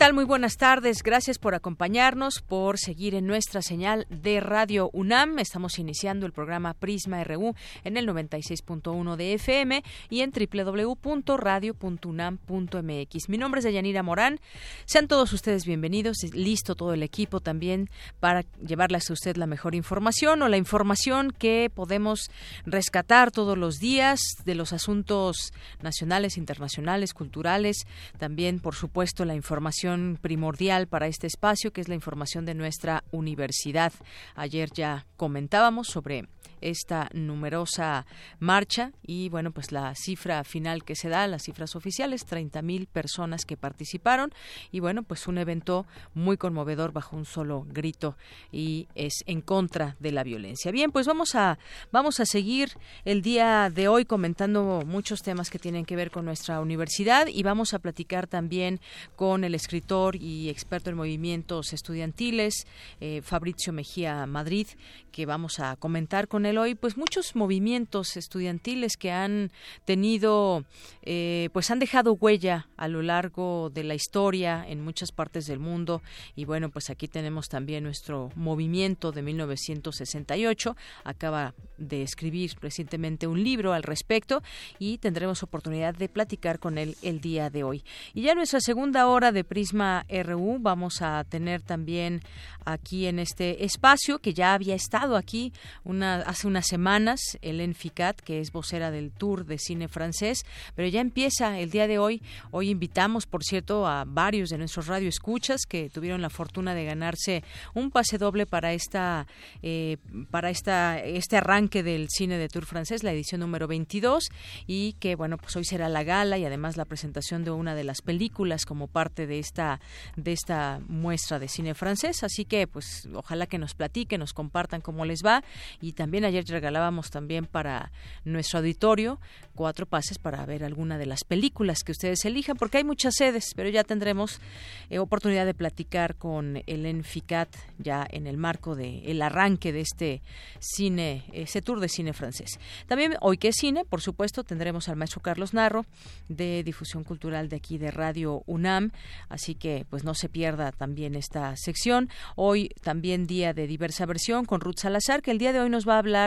Tal? 0.00 0.14
Muy 0.14 0.24
buenas 0.24 0.56
tardes. 0.56 1.02
Gracias 1.02 1.38
por 1.38 1.54
acompañarnos, 1.54 2.40
por 2.40 2.78
seguir 2.78 3.14
en 3.14 3.26
nuestra 3.26 3.60
señal 3.60 4.06
de 4.08 4.40
Radio 4.40 4.88
UNAM. 4.94 5.38
Estamos 5.38 5.78
iniciando 5.78 6.24
el 6.24 6.32
programa 6.32 6.72
Prisma 6.72 7.22
RU 7.22 7.54
en 7.84 7.98
el 7.98 8.08
96.1 8.08 9.16
de 9.16 9.34
FM 9.34 9.84
y 10.08 10.22
en 10.22 10.32
www.radio.unam.mx. 10.32 13.28
Mi 13.28 13.36
nombre 13.36 13.58
es 13.58 13.64
Deyanira 13.66 14.02
Morán. 14.02 14.40
Sean 14.86 15.06
todos 15.06 15.34
ustedes 15.34 15.66
bienvenidos. 15.66 16.16
Listo 16.32 16.76
todo 16.76 16.94
el 16.94 17.02
equipo 17.02 17.40
también 17.40 17.90
para 18.20 18.46
llevarles 18.66 19.10
a 19.10 19.12
usted 19.12 19.36
la 19.36 19.46
mejor 19.46 19.74
información 19.74 20.40
o 20.40 20.48
la 20.48 20.56
información 20.56 21.30
que 21.30 21.70
podemos 21.74 22.30
rescatar 22.64 23.32
todos 23.32 23.58
los 23.58 23.80
días 23.80 24.18
de 24.46 24.54
los 24.54 24.72
asuntos 24.72 25.52
nacionales, 25.82 26.38
internacionales, 26.38 27.12
culturales. 27.12 27.86
También, 28.18 28.60
por 28.60 28.74
supuesto, 28.74 29.26
la 29.26 29.34
información 29.34 29.89
primordial 30.20 30.86
para 30.86 31.06
este 31.06 31.26
espacio, 31.26 31.72
que 31.72 31.80
es 31.80 31.88
la 31.88 31.94
información 31.94 32.44
de 32.44 32.54
nuestra 32.54 33.04
universidad. 33.10 33.92
Ayer 34.34 34.70
ya 34.72 35.06
comentábamos 35.16 35.88
sobre 35.88 36.26
esta 36.60 37.08
numerosa 37.12 38.06
marcha. 38.38 38.92
Y 39.02 39.28
bueno 39.28 39.50
pues 39.50 39.72
la 39.72 39.94
cifra 39.94 40.44
final 40.44 40.84
que 40.84 40.96
se 40.96 41.08
da 41.08 41.26
las 41.26 41.42
cifras 41.42 41.76
oficiales 41.76 42.26
30.000 42.26 42.86
personas 42.86 43.44
que 43.44 43.56
participaron. 43.56 44.32
Y 44.70 44.80
bueno 44.80 45.02
pues 45.02 45.26
un 45.26 45.38
evento 45.38 45.86
muy 46.14 46.36
conmovedor 46.36 46.92
bajo 46.92 47.16
un 47.16 47.24
solo 47.24 47.66
grito 47.68 48.16
y 48.52 48.88
es 48.94 49.22
en 49.26 49.40
contra 49.40 49.96
de 50.00 50.12
la 50.12 50.24
violencia. 50.24 50.70
Bien 50.70 50.90
pues 50.90 51.06
vamos 51.06 51.34
a 51.34 51.58
vamos 51.92 52.20
a 52.20 52.26
seguir 52.26 52.76
el 53.04 53.22
día 53.22 53.70
de 53.70 53.88
hoy 53.88 54.04
comentando 54.04 54.82
muchos 54.86 55.22
temas 55.22 55.50
que 55.50 55.58
tienen 55.58 55.84
que 55.84 55.96
ver 55.96 56.10
con 56.10 56.24
nuestra 56.24 56.60
universidad. 56.60 57.26
Y 57.26 57.42
vamos 57.42 57.74
a 57.74 57.78
platicar 57.78 58.26
también 58.26 58.80
con 59.16 59.44
el 59.44 59.54
escritor 59.54 60.16
y 60.16 60.48
experto 60.48 60.90
en 60.90 60.96
movimientos 60.96 61.72
estudiantiles 61.72 62.66
eh, 63.00 63.22
Fabrizio 63.22 63.72
Mejía 63.72 64.26
Madrid 64.26 64.66
que 65.12 65.26
vamos 65.26 65.60
a 65.60 65.76
comentar 65.76 66.28
con 66.28 66.46
él 66.46 66.49
hoy, 66.58 66.74
pues 66.74 66.96
muchos 66.96 67.34
movimientos 67.36 68.16
estudiantiles 68.16 68.96
que 68.96 69.10
han 69.10 69.50
tenido, 69.84 70.64
eh, 71.02 71.48
pues 71.52 71.70
han 71.70 71.78
dejado 71.78 72.14
huella 72.14 72.68
a 72.76 72.88
lo 72.88 73.02
largo 73.02 73.70
de 73.72 73.84
la 73.84 73.94
historia 73.94 74.64
en 74.66 74.82
muchas 74.82 75.12
partes 75.12 75.46
del 75.46 75.58
mundo. 75.58 76.02
Y 76.34 76.44
bueno, 76.44 76.70
pues 76.70 76.90
aquí 76.90 77.08
tenemos 77.08 77.48
también 77.48 77.84
nuestro 77.84 78.30
movimiento 78.34 79.12
de 79.12 79.22
1968. 79.22 80.76
Acaba 81.04 81.54
de 81.78 82.02
escribir 82.02 82.52
recientemente 82.60 83.26
un 83.26 83.42
libro 83.42 83.72
al 83.72 83.82
respecto 83.82 84.42
y 84.78 84.98
tendremos 84.98 85.42
oportunidad 85.42 85.94
de 85.94 86.08
platicar 86.08 86.58
con 86.58 86.78
él 86.78 86.96
el 87.02 87.20
día 87.20 87.50
de 87.50 87.64
hoy. 87.64 87.84
Y 88.14 88.22
ya 88.22 88.32
en 88.32 88.38
nuestra 88.38 88.60
segunda 88.60 89.06
hora 89.06 89.32
de 89.32 89.44
Prisma 89.44 90.06
RU 90.08 90.58
vamos 90.60 91.02
a 91.02 91.24
tener 91.24 91.62
también 91.62 92.22
aquí 92.64 93.06
en 93.06 93.18
este 93.18 93.64
espacio 93.64 94.18
que 94.18 94.34
ya 94.34 94.54
había 94.54 94.74
estado 94.74 95.16
aquí 95.16 95.52
una, 95.84 96.20
unas 96.44 96.66
semanas, 96.66 97.20
Hélène 97.42 97.74
Ficat, 97.74 98.20
que 98.20 98.40
es 98.40 98.52
vocera 98.52 98.90
del 98.90 99.10
Tour 99.10 99.46
de 99.46 99.58
Cine 99.58 99.88
Francés, 99.88 100.44
pero 100.74 100.88
ya 100.88 101.00
empieza 101.00 101.58
el 101.58 101.70
día 101.70 101.86
de 101.86 101.98
hoy. 101.98 102.22
Hoy 102.50 102.70
invitamos, 102.70 103.26
por 103.26 103.44
cierto, 103.44 103.86
a 103.86 104.04
varios 104.06 104.50
de 104.50 104.58
nuestros 104.58 104.86
radioescuchas 104.86 105.62
que 105.66 105.90
tuvieron 105.90 106.22
la 106.22 106.30
fortuna 106.30 106.74
de 106.74 106.84
ganarse 106.84 107.44
un 107.74 107.90
pase 107.90 108.18
doble 108.18 108.46
para 108.46 108.72
esta 108.72 109.26
eh, 109.62 109.96
para 110.30 110.50
esta 110.50 110.98
este 110.98 111.36
arranque 111.36 111.82
del 111.82 112.08
cine 112.08 112.38
de 112.38 112.48
Tour 112.48 112.66
francés, 112.66 113.02
la 113.02 113.12
edición 113.12 113.40
número 113.40 113.66
22 113.66 114.28
y 114.66 114.94
que 114.94 115.14
bueno, 115.16 115.38
pues 115.38 115.56
hoy 115.56 115.64
será 115.64 115.88
la 115.88 116.04
gala 116.04 116.38
y 116.38 116.44
además 116.44 116.76
la 116.76 116.84
presentación 116.84 117.44
de 117.44 117.50
una 117.50 117.74
de 117.74 117.84
las 117.84 118.02
películas 118.02 118.64
como 118.64 118.86
parte 118.86 119.26
de 119.26 119.38
esta 119.38 119.80
de 120.16 120.32
esta 120.32 120.80
muestra 120.88 121.38
de 121.38 121.48
cine 121.48 121.74
francés, 121.74 122.22
así 122.22 122.44
que 122.44 122.66
pues 122.66 123.08
ojalá 123.14 123.46
que 123.46 123.58
nos 123.58 123.74
platiquen, 123.74 124.20
nos 124.20 124.32
compartan 124.32 124.80
cómo 124.80 125.04
les 125.04 125.22
va 125.24 125.42
y 125.80 125.92
también 125.92 126.24
ayer 126.30 126.44
regalábamos 126.48 127.10
también 127.10 127.46
para 127.46 127.92
nuestro 128.24 128.60
auditorio 128.60 129.18
cuatro 129.60 129.84
pases 129.84 130.18
para 130.18 130.46
ver 130.46 130.64
alguna 130.64 130.96
de 130.96 131.04
las 131.04 131.22
películas 131.22 131.84
que 131.84 131.92
ustedes 131.92 132.24
elijan, 132.24 132.56
porque 132.56 132.78
hay 132.78 132.84
muchas 132.84 133.14
sedes, 133.16 133.52
pero 133.54 133.68
ya 133.68 133.84
tendremos 133.84 134.40
eh, 134.88 134.98
oportunidad 134.98 135.44
de 135.44 135.52
platicar 135.52 136.16
con 136.16 136.62
el 136.66 136.86
Enficat 136.86 137.54
ya 137.78 138.06
en 138.10 138.26
el 138.26 138.38
marco 138.38 138.74
de 138.74 139.10
el 139.10 139.20
arranque 139.20 139.70
de 139.72 139.82
este 139.82 140.22
cine, 140.60 141.24
ese 141.34 141.60
tour 141.60 141.78
de 141.78 141.90
cine 141.90 142.14
francés. 142.14 142.58
También 142.86 143.16
hoy 143.20 143.36
que 143.36 143.48
es 143.48 143.56
cine, 143.56 143.84
por 143.84 144.00
supuesto, 144.00 144.44
tendremos 144.44 144.88
al 144.88 144.96
maestro 144.96 145.20
Carlos 145.20 145.52
Narro 145.52 145.84
de 146.28 146.62
difusión 146.62 147.04
cultural 147.04 147.50
de 147.50 147.56
aquí 147.56 147.76
de 147.76 147.90
Radio 147.90 148.42
UNAM, 148.46 148.92
así 149.28 149.54
que 149.54 149.84
pues 149.90 150.04
no 150.04 150.14
se 150.14 150.30
pierda 150.30 150.72
también 150.72 151.14
esta 151.14 151.54
sección. 151.56 152.08
Hoy 152.34 152.70
también 152.80 153.26
día 153.26 153.52
de 153.52 153.66
diversa 153.66 154.06
versión 154.06 154.46
con 154.46 154.62
Ruth 154.62 154.78
Salazar, 154.78 155.20
que 155.20 155.32
el 155.32 155.38
día 155.38 155.52
de 155.52 155.60
hoy 155.60 155.68
nos 155.68 155.86
va 155.86 155.96
a 155.96 155.98
hablar 155.98 156.19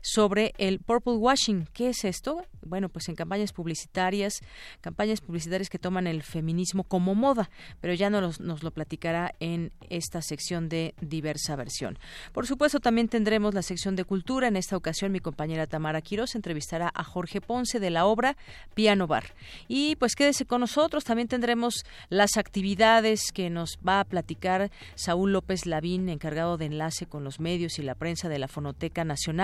sobre 0.00 0.52
el 0.58 0.78
purple 0.78 1.14
washing. 1.14 1.66
¿Qué 1.72 1.90
es 1.90 2.04
esto? 2.04 2.44
Bueno, 2.62 2.88
pues 2.88 3.08
en 3.08 3.14
campañas 3.14 3.52
publicitarias, 3.52 4.40
campañas 4.80 5.20
publicitarias 5.20 5.68
que 5.68 5.78
toman 5.78 6.06
el 6.06 6.22
feminismo 6.22 6.84
como 6.84 7.14
moda, 7.14 7.48
pero 7.80 7.94
ya 7.94 8.10
nos, 8.10 8.40
nos 8.40 8.62
lo 8.62 8.70
platicará 8.72 9.34
en 9.40 9.72
esta 9.88 10.20
sección 10.22 10.68
de 10.68 10.94
diversa 11.00 11.56
versión. 11.56 11.98
Por 12.32 12.46
supuesto, 12.46 12.80
también 12.80 13.08
tendremos 13.08 13.54
la 13.54 13.62
sección 13.62 13.96
de 13.96 14.04
cultura. 14.04 14.48
En 14.48 14.56
esta 14.56 14.76
ocasión, 14.76 15.12
mi 15.12 15.20
compañera 15.20 15.66
Tamara 15.66 16.00
Quiroz 16.00 16.34
entrevistará 16.34 16.90
a 16.94 17.04
Jorge 17.04 17.40
Ponce 17.40 17.78
de 17.80 17.90
la 17.90 18.06
obra 18.06 18.36
Piano 18.74 19.06
Bar. 19.06 19.34
Y 19.68 19.96
pues 19.96 20.14
quédese 20.14 20.44
con 20.44 20.60
nosotros. 20.60 21.04
También 21.04 21.28
tendremos 21.28 21.84
las 22.08 22.36
actividades 22.36 23.32
que 23.32 23.50
nos 23.50 23.78
va 23.86 24.00
a 24.00 24.04
platicar 24.04 24.70
Saúl 24.94 25.32
López 25.32 25.66
Lavín, 25.66 26.08
encargado 26.08 26.56
de 26.56 26.66
enlace 26.66 27.06
con 27.06 27.24
los 27.24 27.40
medios 27.40 27.78
y 27.78 27.82
la 27.82 27.94
prensa 27.94 28.28
de 28.28 28.38
la 28.38 28.48
Fonoteca 28.48 29.04
Nacional. 29.04 29.35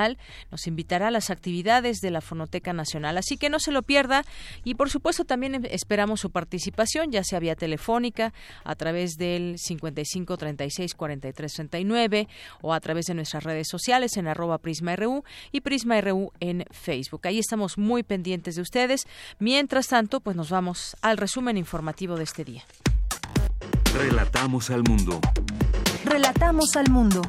Nos 0.51 0.67
invitará 0.67 1.09
a 1.09 1.11
las 1.11 1.31
actividades 1.31 2.01
de 2.01 2.11
la 2.11 2.21
Fonoteca 2.21 2.73
Nacional. 2.73 3.19
Así 3.19 3.37
que 3.37 3.51
no 3.51 3.59
se 3.59 3.73
lo 3.73 3.83
pierda. 3.83 4.25
Y 4.65 4.75
por 4.75 4.91
supuesto 4.91 5.25
también 5.25 5.67
esperamos 5.71 6.21
su 6.21 6.31
participación, 6.31 7.11
ya 7.11 7.25
sea 7.25 7.41
vía 7.41 7.57
telefónica, 7.57 8.33
a 8.65 8.75
través 8.75 9.17
del 9.17 9.59
55 9.59 10.37
36 10.37 10.95
43 10.95 11.53
39 11.53 12.29
o 12.61 12.75
a 12.75 12.81
través 12.81 13.07
de 13.07 13.15
nuestras 13.15 13.45
redes 13.45 13.69
sociales 13.69 14.17
en 14.17 14.29
arroba 14.29 14.59
PrismaRU 14.59 15.25
y 15.51 15.61
PrismaRU 15.61 16.33
en 16.41 16.65
Facebook. 16.71 17.27
Ahí 17.27 17.39
estamos 17.39 17.79
muy 17.79 18.03
pendientes 18.03 18.57
de 18.57 18.63
ustedes. 18.63 19.07
Mientras 19.39 19.89
tanto, 19.89 20.21
pues 20.21 20.37
nos 20.37 20.51
vamos 20.51 20.97
al 21.03 21.17
resumen 21.17 21.57
informativo 21.57 22.17
de 22.17 22.25
este 22.25 22.45
día. 22.45 22.65
Relatamos 23.95 24.71
al 24.71 24.83
mundo. 24.85 25.21
Relatamos 26.05 26.77
al 26.77 26.91
mundo. 26.91 27.23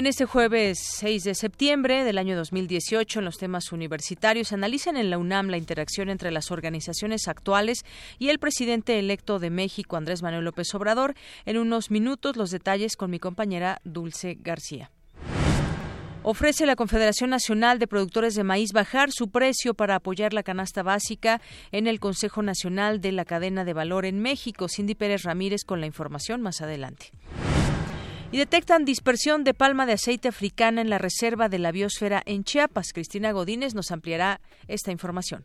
En 0.00 0.06
este 0.06 0.24
jueves 0.24 0.78
6 0.78 1.24
de 1.24 1.34
septiembre 1.34 2.04
del 2.04 2.16
año 2.16 2.34
2018, 2.34 3.18
en 3.18 3.24
los 3.26 3.36
temas 3.36 3.70
universitarios, 3.70 4.50
analizan 4.50 4.96
en 4.96 5.10
la 5.10 5.18
UNAM 5.18 5.48
la 5.48 5.58
interacción 5.58 6.08
entre 6.08 6.30
las 6.30 6.50
organizaciones 6.50 7.28
actuales 7.28 7.84
y 8.18 8.30
el 8.30 8.38
presidente 8.38 8.98
electo 8.98 9.38
de 9.38 9.50
México, 9.50 9.98
Andrés 9.98 10.22
Manuel 10.22 10.46
López 10.46 10.74
Obrador. 10.74 11.16
En 11.44 11.58
unos 11.58 11.90
minutos, 11.90 12.38
los 12.38 12.50
detalles 12.50 12.96
con 12.96 13.10
mi 13.10 13.18
compañera 13.18 13.82
Dulce 13.84 14.38
García. 14.40 14.90
Ofrece 16.22 16.64
la 16.64 16.76
Confederación 16.76 17.28
Nacional 17.28 17.78
de 17.78 17.86
Productores 17.86 18.34
de 18.34 18.42
Maíz 18.42 18.72
bajar 18.72 19.12
su 19.12 19.28
precio 19.28 19.74
para 19.74 19.96
apoyar 19.96 20.32
la 20.32 20.42
canasta 20.42 20.82
básica 20.82 21.42
en 21.72 21.86
el 21.86 22.00
Consejo 22.00 22.40
Nacional 22.40 23.02
de 23.02 23.12
la 23.12 23.26
Cadena 23.26 23.66
de 23.66 23.74
Valor 23.74 24.06
en 24.06 24.22
México. 24.22 24.66
Cindy 24.66 24.94
Pérez 24.94 25.24
Ramírez 25.24 25.64
con 25.66 25.78
la 25.78 25.86
información 25.86 26.40
más 26.40 26.62
adelante 26.62 27.12
y 28.32 28.38
detectan 28.38 28.84
dispersión 28.84 29.44
de 29.44 29.54
palma 29.54 29.86
de 29.86 29.94
aceite 29.94 30.28
africana 30.28 30.80
en 30.80 30.90
la 30.90 30.98
reserva 30.98 31.48
de 31.48 31.58
la 31.58 31.72
biosfera 31.72 32.22
en 32.26 32.44
Chiapas. 32.44 32.92
Cristina 32.92 33.32
Godínez 33.32 33.74
nos 33.74 33.90
ampliará 33.90 34.40
esta 34.68 34.92
información. 34.92 35.44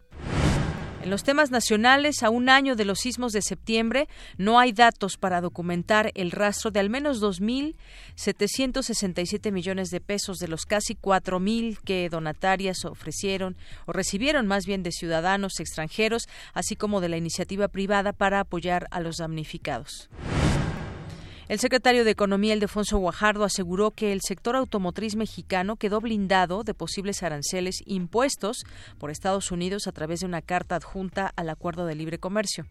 En 1.06 1.12
los 1.12 1.24
temas 1.24 1.52
nacionales, 1.52 2.24
a 2.24 2.32
un 2.32 2.50
año 2.50 2.76
de 2.76 2.84
los 2.84 2.98
sismos 2.98 3.32
de 3.32 3.44
septiembre, 3.44 4.08
no 4.40 4.58
hay 4.58 4.72
datos 4.72 5.18
para 5.18 5.40
documentar 5.40 6.10
el 6.16 6.32
rastro 6.32 6.72
de 6.72 6.80
al 6.80 6.90
menos 6.90 7.22
2.767 7.22 9.52
millones 9.52 9.92
de 9.92 10.02
pesos 10.02 10.40
de 10.40 10.48
los 10.48 10.66
casi 10.66 10.96
4.000 10.96 11.78
que 11.86 12.10
donatarias 12.10 12.86
ofrecieron 12.86 13.56
o 13.86 13.94
recibieron 13.94 14.48
más 14.48 14.66
bien 14.66 14.82
de 14.82 14.92
ciudadanos 14.92 15.60
extranjeros, 15.60 16.28
así 16.56 16.76
como 16.76 17.02
de 17.02 17.10
la 17.10 17.18
iniciativa 17.18 17.68
privada 17.68 18.12
para 18.12 18.40
apoyar 18.40 18.88
a 18.90 19.00
los 19.00 19.18
damnificados. 19.18 20.10
El 21.48 21.60
secretario 21.60 22.04
de 22.04 22.10
Economía, 22.10 22.56
Ildefonso 22.56 22.98
Guajardo, 22.98 23.44
aseguró 23.44 23.92
que 23.92 24.12
el 24.12 24.22
sector 24.22 24.56
automotriz 24.56 25.16
mexicano 25.16 25.76
quedó 25.76 26.02
blindado 26.02 26.64
de 26.64 26.74
posibles 26.74 27.22
aranceles 27.22 27.84
impuestos 27.86 28.64
por 28.98 29.12
Estados 29.12 29.52
Unidos 29.52 29.86
a 29.86 29.92
través 29.92 30.22
de 30.22 30.26
una 30.26 30.42
carta 30.42 30.76
adjunta 30.76 31.32
al 31.36 31.50
Acuerdo 31.50 31.86
de 31.86 31.94
Libre 31.94 32.18
Comercio. 32.18 32.66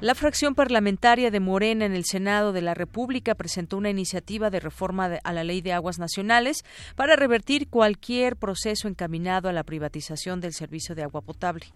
La 0.00 0.16
fracción 0.16 0.56
parlamentaria 0.56 1.30
de 1.30 1.38
Morena 1.38 1.84
en 1.84 1.94
el 1.94 2.04
Senado 2.04 2.52
de 2.52 2.62
la 2.62 2.74
República 2.74 3.36
presentó 3.36 3.76
una 3.76 3.90
iniciativa 3.90 4.50
de 4.50 4.58
reforma 4.58 5.20
a 5.22 5.32
la 5.32 5.44
Ley 5.44 5.60
de 5.60 5.72
Aguas 5.72 6.00
Nacionales 6.00 6.64
para 6.96 7.14
revertir 7.14 7.68
cualquier 7.68 8.34
proceso 8.34 8.88
encaminado 8.88 9.48
a 9.48 9.52
la 9.52 9.62
privatización 9.62 10.40
del 10.40 10.54
servicio 10.54 10.96
de 10.96 11.04
agua 11.04 11.20
potable. 11.20 11.66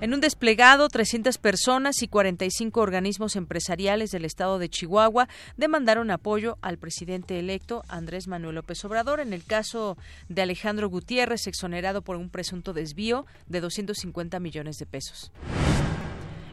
En 0.00 0.14
un 0.14 0.20
desplegado, 0.20 0.88
300 0.88 1.36
personas 1.36 2.02
y 2.02 2.08
45 2.08 2.80
organismos 2.80 3.36
empresariales 3.36 4.10
del 4.10 4.24
estado 4.24 4.58
de 4.58 4.70
Chihuahua 4.70 5.28
demandaron 5.58 6.10
apoyo 6.10 6.56
al 6.62 6.78
presidente 6.78 7.38
electo 7.38 7.82
Andrés 7.86 8.26
Manuel 8.26 8.54
López 8.54 8.82
Obrador 8.86 9.20
en 9.20 9.34
el 9.34 9.44
caso 9.44 9.98
de 10.30 10.40
Alejandro 10.40 10.88
Gutiérrez, 10.88 11.46
exonerado 11.46 12.00
por 12.00 12.16
un 12.16 12.30
presunto 12.30 12.72
desvío 12.72 13.26
de 13.46 13.60
250 13.60 14.40
millones 14.40 14.78
de 14.78 14.86
pesos. 14.86 15.32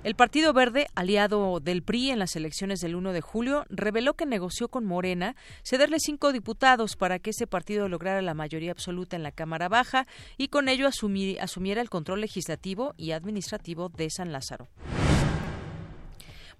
El 0.04 0.16
Partido 0.16 0.54
Verde, 0.54 0.88
aliado 0.96 1.60
del 1.60 1.82
PRI 1.82 2.12
en 2.12 2.20
las 2.20 2.36
elecciones 2.36 2.80
del 2.80 2.96
1 2.96 3.14
de 3.14 3.22
julio, 3.22 3.66
reveló 3.70 4.14
que 4.14 4.26
negoció 4.26 4.70
con 4.70 4.86
Morena 4.86 5.36
cederle 5.64 6.00
cinco 6.00 6.32
diputados 6.32 6.96
para 6.96 7.20
que 7.20 7.32
ese 7.32 7.48
partido 7.48 7.90
lograra 7.90 8.22
la 8.22 8.34
mayoría 8.34 8.72
absoluta 8.72 9.16
en 9.16 9.24
la 9.24 9.32
Cámara 9.32 9.70
Baja 9.70 10.08
y 10.38 10.50
con 10.50 10.70
ello 10.70 10.88
asumiera 10.88 11.82
el 11.82 11.90
control 11.90 12.22
legislativo 12.22 12.94
y 12.96 13.12
administrativo 13.12 13.90
de 13.90 14.10
San 14.10 14.32
Lázaro 14.32 14.68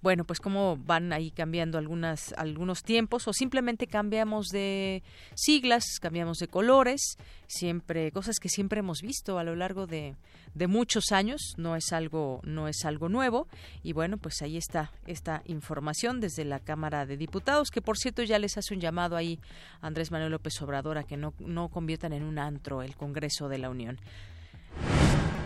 bueno, 0.00 0.24
pues 0.24 0.40
cómo 0.40 0.76
van 0.76 1.12
ahí 1.12 1.30
cambiando 1.30 1.76
algunas, 1.76 2.32
algunos 2.36 2.82
tiempos 2.82 3.26
o 3.26 3.32
simplemente 3.32 3.86
cambiamos 3.86 4.48
de 4.48 5.02
siglas, 5.34 5.84
cambiamos 6.00 6.38
de 6.38 6.48
colores, 6.48 7.16
siempre, 7.46 8.12
cosas 8.12 8.38
que 8.38 8.48
siempre 8.48 8.80
hemos 8.80 9.00
visto 9.02 9.38
a 9.38 9.44
lo 9.44 9.56
largo 9.56 9.86
de, 9.86 10.14
de 10.54 10.66
muchos 10.66 11.10
años, 11.10 11.54
no 11.56 11.74
es 11.74 11.92
algo, 11.92 12.40
no 12.44 12.68
es 12.68 12.84
algo 12.84 13.08
nuevo, 13.08 13.48
y 13.82 13.92
bueno, 13.92 14.18
pues 14.18 14.40
ahí 14.42 14.56
está 14.56 14.92
esta 15.06 15.42
información 15.46 16.20
desde 16.20 16.44
la 16.44 16.60
Cámara 16.60 17.06
de 17.06 17.16
Diputados, 17.16 17.70
que 17.70 17.82
por 17.82 17.98
cierto 17.98 18.22
ya 18.22 18.38
les 18.38 18.56
hace 18.56 18.74
un 18.74 18.80
llamado 18.80 19.16
ahí 19.16 19.40
Andrés 19.80 20.10
Manuel 20.10 20.32
López 20.32 20.60
Obrador 20.62 20.98
a 20.98 21.04
que 21.04 21.16
no, 21.16 21.34
no 21.40 21.68
conviertan 21.70 22.12
en 22.12 22.22
un 22.22 22.38
antro 22.38 22.82
el 22.82 22.94
Congreso 22.96 23.48
de 23.48 23.58
la 23.58 23.70
Unión. 23.70 23.98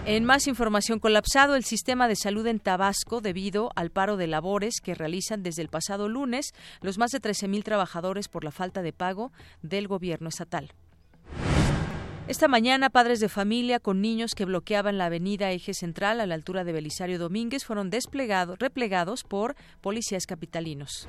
En 0.05 0.25
más 0.25 0.49
información, 0.49 0.99
colapsado 0.99 1.55
el 1.55 1.63
sistema 1.63 2.09
de 2.09 2.17
salud 2.17 2.45
en 2.49 2.59
Tabasco 2.59 3.21
debido 3.21 3.71
al 3.77 3.91
paro 3.91 4.17
de 4.17 4.27
labores 4.27 4.81
que 4.83 4.97
realizan 4.97 5.45
desde 5.45 5.63
el 5.63 5.69
pasado 5.69 6.09
lunes 6.09 6.55
los 6.81 6.99
más 6.99 7.13
de 7.13 7.21
13.000 7.21 7.63
trabajadores 7.63 8.27
por 8.27 8.43
la 8.43 8.51
falta 8.51 8.83
de 8.83 8.93
pago 8.93 9.31
del 9.63 9.87
gobierno 9.87 10.29
estatal. 10.29 10.73
Esta 12.27 12.49
mañana, 12.49 12.91
padres 12.91 13.21
de 13.21 13.29
familia 13.29 13.79
con 13.79 14.01
niños 14.01 14.35
que 14.35 14.45
bloqueaban 14.45 14.99
la 14.99 15.07
avenida 15.07 15.53
Eje 15.53 15.73
Central 15.73 16.21
a 16.21 16.27
la 16.27 16.35
altura 16.35 16.65
de 16.65 16.73
Belisario 16.73 17.21
Domínguez 17.21 17.65
fueron 17.65 17.89
desplegados, 17.89 18.59
replegados 18.59 19.23
por 19.23 19.55
policías 19.81 20.27
capitalinos. 20.27 21.07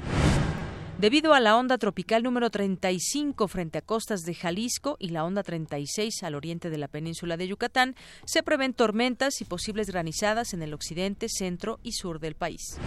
Debido 0.99 1.33
a 1.33 1.39
la 1.39 1.57
onda 1.57 1.77
tropical 1.77 2.23
número 2.23 2.49
35 2.49 3.47
frente 3.47 3.79
a 3.79 3.81
costas 3.81 4.21
de 4.21 4.35
Jalisco 4.35 4.95
y 4.99 5.09
la 5.09 5.25
onda 5.25 5.43
36 5.43 6.23
al 6.23 6.35
oriente 6.35 6.69
de 6.69 6.77
la 6.77 6.87
península 6.87 7.35
de 7.35 7.47
Yucatán, 7.47 7.95
se 8.25 8.43
prevén 8.43 8.73
tormentas 8.73 9.41
y 9.41 9.45
posibles 9.45 9.87
granizadas 9.87 10.53
en 10.53 10.61
el 10.61 10.73
occidente, 10.73 11.27
centro 11.29 11.79
y 11.83 11.93
sur 11.93 12.19
del 12.19 12.35
país. 12.35 12.77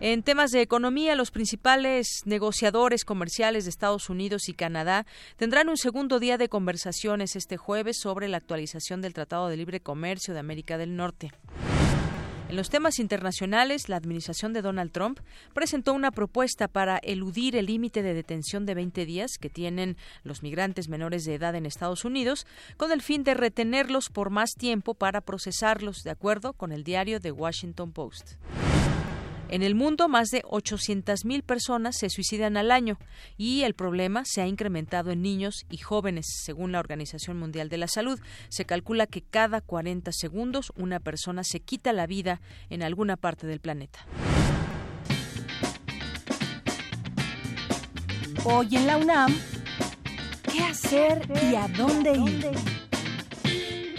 En 0.00 0.22
temas 0.22 0.50
de 0.50 0.60
economía, 0.60 1.14
los 1.14 1.30
principales 1.30 2.22
negociadores 2.24 3.04
comerciales 3.04 3.64
de 3.64 3.70
Estados 3.70 4.10
Unidos 4.10 4.48
y 4.48 4.54
Canadá 4.54 5.06
tendrán 5.36 5.68
un 5.68 5.76
segundo 5.76 6.18
día 6.18 6.36
de 6.36 6.48
conversaciones 6.48 7.36
este 7.36 7.56
jueves 7.56 7.98
sobre 8.00 8.28
la 8.28 8.38
actualización 8.38 9.00
del 9.00 9.14
Tratado 9.14 9.48
de 9.48 9.56
Libre 9.56 9.80
Comercio 9.80 10.34
de 10.34 10.40
América 10.40 10.78
del 10.78 10.96
Norte. 10.96 11.30
En 12.48 12.56
los 12.56 12.68
temas 12.68 12.98
internacionales, 12.98 13.88
la 13.88 13.96
administración 13.96 14.52
de 14.52 14.60
Donald 14.60 14.92
Trump 14.92 15.20
presentó 15.54 15.94
una 15.94 16.10
propuesta 16.10 16.68
para 16.68 16.98
eludir 16.98 17.56
el 17.56 17.66
límite 17.66 18.02
de 18.02 18.12
detención 18.12 18.66
de 18.66 18.74
20 18.74 19.06
días 19.06 19.38
que 19.40 19.48
tienen 19.48 19.96
los 20.24 20.42
migrantes 20.42 20.88
menores 20.88 21.24
de 21.24 21.34
edad 21.34 21.54
en 21.54 21.64
Estados 21.64 22.04
Unidos, 22.04 22.46
con 22.76 22.92
el 22.92 23.00
fin 23.00 23.24
de 23.24 23.34
retenerlos 23.34 24.10
por 24.10 24.28
más 24.28 24.50
tiempo 24.52 24.94
para 24.94 25.22
procesarlos, 25.22 26.02
de 26.04 26.10
acuerdo 26.10 26.52
con 26.52 26.70
el 26.70 26.84
diario 26.84 27.18
The 27.18 27.32
Washington 27.32 27.92
Post. 27.92 28.34
En 29.48 29.62
el 29.62 29.74
mundo, 29.74 30.08
más 30.08 30.30
de 30.30 30.42
800.000 30.42 31.42
personas 31.42 31.96
se 31.98 32.10
suicidan 32.10 32.56
al 32.56 32.70
año 32.70 32.98
y 33.36 33.62
el 33.62 33.74
problema 33.74 34.24
se 34.24 34.40
ha 34.40 34.46
incrementado 34.46 35.10
en 35.10 35.22
niños 35.22 35.64
y 35.70 35.78
jóvenes, 35.78 36.26
según 36.44 36.72
la 36.72 36.80
Organización 36.80 37.38
Mundial 37.38 37.68
de 37.68 37.78
la 37.78 37.88
Salud. 37.88 38.18
Se 38.48 38.64
calcula 38.64 39.06
que 39.06 39.22
cada 39.22 39.60
40 39.60 40.10
segundos 40.12 40.72
una 40.76 40.98
persona 40.98 41.44
se 41.44 41.60
quita 41.60 41.92
la 41.92 42.06
vida 42.06 42.40
en 42.70 42.82
alguna 42.82 43.16
parte 43.16 43.46
del 43.46 43.60
planeta. 43.60 44.06
Hoy 48.44 48.76
en 48.76 48.86
la 48.86 48.98
UNAM, 48.98 49.34
¿qué 50.52 50.60
hacer 50.64 51.22
y 51.50 51.54
a 51.54 51.68
dónde 51.68 52.12
ir? 52.12 52.83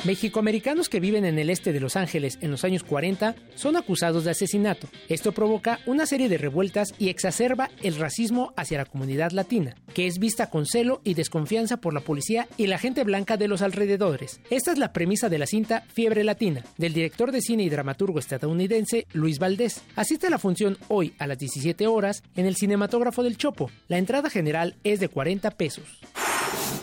Mexicoamericanos 0.06 0.88
que 0.88 1.00
viven 1.00 1.26
en 1.26 1.40
el 1.40 1.50
este 1.50 1.74
de 1.74 1.80
Los 1.80 1.96
Ángeles 1.96 2.38
en 2.42 2.52
los 2.52 2.64
años 2.64 2.84
40 2.84 3.36
son 3.56 3.76
acusados 3.76 4.24
de 4.24 4.32
asesinato. 4.32 4.88
Esto 5.10 5.32
provoca 5.32 5.80
una 5.88 6.06
serie 6.06 6.30
de 6.30 6.38
revueltas 6.38 6.94
y 7.00 7.10
exacerba 7.10 7.72
el 7.82 7.96
racismo 7.96 8.54
hacia 8.56 8.78
la 8.78 8.86
comunidad 8.86 9.32
latina, 9.32 9.76
que 9.96 10.06
es 10.06 10.20
vista 10.20 10.52
con 10.52 10.68
celo 10.68 11.02
y 11.04 11.16
desconfianza 11.16 11.78
por 11.78 11.96
la 11.96 12.02
policía 12.02 12.48
y 12.56 12.68
la 12.68 12.78
gente 12.78 13.04
blanca 13.04 13.36
de 13.36 13.48
los 13.48 13.64
alrededores. 13.64 14.42
Esta 14.52 14.72
es 14.72 14.78
la 14.78 14.94
premisa 14.94 15.28
de 15.28 15.40
la 15.40 15.48
cinta 15.48 15.84
Fiebre 15.92 16.24
Latina, 16.24 16.64
del 16.78 16.94
director 16.94 17.32
de 17.32 17.42
cine 17.42 17.64
y 17.64 17.70
dramaturgo 17.70 18.20
estadounidense 18.20 19.08
Luis 19.12 19.40
Valdés. 19.40 19.82
Asiste 19.96 20.28
a 20.28 20.30
la 20.30 20.38
función 20.38 20.78
hoy 20.88 21.16
a 21.18 21.26
las 21.26 21.40
17 21.40 21.88
horas 21.88 22.22
en 22.36 22.46
el 22.46 22.56
cinematógrafo 22.56 23.24
del 23.24 23.38
Chopo. 23.38 23.72
La 23.88 23.98
entrada 23.98 24.30
general 24.30 24.76
es 24.84 25.00
de 25.00 25.10
40 25.10 25.50
pesos. 25.52 26.00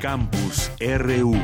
Campus 0.00 0.70
RU 0.80 1.36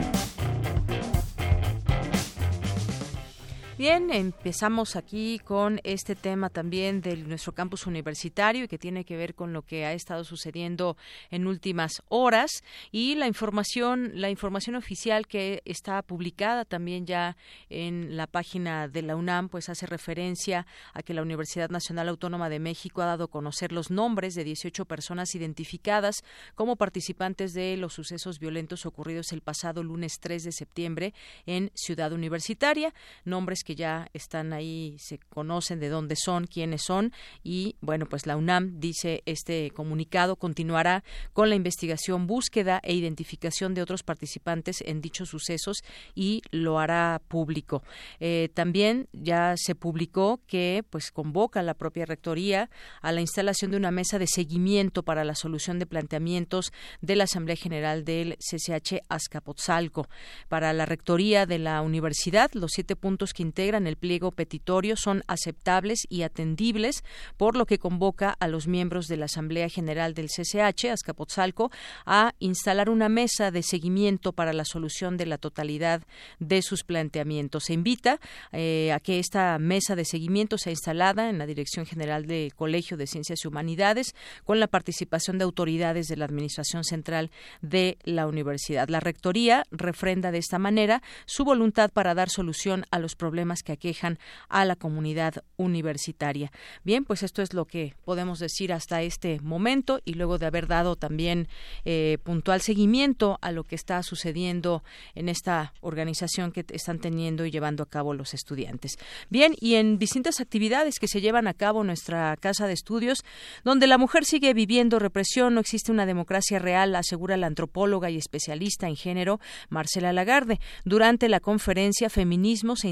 Bien, 3.78 4.10
empezamos 4.10 4.96
aquí 4.96 5.38
con 5.38 5.80
este 5.84 6.16
tema 6.16 6.50
también 6.50 7.00
de 7.00 7.16
nuestro 7.16 7.52
campus 7.52 7.86
universitario 7.86 8.64
y 8.64 8.68
que 8.68 8.76
tiene 8.76 9.04
que 9.04 9.16
ver 9.16 9.36
con 9.36 9.52
lo 9.52 9.62
que 9.62 9.84
ha 9.84 9.92
estado 9.92 10.24
sucediendo 10.24 10.96
en 11.30 11.46
últimas 11.46 12.02
horas. 12.08 12.64
Y 12.90 13.14
la 13.14 13.28
información, 13.28 14.10
la 14.14 14.30
información 14.30 14.74
oficial 14.74 15.28
que 15.28 15.62
está 15.64 16.02
publicada 16.02 16.64
también 16.64 17.06
ya 17.06 17.36
en 17.70 18.16
la 18.16 18.26
página 18.26 18.88
de 18.88 19.02
la 19.02 19.14
UNAM, 19.14 19.48
pues 19.48 19.68
hace 19.68 19.86
referencia 19.86 20.66
a 20.92 21.04
que 21.04 21.14
la 21.14 21.22
Universidad 21.22 21.70
Nacional 21.70 22.08
Autónoma 22.08 22.48
de 22.48 22.58
México 22.58 23.02
ha 23.02 23.06
dado 23.06 23.26
a 23.26 23.30
conocer 23.30 23.70
los 23.70 23.92
nombres 23.92 24.34
de 24.34 24.42
18 24.42 24.86
personas 24.86 25.36
identificadas 25.36 26.24
como 26.56 26.74
participantes 26.74 27.52
de 27.52 27.76
los 27.76 27.94
sucesos 27.94 28.40
violentos 28.40 28.86
ocurridos 28.86 29.30
el 29.30 29.40
pasado 29.40 29.84
lunes 29.84 30.18
3 30.18 30.42
de 30.42 30.50
septiembre 30.50 31.14
en 31.46 31.70
Ciudad 31.76 32.12
Universitaria, 32.12 32.92
nombres 33.24 33.62
que 33.68 33.74
ya 33.74 34.08
están 34.14 34.54
ahí, 34.54 34.96
se 34.98 35.18
conocen 35.18 35.78
de 35.78 35.90
dónde 35.90 36.16
son, 36.16 36.46
quiénes 36.46 36.80
son 36.86 37.12
y 37.44 37.76
bueno, 37.82 38.06
pues 38.06 38.26
la 38.26 38.34
UNAM 38.34 38.80
dice 38.80 39.22
este 39.26 39.70
comunicado 39.72 40.36
continuará 40.36 41.04
con 41.34 41.50
la 41.50 41.54
investigación, 41.54 42.26
búsqueda 42.26 42.80
e 42.82 42.94
identificación 42.94 43.74
de 43.74 43.82
otros 43.82 44.02
participantes 44.02 44.82
en 44.86 45.02
dichos 45.02 45.28
sucesos 45.28 45.82
y 46.14 46.40
lo 46.50 46.78
hará 46.78 47.20
público. 47.28 47.82
Eh, 48.20 48.48
también 48.54 49.06
ya 49.12 49.52
se 49.58 49.74
publicó 49.74 50.40
que 50.46 50.82
pues 50.88 51.10
convoca 51.10 51.62
la 51.62 51.74
propia 51.74 52.06
rectoría 52.06 52.70
a 53.02 53.12
la 53.12 53.20
instalación 53.20 53.70
de 53.70 53.76
una 53.76 53.90
mesa 53.90 54.18
de 54.18 54.28
seguimiento 54.28 55.02
para 55.02 55.24
la 55.24 55.34
solución 55.34 55.78
de 55.78 55.84
planteamientos 55.84 56.72
de 57.02 57.16
la 57.16 57.24
Asamblea 57.24 57.56
General 57.56 58.06
del 58.06 58.38
CCH 58.38 59.02
Azcapotzalco. 59.10 60.08
Para 60.48 60.72
la 60.72 60.86
rectoría 60.86 61.44
de 61.44 61.58
la 61.58 61.82
universidad, 61.82 62.50
los 62.54 62.70
siete 62.72 62.96
puntos 62.96 63.34
que 63.34 63.42
integran 63.58 63.88
el 63.88 63.96
pliego 63.96 64.30
petitorio 64.30 64.94
son 64.94 65.24
aceptables 65.26 66.06
y 66.08 66.22
atendibles, 66.22 67.02
por 67.36 67.56
lo 67.56 67.66
que 67.66 67.80
convoca 67.80 68.36
a 68.38 68.46
los 68.46 68.68
miembros 68.68 69.08
de 69.08 69.16
la 69.16 69.24
Asamblea 69.24 69.68
General 69.68 70.14
del 70.14 70.28
CCH, 70.28 70.92
Azcapotzalco, 70.92 71.72
a 72.06 72.34
instalar 72.38 72.88
una 72.88 73.08
mesa 73.08 73.50
de 73.50 73.64
seguimiento 73.64 74.32
para 74.32 74.52
la 74.52 74.64
solución 74.64 75.16
de 75.16 75.26
la 75.26 75.38
totalidad 75.38 76.02
de 76.38 76.62
sus 76.62 76.84
planteamientos. 76.84 77.64
Se 77.64 77.72
invita 77.72 78.20
eh, 78.52 78.92
a 78.92 79.00
que 79.00 79.18
esta 79.18 79.58
mesa 79.58 79.96
de 79.96 80.04
seguimiento 80.04 80.56
sea 80.56 80.70
instalada 80.70 81.28
en 81.28 81.38
la 81.38 81.46
Dirección 81.46 81.84
General 81.84 82.26
del 82.26 82.54
Colegio 82.54 82.96
de 82.96 83.08
Ciencias 83.08 83.40
y 83.42 83.48
Humanidades 83.48 84.14
con 84.44 84.60
la 84.60 84.68
participación 84.68 85.36
de 85.38 85.44
autoridades 85.44 86.06
de 86.06 86.16
la 86.16 86.26
Administración 86.26 86.84
Central 86.84 87.32
de 87.60 87.98
la 88.04 88.28
Universidad. 88.28 88.88
La 88.88 89.00
Rectoría 89.00 89.64
refrenda 89.72 90.30
de 90.30 90.38
esta 90.38 90.60
manera 90.60 91.02
su 91.26 91.44
voluntad 91.44 91.90
para 91.90 92.14
dar 92.14 92.28
solución 92.28 92.84
a 92.92 93.00
los 93.00 93.16
problemas 93.16 93.47
que 93.62 93.72
aquejan 93.72 94.18
a 94.48 94.64
la 94.64 94.76
comunidad 94.76 95.42
universitaria. 95.56 96.52
Bien, 96.84 97.04
pues 97.04 97.22
esto 97.22 97.42
es 97.42 97.52
lo 97.54 97.64
que 97.64 97.94
podemos 98.04 98.38
decir 98.38 98.72
hasta 98.72 99.02
este 99.02 99.40
momento 99.40 100.00
y 100.04 100.14
luego 100.14 100.38
de 100.38 100.46
haber 100.46 100.66
dado 100.66 100.96
también 100.96 101.48
eh, 101.84 102.18
puntual 102.22 102.60
seguimiento 102.60 103.38
a 103.40 103.52
lo 103.52 103.64
que 103.64 103.74
está 103.74 104.02
sucediendo 104.02 104.82
en 105.14 105.28
esta 105.28 105.72
organización 105.80 106.52
que 106.52 106.64
están 106.70 106.98
teniendo 106.98 107.44
y 107.46 107.50
llevando 107.50 107.82
a 107.82 107.86
cabo 107.86 108.14
los 108.14 108.34
estudiantes. 108.34 108.96
Bien, 109.30 109.54
y 109.60 109.74
en 109.74 109.98
distintas 109.98 110.40
actividades 110.40 110.98
que 110.98 111.08
se 111.08 111.20
llevan 111.20 111.46
a 111.46 111.54
cabo 111.54 111.80
en 111.80 111.88
nuestra 111.88 112.36
casa 112.36 112.66
de 112.66 112.74
estudios, 112.74 113.24
donde 113.64 113.86
la 113.86 113.98
mujer 113.98 114.24
sigue 114.24 114.54
viviendo 114.54 114.98
represión, 114.98 115.54
no 115.54 115.60
existe 115.60 115.92
una 115.92 116.06
democracia 116.06 116.58
real, 116.58 116.94
asegura 116.94 117.36
la 117.36 117.46
antropóloga 117.46 118.10
y 118.10 118.16
especialista 118.16 118.88
en 118.88 118.96
género 118.96 119.40
Marcela 119.68 120.12
Lagarde. 120.12 120.60
Durante 120.84 121.28
la 121.28 121.40
conferencia 121.40 122.10
Feminismos 122.10 122.84
e 122.84 122.88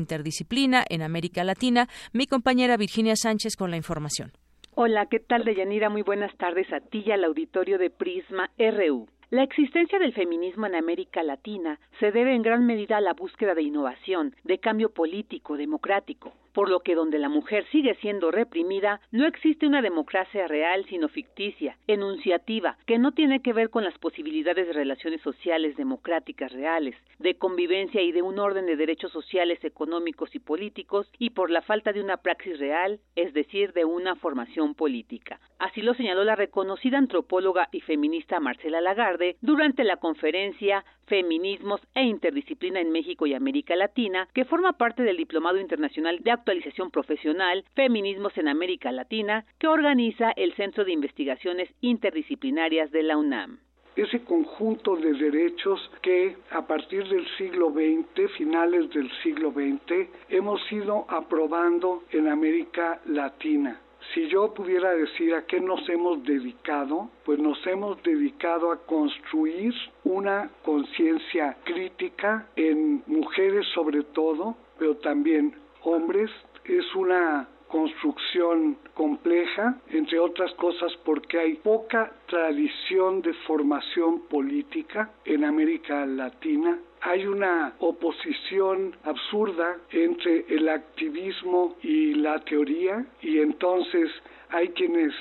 En 0.89 1.03
América 1.03 1.45
Latina. 1.45 1.89
Mi 2.13 2.27
compañera 2.27 2.77
Virginia 2.77 3.17
Sánchez 3.17 3.57
con 3.57 3.71
la 3.71 3.77
información. 3.77 4.33
Hola, 4.75 5.07
¿qué 5.07 5.19
tal, 5.19 5.45
Deyanira? 5.45 5.89
Muy 5.89 6.03
buenas 6.03 6.37
tardes 6.37 6.71
a 6.73 6.81
ti 6.81 7.03
y 7.07 7.11
al 7.11 7.25
auditorio 7.25 7.79
de 7.79 7.91
Prisma 7.91 8.51
RU. 8.59 9.09
La 9.31 9.43
existencia 9.43 9.99
del 9.99 10.13
feminismo 10.13 10.67
en 10.67 10.77
América 10.77 11.25
Latina 11.25 11.81
se 11.99 12.13
debe 12.13 12.33
en 12.33 12.43
gran 12.43 12.65
medida 12.65 12.99
a 12.99 13.01
la 13.01 13.13
búsqueda 13.13 13.57
de 13.57 13.63
innovación, 13.63 14.37
de 14.45 14.59
cambio 14.59 14.91
político, 14.91 15.57
democrático, 15.57 16.33
por 16.53 16.71
lo 16.71 16.79
que 16.79 16.95
donde 16.95 17.19
la 17.19 17.29
mujer 17.29 17.67
sigue 17.73 17.97
siendo 17.97 18.31
reprimida, 18.31 19.01
no 19.11 19.27
existe 19.27 19.67
una 19.67 19.83
democracia 19.83 20.47
real 20.47 20.87
sino 20.89 21.09
ficticia, 21.09 21.77
enunciativa, 21.89 22.79
que 22.87 22.99
no 22.99 23.11
tiene 23.13 23.43
que 23.43 23.53
ver 23.53 23.69
con 23.69 23.83
las 23.83 23.99
posibilidades 23.99 24.69
de 24.69 24.73
relaciones 24.73 25.21
sociales 25.23 25.77
democráticas 25.77 26.53
reales, 26.53 26.95
de 27.19 27.35
convivencia 27.35 28.03
y 28.03 28.13
de 28.13 28.23
un 28.23 28.39
orden 28.39 28.67
de 28.67 28.77
derechos 28.77 29.11
sociales, 29.11 29.59
económicos 29.65 30.37
y 30.37 30.39
políticos, 30.39 31.11
y 31.19 31.31
por 31.31 31.51
la 31.51 31.63
falta 31.63 31.93
de 31.93 32.01
una 32.01 32.19
praxis 32.19 32.61
real, 32.61 33.01
es 33.17 33.35
decir, 33.35 33.73
de 33.73 33.85
una 33.85 34.15
formación 34.15 34.77
política. 34.77 35.41
Así 35.59 35.83
lo 35.83 35.95
señaló 35.95 36.23
la 36.23 36.37
reconocida 36.37 36.97
antropóloga 36.97 37.69
y 37.73 37.81
feminista 37.81 38.39
Marcela 38.39 38.81
Lagarde 38.81 39.16
durante 39.41 39.85
la 39.85 39.97
conferencia 39.97 40.85
Feminismos 41.07 41.81
e 41.95 42.03
Interdisciplina 42.03 42.81
en 42.81 42.91
México 42.91 43.27
y 43.27 43.35
América 43.35 43.77
Latina, 43.77 44.29
que 44.35 44.45
forma 44.45 44.73
parte 44.75 45.03
del 45.03 45.17
Diplomado 45.17 45.61
Internacional 45.61 46.19
de 46.21 46.33
Actualización 46.33 46.91
Profesional 46.91 47.65
Feminismos 47.75 48.37
en 48.39 48.49
América 48.49 48.93
Latina, 48.93 49.45
que 49.59 49.69
organiza 49.69 50.33
el 50.33 50.55
Centro 50.55 50.85
de 50.85 50.93
Investigaciones 50.93 51.69
Interdisciplinarias 51.81 52.91
de 52.91 53.03
la 53.03 53.17
UNAM 53.17 53.59
ese 53.97 54.23
conjunto 54.25 54.95
de 54.97 55.15
derechos 55.15 55.81
que 56.03 56.37
a 56.51 56.67
partir 56.67 57.09
del 57.09 57.27
siglo 57.39 57.73
XX, 57.73 58.31
finales 58.37 58.91
del 58.91 59.11
siglo 59.23 59.51
XX, 59.53 60.09
hemos 60.29 60.61
ido 60.71 61.07
aprobando 61.09 62.05
en 62.11 62.29
América 62.29 63.01
Latina. 63.07 63.81
Si 64.15 64.29
yo 64.29 64.55
pudiera 64.55 64.91
decir 64.95 65.35
a 65.35 65.47
qué 65.47 65.61
nos 65.61 65.89
hemos 65.89 66.23
dedicado, 66.25 67.11
pues 67.25 67.39
nos 67.39 67.65
hemos 67.67 68.03
dedicado 68.03 68.71
a 68.71 68.79
construir 68.87 69.75
una 70.05 70.51
conciencia 70.63 71.57
crítica 71.65 72.47
en 72.57 73.03
mujeres 73.07 73.67
sobre 73.75 74.03
todo, 74.03 74.57
pero 74.79 74.97
también 74.97 75.55
hombres. 75.83 76.31
Es 76.65 76.95
una 76.95 77.49
construcción 77.69 78.77
compleja, 78.95 79.79
entre 79.91 80.19
otras 80.19 80.53
cosas 80.55 80.93
porque 81.05 81.39
hay 81.39 81.55
poca 81.55 82.13
tradición 82.27 83.23
de 83.23 83.33
formación 83.47 84.23
política 84.29 85.11
en 85.25 85.45
América 85.45 86.07
Latina. 86.07 86.79
Hay 87.03 87.27
una 87.27 87.75
oposición 87.79 88.97
absurda 89.05 89.77
entre 89.91 90.47
el 90.49 90.69
activismo 90.69 91.77
y 91.83 92.15
la 92.15 92.41
teoría 92.41 93.05
y 93.21 93.39
entonces 93.39 94.11
hay 94.51 94.69
quienes 94.69 95.13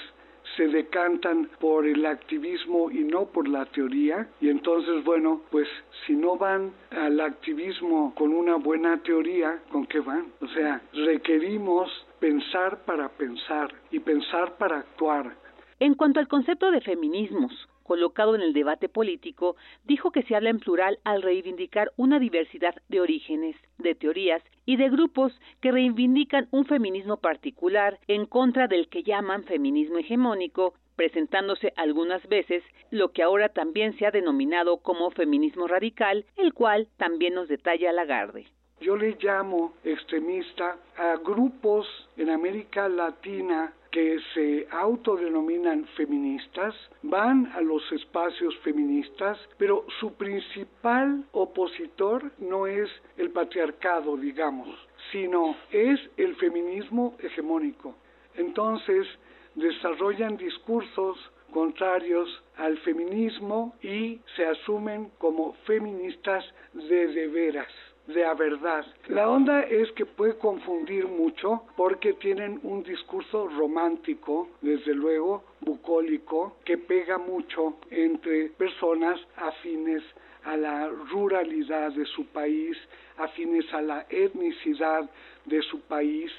se 0.55 0.67
decantan 0.67 1.49
por 1.59 1.85
el 1.85 2.05
activismo 2.05 2.89
y 2.89 3.03
no 3.03 3.25
por 3.25 3.47
la 3.47 3.65
teoría 3.65 4.27
y 4.39 4.49
entonces 4.49 5.03
bueno 5.03 5.41
pues 5.51 5.67
si 6.05 6.13
no 6.13 6.37
van 6.37 6.71
al 6.91 7.19
activismo 7.19 8.13
con 8.15 8.33
una 8.33 8.55
buena 8.55 9.01
teoría 9.03 9.59
con 9.71 9.85
qué 9.85 9.99
van 9.99 10.27
o 10.41 10.47
sea 10.47 10.81
requerimos 10.93 11.89
pensar 12.19 12.83
para 12.85 13.09
pensar 13.09 13.73
y 13.91 13.99
pensar 13.99 14.57
para 14.57 14.79
actuar 14.79 15.35
en 15.79 15.93
cuanto 15.93 16.19
al 16.19 16.27
concepto 16.27 16.71
de 16.71 16.79
feminismos 16.81 17.67
colocado 17.83 18.33
en 18.33 18.41
el 18.41 18.53
debate 18.53 18.89
político, 18.89 19.57
dijo 19.83 20.11
que 20.11 20.23
se 20.23 20.35
habla 20.35 20.49
en 20.49 20.59
plural 20.59 20.97
al 21.03 21.21
reivindicar 21.21 21.91
una 21.97 22.17
diversidad 22.17 22.73
de 22.89 22.99
orígenes, 22.99 23.55
de 23.77 23.93
teorías 23.93 24.41
y 24.65 24.77
de 24.77 24.89
grupos 24.89 25.39
que 25.61 25.71
reivindican 25.71 26.47
un 26.49 26.65
feminismo 26.65 27.17
particular 27.17 27.99
en 28.07 28.25
contra 28.25 28.67
del 28.67 28.87
que 28.87 29.03
llaman 29.03 29.43
feminismo 29.43 29.99
hegemónico, 29.99 30.73
presentándose 30.95 31.73
algunas 31.75 32.25
veces 32.27 32.63
lo 32.89 33.11
que 33.11 33.21
ahora 33.21 33.49
también 33.49 33.95
se 33.99 34.07
ha 34.07 34.11
denominado 34.11 34.77
como 34.77 35.11
feminismo 35.11 35.67
radical, 35.67 36.25
el 36.37 36.53
cual 36.53 36.87
también 36.97 37.35
nos 37.35 37.49
detalla 37.49 37.91
Lagarde. 37.91 38.47
Yo 38.81 38.97
le 38.97 39.15
llamo 39.21 39.73
extremista 39.85 40.77
a 40.97 41.15
grupos 41.15 41.87
en 42.17 42.29
América 42.29 42.89
Latina 42.89 43.73
que 43.89 44.19
se 44.33 44.67
autodenominan 44.69 45.85
feministas, 45.95 46.75
van 47.01 47.49
a 47.55 47.61
los 47.61 47.89
espacios 47.93 48.53
feministas, 48.57 49.39
pero 49.57 49.85
su 50.01 50.13
principal 50.15 51.23
opositor 51.31 52.33
no 52.39 52.67
es 52.67 52.89
el 53.15 53.29
patriarcado, 53.31 54.17
digamos, 54.17 54.67
sino 55.09 55.55
es 55.71 55.97
el 56.17 56.35
feminismo 56.35 57.15
hegemónico. 57.19 57.95
Entonces, 58.35 59.07
desarrollan 59.55 60.35
discursos 60.35 61.17
contrarios 61.53 62.43
al 62.57 62.77
feminismo 62.79 63.73
y 63.81 64.19
se 64.35 64.45
asumen 64.45 65.11
como 65.17 65.53
feministas 65.65 66.43
de 66.73 67.07
de 67.07 67.27
veras 67.29 67.71
de 68.07 68.25
a 68.25 68.33
verdad. 68.33 68.85
La 69.07 69.29
onda 69.29 69.61
es 69.61 69.91
que 69.93 70.05
puede 70.05 70.37
confundir 70.37 71.07
mucho 71.07 71.63
porque 71.75 72.13
tienen 72.13 72.59
un 72.63 72.83
discurso 72.83 73.47
romántico, 73.47 74.49
desde 74.61 74.93
luego 74.93 75.43
bucólico, 75.61 76.57
que 76.65 76.77
pega 76.77 77.17
mucho 77.17 77.77
entre 77.89 78.49
personas 78.49 79.19
afines 79.35 80.03
a 80.43 80.55
la 80.55 80.87
ruralidad 80.87 81.91
de 81.91 82.05
su 82.05 82.25
país, 82.27 82.77
afines 83.17 83.71
a 83.73 83.81
la 83.81 84.05
etnicidad 84.09 85.09
de 85.45 85.61
su 85.63 85.81
país 85.81 86.31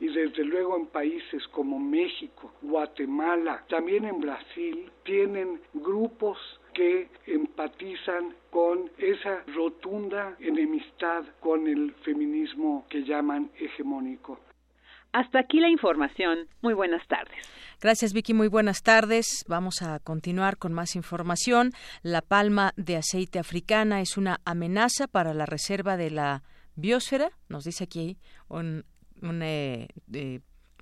y 0.00 0.06
desde 0.08 0.44
luego 0.44 0.76
en 0.76 0.86
países 0.86 1.46
como 1.48 1.78
México, 1.78 2.52
Guatemala, 2.62 3.64
también 3.68 4.04
en 4.04 4.20
Brasil, 4.20 4.90
tienen 5.02 5.60
grupos 5.74 6.38
que 6.72 7.08
empatizan 7.26 8.34
con 8.50 8.90
esa 8.98 9.42
rotunda 9.54 10.36
enemistad 10.40 11.24
con 11.40 11.66
el 11.66 11.94
feminismo 12.04 12.86
que 12.88 13.02
llaman 13.04 13.50
hegemónico. 13.58 14.38
Hasta 15.12 15.40
aquí 15.40 15.60
la 15.60 15.68
información. 15.68 16.48
Muy 16.60 16.74
buenas 16.74 17.06
tardes. 17.08 17.36
Gracias, 17.80 18.12
Vicky. 18.12 18.34
Muy 18.34 18.48
buenas 18.48 18.82
tardes. 18.82 19.44
Vamos 19.48 19.82
a 19.82 19.98
continuar 20.00 20.58
con 20.58 20.72
más 20.72 20.96
información. 20.96 21.72
La 22.02 22.20
palma 22.20 22.72
de 22.76 22.96
aceite 22.96 23.38
africana 23.38 24.00
es 24.00 24.16
una 24.16 24.40
amenaza 24.44 25.06
para 25.06 25.32
la 25.32 25.46
reserva 25.46 25.96
de 25.96 26.10
la 26.10 26.42
biosfera, 26.78 27.30
nos 27.48 27.64
dice 27.64 27.84
aquí 27.84 28.18
un, 28.48 28.84
un 29.20 29.42
eh, 29.42 29.88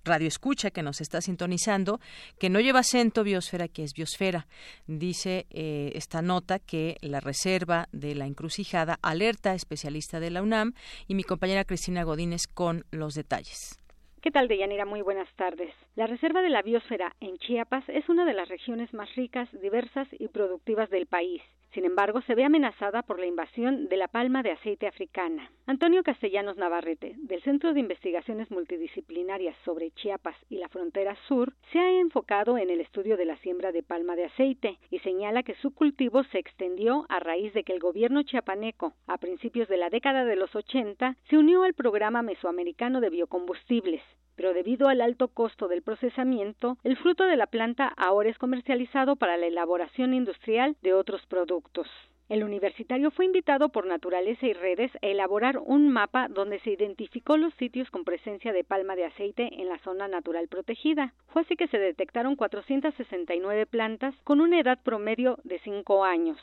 radio 0.07 0.29
escucha 0.29 0.71
que 0.71 0.83
nos 0.83 1.01
está 1.01 1.21
sintonizando, 1.21 2.01
que 2.39 2.49
no 2.49 2.61
lleva 2.61 2.81
acento 2.81 3.25
biosfera, 3.25 3.69
que 3.69 3.85
es 3.85 3.93
biosfera. 3.93 4.47
Dice 4.87 5.47
eh, 5.51 5.93
esta 5.95 6.23
nota 6.23 6.59
que 6.59 6.97
la 7.03 7.21
reserva 7.21 7.89
de 7.93 8.15
la 8.15 8.27
encrucijada 8.27 8.99
alerta 9.03 9.55
especialista 9.55 10.21
de 10.21 10.31
la 10.31 10.43
UNAM 10.43 10.73
y 11.07 11.15
mi 11.15 11.25
compañera 11.25 11.65
Cristina 11.65 12.05
Godínez 12.05 12.47
con 12.47 12.87
los 12.91 13.15
detalles. 13.15 13.79
¿Qué 14.27 14.33
tal, 14.33 14.49
Deyanira? 14.49 14.85
Muy 14.85 15.03
buenas 15.03 15.33
tardes. 15.37 15.73
La 15.95 16.09
Reserva 16.09 16.43
de 16.43 16.49
la 16.49 16.61
Biosfera 16.61 17.15
en 17.21 17.39
Chiapas 17.39 17.85
es 17.89 18.09
una 18.09 18.25
de 18.25 18.35
las 18.35 18.49
regiones 18.49 18.93
más 18.93 19.15
ricas, 19.15 19.49
diversas 19.63 20.09
y 20.19 20.27
productivas 20.27 20.91
del 20.91 21.07
país. 21.07 21.43
Sin 21.77 21.85
embargo, 21.85 22.23
se 22.23 22.35
ve 22.35 22.43
amenazada 22.43 23.03
por 23.03 23.21
la 23.21 23.27
invasión 23.27 23.89
de 23.89 23.97
la 23.99 24.09
palma 24.09 24.43
de 24.43 24.51
aceite 24.51 24.87
africana. 24.87 25.51
Antonio 25.67 26.03
Castellanos 26.03 26.57
Navarrete, 26.57 27.15
del 27.19 27.43
Centro 27.43 27.75
de 27.75 27.81
Investigaciones 27.81 28.51
Multidisciplinarias 28.51 29.55
sobre 29.65 29.91
Chiapas 29.91 30.37
y 30.49 30.57
la 30.57 30.71
frontera 30.71 31.15
sur, 31.29 31.53
se 31.73 31.79
ha 31.79 32.01
enfocado 32.01 32.57
en 32.57 32.71
el 32.71 32.81
estudio 32.81 33.17
de 33.17 33.27
la 33.27 33.37
siembra 33.39 33.73
de 33.73 33.83
palma 33.83 34.17
de 34.17 34.25
aceite 34.25 34.79
y 34.91 35.01
señala 35.01 35.43
que 35.43 35.55
su 35.57 35.75
cultivo 35.75 36.25
se 36.25 36.39
extendió 36.39 37.05
a 37.11 37.21
raíz 37.21 37.53
de 37.53 37.63
que 37.63 37.75
el 37.75 37.81
gobierno 37.81 38.23
chiapaneco, 38.23 38.95
a 39.07 39.19
principios 39.19 39.69
de 39.69 39.77
la 39.77 39.91
década 39.91 40.25
de 40.25 40.37
los 40.37 40.57
80, 40.57 41.17
se 41.29 41.37
unió 41.37 41.63
al 41.63 41.75
programa 41.75 42.23
mesoamericano 42.23 43.01
de 43.01 43.11
biocombustibles, 43.11 44.03
pero 44.37 44.55
debido 44.55 44.89
al 44.89 45.01
alto 45.01 45.29
costo 45.29 45.67
del 45.67 45.83
procesamiento, 45.83 46.77
el 46.85 46.97
fruto 46.97 47.25
de 47.25 47.37
la 47.37 47.47
planta 47.47 47.93
ahora 47.97 48.29
es 48.29 48.39
comercializado 48.39 49.17
para 49.17 49.37
la 49.37 49.47
elaboración 49.47 50.15
industrial 50.15 50.77
de 50.83 50.95
otros 50.95 51.25
productos. 51.27 51.89
El 52.29 52.43
universitario 52.43 53.13
fue 53.13 53.25
invitado 53.25 53.69
por 53.69 53.87
Naturaleza 53.87 54.47
y 54.47 54.53
Redes 54.53 54.91
a 55.01 55.07
elaborar 55.07 55.59
un 55.59 55.89
mapa 55.91 56.27
donde 56.29 56.59
se 56.61 56.71
identificó 56.71 57.37
los 57.37 57.55
sitios 57.55 57.89
con 57.91 58.05
presencia 58.05 58.53
de 58.53 58.65
palma 58.65 58.97
de 58.97 59.05
aceite 59.05 59.49
en 59.61 59.69
la 59.69 59.79
zona 59.79 60.09
natural 60.09 60.49
protegida. 60.49 61.15
Fue 61.29 61.43
así 61.43 61.55
que 61.55 61.69
se 61.69 61.79
detectaron 61.79 62.35
469 62.35 63.67
plantas 63.67 64.13
con 64.25 64.41
una 64.41 64.59
edad 64.59 64.79
promedio 64.83 65.39
de 65.45 65.61
5 65.61 66.05
años 66.05 66.39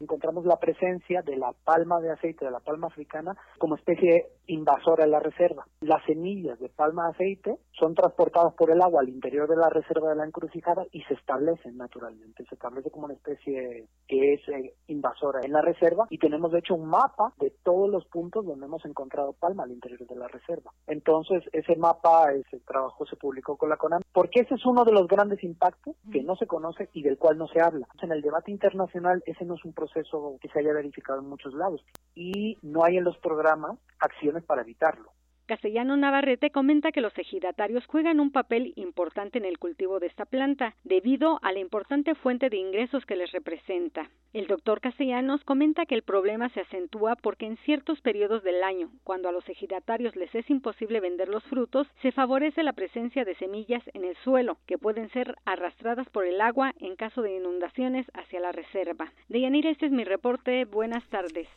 encontramos 0.00 0.44
la 0.44 0.58
presencia 0.58 1.22
de 1.22 1.36
la 1.36 1.52
palma 1.64 2.00
de 2.00 2.10
aceite 2.10 2.44
de 2.44 2.50
la 2.50 2.60
palma 2.60 2.88
africana 2.88 3.36
como 3.58 3.76
especie 3.76 4.26
invasora 4.46 5.04
en 5.04 5.10
la 5.10 5.20
reserva. 5.20 5.66
Las 5.80 6.04
semillas 6.04 6.58
de 6.58 6.68
palma 6.68 7.04
de 7.04 7.10
aceite 7.10 7.58
son 7.78 7.94
transportadas 7.94 8.54
por 8.54 8.70
el 8.70 8.80
agua 8.80 9.00
al 9.00 9.08
interior 9.08 9.48
de 9.48 9.56
la 9.56 9.68
reserva 9.68 10.10
de 10.10 10.16
la 10.16 10.24
encrucijada 10.24 10.84
y 10.92 11.02
se 11.02 11.14
establecen 11.14 11.76
naturalmente. 11.76 12.44
Se 12.48 12.54
establece 12.54 12.90
como 12.90 13.06
una 13.06 13.14
especie 13.14 13.86
que 14.06 14.34
es 14.34 14.48
eh, 14.48 14.74
invasora 14.88 15.40
en 15.44 15.52
la 15.52 15.62
reserva 15.62 16.06
y 16.10 16.18
tenemos 16.18 16.52
de 16.52 16.60
hecho 16.60 16.74
un 16.74 16.88
mapa 16.88 17.32
de 17.38 17.50
todos 17.62 17.90
los 17.90 18.04
puntos 18.06 18.44
donde 18.46 18.66
hemos 18.66 18.84
encontrado 18.84 19.32
palma 19.32 19.64
al 19.64 19.72
interior 19.72 20.06
de 20.06 20.16
la 20.16 20.28
reserva. 20.28 20.72
Entonces 20.86 21.42
ese 21.52 21.76
mapa, 21.76 22.32
ese 22.32 22.60
trabajo 22.60 23.06
se 23.06 23.16
publicó 23.16 23.56
con 23.56 23.68
la 23.68 23.76
CONAM 23.76 24.02
porque 24.12 24.40
ese 24.40 24.54
es 24.54 24.64
uno 24.64 24.84
de 24.84 24.92
los 24.92 25.08
grandes 25.08 25.42
impactos 25.42 25.96
que 26.10 26.22
no 26.22 26.36
se 26.36 26.46
conoce 26.46 26.88
y 26.92 27.02
del 27.02 27.18
cual 27.18 27.38
no 27.38 27.48
se 27.48 27.60
habla. 27.60 27.86
En 28.02 28.12
el 28.12 28.22
debate 28.22 28.50
internacional 28.50 29.22
ese 29.26 29.44
no 29.44 29.54
es 29.54 29.64
un 29.64 29.72
proceso 29.72 30.36
que 30.40 30.48
se 30.48 30.60
haya 30.60 30.72
verificado 30.72 31.20
en 31.20 31.28
muchos 31.28 31.54
lados 31.54 31.84
y 32.14 32.56
no 32.62 32.84
hay 32.84 32.96
en 32.96 33.04
los 33.04 33.18
programas 33.18 33.78
acciones 33.98 34.35
para 34.44 34.62
evitarlo. 34.62 35.12
Castellano 35.46 35.96
Navarrete 35.96 36.50
comenta 36.50 36.90
que 36.90 37.00
los 37.00 37.16
ejidatarios 37.16 37.86
juegan 37.86 38.18
un 38.18 38.32
papel 38.32 38.72
importante 38.76 39.38
en 39.38 39.44
el 39.44 39.58
cultivo 39.58 40.00
de 40.00 40.08
esta 40.08 40.24
planta, 40.24 40.74
debido 40.82 41.38
a 41.42 41.52
la 41.52 41.60
importante 41.60 42.14
fuente 42.16 42.50
de 42.50 42.56
ingresos 42.56 43.06
que 43.06 43.16
les 43.16 43.30
representa. 43.30 44.10
El 44.32 44.48
doctor 44.48 44.80
Castellanos 44.80 45.44
comenta 45.44 45.86
que 45.86 45.94
el 45.94 46.02
problema 46.02 46.48
se 46.50 46.60
acentúa 46.60 47.14
porque 47.14 47.46
en 47.46 47.56
ciertos 47.58 48.00
periodos 48.00 48.42
del 48.42 48.62
año, 48.62 48.90
cuando 49.04 49.28
a 49.28 49.32
los 49.32 49.48
ejidatarios 49.48 50.16
les 50.16 50.34
es 50.34 50.50
imposible 50.50 51.00
vender 51.00 51.28
los 51.28 51.44
frutos, 51.44 51.86
se 52.02 52.12
favorece 52.12 52.62
la 52.62 52.72
presencia 52.72 53.24
de 53.24 53.36
semillas 53.36 53.82
en 53.94 54.04
el 54.04 54.16
suelo, 54.24 54.58
que 54.66 54.78
pueden 54.78 55.08
ser 55.10 55.36
arrastradas 55.44 56.08
por 56.10 56.26
el 56.26 56.40
agua 56.40 56.74
en 56.80 56.96
caso 56.96 57.22
de 57.22 57.36
inundaciones 57.36 58.06
hacia 58.14 58.40
la 58.40 58.52
reserva. 58.52 59.12
Deyanira, 59.28 59.70
este 59.70 59.86
es 59.86 59.92
mi 59.92 60.04
reporte. 60.04 60.64
Buenas 60.64 61.04
tardes. 61.08 61.48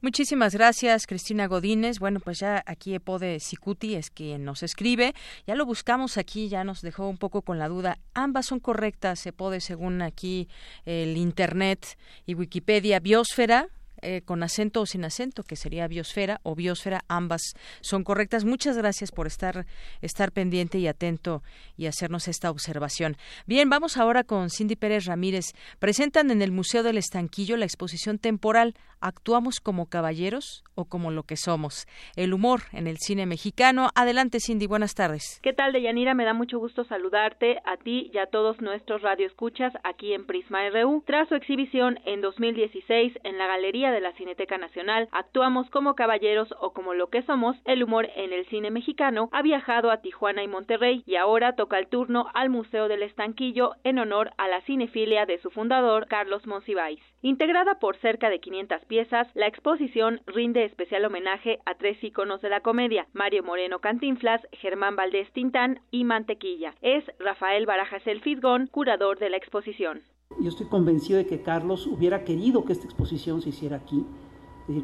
Muchísimas 0.00 0.54
gracias, 0.54 1.06
Cristina 1.06 1.46
Godínez. 1.46 1.98
Bueno, 1.98 2.20
pues 2.20 2.38
ya 2.38 2.62
aquí 2.66 2.94
Epode 3.24 3.40
Sicuti 3.40 3.94
es 3.94 4.10
quien 4.10 4.44
nos 4.44 4.62
escribe. 4.62 5.14
Ya 5.46 5.54
lo 5.54 5.64
buscamos 5.64 6.18
aquí, 6.18 6.48
ya 6.48 6.62
nos 6.62 6.82
dejó 6.82 7.08
un 7.08 7.16
poco 7.16 7.42
con 7.42 7.58
la 7.58 7.68
duda. 7.68 7.98
Ambas 8.12 8.46
son 8.46 8.60
correctas, 8.60 9.24
Epode, 9.26 9.60
según 9.60 10.02
aquí 10.02 10.48
el 10.84 11.16
Internet 11.16 11.98
y 12.26 12.34
Wikipedia. 12.34 13.00
Biosfera, 13.00 13.68
eh, 14.04 14.22
con 14.22 14.42
acento 14.42 14.82
o 14.82 14.86
sin 14.86 15.04
acento, 15.04 15.42
que 15.42 15.56
sería 15.56 15.88
biosfera 15.88 16.40
o 16.42 16.54
biosfera, 16.54 17.00
ambas 17.08 17.54
son 17.80 18.04
correctas. 18.04 18.44
Muchas 18.44 18.76
gracias 18.76 19.10
por 19.10 19.26
estar, 19.26 19.66
estar 20.02 20.30
pendiente 20.30 20.78
y 20.78 20.86
atento 20.86 21.42
y 21.76 21.86
hacernos 21.86 22.28
esta 22.28 22.50
observación. 22.50 23.16
Bien, 23.46 23.70
vamos 23.70 23.96
ahora 23.96 24.22
con 24.22 24.50
Cindy 24.50 24.76
Pérez 24.76 25.06
Ramírez. 25.06 25.46
Presentan 25.78 26.30
en 26.30 26.42
el 26.42 26.52
Museo 26.52 26.82
del 26.82 26.98
Estanquillo 26.98 27.56
la 27.56 27.64
exposición 27.64 28.18
temporal 28.18 28.74
¿Actuamos 29.04 29.60
como 29.60 29.90
caballeros 29.90 30.64
o 30.74 30.86
como 30.86 31.10
lo 31.10 31.24
que 31.24 31.36
somos? 31.36 31.86
El 32.16 32.32
humor 32.32 32.60
en 32.72 32.86
el 32.86 32.96
cine 32.96 33.26
mexicano. 33.26 33.90
Adelante, 33.94 34.38
Cindy, 34.40 34.66
buenas 34.66 34.94
tardes. 34.94 35.40
¿Qué 35.42 35.52
tal, 35.52 35.74
Deyanira? 35.74 36.14
Me 36.14 36.24
da 36.24 36.32
mucho 36.32 36.58
gusto 36.58 36.84
saludarte 36.84 37.58
a 37.66 37.76
ti 37.76 38.10
y 38.14 38.16
a 38.16 38.28
todos 38.28 38.62
nuestros 38.62 39.02
radioescuchas 39.02 39.74
aquí 39.84 40.14
en 40.14 40.24
Prisma 40.24 40.70
RU. 40.70 41.02
Tras 41.06 41.28
su 41.28 41.34
exhibición 41.34 42.00
en 42.06 42.22
2016 42.22 43.12
en 43.24 43.36
la 43.36 43.46
Galería 43.46 43.90
de 43.94 44.00
la 44.00 44.12
Cineteca 44.12 44.58
Nacional, 44.58 45.08
Actuamos 45.12 45.70
como 45.70 45.94
caballeros 45.94 46.52
o 46.60 46.72
como 46.72 46.94
lo 46.94 47.08
que 47.08 47.22
somos, 47.22 47.56
el 47.64 47.82
humor 47.82 48.08
en 48.16 48.32
el 48.32 48.46
cine 48.46 48.70
mexicano 48.70 49.28
ha 49.32 49.42
viajado 49.42 49.90
a 49.90 49.98
Tijuana 49.98 50.42
y 50.42 50.48
Monterrey 50.48 51.02
y 51.06 51.16
ahora 51.16 51.54
toca 51.54 51.78
el 51.78 51.86
turno 51.86 52.26
al 52.34 52.50
Museo 52.50 52.88
del 52.88 53.02
Estanquillo 53.02 53.72
en 53.84 53.98
honor 53.98 54.32
a 54.36 54.48
la 54.48 54.60
cinefilia 54.62 55.26
de 55.26 55.38
su 55.38 55.50
fundador, 55.50 56.06
Carlos 56.08 56.46
Monsiváis. 56.46 57.00
Integrada 57.22 57.78
por 57.78 57.96
cerca 57.96 58.28
de 58.28 58.40
500 58.40 58.84
piezas, 58.84 59.28
la 59.34 59.46
exposición 59.46 60.20
rinde 60.26 60.64
especial 60.64 61.04
homenaje 61.04 61.60
a 61.64 61.74
tres 61.74 62.02
iconos 62.02 62.42
de 62.42 62.50
la 62.50 62.60
comedia, 62.60 63.06
Mario 63.12 63.42
Moreno 63.42 63.78
Cantinflas, 63.78 64.42
Germán 64.52 64.96
Valdés 64.96 65.32
Tintán 65.32 65.80
y 65.90 66.04
Mantequilla. 66.04 66.74
Es 66.82 67.04
Rafael 67.18 67.66
Barajas 67.66 68.06
El 68.06 68.20
Fisgón, 68.20 68.66
curador 68.66 69.18
de 69.18 69.30
la 69.30 69.36
exposición. 69.36 70.02
Yo 70.44 70.50
estoy 70.50 70.66
convencido 70.66 71.16
de 71.16 71.26
que 71.26 71.40
Carlos 71.40 71.86
hubiera 71.86 72.22
querido 72.22 72.66
que 72.66 72.74
esta 72.74 72.84
exposición 72.84 73.40
se 73.40 73.48
hiciera 73.48 73.76
aquí. 73.78 74.04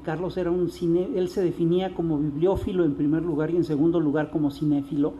Carlos 0.03 0.39
era 0.39 0.51
un 0.51 0.71
cine, 0.71 1.11
él 1.15 1.29
se 1.29 1.43
definía 1.43 1.95
como 1.95 2.19
bibliófilo 2.19 2.83
en 2.83 2.95
primer 2.95 3.23
lugar 3.23 3.51
y 3.51 3.57
en 3.57 3.65
segundo 3.65 4.01
lugar 4.01 4.31
como 4.31 4.51
cinéfilo. 4.51 5.13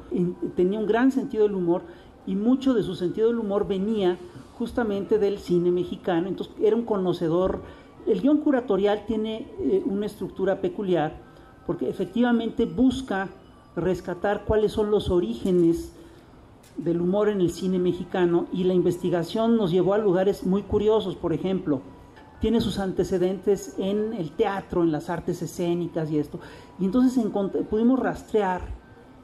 Tenía 0.57 0.79
un 0.79 0.87
gran 0.87 1.13
sentido 1.13 1.43
del 1.43 1.57
humor 1.57 1.83
y 2.27 2.37
mucho 2.37 2.73
de 2.73 2.83
su 2.83 2.95
sentido 2.95 3.29
del 3.29 3.39
humor 3.39 3.69
venía 3.69 4.17
justamente 4.59 5.19
del 5.19 5.39
cine 5.39 5.71
mexicano, 5.71 6.27
entonces 6.29 6.55
era 6.59 6.75
un 6.75 6.85
conocedor. 6.87 7.61
El 8.07 8.23
guion 8.23 8.39
curatorial 8.39 9.05
tiene 9.05 9.47
eh, 9.61 9.83
una 9.85 10.07
estructura 10.07 10.63
peculiar 10.63 11.21
porque 11.67 11.89
efectivamente 11.89 12.65
busca 12.65 13.29
rescatar 13.77 14.47
cuáles 14.47 14.73
son 14.73 14.91
los 14.91 15.11
orígenes 15.11 15.95
del 16.77 17.01
humor 17.01 17.29
en 17.29 17.41
el 17.41 17.51
cine 17.51 17.79
mexicano 17.79 18.47
y 18.53 18.65
la 18.65 18.75
investigación 18.75 19.57
nos 19.57 19.71
llevó 19.71 19.95
a 19.95 19.99
lugares 19.99 20.45
muy 20.45 20.63
curiosos, 20.63 21.17
por 21.17 21.33
ejemplo, 21.33 21.83
tiene 22.41 22.61
sus 22.61 22.79
antecedentes 22.79 23.75
en 23.79 24.15
el 24.15 24.33
teatro, 24.33 24.83
en 24.83 24.93
las 24.93 25.11
artes 25.11 25.43
escénicas 25.43 26.11
y 26.11 26.19
esto. 26.19 26.41
Y 26.79 26.87
entonces 26.87 27.23
pudimos 27.69 27.99
rastrear 27.99 28.63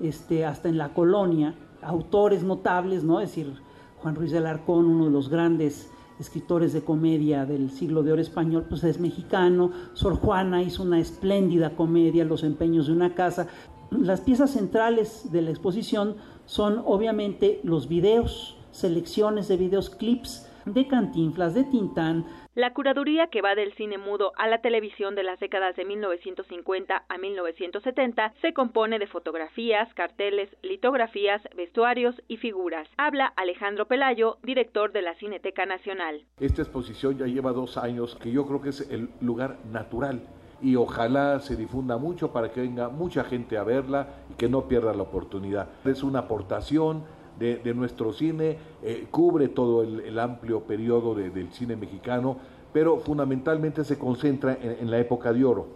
este, 0.01 0.45
hasta 0.45 0.69
en 0.69 0.77
la 0.77 0.93
colonia 0.93 1.55
autores 1.83 2.43
notables, 2.43 3.05
¿no? 3.05 3.21
Es 3.21 3.31
decir, 3.31 3.55
Juan 3.99 4.15
Ruiz 4.15 4.33
de 4.33 4.39
Alarcón, 4.39 4.85
uno 4.85 5.07
de 5.07 5.11
los 5.11 5.29
grandes 5.29 5.91
escritores 6.19 6.73
de 6.73 6.83
comedia 6.83 7.47
del 7.47 7.71
siglo 7.71 8.03
de 8.03 8.13
oro 8.13 8.23
español, 8.23 8.67
pues 8.69 8.85
es 8.85 9.01
mexicano. 9.01 9.71
Sor 9.95 10.17
Juana 10.17 10.63
hizo 10.63 10.83
una 10.83 10.99
espléndida 10.99 11.71
comedia, 11.71 12.25
Los 12.25 12.43
empeños 12.43 12.87
de 12.87 12.93
una 12.93 13.15
casa. 13.15 13.47
Las 13.91 14.21
piezas 14.21 14.51
centrales 14.51 15.31
de 15.31 15.43
la 15.43 15.51
exposición 15.51 16.17
son 16.47 16.83
obviamente 16.87 17.61
los 17.63 17.89
videos, 17.89 18.57
selecciones 18.71 19.49
de 19.49 19.57
videos, 19.57 19.91
clips 19.91 20.51
de 20.65 20.89
Cantinflas, 20.89 21.55
de 21.55 21.65
Tintán, 21.65 22.27
la 22.57 22.73
curaduría 22.73 23.27
que 23.27 23.43
va 23.43 23.55
del 23.55 23.75
cine 23.75 23.99
mudo 23.99 24.33
a 24.39 24.49
la 24.49 24.63
televisión 24.63 25.15
de 25.15 25.23
las 25.23 25.39
décadas 25.39 25.77
de 25.77 25.85
1950 25.85 27.05
a 27.07 27.19
1970 27.19 28.33
se 28.41 28.55
compone 28.55 28.99
de 28.99 29.07
fotografías, 29.07 29.93
carteles, 29.93 30.49
litografías, 30.63 31.43
vestuarios 31.55 32.15
y 32.29 32.39
figuras. 32.39 32.89
Habla 32.97 33.27
Alejandro 33.37 33.85
Pelayo, 33.89 34.39
director 34.43 34.91
de 34.93 35.03
la 35.03 35.15
Cineteca 35.17 35.67
Nacional. 35.67 36.25
Esta 36.41 36.63
exposición 36.63 37.19
ya 37.19 37.27
lleva 37.27 37.53
dos 37.53 37.77
años, 37.77 38.17
que 38.23 38.33
yo 38.33 38.47
creo 38.47 38.63
que 38.63 38.71
es 38.71 38.91
el 38.91 39.11
lugar 39.21 39.59
natural 39.71 40.23
y 40.63 40.77
ojalá 40.77 41.41
se 41.41 41.57
difunda 41.57 41.99
mucho 41.99 42.33
para 42.33 42.51
que 42.51 42.61
venga 42.61 42.89
mucha 42.89 43.25
gente 43.25 43.59
a 43.59 43.65
verla 43.65 44.09
y 44.31 44.35
que 44.35 44.49
no 44.49 44.69
pierda 44.69 44.95
la 44.95 45.03
oportunidad. 45.03 45.69
Es 45.85 46.03
una 46.03 46.21
aportación 46.21 47.03
de, 47.39 47.75
nuestro 47.75 48.13
cine, 48.13 48.57
eh, 48.83 49.07
cubre 49.11 49.49
todo 49.49 49.83
el, 49.83 50.19
amplio 50.19 50.61
periodo 50.61 51.15
del 51.15 51.53
cine 51.53 51.77
mexicano, 51.77 52.39
pero 52.73 52.99
fundamentalmente 52.99 53.85
se 53.85 53.99
concentra 53.99 54.57
en, 54.61 54.91
la 54.91 54.99
época 54.99 55.33
de 55.33 55.45
oro, 55.45 55.67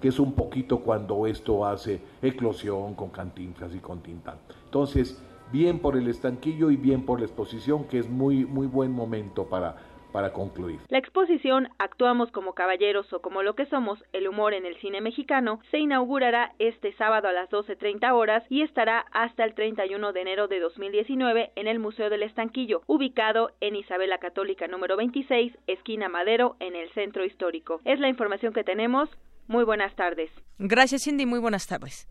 que 0.00 0.08
es 0.08 0.18
un 0.20 0.32
poquito 0.32 0.80
cuando 0.80 1.26
esto 1.26 1.66
hace 1.66 2.00
eclosión 2.22 2.94
con 2.94 3.10
Cantinflas 3.10 3.74
y 3.74 3.78
con 3.78 4.00
Tintán. 4.00 4.36
Entonces, 4.64 5.20
bien 5.52 5.80
por 5.80 5.96
el 5.96 6.08
estanquillo 6.08 6.70
y 6.70 6.76
bien 6.76 7.04
por 7.04 7.18
la 7.18 7.26
exposición, 7.26 7.84
que 7.84 7.98
es 7.98 8.08
muy, 8.08 8.44
muy 8.44 8.66
buen 8.66 8.92
momento 8.92 9.46
para 9.46 9.76
para 10.18 10.32
concluir. 10.32 10.80
La 10.88 10.98
exposición 10.98 11.68
Actuamos 11.78 12.32
como 12.32 12.52
caballeros 12.52 13.12
o 13.12 13.20
como 13.20 13.44
lo 13.44 13.54
que 13.54 13.66
somos, 13.66 14.02
el 14.12 14.26
humor 14.26 14.52
en 14.52 14.66
el 14.66 14.76
cine 14.80 15.00
mexicano, 15.00 15.60
se 15.70 15.78
inaugurará 15.78 16.54
este 16.58 16.92
sábado 16.94 17.28
a 17.28 17.32
las 17.32 17.48
12.30 17.50 18.12
horas 18.12 18.42
y 18.48 18.62
estará 18.62 19.06
hasta 19.12 19.44
el 19.44 19.54
31 19.54 20.12
de 20.12 20.20
enero 20.20 20.48
de 20.48 20.58
2019 20.58 21.52
en 21.54 21.68
el 21.68 21.78
Museo 21.78 22.10
del 22.10 22.24
Estanquillo, 22.24 22.82
ubicado 22.88 23.52
en 23.60 23.76
Isabela 23.76 24.18
Católica 24.18 24.66
número 24.66 24.96
26, 24.96 25.56
esquina 25.68 26.08
Madero, 26.08 26.56
en 26.58 26.74
el 26.74 26.90
centro 26.94 27.24
histórico. 27.24 27.80
Es 27.84 28.00
la 28.00 28.08
información 28.08 28.52
que 28.52 28.64
tenemos. 28.64 29.08
Muy 29.46 29.62
buenas 29.62 29.94
tardes. 29.94 30.32
Gracias, 30.58 31.04
Cindy. 31.04 31.26
Muy 31.26 31.38
buenas 31.38 31.68
tardes. 31.68 32.08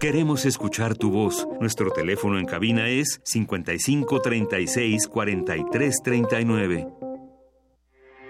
Queremos 0.00 0.44
escuchar 0.44 0.98
tu 0.98 1.10
voz. 1.10 1.48
Nuestro 1.60 1.90
teléfono 1.92 2.38
en 2.38 2.44
cabina 2.44 2.88
es 2.88 3.22
55 3.24 4.20
36 4.20 5.08
43 5.08 6.02
39. 6.04 6.86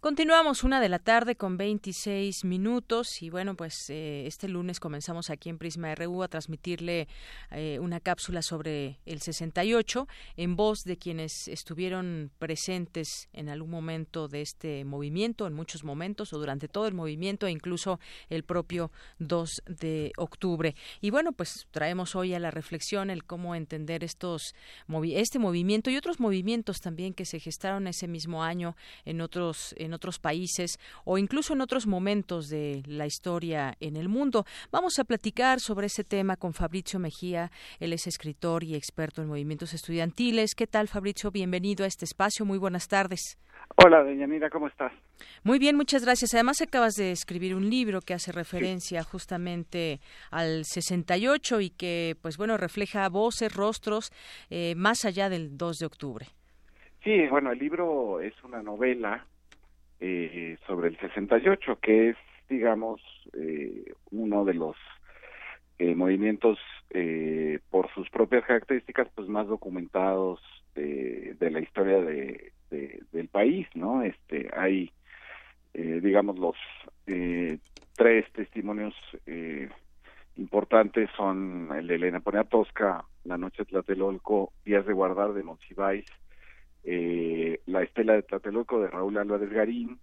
Continuamos 0.00 0.62
una 0.62 0.80
de 0.80 0.90
la 0.90 0.98
tarde 0.98 1.36
con 1.36 1.56
26 1.56 2.44
minutos 2.44 3.22
y 3.22 3.30
bueno, 3.30 3.56
pues 3.56 3.88
eh, 3.88 4.26
este 4.26 4.46
lunes 4.46 4.78
comenzamos 4.78 5.30
aquí 5.30 5.48
en 5.48 5.56
Prisma 5.56 5.94
RU 5.94 6.22
a 6.22 6.28
transmitirle 6.28 7.08
eh, 7.50 7.78
una 7.80 7.98
cápsula 7.98 8.42
sobre 8.42 9.00
el 9.06 9.22
68 9.22 10.06
en 10.36 10.54
voz 10.54 10.84
de 10.84 10.98
quienes 10.98 11.48
estuvieron 11.48 12.30
presentes 12.38 13.30
en 13.32 13.48
algún 13.48 13.70
momento 13.70 14.28
de 14.28 14.42
este 14.42 14.84
movimiento, 14.84 15.46
en 15.46 15.54
muchos 15.54 15.82
momentos 15.82 16.32
o 16.34 16.38
durante 16.38 16.68
todo 16.68 16.86
el 16.86 16.94
movimiento 16.94 17.46
e 17.46 17.50
incluso 17.50 17.98
el 18.28 18.44
propio 18.44 18.92
2 19.18 19.62
de 19.66 20.12
octubre. 20.18 20.76
Y 21.00 21.08
bueno, 21.08 21.32
pues 21.32 21.66
traemos 21.70 22.14
hoy 22.14 22.34
a 22.34 22.38
la 22.38 22.50
reflexión 22.50 23.08
el 23.08 23.24
cómo 23.24 23.54
entender 23.54 24.04
estos 24.04 24.54
este 25.04 25.38
movimiento 25.38 25.90
y 25.90 25.96
otros 25.96 26.20
movimientos 26.20 26.80
también 26.80 27.14
que 27.14 27.24
se 27.24 27.40
gestaron 27.40 27.86
ese 27.86 28.06
mismo 28.06 28.44
año 28.44 28.76
en 29.06 29.22
otros 29.22 29.74
otros 29.96 30.20
países 30.20 30.78
o 31.04 31.18
incluso 31.18 31.54
en 31.54 31.60
otros 31.60 31.86
momentos 31.86 32.48
de 32.48 32.82
la 32.86 33.06
historia 33.06 33.74
en 33.80 33.96
el 33.96 34.08
mundo. 34.08 34.44
Vamos 34.70 34.98
a 34.98 35.04
platicar 35.04 35.60
sobre 35.60 35.86
ese 35.86 36.04
tema 36.04 36.36
con 36.36 36.52
Fabrizio 36.52 37.00
Mejía. 37.00 37.50
Él 37.80 37.92
es 37.92 38.06
escritor 38.06 38.62
y 38.62 38.74
experto 38.74 39.22
en 39.22 39.28
movimientos 39.28 39.74
estudiantiles. 39.74 40.54
¿Qué 40.54 40.66
tal, 40.66 40.86
Fabrizio? 40.88 41.30
Bienvenido 41.30 41.84
a 41.84 41.88
este 41.88 42.04
espacio. 42.04 42.44
Muy 42.44 42.58
buenas 42.58 42.86
tardes. 42.88 43.38
Hola, 43.76 44.02
doña 44.02 44.26
Mira, 44.26 44.48
¿cómo 44.48 44.68
estás? 44.68 44.92
Muy 45.42 45.58
bien, 45.58 45.76
muchas 45.76 46.04
gracias. 46.04 46.34
Además, 46.34 46.60
acabas 46.60 46.94
de 46.94 47.10
escribir 47.10 47.54
un 47.54 47.68
libro 47.68 48.00
que 48.00 48.14
hace 48.14 48.32
referencia 48.32 49.02
justamente 49.02 50.00
al 50.30 50.64
68 50.64 51.60
y 51.60 51.70
que, 51.70 52.16
pues 52.22 52.36
bueno, 52.36 52.56
refleja 52.56 53.08
voces, 53.08 53.54
rostros, 53.54 54.12
eh, 54.50 54.74
más 54.76 55.04
allá 55.04 55.28
del 55.28 55.56
2 55.56 55.78
de 55.78 55.86
octubre. 55.86 56.26
Sí, 57.04 57.26
bueno, 57.28 57.52
el 57.52 57.58
libro 57.58 58.20
es 58.20 58.34
una 58.44 58.62
novela 58.62 59.26
eh, 60.00 60.56
sobre 60.66 60.88
el 60.88 60.98
68, 60.98 61.78
que 61.80 62.10
es, 62.10 62.16
digamos, 62.48 63.00
eh, 63.34 63.92
uno 64.10 64.44
de 64.44 64.54
los 64.54 64.76
eh, 65.78 65.94
movimientos 65.94 66.58
eh, 66.90 67.58
por 67.70 67.92
sus 67.92 68.08
propias 68.08 68.44
características 68.44 69.08
pues 69.14 69.28
más 69.28 69.46
documentados 69.46 70.40
de, 70.74 71.36
la 71.50 71.60
historia 71.60 72.00
de, 72.00 72.52
del 72.70 73.28
país, 73.28 73.66
¿no? 73.74 74.02
Este, 74.02 74.50
hay, 74.56 74.90
eh, 75.74 76.00
digamos, 76.02 76.38
los 76.38 76.56
eh, 77.06 77.58
tres 77.94 78.30
testimonios 78.32 78.94
importantes 80.36 81.08
son 81.16 81.70
el 81.76 81.86
de 81.86 81.94
Elena 81.94 82.20
Poniatowska, 82.20 83.04
La 83.24 83.38
Noche 83.38 83.64
Tlatelolco, 83.64 84.52
Días 84.64 84.86
de 84.86 84.92
Guardar 84.92 85.32
de 85.32 85.42
Monsiváis, 85.42 86.06
eh, 86.88 87.60
la 87.66 87.82
estela 87.82 88.12
de 88.12 88.22
Tlatelolco 88.22 88.80
de 88.80 88.88
Raúl 88.88 89.18
Álvarez 89.18 89.50
Garín 89.50 89.98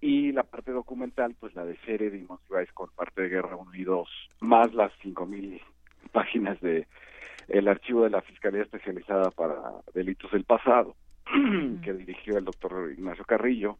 y 0.00 0.32
la 0.32 0.42
parte 0.42 0.72
documental, 0.72 1.36
pues 1.38 1.54
la 1.54 1.64
de 1.64 1.76
Fere 1.76 2.10
de 2.10 2.18
Monsiváis 2.24 2.72
con 2.72 2.90
parte 2.90 3.22
de 3.22 3.28
Guerra 3.28 3.54
1 3.54 3.74
y 3.76 3.84
2, 3.84 4.08
más 4.40 4.74
las 4.74 4.92
5.000 5.04 5.60
páginas 6.12 6.60
de 6.60 6.88
el 7.46 7.68
archivo 7.68 8.02
de 8.02 8.10
la 8.10 8.22
Fiscalía 8.22 8.62
Especializada 8.62 9.30
para 9.30 9.54
Delitos 9.94 10.32
del 10.32 10.42
Pasado, 10.42 10.96
que 11.84 11.92
dirigió 11.92 12.36
el 12.38 12.44
doctor 12.44 12.90
Ignacio 12.90 13.24
Carrillo. 13.24 13.78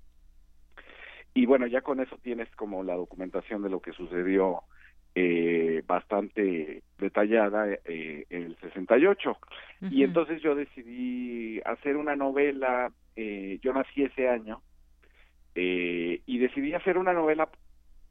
Y 1.35 1.47
bueno, 1.47 1.67
ya 1.67 1.81
con 1.81 1.99
eso 1.99 2.17
tienes 2.23 2.49
como 2.55 2.85
la 2.85 2.95
documentación 2.95 3.63
de 3.63 3.71
lo 3.71 3.81
que 3.81 3.93
sucedió 3.93 4.63
eh, 5.19 5.83
bastante 5.87 6.83
detallada 6.99 7.73
eh, 7.87 8.27
en 8.29 8.43
el 8.43 8.57
68. 8.59 9.39
Y 9.91 10.05
entonces 10.05 10.43
yo 10.43 10.55
decidí 10.55 11.59
hacer 11.65 11.97
una 11.97 12.15
novela, 12.15 12.93
eh, 13.17 13.59
yo 13.63 13.73
nací 13.73 14.03
ese 14.03 14.29
año, 14.29 14.61
eh, 15.55 16.21
y 16.27 16.39
decidí 16.39 16.75
hacer 16.75 16.99
una 16.99 17.15
novela 17.15 17.49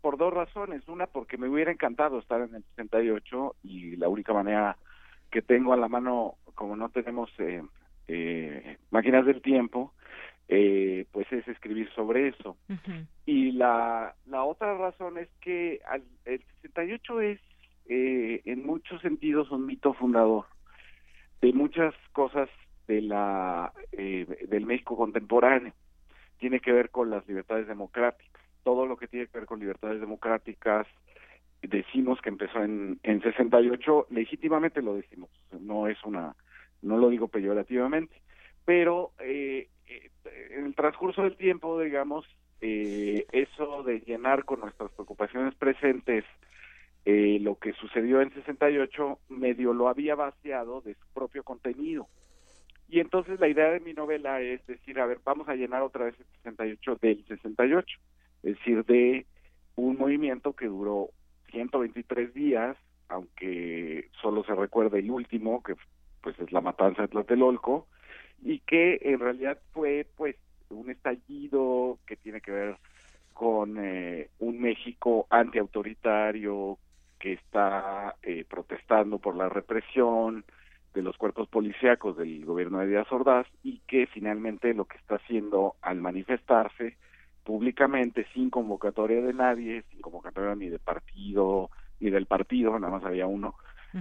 por 0.02 0.18
dos 0.18 0.34
razones. 0.34 0.88
Una, 0.88 1.06
porque 1.06 1.38
me 1.38 1.48
hubiera 1.48 1.72
encantado 1.72 2.18
estar 2.18 2.42
en 2.42 2.56
el 2.56 2.64
68 2.76 3.56
y 3.64 3.96
la 3.98 4.10
única 4.10 4.34
manera 4.34 4.76
que 5.30 5.44
tengo 5.44 5.74
a 5.74 5.78
la 5.78 5.88
mano, 5.88 6.38
como 6.56 6.76
no 6.76 6.90
tenemos 6.90 7.30
eh, 7.38 7.62
eh, 8.08 8.78
máquinas 8.90 9.28
del 9.28 9.44
tiempo, 9.44 9.94
eh, 10.48 11.06
pues 11.12 11.32
es 11.32 11.48
escribir 11.48 11.90
sobre 11.94 12.30
eso. 12.30 12.58
Y 13.26 13.52
la, 13.54 14.16
la 14.26 14.44
otra 14.44 14.78
razón 14.78 15.18
es 15.18 15.30
que 15.42 15.82
el 16.26 16.44
68 16.62 17.22
es 17.22 17.40
eh, 17.88 18.42
en 18.46 18.66
muchos 18.66 19.02
sentidos 19.02 19.52
un 19.52 19.66
mito 19.66 19.94
fundador 19.94 20.46
de 21.42 21.54
muchas 21.54 21.94
cosas 22.12 22.50
de 22.88 23.02
la 23.02 23.74
eh, 23.92 24.26
del 24.48 24.66
México 24.66 24.96
contemporáneo. 24.96 25.74
Tiene 26.38 26.60
que 26.60 26.72
ver 26.72 26.90
con 26.90 27.10
las 27.10 27.28
libertades 27.28 27.68
democráticas. 27.68 28.42
Todo 28.64 28.86
lo 28.86 28.98
que 28.98 29.08
tiene 29.08 29.28
que 29.28 29.40
ver 29.40 29.48
con 29.48 29.60
libertades 29.60 30.00
democráticas, 30.00 30.88
decimos 31.62 32.20
que 32.22 32.30
empezó 32.30 32.64
en, 32.64 33.00
en 33.04 33.22
68, 33.22 34.08
legítimamente 34.10 34.82
lo 34.82 34.96
decimos, 34.96 35.30
no 35.60 35.88
es 35.88 36.04
una, 36.04 36.36
no 36.82 36.98
lo 36.98 37.10
digo 37.10 37.28
peyorativamente, 37.28 38.16
pero 38.66 39.12
eh, 39.20 39.70
eh, 39.88 40.10
en 40.52 40.66
el 40.66 40.76
transcurso 40.76 41.24
del 41.24 41.38
tiempo, 41.38 41.80
digamos, 41.80 42.26
eh, 42.62 43.26
eso 43.32 43.84
de 43.84 44.00
llenar 44.02 44.46
con 44.46 44.62
nuestras 44.62 44.92
preocupaciones 44.92 45.54
presentes 45.56 46.24
eh, 47.06 47.38
lo 47.40 47.60
que 47.60 47.74
sucedió 47.74 48.22
en 48.22 48.34
68 48.34 49.20
medio 49.30 49.74
lo 49.74 49.90
había 49.90 50.16
vaciado 50.16 50.82
de 50.82 50.96
su 50.96 51.06
propio 51.14 51.44
contenido. 51.44 52.08
Y 52.90 53.00
entonces 53.00 53.40
la 53.40 53.48
idea 53.48 53.70
de 53.70 53.80
mi 53.80 53.94
novela 53.94 54.42
es 54.42 54.66
decir, 54.66 55.00
a 55.00 55.06
ver, 55.06 55.20
vamos 55.24 55.48
a 55.48 55.56
llenar 55.56 55.84
otra 55.84 56.06
vez 56.06 56.16
el 56.20 56.26
68 56.38 56.98
del 57.02 57.26
68, 57.28 58.00
es 58.44 58.58
decir, 58.58 58.84
de 58.86 59.26
un 59.76 59.98
movimiento 59.98 60.54
que 60.54 60.66
duró 60.66 61.10
123 61.52 62.34
días, 62.34 62.76
aunque 63.10 64.10
solo 64.22 64.44
se 64.44 64.56
recuerda 64.56 64.98
el 64.98 65.12
último, 65.12 65.62
que 65.62 65.76
pues 66.22 66.40
es 66.40 66.52
la 66.52 66.62
matanza 66.62 67.04
de 67.04 67.08
Tlatelolco, 67.10 67.88
y 68.42 68.60
que 68.60 69.00
en 69.02 69.20
realidad 69.20 69.60
fue 69.72 70.08
pues 70.16 70.36
un 70.70 70.90
estallido 70.90 72.00
que 72.06 72.16
tiene 72.16 72.42
que 72.42 72.52
ver 72.52 72.78
con 73.34 73.78
eh, 73.78 74.30
un 74.40 74.62
México 74.62 75.28
antiautoritario 75.30 76.78
que 77.20 77.34
está 77.34 78.16
eh, 78.24 78.46
protestando 78.48 79.20
por 79.20 79.36
la 79.36 79.50
represión 79.50 80.46
de 80.94 81.02
los 81.02 81.18
cuerpos 81.18 81.48
policíacos 81.50 82.18
del 82.18 82.46
gobierno 82.46 82.80
de 82.80 82.88
Díaz 82.88 83.12
Ordaz 83.12 83.48
y 83.64 83.80
que 83.88 84.08
finalmente 84.08 84.74
lo 84.74 84.86
que 84.86 84.98
está 84.98 85.16
haciendo 85.16 85.76
al 85.82 86.00
manifestarse 86.02 86.98
públicamente 87.44 88.26
sin 88.34 88.50
convocatoria 88.50 89.22
de 89.22 89.34
nadie, 89.34 89.84
sin 89.92 90.02
convocatoria 90.02 90.56
ni 90.56 90.70
de 90.70 90.80
partido, 90.80 91.70
ni 92.00 92.10
del 92.10 92.26
partido, 92.26 92.80
nada 92.80 92.94
más 92.94 93.06
había 93.06 93.28
uno, 93.28 93.56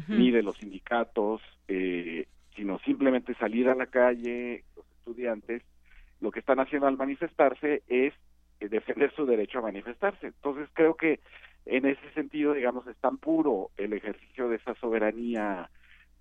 ni 0.08 0.32
de 0.32 0.42
los 0.42 0.56
sindicatos, 0.56 1.40
eh, 1.68 2.26
sino 2.54 2.78
simplemente 2.80 3.34
salir 3.34 3.68
a 3.68 3.74
la 3.74 3.86
calle, 3.86 4.64
los 4.76 4.86
estudiantes, 4.98 5.62
lo 6.20 6.30
que 6.30 6.40
están 6.40 6.60
haciendo 6.60 6.86
al 6.86 6.96
manifestarse 6.96 7.82
es 7.88 8.14
eh, 8.60 8.68
defender 8.68 9.12
su 9.14 9.26
derecho 9.26 9.58
a 9.58 9.62
manifestarse. 9.62 10.28
Entonces 10.28 10.68
creo 10.72 10.96
que 10.96 11.20
en 11.66 11.86
ese 11.86 12.10
sentido, 12.14 12.52
digamos, 12.52 12.86
es 12.86 12.96
tan 12.98 13.18
puro 13.18 13.70
el 13.76 13.92
ejercicio 13.92 14.48
de 14.48 14.56
esa 14.56 14.74
soberanía 14.76 15.70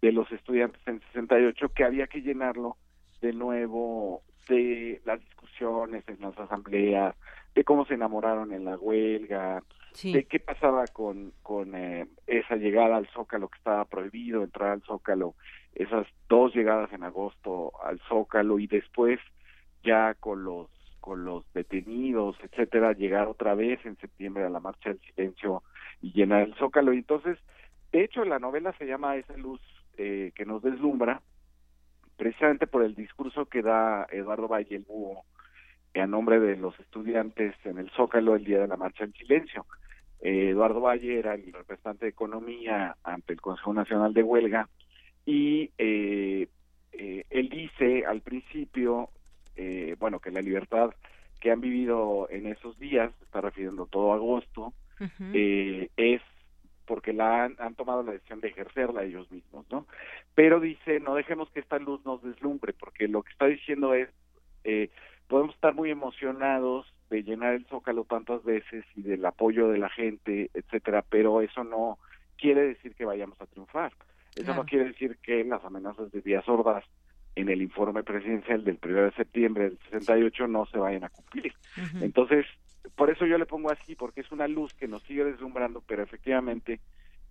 de 0.01 0.11
los 0.11 0.31
estudiantes 0.31 0.81
en 0.85 0.99
68 0.99 1.69
que 1.69 1.83
había 1.83 2.07
que 2.07 2.21
llenarlo 2.21 2.77
de 3.21 3.33
nuevo 3.33 4.21
de 4.49 5.01
las 5.05 5.19
discusiones 5.21 6.03
en 6.07 6.19
las 6.19 6.37
asambleas, 6.37 7.15
de 7.55 7.63
cómo 7.63 7.85
se 7.85 7.93
enamoraron 7.93 8.51
en 8.51 8.65
la 8.65 8.75
huelga, 8.77 9.63
de 10.01 10.25
qué 10.25 10.39
pasaba 10.39 10.85
con, 10.87 11.33
con 11.41 11.75
eh, 11.75 12.07
esa 12.27 12.55
llegada 12.55 12.97
al 12.97 13.07
Zócalo 13.07 13.47
que 13.47 13.57
estaba 13.57 13.85
prohibido 13.85 14.43
entrar 14.43 14.71
al 14.71 14.81
Zócalo, 14.81 15.35
esas 15.75 16.07
dos 16.29 16.53
llegadas 16.53 16.91
en 16.93 17.03
agosto 17.03 17.71
al 17.83 17.99
Zócalo 18.07 18.59
y 18.59 18.67
después 18.67 19.19
ya 19.83 20.13
con 20.15 20.43
los 20.43 20.69
con 20.99 21.25
los 21.25 21.43
detenidos, 21.53 22.37
etcétera, 22.41 22.93
llegar 22.93 23.27
otra 23.27 23.55
vez 23.55 23.85
en 23.85 23.97
septiembre 23.97 24.45
a 24.45 24.49
la 24.49 24.61
marcha 24.61 24.89
del 24.89 25.01
silencio 25.01 25.61
y 26.01 26.13
llenar 26.13 26.43
el 26.43 26.55
Zócalo. 26.55 26.93
Y 26.93 26.99
entonces, 26.99 27.37
de 27.91 28.05
hecho, 28.05 28.23
la 28.23 28.39
novela 28.39 28.71
se 28.77 28.85
llama 28.85 29.17
Esa 29.17 29.35
luz 29.35 29.59
eh, 29.97 30.31
que 30.33 30.45
nos 30.45 30.61
deslumbra, 30.61 31.21
precisamente 32.15 32.67
por 32.67 32.83
el 32.83 32.95
discurso 32.95 33.47
que 33.47 33.61
da 33.61 34.07
Eduardo 34.11 34.47
Valle 34.47 34.77
el 34.77 34.85
Búho 34.85 35.25
a 36.01 36.07
nombre 36.07 36.39
de 36.39 36.55
los 36.55 36.79
estudiantes 36.79 37.53
en 37.65 37.79
el 37.79 37.89
Zócalo 37.91 38.35
el 38.35 38.45
día 38.45 38.61
de 38.61 38.67
la 38.67 38.77
marcha 38.77 39.03
del 39.03 39.13
silencio. 39.13 39.65
Eh, 40.21 40.49
Eduardo 40.51 40.79
Valle 40.81 41.19
era 41.19 41.35
el 41.35 41.51
representante 41.51 42.05
de 42.05 42.11
Economía 42.11 42.95
ante 43.03 43.33
el 43.33 43.41
Consejo 43.41 43.73
Nacional 43.73 44.13
de 44.13 44.23
Huelga 44.23 44.69
y 45.25 45.71
eh, 45.77 46.47
él 46.91 47.49
dice 47.49 48.05
al 48.05 48.21
principio 48.21 49.09
eh, 49.55 49.95
bueno, 49.99 50.19
que 50.19 50.31
la 50.31 50.41
libertad 50.41 50.91
que 51.39 51.51
han 51.51 51.61
vivido 51.61 52.27
en 52.31 52.47
esos 52.47 52.79
días, 52.79 53.11
está 53.21 53.41
refiriendo 53.41 53.85
todo 53.85 54.13
agosto, 54.13 54.73
eh, 55.33 55.89
es 55.97 56.21
porque 56.85 57.11
la 57.13 57.43
han, 57.43 57.55
han, 57.59 57.75
tomado 57.75 58.01
la 58.03 58.13
decisión 58.13 58.39
de 58.39 58.47
ejercerla 58.47 59.03
ellos 59.03 59.29
mismos, 59.31 59.65
¿no? 59.69 59.85
Pero 60.35 60.59
dice, 60.59 60.99
no 61.01 61.15
dejemos 61.15 61.49
que 61.51 61.59
esta 61.59 61.77
luz 61.79 62.03
nos 62.05 62.23
deslumbre, 62.23 62.73
porque 62.73 63.07
lo 63.07 63.23
que 63.23 63.31
está 63.31 63.45
diciendo 63.45 63.93
es, 63.93 64.09
eh, 64.63 64.89
podemos 65.27 65.53
estar 65.55 65.73
muy 65.73 65.91
emocionados 65.91 66.87
de 67.09 67.23
llenar 67.23 67.53
el 67.53 67.65
zócalo 67.65 68.05
tantas 68.05 68.43
veces 68.43 68.85
y 68.95 69.01
del 69.01 69.25
apoyo 69.25 69.67
de 69.67 69.77
la 69.77 69.89
gente, 69.89 70.49
etcétera, 70.53 71.03
pero 71.07 71.41
eso 71.41 71.63
no 71.63 71.99
quiere 72.37 72.65
decir 72.65 72.95
que 72.95 73.05
vayamos 73.05 73.39
a 73.41 73.45
triunfar. 73.45 73.91
Eso 74.35 74.53
no 74.53 74.65
quiere 74.65 74.85
decir 74.85 75.17
que 75.21 75.43
las 75.43 75.63
amenazas 75.63 76.11
de 76.11 76.21
Díaz 76.21 76.47
Ordaz 76.47 76.83
en 77.35 77.49
el 77.49 77.61
informe 77.61 78.03
presidencial 78.03 78.63
del 78.63 78.79
1 78.83 79.03
de 79.03 79.11
septiembre 79.11 79.63
del 79.65 79.79
68 79.89 80.47
no 80.47 80.65
se 80.65 80.77
vayan 80.77 81.03
a 81.03 81.09
cumplir. 81.09 81.53
Entonces, 82.01 82.45
por 82.95 83.09
eso 83.09 83.25
yo 83.25 83.37
le 83.37 83.45
pongo 83.45 83.71
así, 83.71 83.95
porque 83.95 84.21
es 84.21 84.31
una 84.31 84.47
luz 84.47 84.73
que 84.73 84.87
nos 84.87 85.03
sigue 85.03 85.23
deslumbrando, 85.23 85.83
pero 85.87 86.03
efectivamente 86.03 86.79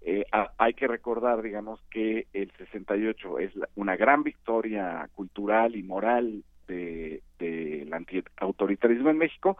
eh, 0.00 0.24
hay 0.58 0.74
que 0.74 0.88
recordar, 0.88 1.42
digamos, 1.42 1.80
que 1.90 2.26
el 2.32 2.50
68 2.58 3.38
es 3.38 3.52
una 3.76 3.96
gran 3.96 4.24
victoria 4.24 5.08
cultural 5.14 5.76
y 5.76 5.82
moral 5.82 6.42
del 6.66 7.22
de, 7.38 7.88
antiautoritarismo 7.92 9.10
en 9.10 9.18
México, 9.18 9.56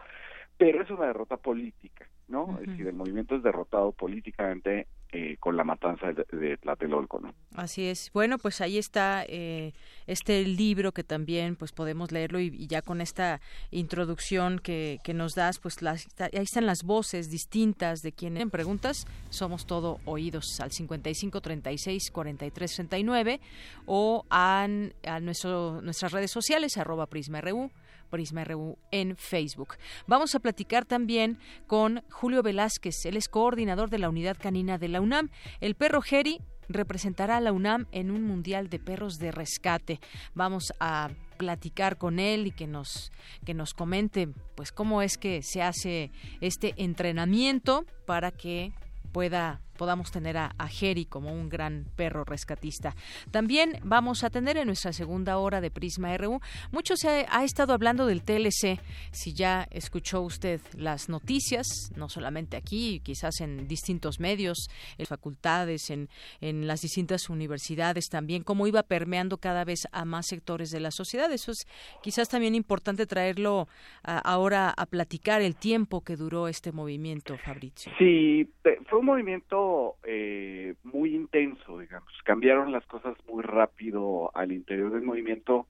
pero 0.57 0.83
es 0.83 0.91
una 0.91 1.07
derrota 1.07 1.37
política, 1.37 2.09
¿no? 2.33 2.59
Es 2.61 2.67
decir, 2.67 2.89
el 2.89 2.95
movimiento 2.95 3.37
es 3.37 3.43
derrotado 3.43 3.93
políticamente 3.93 4.89
eh, 5.13 5.37
con 5.39 5.59
la 5.59 5.63
matanza 5.63 6.07
de, 6.11 6.57
Tlatelolco, 6.57 7.21
¿no? 7.21 7.35
Así 7.55 7.87
es. 7.87 8.11
Bueno, 8.15 8.39
pues 8.39 8.63
ahí 8.63 8.79
está 8.79 9.25
eh, 9.29 9.75
este 10.07 10.43
libro 10.43 10.93
que 10.93 11.05
también 11.05 11.55
pues 11.55 11.71
podemos 11.71 12.11
leerlo 12.13 12.41
y, 12.41 12.67
ya 12.67 12.81
con 12.81 13.03
esta 13.03 13.43
introducción 13.71 14.59
que, 14.59 15.01
que 15.05 15.13
nos 15.13 15.35
das, 15.35 15.59
pues 15.59 15.77
ahí 15.83 16.31
están 16.33 16.65
las 16.65 16.83
voces 16.83 17.31
distintas 17.31 18.01
de 18.01 18.13
quienes 18.13 18.43
en 18.43 18.51
preguntas. 18.51 19.07
Somos 19.29 19.67
todo 19.67 19.99
oídos 20.07 20.59
al 20.61 20.73
55 20.73 21.43
36 21.43 22.11
43 22.11 22.75
39 22.75 23.41
o 23.85 24.25
a, 24.31 24.67
a 25.07 25.21
nuestro, 25.21 25.83
nuestras 25.83 26.13
redes 26.13 26.31
sociales 26.31 26.79
arroba 26.79 27.07
Prisma 27.07 27.43
RU 27.43 27.71
Prisma 28.13 28.45
RU 28.45 28.79
en 28.91 29.17
Facebook. 29.17 29.77
Vamos 30.07 30.35
a 30.35 30.41
platicar 30.41 30.85
también 30.85 31.39
con 31.67 32.05
Julio 32.11 32.43
Velázquez, 32.43 33.07
él 33.07 33.17
es 33.17 33.29
coordinador 33.29 33.89
de 33.89 33.99
la 33.99 34.11
unidad 34.11 34.37
canina 34.39 34.77
de 34.77 34.89
la 34.89 35.01
UNAM. 35.01 35.31
El 35.61 35.75
perro 35.75 36.03
Jerry 36.03 36.39
representará 36.69 37.39
a 37.39 37.41
la 37.41 37.53
UNAM 37.53 37.87
en 37.91 38.11
un 38.11 38.23
mundial 38.25 38.69
de 38.69 38.79
perros 38.79 39.19
de 39.19 39.33
rescate. 39.33 39.99
Vamos 40.35 40.75
a 40.79 41.11
platicar 41.39 41.97
con 41.97 42.19
él 42.19 42.47
y 42.47 42.51
que 42.53 42.67
nos 42.67 43.11
que 43.45 43.55
nos 43.55 43.75
comente 43.75 44.29
pues 44.55 44.71
cómo 44.71 45.03
es 45.03 45.19
que 45.19 45.43
se 45.43 45.63
hace 45.63 46.13
este 46.41 46.75
entrenamiento 46.77 47.85
para 48.07 48.31
que 48.31 48.73
pueda 49.11 49.61
podamos 49.77 50.11
tener 50.11 50.37
a, 50.37 50.55
a 50.59 50.69
Jerry 50.69 51.05
como 51.05 51.33
un 51.33 51.49
gran 51.49 51.87
perro 51.97 52.25
rescatista. 52.25 52.95
También 53.31 53.79
vamos 53.83 54.25
a 54.25 54.31
tener 54.31 54.57
en 54.57 54.67
nuestra 54.67 54.93
segunda 54.93 55.39
hora 55.39 55.61
de 55.61 55.71
Prisma 55.71 56.17
RU, 56.17 56.41
mucho 56.71 56.97
se 56.97 57.27
ha, 57.29 57.45
estado 57.45 57.73
hablando 57.73 58.07
del 58.07 58.23
TLC, 58.23 58.81
si 59.11 59.35
ya 59.35 59.67
escuchó 59.71 60.23
usted 60.23 60.61
las 60.77 61.09
noticias, 61.09 61.67
no 61.97 62.09
solamente 62.09 62.57
aquí, 62.57 63.01
quizás 63.01 63.41
en 63.41 63.67
distintos 63.69 64.21
medios, 64.21 64.69
en 64.99 65.07
facultades, 65.07 65.91
en, 65.91 66.09
las 66.41 66.81
distintas 66.81 67.31
universidades 67.31 68.09
también, 68.09 68.43
cómo 68.43 68.67
iba 68.67 68.83
permeando 68.83 69.39
cada 69.39 69.65
vez 69.65 69.87
a 69.93 70.05
más 70.05 70.27
sectores 70.27 70.71
de 70.71 70.81
la 70.81 70.91
sociedad. 70.91 71.33
Eso 71.33 71.53
es 71.53 71.67
quizás 72.03 72.29
también 72.29 72.55
importante 72.55 73.07
traerlo 73.07 73.69
ahora 74.03 74.71
a 74.77 74.87
platicar 74.87 75.43
el 75.43 75.57
tiempo 75.57 76.03
que 76.03 76.17
duró 76.17 76.49
este 76.49 76.73
movimiento, 76.73 77.37
Fabrizio. 77.39 77.93
Sí, 77.99 78.49
fue 78.89 78.99
un 78.99 79.07
movimiento 79.07 79.62
eh, 80.05 80.75
muy 80.83 81.15
intenso, 81.15 81.79
digamos. 81.79 82.13
Cambiaron 82.25 82.73
las 82.73 82.85
cosas 82.87 83.17
muy 83.27 83.43
rápido 83.43 84.31
al 84.35 84.53
interior 84.53 84.93
del 84.93 85.03
movimiento 85.03 85.67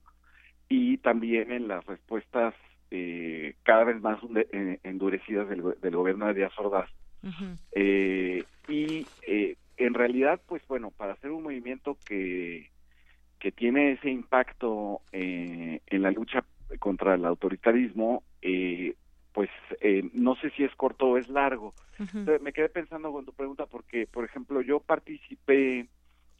y 0.68 0.98
también 0.98 1.52
en 1.52 1.68
las 1.68 1.84
respuestas 1.86 2.54
eh, 2.90 3.54
cada 3.62 3.84
vez 3.84 4.00
más 4.00 4.18
eh, 4.52 4.78
endurecidas 4.82 5.48
del, 5.48 5.62
gobierno 5.96 6.26
de 6.26 6.34
Díaz 6.34 6.52
Ordaz. 6.58 6.90
Eh, 7.72 8.44
y 8.68 9.06
en 9.76 9.94
realidad, 9.94 10.40
pues 10.46 10.62
bueno, 10.68 10.90
para 10.90 11.14
hacer 11.14 11.30
un 11.30 11.42
movimiento 11.44 11.96
que, 12.04 12.70
que 13.38 13.52
tiene 13.52 13.92
ese 13.92 14.10
impacto 14.10 15.00
en 15.12 16.02
la 16.02 16.10
lucha 16.10 16.44
contra 16.78 17.14
el 17.14 17.24
autoritarismo, 17.24 18.22
eh, 18.40 18.94
pues 19.32 19.50
eh, 19.80 20.08
no 20.12 20.36
sé 20.36 20.50
si 20.50 20.64
es 20.64 20.74
corto 20.74 21.06
o 21.06 21.18
es 21.18 21.28
largo. 21.28 21.74
me 22.40 22.52
quedé 22.52 22.68
pensando 22.68 23.12
con 23.12 23.24
tu 23.24 23.32
pregunta 23.32 23.66
porque, 23.66 24.06
por 24.06 24.24
ejemplo, 24.24 24.60
yo 24.60 24.80
participé 24.80 25.86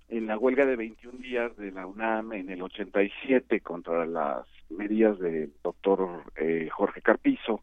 en 0.09 0.27
la 0.27 0.37
huelga 0.37 0.67
de 0.67 0.77
21 0.77 1.19
días 1.19 1.57
de 1.57 1.71
la 1.71 1.87
UNAM 1.87 2.33
en 2.33 2.51
el 2.51 2.63
87 2.63 3.61
contra 3.61 4.05
las 4.05 4.47
medidas 4.69 5.19
del 5.19 5.53
doctor 5.63 6.25
eh, 6.37 6.69
Jorge 6.71 7.01
Carpizo, 7.01 7.63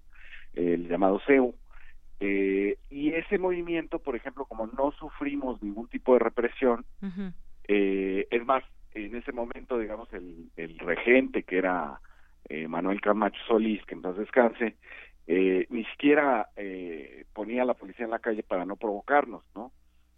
el 0.53 0.87
llamado 0.87 1.21
CEU. 1.27 1.53
Eh, 2.21 2.77
y 2.89 3.13
ese 3.13 3.37
movimiento, 3.37 3.99
por 3.99 4.15
ejemplo, 4.15 4.45
como 4.45 4.67
no 4.67 4.91
sufrimos 4.91 5.61
ningún 5.61 5.87
tipo 5.87 6.13
de 6.13 6.19
represión, 6.19 6.85
es 7.67 8.45
más, 8.45 8.63
en 8.93 9.15
ese 9.15 9.31
momento, 9.31 9.77
digamos, 9.77 10.11
el, 10.13 10.49
el 10.55 10.79
regente 10.79 11.43
que 11.43 11.59
era 11.59 11.99
Manuel 12.67 12.99
Camacho 12.99 13.39
Solís, 13.47 13.85
que 13.85 13.93
entonces 13.93 14.21
descanse, 14.21 14.75
eh, 15.31 15.67
ni 15.69 15.85
siquiera 15.85 16.49
eh, 16.55 17.25
ponía 17.33 17.61
a 17.61 17.65
la 17.65 17.75
policía 17.75 18.05
en 18.05 18.11
la 18.11 18.17
calle 18.17 18.41
para 18.41 18.65
no 18.65 18.77
provocarnos, 18.77 19.43
¿no? 19.53 19.71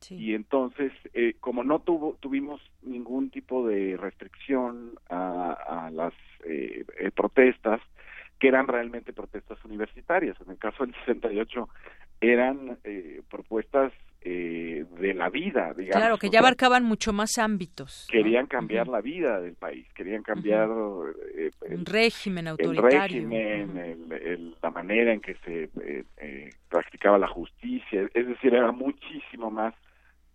Y 0.09 0.33
entonces, 0.33 0.91
eh, 1.13 1.35
como 1.39 1.63
no 1.63 1.79
tuvo, 1.79 2.17
tuvimos 2.21 2.61
ningún 2.81 3.29
tipo 3.29 3.67
de 3.67 3.97
restricción 3.97 4.93
a, 5.09 5.89
las 5.91 6.13
eh, 6.45 6.85
eh, 6.97 7.11
protestas, 7.11 7.81
que 8.39 8.47
eran 8.47 8.67
realmente 8.67 9.13
protestas 9.13 9.63
universitarias. 9.65 10.39
En 10.41 10.49
el 10.49 10.57
caso 10.57 10.85
del 10.85 10.95
68 11.05 11.69
eran 12.21 12.79
propuestas 13.29 13.91
de 14.23 15.13
la 15.15 15.29
vida, 15.29 15.73
digamos. 15.73 16.01
Claro, 16.01 16.17
que 16.17 16.29
ya 16.29 16.39
abarcaban 16.39 16.83
mucho 16.83 17.11
más 17.11 17.37
ámbitos. 17.37 18.07
Querían 18.11 18.45
cambiar 18.45 18.87
la 18.87 19.01
vida 19.01 19.41
del 19.41 19.55
país, 19.55 19.87
querían 19.93 20.21
cambiar 20.21 20.69
el 21.67 21.85
régimen 21.85 22.47
autoritario. 22.47 23.21
El 23.21 23.71
régimen, 23.71 24.55
la 24.61 24.69
manera 24.69 25.13
en 25.13 25.21
que 25.21 25.35
se 25.45 25.69
practicaba 26.69 27.17
la 27.17 27.27
justicia, 27.27 28.07
es 28.13 28.27
decir, 28.27 28.53
era 28.53 28.71
muchísimo 28.71 29.49
más 29.49 29.73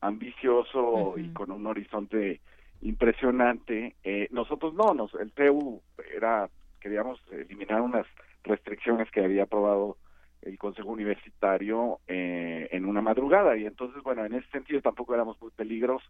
ambicioso 0.01 1.15
y 1.17 1.29
con 1.33 1.51
un 1.51 1.67
horizonte 1.67 2.41
impresionante. 2.83 3.97
Eh, 4.05 4.29
nosotros 4.31 4.75
no, 4.75 4.95
nos, 4.95 5.15
el 5.15 5.33
TEU 5.33 5.81
era, 6.15 6.49
queríamos 6.81 7.21
eliminar 7.31 7.81
unas 7.81 8.07
restricciones 8.45 9.11
que 9.11 9.25
había 9.25 9.45
aprobado 9.45 9.97
el 10.47 10.59
Consejo 10.59 10.91
Universitario 10.91 11.99
eh, 12.07 12.69
en 12.71 12.85
una 12.85 13.03
madrugada. 13.03 13.57
Y 13.57 13.67
entonces, 13.67 14.03
bueno, 14.03 14.25
en 14.25 14.35
ese 14.35 14.49
sentido 14.51 14.81
tampoco 14.81 15.15
éramos 15.15 15.41
muy 15.41 15.51
peligrosos, 15.51 16.09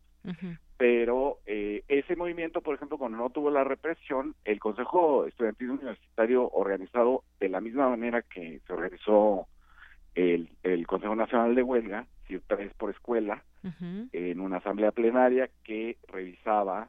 pero 0.76 1.38
eh, 1.46 1.82
ese 1.88 2.16
movimiento, 2.16 2.60
por 2.60 2.74
ejemplo, 2.74 2.98
cuando 2.98 3.18
no 3.18 3.30
tuvo 3.30 3.50
la 3.50 3.64
represión, 3.64 4.34
el 4.44 4.60
Consejo 4.60 5.26
Estudiantil 5.26 5.70
Universitario 5.70 6.48
organizado 6.50 7.24
de 7.40 7.48
la 7.48 7.60
misma 7.60 7.88
manera 7.88 8.22
que 8.22 8.60
se 8.66 8.72
organizó 8.72 9.46
el, 10.14 10.50
el 10.62 10.86
Consejo 10.86 11.16
Nacional 11.16 11.54
de 11.54 11.62
Huelga, 11.62 12.06
si 12.28 12.38
tres 12.40 12.72
por 12.74 12.90
escuela, 12.90 13.42
en 14.12 14.38
una 14.38 14.58
asamblea 14.58 14.92
plenaria 14.92 15.50
que 15.64 15.96
revisaba 16.06 16.88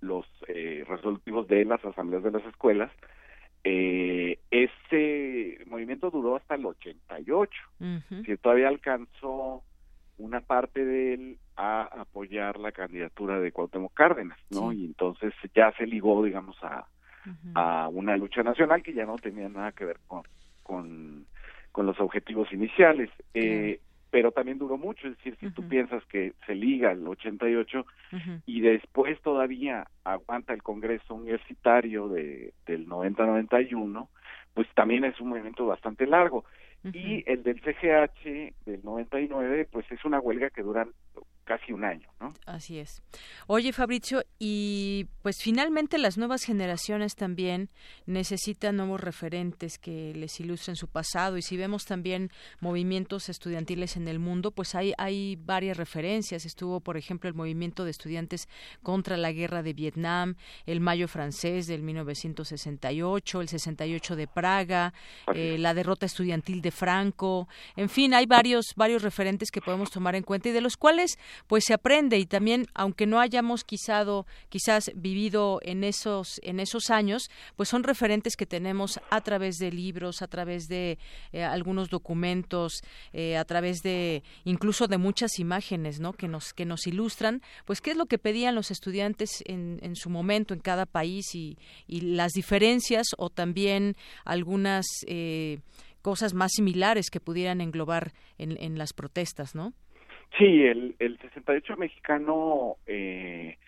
los 0.00 0.26
eh, 0.48 0.84
resolutivos 0.86 1.48
de 1.48 1.64
las 1.64 1.82
asambleas 1.82 2.22
de 2.22 2.30
las 2.30 2.44
escuelas. 2.44 2.90
Eh, 3.64 4.38
ese 4.50 5.64
movimiento 5.66 6.10
duró 6.10 6.36
hasta 6.36 6.56
el 6.56 6.66
88, 6.66 7.50
que 8.24 8.36
todavía 8.36 8.68
alcanzó 8.68 9.62
una 10.18 10.40
parte 10.40 10.84
de 10.84 11.14
él 11.14 11.38
a 11.56 11.82
apoyar 11.82 12.58
la 12.58 12.72
candidatura 12.72 13.40
de 13.40 13.52
Cuauhtémoc 13.52 13.94
Cárdenas, 13.94 14.38
¿no? 14.50 14.72
Y 14.72 14.84
entonces 14.84 15.32
ya 15.54 15.72
se 15.72 15.86
ligó, 15.86 16.24
digamos, 16.24 16.56
a, 16.62 16.86
a 17.54 17.88
una 17.88 18.16
lucha 18.16 18.42
nacional 18.42 18.82
que 18.82 18.94
ya 18.94 19.04
no 19.04 19.16
tenía 19.16 19.48
nada 19.48 19.72
que 19.72 19.84
ver 19.84 19.98
con, 20.06 20.22
con, 20.62 21.26
con 21.70 21.86
los 21.86 22.00
objetivos 22.00 22.52
iniciales. 22.52 23.10
Eh, 23.34 23.80
pero 24.12 24.30
también 24.30 24.58
duró 24.58 24.76
mucho, 24.76 25.08
es 25.08 25.16
decir, 25.16 25.38
si 25.40 25.50
tú 25.52 25.66
piensas 25.66 26.04
que 26.04 26.34
se 26.46 26.54
liga 26.54 26.92
el 26.92 27.08
88 27.08 27.86
y 28.44 28.60
después 28.60 29.18
todavía 29.22 29.86
aguanta 30.04 30.52
el 30.52 30.62
Congreso 30.62 31.14
Universitario 31.14 32.08
de, 32.08 32.52
del 32.66 32.86
90-91, 32.86 34.08
pues 34.52 34.68
también 34.74 35.06
es 35.06 35.18
un 35.18 35.30
movimiento 35.30 35.64
bastante 35.64 36.06
largo. 36.06 36.44
Y 36.92 37.24
el 37.26 37.42
del 37.42 37.62
CGH 37.62 38.66
del 38.66 38.84
99, 38.84 39.66
pues 39.72 39.90
es 39.90 40.04
una 40.04 40.20
huelga 40.20 40.50
que 40.50 40.62
dura 40.62 40.86
casi 41.44 41.72
un 41.72 41.84
año, 41.84 42.08
¿no? 42.20 42.32
Así 42.46 42.78
es. 42.78 43.02
Oye, 43.46 43.72
Fabricio, 43.72 44.22
y 44.38 45.08
pues 45.22 45.42
finalmente 45.42 45.98
las 45.98 46.16
nuevas 46.18 46.44
generaciones 46.44 47.16
también 47.16 47.68
necesitan 48.06 48.76
nuevos 48.76 49.00
referentes 49.00 49.78
que 49.78 50.14
les 50.14 50.38
ilustren 50.40 50.76
su 50.76 50.88
pasado 50.88 51.36
y 51.36 51.42
si 51.42 51.56
vemos 51.56 51.84
también 51.84 52.30
movimientos 52.60 53.28
estudiantiles 53.28 53.96
en 53.96 54.08
el 54.08 54.18
mundo, 54.18 54.50
pues 54.50 54.74
hay 54.74 54.92
hay 54.98 55.36
varias 55.36 55.76
referencias. 55.76 56.44
Estuvo, 56.44 56.80
por 56.80 56.96
ejemplo, 56.96 57.28
el 57.28 57.34
movimiento 57.34 57.84
de 57.84 57.90
estudiantes 57.90 58.48
contra 58.82 59.16
la 59.16 59.32
guerra 59.32 59.62
de 59.62 59.72
Vietnam, 59.72 60.36
el 60.66 60.80
Mayo 60.80 61.08
francés 61.08 61.66
del 61.66 61.82
1968, 61.82 63.40
el 63.40 63.48
68 63.48 64.16
de 64.16 64.26
Praga, 64.26 64.94
eh, 65.34 65.56
la 65.58 65.74
derrota 65.74 66.06
estudiantil 66.06 66.62
de 66.62 66.70
Franco, 66.70 67.48
en 67.76 67.88
fin, 67.88 68.14
hay 68.14 68.26
varios 68.26 68.74
varios 68.76 69.02
referentes 69.02 69.50
que 69.50 69.60
podemos 69.60 69.90
tomar 69.90 70.14
en 70.14 70.22
cuenta 70.22 70.48
y 70.48 70.52
de 70.52 70.60
los 70.60 70.76
cuales 70.76 71.18
pues 71.46 71.64
se 71.64 71.74
aprende 71.74 72.18
y 72.18 72.26
también 72.26 72.66
aunque 72.74 73.06
no 73.06 73.20
hayamos 73.20 73.64
quizado, 73.64 74.26
quizás 74.48 74.90
vivido 74.94 75.60
en 75.62 75.84
esos 75.84 76.40
en 76.42 76.60
esos 76.60 76.90
años, 76.90 77.30
pues 77.56 77.68
son 77.68 77.82
referentes 77.82 78.36
que 78.36 78.46
tenemos 78.46 79.00
a 79.10 79.20
través 79.20 79.56
de 79.56 79.72
libros, 79.72 80.22
a 80.22 80.28
través 80.28 80.68
de 80.68 80.98
eh, 81.32 81.44
algunos 81.44 81.88
documentos, 81.88 82.82
eh, 83.12 83.36
a 83.36 83.44
través 83.44 83.82
de 83.82 84.22
incluso 84.44 84.88
de 84.88 84.98
muchas 84.98 85.38
imágenes, 85.38 86.00
¿no? 86.00 86.12
Que 86.12 86.28
nos 86.28 86.52
que 86.52 86.64
nos 86.64 86.86
ilustran, 86.86 87.42
pues 87.64 87.80
qué 87.80 87.92
es 87.92 87.96
lo 87.96 88.06
que 88.06 88.18
pedían 88.18 88.54
los 88.54 88.70
estudiantes 88.70 89.42
en, 89.46 89.78
en 89.82 89.96
su 89.96 90.10
momento 90.10 90.54
en 90.54 90.60
cada 90.60 90.86
país 90.86 91.34
y, 91.34 91.58
y 91.86 92.00
las 92.00 92.32
diferencias 92.32 93.08
o 93.18 93.30
también 93.30 93.96
algunas 94.24 94.86
eh, 95.06 95.60
cosas 96.02 96.34
más 96.34 96.52
similares 96.52 97.10
que 97.10 97.20
pudieran 97.20 97.60
englobar 97.60 98.12
en, 98.38 98.56
en 98.60 98.78
las 98.78 98.92
protestas, 98.92 99.54
¿no? 99.54 99.72
Sí, 100.38 100.64
el, 100.64 100.96
el 100.98 101.18
68 101.18 101.76
mexicano 101.76 102.76
eh, 102.86 103.58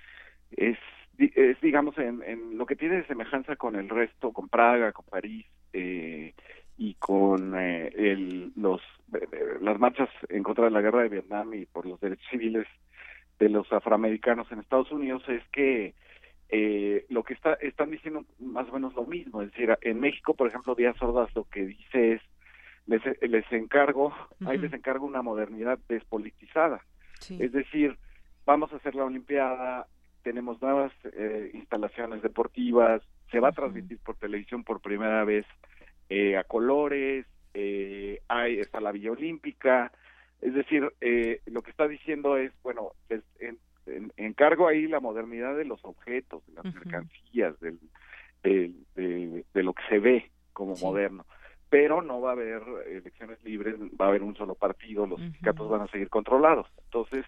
es, 0.50 0.79
es, 1.18 1.61
digamos, 1.61 1.96
en, 1.98 2.22
en, 2.22 2.57
lo 2.57 2.66
que 2.66 2.77
tiene 2.77 2.96
de 2.96 3.07
semejanza 3.07 3.57
con 3.57 3.77
el 3.77 3.88
resto, 3.88 4.33
con 4.33 4.48
Praga, 4.48 4.92
con 4.92 5.05
París 5.05 5.46
eh, 5.72 6.33
y 6.79 6.94
con 6.94 7.55
eh, 7.59 7.88
el, 7.94 8.53
los, 8.57 8.81
las 9.61 9.79
marchas 9.79 10.09
en 10.29 10.42
contra 10.42 10.64
de 10.64 10.70
la 10.70 10.81
guerra 10.81 11.03
de 11.03 11.11
Vietnam 11.11 11.53
y 11.55 11.66
por 11.66 11.87
los 11.87 12.00
derechos 12.00 12.27
civiles 12.31 12.66
de 13.38 13.48
los 13.48 13.70
afroamericanos 13.72 14.50
en 14.50 14.61
Estados 14.61 14.90
Unidos, 14.90 15.22
es 15.29 15.42
que 15.50 15.94
eh, 16.48 17.05
lo 17.09 17.24
que 17.24 17.35
está, 17.35 17.55
están 17.55 17.90
diciendo 17.90 18.24
más 18.38 18.68
o 18.68 18.72
menos 18.72 18.94
lo 18.94 19.05
mismo. 19.05 19.42
Es 19.42 19.50
decir, 19.50 19.77
en 19.83 20.00
México, 20.00 20.35
por 20.35 20.48
ejemplo, 20.48 20.74
Díaz 20.74 21.00
Ordaz 21.03 21.35
lo 21.35 21.44
que 21.44 21.66
dice 21.66 22.12
es 22.12 22.22
les, 22.87 23.03
les 23.23 23.53
encargo, 23.53 24.12
ahí 24.47 24.59
les 24.59 24.73
encargo 24.73 25.07
una 25.07 25.23
modernidad 25.23 25.79
despolitizada. 25.88 26.85
Es 27.31 27.53
decir, 27.53 27.97
vamos 28.44 28.73
a 28.73 28.77
hacer 28.77 28.94
la 28.94 29.05
Olimpiada, 29.05 29.87
tenemos 30.23 30.61
nuevas 30.61 30.92
eh, 31.05 31.51
instalaciones 31.55 32.23
deportivas, 32.23 33.03
se 33.31 33.40
va 33.40 33.49
a 33.49 33.53
transmitir 33.53 33.99
por 33.99 34.16
televisión 34.16 34.64
por 34.64 34.81
primera 34.81 35.25
vez 35.25 35.47
eh, 36.09 36.37
a 36.37 36.44
colores, 36.44 37.27
eh, 37.55 38.20
hay, 38.29 38.59
está 38.59 38.81
la 38.81 38.92
Villa 38.92 39.12
Olímpica, 39.12 39.92
es 40.40 40.53
decir, 40.55 40.92
eh, 41.01 41.40
lo 41.47 41.62
que 41.62 41.70
está 41.70 41.88
diciendo 41.88 42.37
es, 42.37 42.53
bueno, 42.62 42.92
encargo 44.16 44.68
ahí 44.68 44.87
la 44.87 45.01
modernidad 45.01 45.57
de 45.57 45.64
los 45.64 45.83
objetos, 45.85 46.47
de 46.47 46.55
las 46.55 46.75
mercancías, 46.75 47.59
del, 47.61 47.79
de, 48.42 49.44
de, 49.55 49.62
lo 49.62 49.73
que 49.73 49.83
se 49.88 49.99
ve 49.99 50.31
como 50.53 50.75
moderno 50.77 51.25
pero 51.74 52.02
no 52.02 52.20
va 52.20 52.28
a 52.28 52.32
haber 52.34 52.62
elecciones 52.87 53.42
libres, 53.42 53.74
va 54.00 54.04
a 54.04 54.08
haber 54.10 54.22
un 54.22 54.37
solo 54.37 54.54
partido, 54.54 55.08
los 55.08 55.18
sindicatos 55.18 55.68
van 55.68 55.80
a 55.80 55.88
seguir 55.88 56.08
controlados. 56.08 56.68
Entonces, 56.84 57.26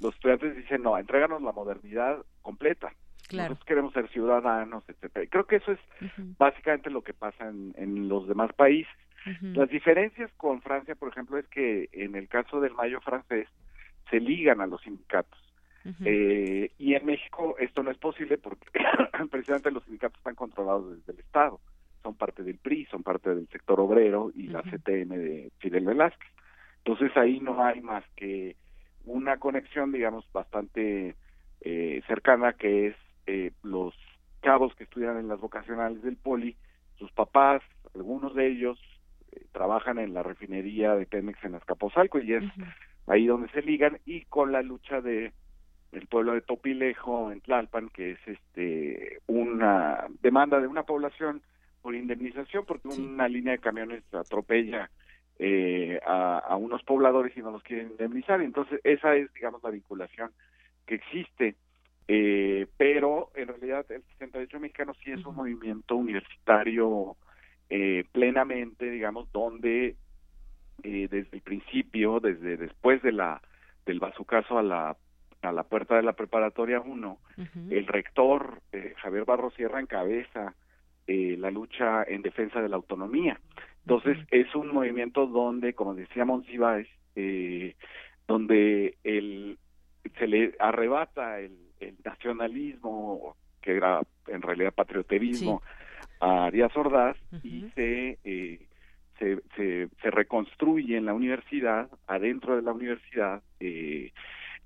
los 0.00 0.12
estudiantes 0.16 0.56
dicen, 0.56 0.82
no, 0.82 0.98
entréganos 0.98 1.40
la 1.40 1.52
modernidad 1.52 2.18
completa. 2.42 2.92
Nosotros 3.30 3.64
queremos 3.64 3.92
ser 3.92 4.08
ciudadanos, 4.08 4.82
etcétera. 4.88 5.24
Y 5.24 5.28
creo 5.28 5.46
que 5.46 5.56
eso 5.56 5.70
es 5.70 5.78
básicamente 6.38 6.90
lo 6.90 7.02
que 7.02 7.14
pasa 7.14 7.48
en, 7.48 8.08
los 8.08 8.26
demás 8.26 8.52
países. 8.54 8.92
Las 9.40 9.70
diferencias 9.70 10.28
con 10.38 10.60
Francia, 10.60 10.96
por 10.96 11.10
ejemplo, 11.10 11.38
es 11.38 11.46
que 11.46 11.88
en 11.92 12.16
el 12.16 12.26
caso 12.26 12.60
del 12.60 12.74
Mayo 12.74 13.00
francés 13.00 13.46
se 14.10 14.18
ligan 14.18 14.60
a 14.60 14.66
los 14.66 14.82
sindicatos. 14.82 15.38
eh, 16.04 16.72
y 16.78 16.94
en 16.94 17.06
México 17.06 17.54
esto 17.60 17.84
no 17.84 17.92
es 17.92 17.98
posible 17.98 18.38
porque 18.38 18.66
precisamente 19.30 19.70
los 19.70 19.84
sindicatos 19.84 20.18
están 20.18 20.34
controlados 20.34 20.96
desde 20.96 21.12
el 21.12 21.20
Estado 21.20 21.60
son 22.04 22.14
parte 22.14 22.42
del 22.44 22.58
PRI, 22.58 22.84
son 22.86 23.02
parte 23.02 23.34
del 23.34 23.48
sector 23.48 23.80
obrero 23.80 24.30
y 24.34 24.48
la 24.48 24.62
CTM 24.62 25.08
de 25.08 25.50
Fidel 25.58 25.86
Velázquez. 25.86 26.28
Entonces 26.84 27.16
ahí 27.16 27.40
no 27.40 27.64
hay 27.64 27.80
más 27.80 28.04
que 28.14 28.56
una 29.06 29.38
conexión, 29.38 29.90
digamos, 29.90 30.30
bastante 30.32 31.16
eh, 31.62 32.02
cercana, 32.06 32.52
que 32.52 32.88
es 32.88 32.96
eh, 33.26 33.52
los 33.62 33.94
chavos 34.42 34.74
que 34.76 34.84
estudian 34.84 35.16
en 35.16 35.28
las 35.28 35.40
vocacionales 35.40 36.02
del 36.02 36.16
Poli, 36.16 36.56
sus 36.98 37.10
papás, 37.12 37.62
algunos 37.94 38.34
de 38.34 38.48
ellos 38.48 38.78
eh, 39.32 39.46
trabajan 39.52 39.98
en 39.98 40.12
la 40.12 40.22
refinería 40.22 40.94
de 40.94 41.06
Pemex 41.06 41.42
en 41.42 41.54
Azcapotzalco 41.54 42.18
y 42.18 42.34
es 42.34 42.44
ahí 43.06 43.26
donde 43.26 43.48
se 43.48 43.62
ligan 43.62 43.98
y 44.04 44.26
con 44.26 44.52
la 44.52 44.62
lucha 44.62 45.00
de 45.00 45.32
el 45.92 46.06
pueblo 46.08 46.34
de 46.34 46.40
Topilejo 46.42 47.30
en 47.30 47.40
Tlalpan, 47.40 47.88
que 47.88 48.12
es 48.12 48.18
este 48.26 49.20
una 49.26 50.06
demanda 50.20 50.60
de 50.60 50.66
una 50.66 50.82
población 50.82 51.40
por 51.84 51.94
indemnización 51.94 52.64
porque 52.64 52.88
una 52.88 53.28
línea 53.28 53.52
de 53.52 53.58
camiones 53.58 54.02
atropella 54.14 54.90
eh, 55.38 56.00
a, 56.06 56.56
unos 56.56 56.82
pobladores 56.82 57.36
y 57.36 57.40
no 57.40 57.50
los 57.50 57.62
quieren 57.62 57.90
indemnizar. 57.90 58.40
Entonces, 58.40 58.80
esa 58.84 59.14
es, 59.16 59.30
digamos, 59.34 59.62
la 59.62 59.68
vinculación 59.68 60.30
que 60.86 60.94
existe. 60.94 61.56
Eh, 62.08 62.66
pero 62.78 63.30
en 63.34 63.48
realidad 63.48 63.84
el 63.90 64.02
68 64.18 64.60
mexicano 64.60 64.94
sí 65.04 65.12
es 65.12 65.26
un 65.26 65.36
movimiento 65.36 65.96
universitario 65.96 67.16
eh, 67.68 68.04
plenamente, 68.12 68.90
digamos, 68.90 69.30
donde 69.30 69.96
desde 70.82 71.28
el 71.32 71.40
principio, 71.40 72.20
desde 72.20 72.56
después 72.56 73.00
de 73.02 73.12
la 73.12 73.40
del 73.86 74.00
bazucazo 74.00 74.58
a 74.58 74.62
la 74.62 74.96
a 75.48 75.52
la 75.52 75.62
puerta 75.62 75.96
de 75.96 76.02
la 76.02 76.14
preparatoria 76.14 76.80
1, 76.80 77.18
el 77.70 77.86
rector 77.86 78.60
eh, 78.72 78.94
Javier 78.96 79.24
Barro 79.24 79.50
Sierra 79.50 79.80
encabeza 79.80 80.54
eh, 81.06 81.36
la 81.38 81.50
lucha 81.50 82.04
en 82.04 82.22
defensa 82.22 82.60
de 82.60 82.68
la 82.68 82.76
autonomía. 82.76 83.40
Entonces, 83.86 84.18
es 84.30 84.54
un 84.54 84.72
movimiento 84.72 85.26
donde, 85.26 85.74
como 85.74 85.94
decía 85.94 86.24
Monsiváis, 86.24 86.88
eh, 87.16 87.74
donde 88.26 88.96
el, 89.04 89.58
se 90.18 90.26
le 90.26 90.54
arrebata 90.58 91.40
el, 91.40 91.58
nacionalismo, 92.02 93.36
que 93.60 93.76
era 93.76 94.00
en 94.28 94.40
realidad 94.40 94.72
patrioterismo, 94.72 95.60
a 96.20 96.50
Díaz 96.50 96.74
Ordaz 96.76 97.16
y 97.42 97.68
se, 97.74 98.18
eh, 98.24 98.66
se, 99.18 99.38
se, 99.54 99.88
se, 100.00 100.10
reconstruye 100.10 100.96
en 100.96 101.04
la 101.04 101.12
universidad, 101.12 101.90
adentro 102.06 102.56
de 102.56 102.62
la 102.62 102.72
universidad, 102.72 103.42
eh, 103.60 104.12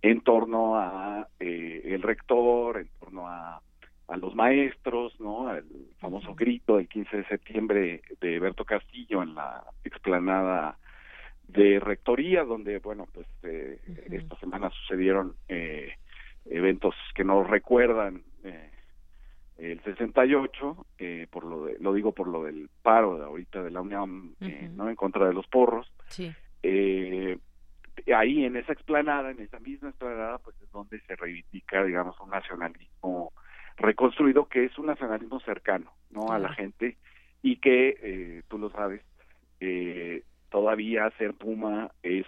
en 0.03 0.20
torno 0.20 0.76
a 0.76 1.26
eh, 1.41 1.82
el 1.86 2.03
rector, 2.03 2.78
en 2.78 2.89
torno 3.01 3.26
a, 3.26 3.61
a 4.09 4.17
los 4.17 4.35
maestros, 4.35 5.19
¿no? 5.21 5.55
El 5.55 5.65
famoso 5.99 6.35
grito 6.35 6.79
del 6.79 6.89
15 6.89 7.19
de 7.19 7.25
septiembre 7.27 8.03
de 8.21 8.39
Berto 8.41 8.65
Castillo 8.65 9.23
en 9.23 9.35
la 9.35 9.65
explanada 9.85 10.79
de 11.47 11.79
rectoría, 11.79 12.45
donde, 12.45 12.79
bueno, 12.79 13.07
pues 13.13 13.27
eh, 13.43 13.81
esta 14.11 14.37
semana 14.37 14.71
sucedieron 14.71 15.35
eh, 15.49 15.93
eventos 16.47 16.95
que 17.15 17.25
nos 17.25 17.49
recuerdan 17.49 18.23
eh, 18.45 18.71
el 19.59 19.83
68, 19.83 20.87
eh, 20.99 21.27
por 21.31 21.45
lo 21.45 21.67
de, 21.67 21.77
lo 21.81 21.93
digo 21.93 22.13
por 22.13 22.29
lo 22.29 22.45
del 22.45 22.71
paro 22.83 23.19
de 23.19 23.25
ahorita 23.25 23.63
de 23.63 23.71
la 23.71 23.81
Unión, 23.81 24.37
eh, 24.41 24.71
¿no? 24.73 24.89
En 24.89 24.97
contra 24.97 25.27
de 25.27 25.35
los 25.35 25.47
porros. 25.49 25.93
Sí. 26.09 26.33
Eh, 26.63 27.39
ahí 28.15 28.45
en 28.45 28.57
esa 28.57 28.73
explanada, 28.73 29.31
en 29.31 29.41
esa 29.41 29.59
misma 29.59 29.89
explanada, 29.89 30.39
pues 30.39 30.57
es 30.63 30.71
donde 30.71 31.01
se 31.01 31.17
reivindica, 31.17 31.83
digamos, 31.85 32.19
un 32.21 32.31
nacionalismo 32.31 33.33
reconstruido 33.79 34.47
que 34.47 34.64
es 34.64 34.79
un 34.79 34.87
nacionalismo 34.87 35.41
cercano, 35.41 35.93
¿no? 36.11 36.31
A 36.31 36.39
la 36.39 36.53
gente 36.53 36.97
y 37.43 37.57
que, 37.57 37.97
eh, 38.03 38.43
tú 38.49 38.59
lo 38.59 38.70
sabes, 38.70 39.03
eh, 39.61 40.24
todavía 40.51 41.11
ser 41.18 41.35
Puma 41.35 41.91
es 42.03 42.26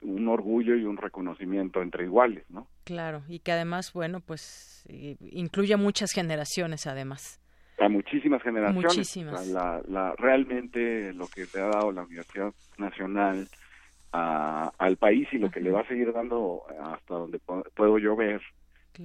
un 0.00 0.28
orgullo 0.28 0.76
y 0.76 0.84
un 0.84 0.96
reconocimiento 0.96 1.82
entre 1.82 2.04
iguales, 2.04 2.44
¿no? 2.50 2.68
Claro, 2.84 3.22
y 3.28 3.40
que 3.40 3.52
además, 3.52 3.92
bueno, 3.92 4.20
pues 4.20 4.86
incluye 5.32 5.74
a 5.74 5.76
muchas 5.76 6.12
generaciones 6.12 6.86
además. 6.86 7.40
A 7.78 7.88
muchísimas 7.88 8.42
generaciones. 8.42 8.84
Muchísimas. 8.84 9.48
la, 9.48 9.80
la, 9.88 10.14
realmente 10.16 11.12
lo 11.12 11.26
que 11.28 11.46
te 11.46 11.60
ha 11.60 11.66
dado 11.66 11.92
la 11.92 12.02
Universidad 12.02 12.52
Nacional 12.76 13.48
a, 14.12 14.72
al 14.78 14.96
país 14.96 15.28
y 15.32 15.38
lo 15.38 15.50
que 15.50 15.60
le 15.60 15.70
va 15.70 15.80
a 15.80 15.88
seguir 15.88 16.12
dando 16.12 16.62
hasta 16.80 17.14
donde 17.14 17.38
puedo 17.38 17.98
yo 17.98 18.16
ver 18.16 18.40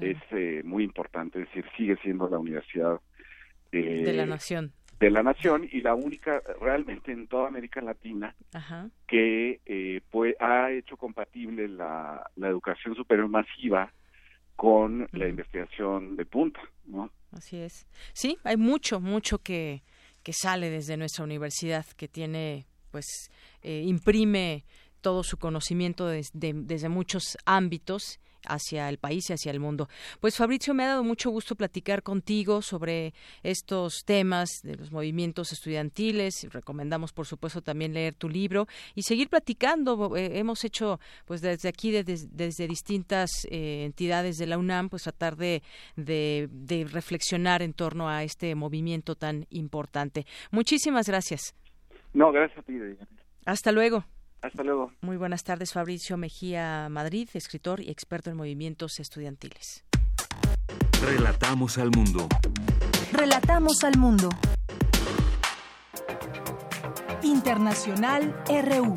es 0.01 0.17
eh, 0.31 0.61
muy 0.63 0.83
importante, 0.83 1.41
es 1.41 1.47
decir, 1.47 1.65
sigue 1.77 1.97
siendo 1.97 2.29
la 2.29 2.39
universidad 2.39 2.99
de 3.71 4.13
la 4.13 4.25
nación 4.25 4.71
de 5.03 5.11
la 5.11 5.23
nación 5.23 5.67
y 5.69 5.81
la 5.81 5.95
única 5.95 6.41
realmente 6.61 7.11
en 7.11 7.27
toda 7.27 7.49
América 7.49 7.81
Latina 7.81 8.33
que 9.07 9.59
eh, 9.65 10.01
pues, 10.09 10.35
ha 10.39 10.71
hecho 10.71 10.95
compatible 10.95 11.67
la, 11.67 12.29
la 12.35 12.47
educación 12.47 12.95
superior 12.95 13.27
masiva 13.27 13.91
con 14.55 15.09
la 15.11 15.27
investigación 15.27 16.15
de 16.15 16.25
punta, 16.25 16.61
¿no? 16.85 17.11
Así 17.31 17.57
es. 17.57 17.85
Sí, 18.13 18.37
hay 18.43 18.55
mucho, 18.55 19.01
mucho 19.01 19.39
que, 19.39 19.83
que 20.21 20.31
sale 20.31 20.69
desde 20.69 20.95
nuestra 20.95 21.25
universidad, 21.25 21.85
que 21.97 22.07
tiene, 22.07 22.65
pues, 22.91 23.29
eh, 23.61 23.81
imprime 23.85 24.63
todo 25.01 25.23
su 25.23 25.37
conocimiento 25.37 26.07
desde 26.07 26.89
muchos 26.89 27.37
ámbitos 27.45 28.21
hacia 28.47 28.89
el 28.89 28.97
país 28.97 29.29
y 29.29 29.33
hacia 29.33 29.51
el 29.51 29.59
mundo. 29.59 29.89
Pues 30.19 30.37
Fabricio, 30.37 30.73
me 30.73 30.83
ha 30.83 30.87
dado 30.87 31.03
mucho 31.03 31.29
gusto 31.29 31.55
platicar 31.55 32.03
contigo 32.03 32.61
sobre 32.61 33.13
estos 33.43 34.03
temas 34.05 34.49
de 34.63 34.75
los 34.75 34.91
movimientos 34.91 35.51
estudiantiles. 35.51 36.47
Recomendamos, 36.51 37.13
por 37.13 37.25
supuesto, 37.25 37.61
también 37.61 37.93
leer 37.93 38.15
tu 38.15 38.29
libro 38.29 38.67
y 38.95 39.03
seguir 39.03 39.29
platicando. 39.29 40.15
Eh, 40.15 40.39
hemos 40.39 40.63
hecho, 40.63 40.99
pues 41.25 41.41
desde 41.41 41.69
aquí, 41.69 41.91
desde, 41.91 42.67
distintas 42.67 43.29
eh, 43.49 43.83
entidades 43.85 44.37
de 44.37 44.47
la 44.47 44.57
UNAM, 44.57 44.89
pues 44.89 45.03
tratar 45.03 45.35
de, 45.35 45.63
de, 45.95 46.47
de 46.51 46.85
reflexionar 46.85 47.61
en 47.61 47.73
torno 47.73 48.09
a 48.09 48.23
este 48.23 48.55
movimiento 48.55 49.15
tan 49.15 49.45
importante. 49.49 50.25
Muchísimas 50.51 51.07
gracias. 51.07 51.55
No, 52.13 52.31
gracias 52.31 52.59
a 52.59 52.61
ti. 52.61 52.73
Hasta 53.45 53.71
luego. 53.71 54.05
Hasta 54.43 54.61
luego. 54.61 54.91
Muy 55.01 55.15
buenas 55.15 55.45
tardes, 55.45 55.71
Fabricio 55.71 56.17
Mejía 56.17 56.89
Madrid, 56.89 57.29
escritor 57.33 57.79
y 57.79 57.89
experto 57.89 58.29
en 58.29 58.35
movimientos 58.35 58.99
estudiantiles. 58.99 59.85
Relatamos 61.01 61.77
al 61.77 61.89
mundo. 61.91 62.27
Relatamos 63.13 63.83
al 63.85 63.97
mundo. 63.97 64.29
Internacional 67.23 68.35
RU. 68.47 68.95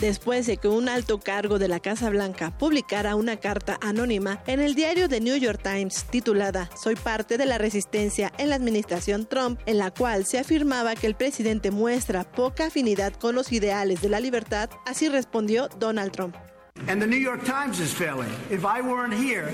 Después 0.00 0.46
de 0.46 0.56
que 0.56 0.68
un 0.68 0.88
alto 0.88 1.18
cargo 1.20 1.58
de 1.58 1.68
la 1.68 1.80
Casa 1.80 2.10
Blanca 2.10 2.56
publicara 2.56 3.14
una 3.14 3.36
carta 3.36 3.78
anónima 3.80 4.42
en 4.46 4.60
el 4.60 4.74
diario 4.74 5.08
The 5.08 5.20
New 5.20 5.36
York 5.36 5.60
Times 5.62 6.04
titulada 6.10 6.70
Soy 6.76 6.96
parte 6.96 7.38
de 7.38 7.46
la 7.46 7.58
resistencia 7.58 8.32
en 8.38 8.50
la 8.50 8.56
administración 8.56 9.26
Trump, 9.26 9.60
en 9.66 9.78
la 9.78 9.90
cual 9.90 10.24
se 10.24 10.38
afirmaba 10.38 10.94
que 10.94 11.06
el 11.06 11.14
presidente 11.14 11.70
muestra 11.70 12.24
poca 12.24 12.66
afinidad 12.66 13.12
con 13.14 13.34
los 13.34 13.52
ideales 13.52 14.00
de 14.00 14.08
la 14.08 14.20
libertad, 14.20 14.70
así 14.86 15.08
respondió 15.08 15.68
Donald 15.78 16.12
Trump. 16.12 16.36
The 16.86 17.06
New 17.06 17.18
York 17.18 17.42
Times 17.44 17.80
is 17.80 17.92
failing. 17.92 18.30
If 18.50 18.64
I 18.64 18.80
weren't 18.80 19.12
here, 19.12 19.52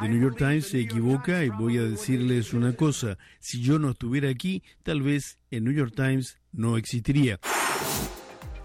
The 0.00 0.08
New 0.08 0.20
York 0.20 0.38
Times 0.38 0.68
se 0.68 0.80
equivoca 0.80 1.44
y 1.44 1.50
voy 1.50 1.78
a 1.78 1.82
decirles 1.82 2.54
una 2.54 2.72
cosa. 2.74 3.18
Si 3.40 3.60
yo 3.62 3.78
no 3.78 3.90
estuviera 3.90 4.30
aquí, 4.30 4.62
tal 4.82 5.02
vez 5.02 5.38
el 5.50 5.64
New 5.64 5.74
York 5.74 5.92
Times 5.94 6.38
no 6.52 6.76
existiría. 6.76 7.38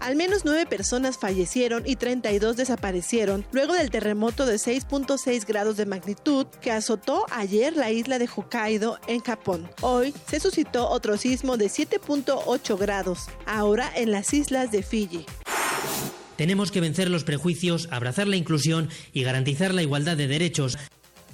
Al 0.02 0.16
menos 0.16 0.44
nueve 0.44 0.66
personas 0.66 1.16
fallecieron 1.16 1.84
y 1.86 1.94
32 1.94 2.56
desaparecieron 2.56 3.46
luego 3.52 3.74
del 3.74 3.90
terremoto 3.90 4.46
de 4.46 4.56
6.6 4.56 5.46
grados 5.46 5.76
de 5.76 5.86
magnitud 5.86 6.46
que 6.60 6.72
azotó 6.72 7.24
ayer 7.30 7.76
la 7.76 7.92
isla 7.92 8.18
de 8.18 8.26
Hokkaido 8.26 8.98
en 9.06 9.20
Japón. 9.20 9.70
Hoy 9.80 10.12
se 10.26 10.40
suscitó 10.40 10.88
otro 10.88 11.16
sismo 11.18 11.56
de 11.56 11.66
7.8 11.66 12.76
grados, 12.76 13.28
ahora 13.46 13.92
en 13.94 14.10
las 14.10 14.34
islas 14.34 14.72
de 14.72 14.82
Fiji. 14.82 15.24
Tenemos 16.34 16.72
que 16.72 16.80
vencer 16.80 17.08
los 17.08 17.22
prejuicios, 17.22 17.86
abrazar 17.92 18.26
la 18.26 18.34
inclusión 18.34 18.88
y 19.12 19.22
garantizar 19.22 19.72
la 19.72 19.82
igualdad 19.82 20.16
de 20.16 20.26
derechos. 20.26 20.78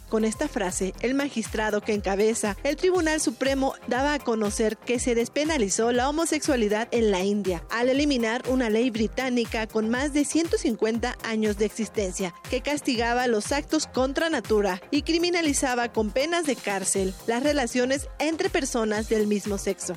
Con 0.08 0.24
esta 0.24 0.48
frase, 0.48 0.94
el 1.00 1.14
magistrado 1.14 1.82
que 1.82 1.92
encabeza 1.92 2.56
el 2.64 2.76
Tribunal 2.76 3.20
Supremo 3.20 3.74
daba 3.88 4.14
a 4.14 4.18
conocer 4.18 4.78
que 4.78 4.98
se 4.98 5.14
despenalizó 5.14 5.92
la 5.92 6.08
homosexualidad 6.08 6.88
en 6.92 7.10
la 7.10 7.22
India 7.24 7.62
al 7.70 7.90
eliminar 7.90 8.42
una 8.48 8.70
ley 8.70 8.90
británica 8.90 9.66
con 9.66 9.90
más 9.90 10.14
de 10.14 10.24
150 10.24 11.16
años 11.24 11.58
de 11.58 11.66
existencia 11.66 12.32
que 12.50 12.62
castigaba 12.62 13.26
los 13.26 13.52
actos 13.52 13.86
contra 13.86 14.30
natura 14.30 14.80
y 14.90 15.02
criminalizaba 15.02 15.92
con 15.92 16.10
penas 16.10 16.46
de 16.46 16.56
cárcel 16.56 17.12
las 17.26 17.42
relaciones 17.42 18.08
entre 18.18 18.48
personas 18.48 19.10
del 19.10 19.26
mismo 19.26 19.58
sexo 19.58 19.94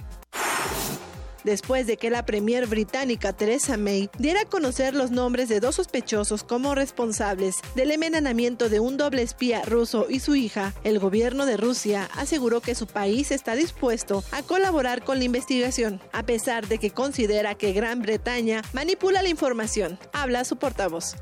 después 1.44 1.88
de 1.88 1.98
que 1.98 2.10
la 2.10 2.26
premier 2.26 2.68
británica 2.68 3.34
Theresa 3.34 3.78
May 3.78 4.10
diera 4.18 4.42
a 4.42 4.46
conocer 4.46 4.94
los 4.94 5.12
nombres 5.12 5.50
de 5.50 5.60
dos 5.60 5.76
sospechosos 5.76 6.44
como 6.44 6.76
responsables 6.76 7.56
del 7.76 7.92
envenenamiento 7.92 8.70
de 8.70 8.80
un 8.80 8.98
doble 8.98 9.22
espía 9.22 9.62
ruso 9.64 10.08
y 10.10 10.20
su 10.20 10.36
hija, 10.36 10.74
el 10.84 11.00
gobierno 11.00 11.46
de 11.46 11.58
Rusia 11.58 12.10
aseguró 12.16 12.62
que 12.62 12.76
su 12.76 12.88
país 12.88 13.32
está 13.32 13.56
dispuesto 13.56 14.24
a 14.32 14.44
colaborar 14.44 15.04
con 15.04 15.20
la 15.20 15.26
investigación, 15.26 16.00
a 16.12 16.24
pesar 16.24 16.68
de 16.68 16.78
que 16.78 16.92
considera 16.92 17.56
que 17.56 17.74
Gran 17.74 18.02
Bretaña 18.02 18.62
manipula 18.74 19.22
la 19.22 19.30
información. 19.30 19.98
Habla 20.14 20.44
su 20.44 20.58
portavoz. 20.58 21.16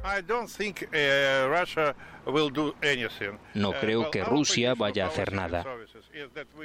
No 3.54 3.74
creo 3.74 4.12
que 4.12 4.24
Rusia 4.24 4.74
vaya 4.76 5.06
a 5.06 5.08
hacer 5.08 5.34
nada. 5.34 5.66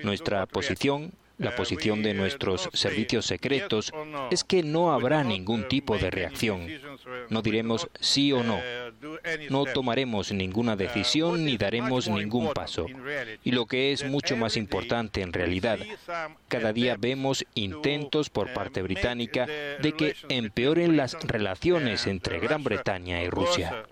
Nuestra 0.03 0.47
posición 0.47 1.13
la 1.45 1.55
posición 1.55 2.03
de 2.03 2.14
nuestros 2.14 2.68
servicios 2.72 3.26
secretos 3.26 3.92
es 4.30 4.42
que 4.45 4.62
no 4.62 4.92
habrá 4.92 5.22
ningún 5.22 5.68
tipo 5.68 5.99
de 5.99 6.11
reacción. 6.11 6.66
No 7.28 7.42
diremos 7.42 7.88
sí 8.01 8.32
o 8.32 8.42
no. 8.42 8.61
No 9.51 9.64
tomaremos 9.66 10.32
ninguna 10.32 10.76
decisión 10.76 11.45
ni 11.45 11.57
daremos 11.57 12.09
ningún 12.09 12.53
paso. 12.53 12.86
Y 13.42 13.53
lo 13.53 13.66
que 13.66 13.92
es 13.92 14.05
mucho 14.05 14.36
más 14.36 14.57
importante 14.57 15.20
en 15.20 15.32
realidad, 15.32 15.78
cada 16.49 16.72
día 16.72 16.97
vemos 16.99 17.45
intentos 17.55 18.30
por 18.30 18.53
parte 18.53 18.82
británica 18.82 19.47
de 19.47 19.92
que 19.92 20.16
empeoren 20.28 20.97
las 20.97 21.14
relaciones 21.22 22.07
entre 22.07 22.40
Gran 22.40 22.64
Bretaña 22.64 23.22
y 23.22 23.28
Rusia. 23.28 23.84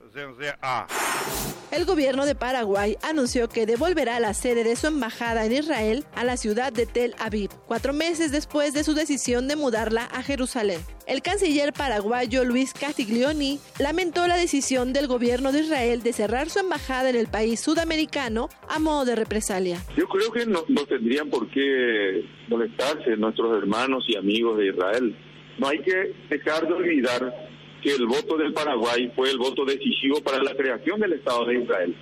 El 1.70 1.86
gobierno 1.86 2.26
de 2.26 2.34
Paraguay 2.34 2.96
anunció 3.02 3.48
que 3.48 3.64
devolverá 3.64 4.20
la 4.20 4.34
sede 4.34 4.62
de 4.62 4.76
su 4.76 4.86
embajada 4.88 5.46
en 5.46 5.52
Israel 5.52 6.04
a 6.14 6.22
la 6.22 6.36
ciudad 6.36 6.70
de 6.70 6.84
Tel 6.84 7.14
Aviv, 7.18 7.48
cuatro 7.66 7.94
meses 7.94 8.30
después 8.30 8.74
de 8.74 8.84
su 8.84 8.92
decisión 8.92 9.48
de 9.48 9.56
mudarla 9.56 10.04
a 10.04 10.22
Jerusalén. 10.22 10.80
El 11.06 11.22
canciller 11.22 11.72
paraguayo 11.72 12.44
Luis 12.44 12.74
Castiglioni 12.74 13.58
lamentó 13.78 14.26
la 14.26 14.36
decisión 14.36 14.92
del 14.92 15.06
gobierno 15.06 15.50
de 15.50 15.60
Israel 15.60 16.02
de 16.02 16.12
cerrar 16.12 16.50
su 16.50 16.58
embajada 16.58 17.08
en 17.08 17.16
el 17.16 17.28
país 17.28 17.60
sudamericano 17.60 18.50
a 18.68 18.78
modo 18.78 19.06
de 19.06 19.16
represalia. 19.16 19.78
Yo 19.96 20.06
creo 20.08 20.30
que 20.30 20.44
no, 20.44 20.64
no 20.68 20.84
tendrían 20.84 21.30
por 21.30 21.48
qué 21.50 22.22
molestarse 22.48 23.16
nuestros 23.16 23.56
hermanos 23.56 24.04
y 24.08 24.16
amigos 24.16 24.58
de 24.58 24.66
Israel. 24.66 25.16
No 25.58 25.68
hay 25.68 25.78
que 25.78 26.14
dejar 26.28 26.66
de 26.66 26.74
olvidar 26.74 27.51
que 27.82 27.92
el 27.92 28.06
voto 28.06 28.36
del 28.36 28.52
Paraguay 28.52 29.10
fue 29.14 29.30
el 29.30 29.38
voto 29.38 29.64
decisivo 29.64 30.20
para 30.22 30.42
la 30.42 30.54
creación 30.54 31.00
del 31.00 31.14
Estado 31.14 31.44
de 31.46 31.62
Israel. 31.62 31.96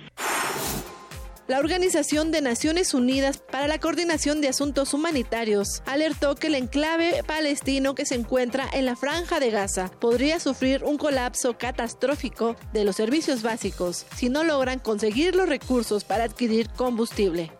La 1.47 1.59
Organización 1.59 2.31
de 2.31 2.39
Naciones 2.39 2.93
Unidas 2.93 3.39
para 3.39 3.67
la 3.67 3.77
Coordinación 3.77 4.39
de 4.39 4.47
Asuntos 4.47 4.93
Humanitarios 4.93 5.81
alertó 5.85 6.35
que 6.35 6.47
el 6.47 6.55
enclave 6.55 7.23
palestino 7.27 7.93
que 7.93 8.05
se 8.05 8.15
encuentra 8.15 8.69
en 8.71 8.85
la 8.85 8.95
franja 8.95 9.41
de 9.41 9.49
Gaza 9.49 9.91
podría 9.99 10.39
sufrir 10.39 10.85
un 10.85 10.97
colapso 10.97 11.57
catastrófico 11.57 12.55
de 12.71 12.85
los 12.85 12.95
servicios 12.95 13.41
básicos 13.41 14.05
si 14.15 14.29
no 14.29 14.45
logran 14.45 14.79
conseguir 14.79 15.35
los 15.35 15.49
recursos 15.49 16.05
para 16.05 16.23
adquirir 16.23 16.69
combustible. 16.69 17.51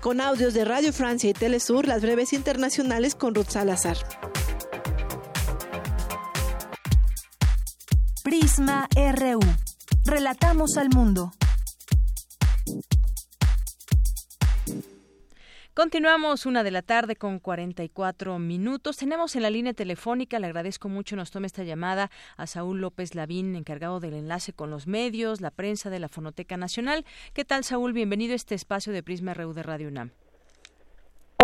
Con 0.00 0.20
audios 0.20 0.54
de 0.54 0.64
Radio 0.64 0.92
Francia 0.92 1.30
y 1.30 1.32
Telesur, 1.32 1.88
las 1.88 2.02
breves 2.02 2.32
internacionales 2.32 3.16
con 3.16 3.34
Ruth 3.34 3.48
Salazar. 3.48 3.96
Prisma 8.58 8.88
RU. 9.14 9.38
Relatamos 10.04 10.76
al 10.78 10.88
mundo. 10.88 11.30
Continuamos 15.74 16.44
una 16.44 16.64
de 16.64 16.72
la 16.72 16.82
tarde 16.82 17.14
con 17.14 17.38
44 17.38 18.40
minutos. 18.40 18.96
Tenemos 18.96 19.36
en 19.36 19.42
la 19.42 19.50
línea 19.50 19.74
telefónica, 19.74 20.40
le 20.40 20.48
agradezco 20.48 20.88
mucho, 20.88 21.14
nos 21.14 21.30
tome 21.30 21.46
esta 21.46 21.62
llamada 21.62 22.10
a 22.36 22.48
Saúl 22.48 22.80
López 22.80 23.14
Lavín, 23.14 23.54
encargado 23.54 24.00
del 24.00 24.14
enlace 24.14 24.52
con 24.52 24.70
los 24.70 24.88
medios, 24.88 25.40
la 25.40 25.52
prensa 25.52 25.88
de 25.88 26.00
la 26.00 26.08
Fonoteca 26.08 26.56
Nacional. 26.56 27.04
¿Qué 27.34 27.44
tal, 27.44 27.62
Saúl? 27.62 27.92
Bienvenido 27.92 28.32
a 28.32 28.36
este 28.36 28.56
espacio 28.56 28.92
de 28.92 29.04
Prisma 29.04 29.34
RU 29.34 29.52
de 29.52 29.62
Radio 29.62 29.86
UNAM. 29.86 30.10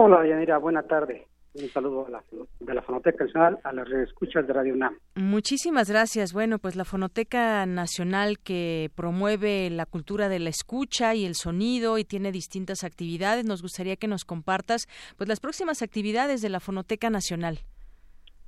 Hola, 0.01 0.27
Yanira, 0.27 0.59
buena 0.59 0.83
tarde. 0.83 1.29
Un 1.55 1.69
saludo 1.69 2.07
a 2.07 2.11
la, 2.11 2.25
de 2.59 2.75
la 2.75 2.83
Fonoteca 2.83 3.25
Nacional 3.25 3.59
a 3.63 3.73
las 3.73 3.89
escuchas 3.89 4.45
de 4.45 4.53
Radio 4.53 4.75
UNAM. 4.75 4.99
Muchísimas 5.15 5.89
gracias. 5.89 6.33
Bueno, 6.33 6.59
pues 6.59 6.75
la 6.75 6.85
Fonoteca 6.85 7.65
Nacional 7.65 8.41
que 8.41 8.91
promueve 8.97 9.71
la 9.71 9.87
cultura 9.87 10.29
de 10.29 10.41
la 10.41 10.49
escucha 10.49 11.15
y 11.15 11.25
el 11.25 11.37
sonido 11.37 11.97
y 11.99 12.05
tiene 12.05 12.33
distintas 12.33 12.83
actividades. 12.83 13.45
Nos 13.45 13.63
gustaría 13.63 13.95
que 13.95 14.09
nos 14.09 14.25
compartas 14.25 14.89
pues 15.17 15.29
las 15.29 15.39
próximas 15.39 15.81
actividades 15.81 16.43
de 16.43 16.49
la 16.49 16.59
Fonoteca 16.59 17.09
Nacional. 17.09 17.61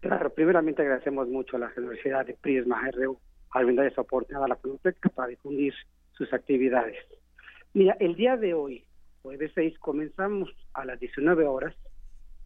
Claro, 0.01 0.31
primeramente 0.35 0.83
agradecemos 0.83 1.29
mucho 1.29 1.57
a 1.57 1.61
la 1.61 1.73
Universidad 1.77 2.27
de 2.27 2.35
Prisma 2.35 2.91
RU 2.91 3.17
al 3.51 3.67
brindar 3.67 3.87
esa 3.87 4.01
oportunidad 4.01 4.45
a 4.45 4.49
la 4.49 4.57
Fonoteca 4.57 5.09
para 5.11 5.29
difundir 5.29 5.75
sus 6.13 6.33
actividades. 6.33 6.97
Mira, 7.73 7.97
el 8.01 8.17
día 8.17 8.37
de 8.37 8.53
hoy, 8.53 8.85
jueves 9.23 9.53
6, 9.55 9.79
comenzamos 9.79 10.51
a 10.75 10.85
las 10.85 10.99
19 10.99 11.47
horas 11.47 11.75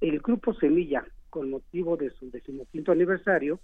el 0.00 0.20
Grupo 0.20 0.54
Semilla, 0.54 1.04
con 1.28 1.50
motivo 1.50 1.96
de 1.96 2.10
su 2.10 2.30
decimoquinto 2.30 2.92
aniversario, 2.92 3.60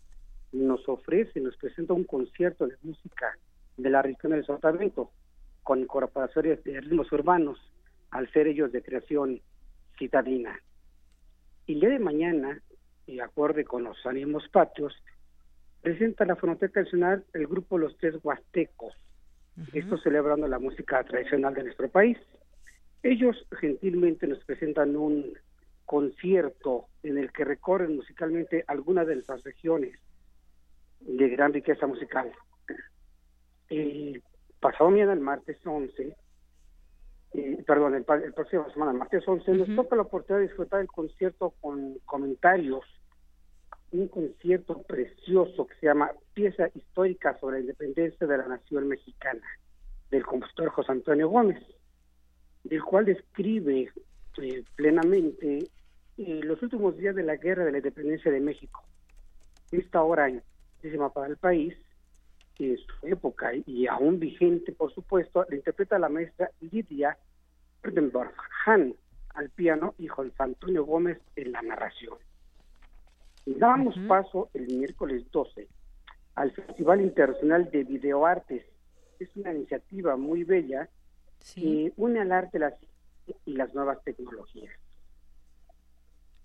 nos 0.52 0.86
ofrece, 0.88 1.40
nos 1.40 1.56
presenta 1.56 1.94
un 1.94 2.04
concierto 2.04 2.66
de 2.66 2.76
música 2.82 3.36
de 3.76 3.90
la 3.90 4.02
región 4.02 4.32
del 4.32 4.44
Sotavento, 4.44 5.10
con 5.62 5.80
incorporaciones 5.80 6.62
de 6.64 6.80
ritmos 6.80 7.10
urbanos, 7.10 7.58
al 8.10 8.30
ser 8.32 8.46
ellos 8.46 8.70
de 8.70 8.82
creación 8.82 9.40
citadina. 9.98 10.60
Y 11.66 11.74
el 11.74 11.80
día 11.80 11.88
de 11.90 11.98
mañana, 11.98 12.62
y 13.06 13.20
acorde 13.20 13.64
con 13.64 13.84
los 13.84 14.04
ánimos 14.06 14.48
patios, 14.48 14.94
presenta 15.82 16.24
la 16.24 16.36
Fonoteca 16.36 16.82
Nacional 16.82 17.24
el 17.32 17.46
grupo 17.46 17.78
Los 17.78 17.96
Tres 17.98 18.14
Huastecos, 18.22 18.94
esto 19.72 19.96
celebrando 19.98 20.46
la 20.46 20.58
música 20.58 21.02
tradicional 21.04 21.54
de 21.54 21.64
nuestro 21.64 21.88
país. 21.88 22.18
Ellos 23.02 23.36
gentilmente 23.58 24.26
nos 24.26 24.44
presentan 24.44 24.96
un 24.96 25.32
concierto 25.86 26.88
en 27.02 27.16
el 27.16 27.32
que 27.32 27.44
recorren 27.44 27.96
musicalmente 27.96 28.64
algunas 28.66 29.06
de 29.06 29.14
nuestras 29.14 29.42
regiones 29.44 29.98
de 31.00 31.28
gran 31.28 31.52
riqueza 31.52 31.86
musical. 31.86 32.30
El 33.68 34.22
pasado 34.60 34.90
mañana, 34.90 35.12
el 35.12 35.20
martes 35.20 35.58
11, 35.64 36.16
eh, 37.34 37.64
perdón, 37.66 37.94
el, 37.94 38.04
próximo 38.04 38.68
semana, 38.70 38.92
el 38.92 38.98
martes 38.98 39.26
11, 39.26 39.52
nos 39.52 39.76
toca 39.76 39.96
la 39.96 40.02
oportunidad 40.02 40.40
de 40.40 40.48
disfrutar 40.48 40.80
el 40.80 40.88
concierto 40.88 41.54
con 41.60 41.98
comentarios, 42.04 42.84
un 43.92 44.08
concierto 44.08 44.82
precioso 44.82 45.66
que 45.66 45.74
se 45.76 45.86
llama 45.86 46.10
Pieza 46.34 46.68
Histórica 46.74 47.38
sobre 47.38 47.56
la 47.56 47.60
Independencia 47.62 48.26
de 48.26 48.38
la 48.38 48.48
Nación 48.48 48.88
Mexicana, 48.88 49.46
del 50.10 50.24
compositor 50.24 50.68
José 50.70 50.92
Antonio 50.92 51.28
Gómez, 51.28 51.62
del 52.64 52.82
cual 52.82 53.04
describe 53.04 53.90
eh, 54.42 54.64
plenamente 54.74 55.70
eh, 56.18 56.40
los 56.42 56.62
últimos 56.62 56.96
días 56.96 57.14
de 57.14 57.22
la 57.22 57.36
guerra 57.36 57.64
de 57.64 57.72
la 57.72 57.78
independencia 57.78 58.30
de 58.30 58.40
México. 58.40 58.82
Esta 59.70 60.02
hora 60.02 60.30
importantísima 60.30 61.12
para 61.12 61.28
el 61.28 61.36
país, 61.36 61.74
en 62.58 62.78
su 62.78 63.06
época 63.06 63.52
y 63.66 63.86
aún 63.86 64.18
vigente, 64.18 64.72
por 64.72 64.92
supuesto, 64.94 65.44
la 65.48 65.56
interpreta 65.56 65.98
la 65.98 66.08
maestra 66.08 66.50
Lidia 66.60 67.16
Han 68.64 68.94
al 69.34 69.50
piano 69.50 69.94
y 69.98 70.08
José 70.08 70.32
Antonio 70.38 70.84
Gómez 70.84 71.18
en 71.36 71.52
la 71.52 71.62
narración. 71.62 72.18
Damos 73.44 73.94
paso 74.08 74.48
el 74.54 74.66
miércoles 74.66 75.30
12 75.30 75.68
al 76.34 76.50
Festival 76.52 77.00
Internacional 77.00 77.70
de 77.70 77.84
Videoartes. 77.84 78.64
Es 79.18 79.28
una 79.36 79.52
iniciativa 79.52 80.16
muy 80.16 80.44
bella 80.44 80.88
que 81.54 81.92
une 81.96 82.20
al 82.20 82.32
arte 82.32 82.58
las, 82.58 82.74
y 83.44 83.52
las 83.52 83.72
nuevas 83.74 84.02
tecnologías. 84.02 84.72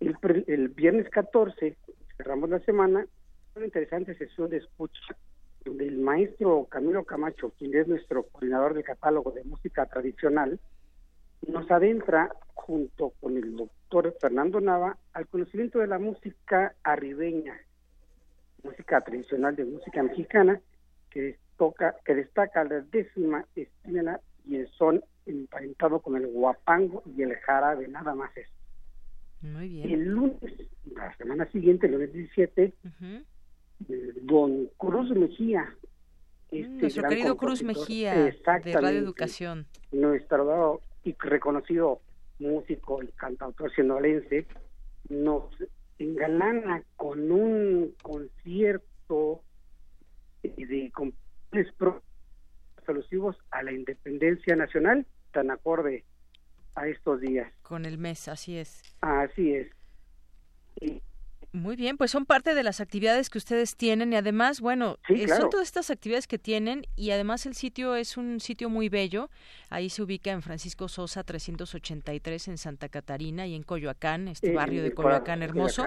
El, 0.01 0.69
viernes 0.69 1.07
14 1.11 1.77
cerramos 2.17 2.49
la 2.49 2.59
semana 2.61 3.05
una 3.55 3.65
interesante 3.65 4.15
sesión 4.15 4.49
de 4.49 4.57
escucha 4.57 5.15
del 5.63 5.99
maestro 5.99 6.65
Camilo 6.65 7.03
Camacho, 7.03 7.51
quien 7.59 7.75
es 7.75 7.87
nuestro 7.87 8.23
coordinador 8.23 8.73
del 8.73 8.83
catálogo 8.83 9.29
de 9.29 9.43
música 9.43 9.85
tradicional, 9.85 10.59
nos 11.47 11.69
adentra 11.69 12.31
junto 12.55 13.11
con 13.21 13.37
el 13.37 13.55
doctor 13.55 14.15
Fernando 14.19 14.59
Nava 14.59 14.97
al 15.13 15.27
conocimiento 15.27 15.77
de 15.77 15.87
la 15.87 15.99
música 15.99 16.73
arribeña, 16.81 17.59
música 18.63 19.01
tradicional 19.01 19.55
de 19.55 19.65
música 19.65 20.01
mexicana, 20.01 20.59
que, 21.11 21.37
destaca 22.07 22.63
la 22.63 22.81
décima 22.81 23.45
esquina 23.55 24.19
y 24.47 24.55
el 24.55 24.67
son 24.69 25.03
emparentado 25.27 25.99
con 25.99 26.15
el 26.15 26.25
guapango 26.25 27.03
y 27.05 27.21
el 27.21 27.35
jarabe, 27.35 27.87
nada 27.87 28.15
más 28.15 28.35
eso. 28.35 28.60
Muy 29.41 29.69
bien. 29.69 29.89
El 29.89 30.05
lunes, 30.05 30.37
la 30.95 31.15
semana 31.17 31.49
siguiente, 31.51 31.87
el 31.87 31.93
lunes 31.93 32.13
17, 32.13 32.73
eh, 33.03 33.23
don 34.21 34.67
Cruz 34.77 35.09
Mejía. 35.11 35.75
Este 36.51 36.69
Nuestro 36.69 37.07
querido 37.07 37.37
Cruz 37.37 37.63
Mejía 37.63 38.13
de 38.13 38.73
Radio 38.73 38.99
Educación. 38.99 39.65
Nuestro 39.91 40.81
y 41.03 41.15
reconocido 41.19 42.01
músico 42.39 43.01
y 43.01 43.07
cantautor 43.07 43.73
sinolense 43.73 44.45
nos 45.09 45.45
engalana 45.97 46.83
con 46.95 47.31
un 47.31 47.93
concierto 48.01 49.41
de 50.43 50.91
alusivos 52.87 53.37
a 53.51 53.63
la 53.63 53.71
independencia 53.71 54.55
nacional 54.55 55.05
tan 55.31 55.51
acorde 55.51 56.03
a 56.75 56.87
estos 56.87 57.21
días. 57.21 57.51
Con 57.61 57.85
el 57.85 57.97
mes, 57.97 58.27
así 58.27 58.57
es. 58.57 58.81
Así 59.01 59.53
es. 59.53 59.67
Muy 61.53 61.75
bien, 61.75 61.97
pues 61.97 62.11
son 62.11 62.25
parte 62.25 62.55
de 62.55 62.63
las 62.63 62.79
actividades 62.79 63.29
que 63.29 63.37
ustedes 63.37 63.75
tienen 63.75 64.13
y 64.13 64.15
además, 64.15 64.61
bueno, 64.61 64.99
eh, 65.09 65.27
son 65.27 65.49
todas 65.49 65.67
estas 65.67 65.91
actividades 65.91 66.25
que 66.25 66.39
tienen 66.39 66.87
y 66.95 67.11
además 67.11 67.45
el 67.45 67.55
sitio 67.55 67.95
es 67.95 68.15
un 68.15 68.39
sitio 68.39 68.69
muy 68.69 68.87
bello. 68.87 69.29
Ahí 69.69 69.89
se 69.89 70.01
ubica 70.01 70.31
en 70.31 70.41
Francisco 70.41 70.87
Sosa 70.87 71.25
383 71.25 72.47
en 72.47 72.57
Santa 72.57 72.87
Catarina 72.87 73.47
y 73.47 73.55
en 73.55 73.63
Coyoacán, 73.63 74.29
este 74.29 74.53
barrio 74.53 74.81
de 74.81 74.93
Coyoacán 74.93 75.43
hermoso. 75.43 75.83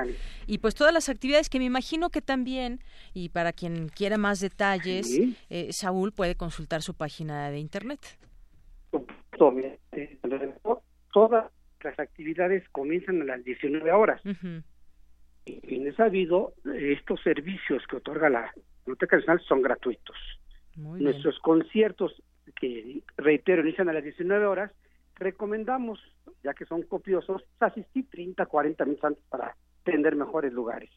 Y 0.47 0.59
pues 0.59 0.75
todas 0.75 0.93
las 0.93 1.09
actividades 1.09 1.49
que 1.49 1.59
me 1.59 1.65
imagino 1.65 2.11
que 2.11 2.21
también, 2.21 2.81
y 3.15 3.31
para 3.31 3.55
quien 3.55 3.89
quiera 3.89 4.19
más 4.19 4.41
detalles, 4.41 5.19
eh, 5.49 5.73
Saúl 5.73 6.13
puede 6.13 6.35
consultar 6.35 6.83
su 6.83 6.93
página 6.93 7.51
de 7.51 7.59
internet. 7.59 8.01
Todas 11.13 11.51
las 11.83 11.99
actividades 11.99 12.69
comienzan 12.71 13.23
a 13.23 13.25
las 13.25 13.45
19 13.45 13.93
horas. 13.93 14.21
Y 15.47 15.61
bien 15.67 15.87
es 15.87 15.97
sabido, 15.97 16.55
estos 16.75 17.23
servicios 17.23 17.87
que 17.89 17.97
otorga 17.97 18.31
la 18.31 18.53
Biblioteca 18.85 19.17
Nacional 19.17 19.41
son 19.47 19.63
gratuitos. 19.63 20.17
Nuestros 20.77 21.39
conciertos, 21.41 22.23
que 22.61 23.03
reitero, 23.17 23.63
inician 23.63 23.89
a 23.89 23.93
las 23.93 24.03
19 24.03 24.47
horas, 24.47 24.73
recomendamos, 25.17 26.01
ya 26.43 26.55
que 26.55 26.65
son 26.65 26.83
copiosos, 26.83 27.45
asistir 27.61 28.07
30, 28.11 28.47
40 28.47 28.85
minutos 28.85 29.05
antes 29.05 29.25
para 29.29 29.57
tener 29.85 30.17
mejores 30.17 30.53
lugares. 30.53 30.91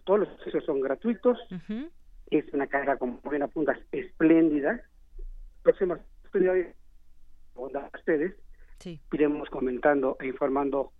todos 0.06 0.22
los 0.22 0.30
servicios 0.38 0.64
son 0.66 0.80
gratuitos 0.80 1.38
es 2.30 2.46
una 2.54 2.68
carrera, 2.68 2.98
como 2.98 3.20
bien 3.30 3.44
apuntas, 3.44 3.80
espléndida. 3.92 4.82
Próximas 5.64 6.00
a 7.76 7.90
ustedes, 7.98 8.34
sí. 8.80 9.00
iremos 9.12 9.50
comentando 9.50 10.18
e 10.20 10.28
informando 10.28 10.92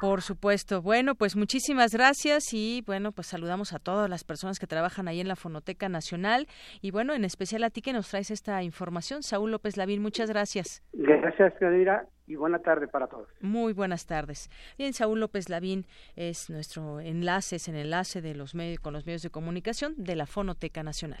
Por 0.00 0.22
supuesto. 0.22 0.80
Bueno, 0.80 1.14
pues 1.14 1.36
muchísimas 1.36 1.92
gracias 1.92 2.54
y 2.54 2.82
bueno, 2.86 3.12
pues 3.12 3.26
saludamos 3.26 3.74
a 3.74 3.78
todas 3.78 4.08
las 4.08 4.24
personas 4.24 4.58
que 4.58 4.66
trabajan 4.66 5.08
ahí 5.08 5.20
en 5.20 5.28
la 5.28 5.36
Fonoteca 5.36 5.90
Nacional 5.90 6.46
y 6.80 6.90
bueno, 6.90 7.12
en 7.12 7.22
especial 7.24 7.64
a 7.64 7.70
ti 7.70 7.82
que 7.82 7.92
nos 7.92 8.08
traes 8.08 8.30
esta 8.30 8.62
información, 8.62 9.22
Saúl 9.22 9.50
López 9.50 9.76
Lavín, 9.76 10.00
muchas 10.00 10.30
gracias. 10.30 10.82
Gracias, 10.94 11.52
Cadira 11.60 12.06
y 12.26 12.36
buena 12.36 12.60
tarde 12.60 12.88
para 12.88 13.08
todos. 13.08 13.28
Muy 13.42 13.74
buenas 13.74 14.06
tardes. 14.06 14.48
Bien, 14.78 14.94
Saúl 14.94 15.20
López 15.20 15.50
Lavín 15.50 15.84
es 16.16 16.48
nuestro 16.48 17.00
enlace, 17.00 17.56
es 17.56 17.68
el 17.68 17.76
enlace 17.76 18.22
de 18.22 18.34
los 18.34 18.54
medios, 18.54 18.80
con 18.80 18.94
los 18.94 19.04
medios 19.04 19.20
de 19.20 19.28
comunicación 19.28 19.94
de 19.98 20.16
la 20.16 20.24
Fonoteca 20.24 20.82
Nacional. 20.82 21.20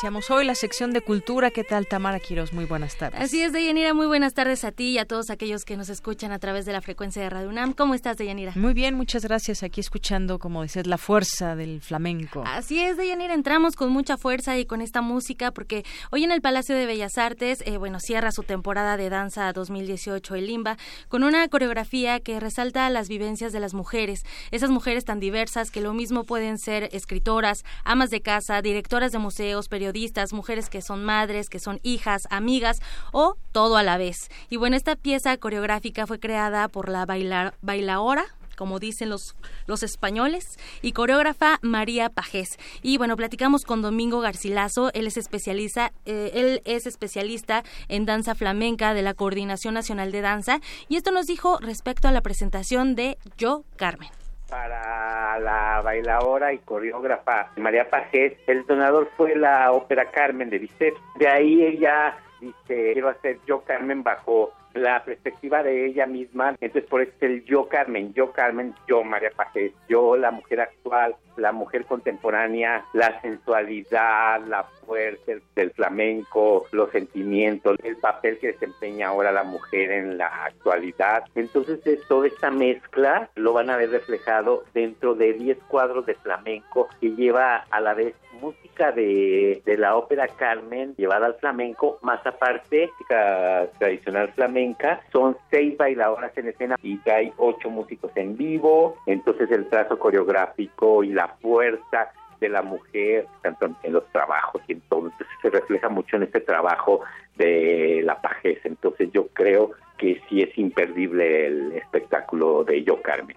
Iniciamos 0.00 0.30
hoy 0.30 0.46
la 0.46 0.54
sección 0.54 0.94
de 0.94 1.02
cultura. 1.02 1.50
¿Qué 1.50 1.62
tal, 1.62 1.86
Tamara 1.86 2.20
Quiroz? 2.20 2.54
Muy 2.54 2.64
buenas 2.64 2.96
tardes. 2.96 3.20
Así 3.20 3.42
es, 3.42 3.52
Deyanira. 3.52 3.92
Muy 3.92 4.06
buenas 4.06 4.32
tardes 4.32 4.64
a 4.64 4.72
ti 4.72 4.92
y 4.92 4.98
a 4.98 5.04
todos 5.04 5.28
aquellos 5.28 5.66
que 5.66 5.76
nos 5.76 5.90
escuchan 5.90 6.32
a 6.32 6.38
través 6.38 6.64
de 6.64 6.72
la 6.72 6.80
frecuencia 6.80 7.20
de 7.20 7.28
Radio 7.28 7.50
UNAM. 7.50 7.74
¿Cómo 7.74 7.92
estás, 7.92 8.16
Deyanira? 8.16 8.52
Muy 8.56 8.72
bien, 8.72 8.94
muchas 8.94 9.26
gracias. 9.26 9.62
Aquí 9.62 9.82
escuchando, 9.82 10.38
como 10.38 10.62
dices, 10.62 10.86
la 10.86 10.96
fuerza 10.96 11.54
del 11.54 11.82
flamenco. 11.82 12.42
Así 12.46 12.80
es, 12.80 12.96
Deyanira. 12.96 13.34
Entramos 13.34 13.76
con 13.76 13.90
mucha 13.90 14.16
fuerza 14.16 14.56
y 14.56 14.64
con 14.64 14.80
esta 14.80 15.02
música 15.02 15.50
porque 15.50 15.84
hoy 16.10 16.24
en 16.24 16.30
el 16.30 16.40
Palacio 16.40 16.74
de 16.74 16.86
Bellas 16.86 17.18
Artes, 17.18 17.62
eh, 17.66 17.76
bueno, 17.76 18.00
cierra 18.00 18.32
su 18.32 18.42
temporada 18.42 18.96
de 18.96 19.10
danza 19.10 19.52
2018 19.52 20.34
el 20.34 20.46
Limba 20.46 20.78
con 21.08 21.24
una 21.24 21.46
coreografía 21.48 22.20
que 22.20 22.40
resalta 22.40 22.88
las 22.88 23.10
vivencias 23.10 23.52
de 23.52 23.60
las 23.60 23.74
mujeres. 23.74 24.22
Esas 24.50 24.70
mujeres 24.70 25.04
tan 25.04 25.20
diversas 25.20 25.70
que 25.70 25.82
lo 25.82 25.92
mismo 25.92 26.24
pueden 26.24 26.56
ser 26.56 26.88
escritoras, 26.92 27.64
amas 27.84 28.08
de 28.08 28.22
casa, 28.22 28.62
directoras 28.62 29.12
de 29.12 29.18
museos, 29.18 29.68
periodistas, 29.68 29.89
mujeres 30.32 30.68
que 30.68 30.82
son 30.82 31.04
madres, 31.04 31.48
que 31.48 31.58
son 31.58 31.80
hijas, 31.82 32.22
amigas 32.30 32.80
o 33.12 33.36
todo 33.52 33.76
a 33.76 33.82
la 33.82 33.98
vez. 33.98 34.30
Y 34.48 34.56
bueno, 34.56 34.76
esta 34.76 34.96
pieza 34.96 35.36
coreográfica 35.36 36.06
fue 36.06 36.18
creada 36.18 36.68
por 36.68 36.88
la 36.88 37.06
bailar, 37.06 37.54
bailaora 37.62 38.26
como 38.60 38.78
dicen 38.78 39.08
los, 39.08 39.34
españoles, 39.82 40.58
y 40.82 40.92
coreógrafa 40.92 41.58
María 41.62 42.10
Pajés. 42.10 42.58
Y 42.82 42.98
bueno, 42.98 43.16
platicamos 43.16 43.64
con 43.64 43.80
Domingo 43.80 44.20
Garcilaso, 44.20 44.90
él 44.92 45.06
es 45.06 45.16
especialista, 45.16 45.94
eh, 46.04 46.32
él 46.34 46.60
es 46.66 46.84
especialista 46.84 47.64
en 47.88 48.04
danza 48.04 48.34
flamenca 48.34 48.92
de 48.92 49.00
la 49.00 49.14
Coordinación 49.14 49.72
Nacional 49.72 50.12
de 50.12 50.20
Danza, 50.20 50.60
y 50.90 50.96
esto 50.96 51.10
nos 51.10 51.24
dijo 51.24 51.58
respecto 51.58 52.06
a 52.06 52.12
la 52.12 52.20
presentación 52.20 52.94
de 52.94 53.16
Yo 53.38 53.64
Carmen 53.76 54.10
para 54.50 55.38
la 55.38 55.80
bailadora 55.82 56.52
y 56.52 56.58
coreógrafa 56.58 57.50
María 57.56 57.88
Pajés, 57.88 58.34
el 58.46 58.66
donador 58.66 59.08
fue 59.16 59.36
la 59.36 59.72
ópera 59.72 60.10
Carmen 60.10 60.50
de 60.50 60.58
Bizet. 60.58 60.94
De 61.18 61.28
ahí 61.28 61.62
ella 61.62 62.16
dice, 62.40 62.92
quiero 62.92 63.08
hacer 63.08 63.38
yo 63.46 63.62
Carmen 63.62 64.02
bajo 64.02 64.52
la 64.74 65.02
perspectiva 65.04 65.62
de 65.62 65.86
ella 65.86 66.06
misma. 66.06 66.50
Entonces, 66.60 66.88
por 66.88 67.02
eso 67.02 67.12
el 67.20 67.44
yo 67.44 67.68
Carmen, 67.68 68.12
yo 68.12 68.32
Carmen, 68.32 68.74
yo 68.88 69.02
María 69.04 69.30
Pajés, 69.34 69.72
yo 69.88 70.16
la 70.16 70.30
mujer 70.30 70.60
actual, 70.60 71.14
la 71.36 71.52
mujer 71.52 71.84
contemporánea, 71.86 72.84
la 72.92 73.20
sensualidad, 73.20 74.40
la 74.46 74.64
fuerza 74.86 75.32
del 75.54 75.70
flamenco, 75.72 76.66
los 76.72 76.90
sentimientos, 76.90 77.76
el 77.82 77.96
papel 77.96 78.38
que 78.38 78.52
desempeña 78.52 79.08
ahora 79.08 79.32
la 79.32 79.44
mujer 79.44 79.90
en 79.90 80.18
la 80.18 80.44
actualidad. 80.44 81.24
Entonces, 81.34 81.80
toda 82.08 82.26
esta 82.26 82.50
mezcla 82.50 83.30
lo 83.34 83.52
van 83.52 83.70
a 83.70 83.76
ver 83.76 83.90
reflejado 83.90 84.64
dentro 84.74 85.14
de 85.14 85.32
10 85.32 85.58
cuadros 85.68 86.06
de 86.06 86.14
flamenco 86.14 86.88
que 87.00 87.10
lleva 87.10 87.64
a 87.70 87.80
la 87.80 87.94
vez 87.94 88.14
música 88.40 88.92
de, 88.92 89.62
de 89.64 89.76
la 89.76 89.96
ópera 89.96 90.26
Carmen 90.28 90.94
llevada 90.96 91.26
al 91.26 91.34
flamenco, 91.34 91.98
más 92.02 92.24
aparte, 92.26 92.90
música 92.92 93.68
tradicional 93.78 94.32
flamenca, 94.32 95.00
son 95.12 95.36
seis 95.50 95.76
bailadoras 95.76 96.36
en 96.36 96.48
escena 96.48 96.76
y 96.82 96.98
hay 97.08 97.32
ocho 97.36 97.70
músicos 97.70 98.10
en 98.14 98.36
vivo, 98.36 98.96
entonces 99.06 99.50
el 99.50 99.68
trazo 99.68 99.98
coreográfico 99.98 101.04
y 101.04 101.12
la 101.12 101.19
fuerza 101.28 102.12
de 102.40 102.48
la 102.48 102.62
mujer, 102.62 103.26
tanto 103.42 103.70
en 103.82 103.92
los 103.92 104.06
trabajos 104.12 104.62
y 104.66 104.72
entonces 104.72 105.26
se 105.42 105.50
refleja 105.50 105.88
mucho 105.88 106.16
en 106.16 106.24
este 106.24 106.40
trabajo 106.40 107.00
de 107.36 108.00
la 108.04 108.20
pajez. 108.20 108.58
Entonces 108.64 109.10
yo 109.12 109.28
creo 109.28 109.72
que 109.98 110.20
sí 110.28 110.40
es 110.40 110.56
imperdible 110.56 111.46
el 111.46 111.72
espectáculo 111.72 112.64
de 112.64 112.82
Yo 112.82 113.00
Carmen. 113.02 113.36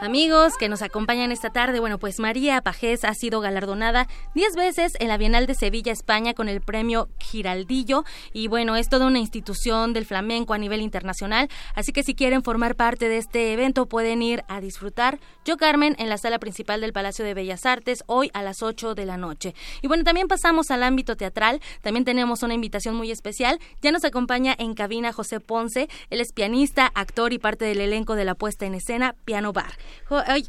Amigos 0.00 0.56
que 0.56 0.68
nos 0.68 0.82
acompañan 0.82 1.32
esta 1.32 1.50
tarde, 1.50 1.80
bueno, 1.80 1.98
pues 1.98 2.20
María 2.20 2.60
Pajés 2.60 3.04
ha 3.04 3.14
sido 3.14 3.40
galardonada 3.40 4.06
10 4.36 4.54
veces 4.54 4.92
en 5.00 5.08
la 5.08 5.16
Bienal 5.16 5.48
de 5.48 5.56
Sevilla, 5.56 5.90
España, 5.90 6.34
con 6.34 6.48
el 6.48 6.60
premio 6.60 7.08
Giraldillo. 7.18 8.04
Y 8.32 8.46
bueno, 8.46 8.76
es 8.76 8.88
toda 8.88 9.08
una 9.08 9.18
institución 9.18 9.92
del 9.94 10.06
flamenco 10.06 10.54
a 10.54 10.58
nivel 10.58 10.82
internacional. 10.82 11.48
Así 11.74 11.92
que 11.92 12.04
si 12.04 12.14
quieren 12.14 12.44
formar 12.44 12.76
parte 12.76 13.08
de 13.08 13.16
este 13.18 13.52
evento, 13.52 13.86
pueden 13.86 14.22
ir 14.22 14.44
a 14.46 14.60
disfrutar. 14.60 15.18
Yo, 15.44 15.56
Carmen, 15.56 15.96
en 15.98 16.08
la 16.08 16.16
sala 16.16 16.38
principal 16.38 16.80
del 16.80 16.92
Palacio 16.92 17.24
de 17.24 17.34
Bellas 17.34 17.66
Artes, 17.66 18.04
hoy 18.06 18.30
a 18.34 18.42
las 18.44 18.62
8 18.62 18.94
de 18.94 19.04
la 19.04 19.16
noche. 19.16 19.52
Y 19.82 19.88
bueno, 19.88 20.04
también 20.04 20.28
pasamos 20.28 20.70
al 20.70 20.84
ámbito 20.84 21.16
teatral. 21.16 21.60
También 21.82 22.04
tenemos 22.04 22.44
una 22.44 22.54
invitación 22.54 22.94
muy 22.94 23.10
especial. 23.10 23.58
Ya 23.82 23.90
nos 23.90 24.04
acompaña 24.04 24.54
en 24.58 24.74
cabina 24.74 25.12
José 25.12 25.40
Ponce. 25.40 25.88
Él 26.10 26.20
es 26.20 26.32
pianista, 26.32 26.88
actor 26.94 27.32
y 27.32 27.40
parte 27.40 27.64
del 27.64 27.80
elenco 27.80 28.14
de 28.14 28.24
la 28.24 28.36
puesta 28.36 28.64
en 28.64 28.74
escena 28.74 29.16
Piano 29.24 29.52
Bar. 29.52 29.72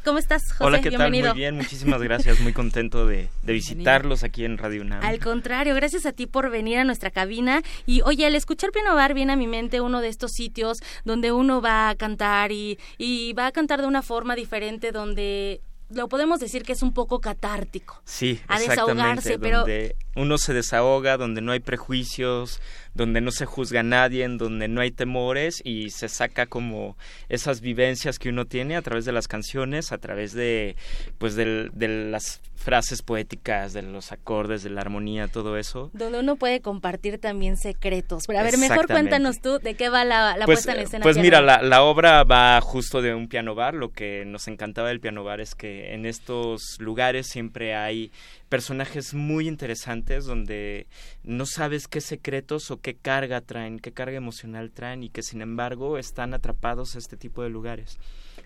¿Cómo 0.03 0.17
estás, 0.17 0.43
José? 0.51 0.63
Hola, 0.63 0.81
¿qué 0.81 0.89
Bienvenido. 0.89 1.27
tal? 1.27 1.33
Muy 1.33 1.41
bien, 1.41 1.55
muchísimas 1.55 2.01
gracias. 2.01 2.39
Muy 2.39 2.53
contento 2.53 3.05
de, 3.05 3.29
visitarlos 3.43 4.23
aquí 4.23 4.45
en 4.45 4.57
Radio 4.57 4.81
UNAM. 4.81 5.03
Al 5.03 5.19
contrario, 5.19 5.75
gracias 5.75 6.05
a 6.05 6.11
ti 6.11 6.27
por 6.27 6.49
venir 6.49 6.77
a 6.79 6.83
nuestra 6.83 7.11
cabina. 7.11 7.61
Y 7.85 8.01
oye, 8.01 8.25
al 8.25 8.35
escuchar 8.35 8.71
Piano 8.71 8.95
Bar 8.95 9.13
viene 9.13 9.33
a 9.33 9.35
mi 9.35 9.47
mente 9.47 9.81
uno 9.81 10.01
de 10.01 10.07
estos 10.09 10.31
sitios 10.31 10.77
donde 11.05 11.31
uno 11.31 11.61
va 11.61 11.89
a 11.89 11.95
cantar 11.95 12.51
y, 12.51 12.79
y 12.97 13.33
va 13.33 13.47
a 13.47 13.51
cantar 13.51 13.81
de 13.81 13.87
una 13.87 14.01
forma 14.01 14.35
diferente, 14.35 14.91
donde 14.91 15.61
lo 15.89 16.07
podemos 16.07 16.39
decir 16.39 16.63
que 16.63 16.73
es 16.73 16.83
un 16.83 16.93
poco 16.93 17.19
catártico. 17.19 18.01
Sí, 18.05 18.39
a 18.47 18.59
desahogarse, 18.59 19.39
pero 19.39 19.59
donde 19.59 19.95
uno 20.15 20.37
se 20.37 20.53
desahoga, 20.53 21.17
donde 21.17 21.41
no 21.41 21.51
hay 21.51 21.59
prejuicios, 21.59 22.61
donde 22.99 23.21
no 23.21 23.31
se 23.31 23.45
juzga 23.45 23.79
a 23.79 23.83
nadie, 23.83 24.25
en 24.25 24.37
donde 24.37 24.67
no 24.67 24.81
hay 24.81 24.91
temores 24.91 25.61
y 25.63 25.89
se 25.89 26.09
saca 26.09 26.45
como 26.47 26.97
esas 27.29 27.61
vivencias 27.61 28.19
que 28.19 28.29
uno 28.29 28.45
tiene 28.45 28.75
a 28.75 28.81
través 28.81 29.05
de 29.05 29.13
las 29.13 29.27
canciones, 29.27 29.93
a 29.93 29.97
través 29.97 30.33
de 30.33 30.75
pues 31.17 31.35
de 31.35 31.71
las 31.71 32.41
frases 32.59 33.01
poéticas, 33.01 33.71
de 33.71 33.81
los 33.81 34.11
acordes, 34.11 34.63
de 34.63 34.69
la 34.69 34.81
armonía, 34.81 35.29
todo 35.29 35.57
eso. 35.57 35.89
Donde 35.93 36.19
uno 36.19 36.35
puede 36.35 36.59
compartir 36.59 37.17
también 37.17 37.55
secretos. 37.55 38.25
Pero 38.27 38.39
a 38.39 38.43
ver, 38.43 38.57
mejor 38.57 38.85
cuéntanos 38.85 39.39
tú 39.39 39.59
de 39.59 39.75
qué 39.75 39.87
va 39.87 40.03
la, 40.03 40.35
la 40.37 40.45
pues, 40.45 40.57
puesta 40.59 40.73
en 40.73 40.79
escena. 40.85 41.03
Pues 41.03 41.17
mira, 41.17 41.41
la, 41.41 41.61
la, 41.61 41.83
obra 41.83 42.25
va 42.25 42.59
justo 42.59 43.01
de 43.01 43.15
un 43.15 43.29
piano 43.29 43.55
bar. 43.55 43.73
Lo 43.75 43.91
que 43.91 44.25
nos 44.25 44.49
encantaba 44.49 44.89
del 44.89 44.99
piano 44.99 45.23
bar 45.23 45.39
es 45.39 45.55
que 45.55 45.93
en 45.93 46.05
estos 46.05 46.75
lugares 46.79 47.27
siempre 47.27 47.75
hay 47.75 48.11
personajes 48.49 49.13
muy 49.13 49.47
interesantes 49.47 50.25
donde 50.25 50.87
no 51.23 51.45
sabes 51.45 51.87
qué 51.87 52.01
secretos 52.01 52.71
o 52.71 52.81
qué 52.81 52.95
carga 52.95 53.41
traen, 53.41 53.79
qué 53.79 53.93
carga 53.93 54.17
emocional 54.17 54.71
traen 54.71 55.03
y 55.03 55.09
que 55.09 55.21
sin 55.21 55.41
embargo 55.41 55.97
están 55.97 56.33
atrapados 56.33 56.95
a 56.95 56.99
este 56.99 57.15
tipo 57.15 57.43
de 57.43 57.49
lugares. 57.49 57.97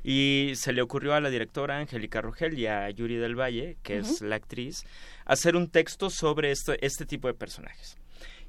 Y 0.04 0.52
se 0.56 0.74
le 0.74 0.82
ocurrió 0.82 1.14
a 1.14 1.22
la 1.22 1.30
directora 1.30 1.80
Angélica 1.80 2.22
Rogel 2.22 2.60
y 2.60 2.68
a 2.68 2.90
Yuri 2.90 3.16
del 3.16 3.40
Valle, 3.40 3.78
que 3.84 3.98
es 3.98 4.22
la 4.22 4.36
actriz, 4.36 4.84
hacer 5.26 5.56
un 5.56 5.70
texto 5.70 6.10
sobre 6.10 6.52
esto, 6.52 6.74
este 6.82 7.06
tipo 7.06 7.30
de 7.30 7.34
personajes. 7.34 7.98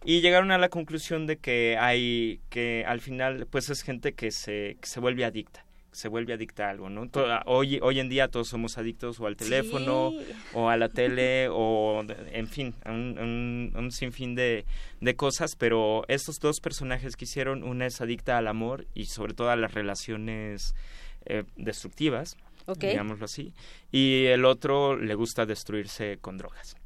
Y 0.05 0.21
llegaron 0.21 0.51
a 0.51 0.59
la 0.59 0.69
conclusión 0.69 1.27
de 1.27 1.37
que 1.39 1.79
hay, 1.79 2.41
que 2.51 2.85
al 2.87 3.01
final, 3.01 3.47
pues 3.49 3.71
es 3.71 3.83
gente 3.83 4.15
que 4.15 4.33
se, 4.33 4.77
que 4.81 4.89
se 4.89 5.01
vuelve 5.01 5.25
adicta 5.25 5.64
se 5.95 6.09
vuelve 6.09 6.33
adicta 6.33 6.67
a 6.67 6.71
algo, 6.71 6.91
¿no? 6.91 7.09
hoy, 7.47 7.79
hoy 7.81 8.01
en 8.01 8.09
día 8.09 8.29
todos 8.29 8.49
somos 8.49 8.79
adictos 8.79 9.21
o 9.21 9.27
al 9.27 9.37
teléfono 9.37 10.13
o 10.53 10.69
a 10.69 10.77
la 10.77 10.89
tele 10.89 11.49
o, 11.51 12.05
en 12.33 12.49
fin, 12.49 12.75
a 12.85 12.91
un, 12.91 13.73
un, 13.75 13.93
sinfín 13.93 14.35
de, 14.35 14.65
de, 15.01 15.17
cosas, 15.17 15.55
pero 15.57 16.05
estos 16.09 16.41
dos 16.41 16.61
personajes 16.61 17.15
que 17.15 17.25
hicieron, 17.25 17.63
una 17.63 17.87
es 17.87 18.01
adicta 18.01 18.37
al 18.37 18.49
amor 18.49 18.87
y 18.95 19.07
sobre 19.07 19.35
todo 19.35 19.51
a 19.51 19.57
las 19.57 19.73
relaciones 19.73 20.75
eh, 21.27 21.45
destructivas, 21.57 22.37
digámoslo 22.77 23.27
así, 23.27 23.53
y 23.93 24.25
el 24.27 24.45
otro 24.45 24.97
le 24.97 25.15
gusta 25.15 25.47
destruirse 25.47 26.19
con 26.21 26.39
drogas. 26.39 26.77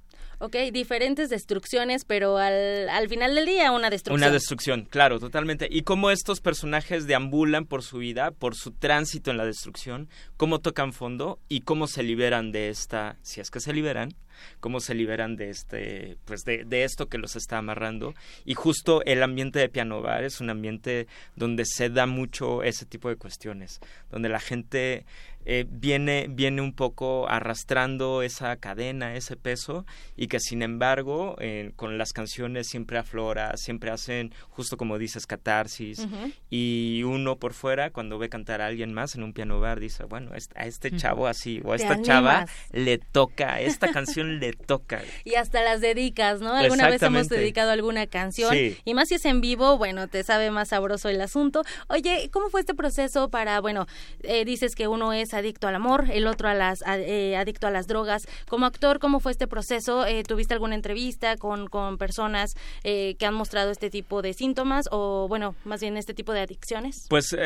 Ok, 0.41 0.55
diferentes 0.73 1.31
destrucciones, 1.31 2.05
pero 2.05 2.39
al, 2.39 2.89
al 2.89 3.09
final 3.09 3.35
del 3.35 3.45
día 3.45 3.73
una 3.73 3.91
destrucción. 3.91 4.29
Una 4.29 4.33
destrucción, 4.33 4.87
claro, 4.89 5.19
totalmente. 5.19 5.69
Y 5.71 5.83
cómo 5.83 6.11
estos 6.11 6.41
personajes 6.41 7.09
deambulan 7.09 7.67
por 7.67 7.83
su 7.83 7.99
vida, 7.99 8.31
por 8.31 8.55
su 8.55 8.71
tránsito 8.71 9.33
en 9.33 9.37
la 9.37 9.45
destrucción, 9.45 10.09
cómo 10.37 10.61
tocan 10.61 10.93
fondo 10.93 11.41
y 11.49 11.63
cómo 11.63 11.89
se 11.89 12.05
liberan 12.05 12.53
de 12.53 12.69
esta, 12.69 13.17
si 13.23 13.41
es 13.41 13.51
que 13.51 13.59
se 13.59 13.73
liberan, 13.73 14.15
cómo 14.61 14.81
se 14.81 14.95
liberan 14.95 15.37
de 15.37 15.51
este 15.51 16.17
pues 16.25 16.43
de, 16.45 16.65
de, 16.65 16.85
esto 16.85 17.09
que 17.09 17.19
los 17.19 17.37
está 17.37 17.59
amarrando. 17.59 18.15
Y 18.45 18.55
justo 18.55 19.03
el 19.05 19.23
ambiente 19.23 19.59
de 19.59 19.69
piano 19.69 20.03
bar 20.03 20.25
es 20.25 20.41
un 20.41 20.51
ambiente 20.51 21.07
donde 21.37 21.65
se 21.65 21.91
da 21.91 22.07
mucho 22.07 22.63
ese 22.63 22.87
tipo 22.87 23.09
de 23.09 23.17
cuestiones 23.17 23.81
donde 24.11 24.29
la 24.29 24.41
gente 24.41 25.05
eh, 25.51 25.65
viene, 25.67 26.27
viene 26.29 26.61
un 26.61 26.75
poco 26.75 27.27
arrastrando 27.27 28.21
esa 28.23 28.57
cadena, 28.57 29.15
ese 29.15 29.35
peso, 29.35 29.87
y 30.15 30.27
que 30.27 30.41
sin 30.41 30.61
embargo 30.61 31.37
eh, 31.39 31.73
con 31.75 31.97
las 31.97 32.13
canciones 32.13 32.69
siempre 32.69 32.99
aflora, 32.99 33.57
siempre 33.57 33.91
hacen, 33.91 34.35
justo 34.51 34.77
como 34.77 34.99
dices, 34.99 35.27
catarsis, 35.27 36.07
y 36.51 37.03
uno 37.05 37.37
por 37.37 37.55
fuera, 37.55 37.91
cuando 37.91 38.19
ve 38.19 38.29
cantar 38.29 38.61
a 38.61 38.67
alguien 38.67 38.93
más 38.93 39.15
en 39.15 39.23
un 39.23 39.33
piano 39.33 39.59
bar, 39.59 39.81
dice, 39.81 40.05
bueno, 40.05 40.33
a 40.55 40.67
este 40.67 40.95
chavo 40.95 41.27
así, 41.27 41.63
o 41.65 41.73
a 41.73 41.77
esta 41.77 42.03
chava 42.03 42.45
le 42.73 42.99
toca, 42.99 43.61
esta 43.61 43.91
canción 43.91 44.28
le 44.29 44.53
toca. 44.53 45.03
Y 45.25 45.35
hasta 45.35 45.63
las 45.63 45.81
dedicas, 45.81 46.41
¿no? 46.41 46.55
Alguna 46.55 46.89
vez 46.89 47.03
hemos 47.03 47.29
dedicado 47.29 47.71
alguna 47.71 48.07
canción, 48.07 48.55
y 48.85 48.95
más 48.95 49.09
si 49.09 49.17
es 49.17 49.25
en 49.25 49.41
vivo, 49.41 49.79
bueno, 49.79 50.09
te 50.09 50.23
sabe 50.23 50.51
más 50.51 50.69
sabroso 50.69 51.09
el 51.09 51.21
asunto. 51.21 51.63
Oye, 51.89 52.29
¿cómo 52.33 52.51
fue 52.51 52.61
este 52.61 52.75
proceso 52.75 53.29
para, 53.29 53.61
bueno, 53.61 53.87
eh, 54.23 54.45
dices 54.45 54.75
que 54.75 54.89
uno 54.89 55.13
es 55.13 55.35
adicto 55.35 55.69
al 55.69 55.75
amor, 55.75 56.07
el 56.11 56.27
otro 56.27 56.49
a 56.49 56.55
las 56.55 56.83
eh, 56.87 57.37
adicto 57.37 57.67
a 57.67 57.71
las 57.71 57.87
drogas. 57.87 58.27
Como 58.49 58.67
actor, 58.67 58.99
¿cómo 58.99 59.21
fue 59.21 59.33
este 59.33 59.47
proceso? 59.47 60.07
Eh, 60.07 60.23
¿Tuviste 60.23 60.55
alguna 60.55 60.75
entrevista 60.75 61.37
con, 61.37 61.69
con 61.69 61.99
personas 61.99 62.55
eh, 62.85 63.17
que 63.19 63.27
han 63.27 63.35
mostrado 63.35 63.71
este 63.71 63.91
tipo 63.91 64.23
de 64.23 64.33
síntomas 64.33 64.87
o, 64.91 65.27
bueno, 65.29 65.55
más 65.65 65.81
bien 65.81 65.97
este 65.97 66.15
tipo 66.15 66.33
de 66.33 66.41
adicciones? 66.41 67.07
Pues, 67.09 67.37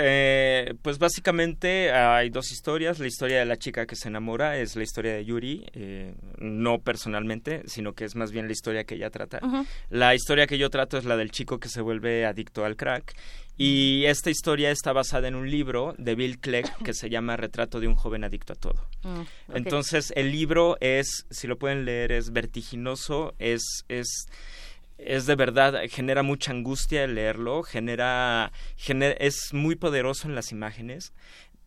pues 0.83 0.99
básicamente 0.99 1.93
hay 1.93 2.31
dos 2.31 2.51
historias. 2.53 2.99
La 2.99 3.07
historia 3.07 3.39
de 3.39 3.47
la 3.47 3.57
chica 3.57 3.87
que 3.87 3.97
se 3.97 4.09
enamora 4.09 4.59
es 4.59 4.77
la 4.77 4.83
historia 4.83 5.15
de 5.15 5.25
Yuri, 5.25 5.67
no 6.39 6.72
personalmente, 6.81 7.63
sino 7.67 7.93
que 7.93 8.05
es 8.05 8.17
más 8.17 8.33
bien 8.33 8.47
la 8.47 8.53
historia 8.53 8.85
que 8.85 8.95
ella 8.95 9.11
trata. 9.11 9.41
La 9.91 10.15
historia 10.15 10.47
que 10.47 10.59
yo 10.59 10.71
trato 10.71 10.99
es 10.99 11.05
la 11.05 11.17
del 11.17 11.31
chico 11.31 11.59
que 11.59 11.69
se 11.69 11.81
vuelve 11.81 12.27
adicto 12.27 12.65
al 12.65 12.77
crack 12.77 13.15
y 13.57 14.05
esta 14.07 14.31
historia 14.31 14.71
está 14.71 14.93
basada 14.93 15.29
en 15.29 15.35
un 15.35 15.51
libro 15.51 15.95
de 15.99 16.15
Bill 16.15 16.39
Clegg 16.39 16.67
que 16.85 16.95
se 16.95 17.11
llama 17.11 17.37
Retrato 17.37 17.81
de 17.81 17.89
un 17.89 17.95
joven 17.95 18.25
adicto 18.25 18.55
a 18.55 18.57
todo. 18.57 18.87
Mm, 19.03 19.23
Entonces, 19.55 20.13
el 20.17 20.33
libro 20.33 20.77
es, 20.81 21.27
si 21.31 21.47
lo 21.47 21.59
pueden 21.59 21.85
leer, 21.85 22.13
es 22.13 22.33
vertiginoso, 22.33 23.35
es, 23.39 23.85
es, 23.89 24.27
es 24.99 25.27
de 25.27 25.35
verdad, 25.37 25.81
genera 25.91 26.23
mucha 26.23 26.53
angustia 26.53 27.05
el 27.05 27.15
leerlo, 27.15 27.63
genera, 27.63 28.53
genera, 28.77 29.15
es 29.19 29.53
muy 29.53 29.77
poderoso 29.77 30.29
en 30.29 30.35
las 30.35 30.51
imágenes 30.51 31.13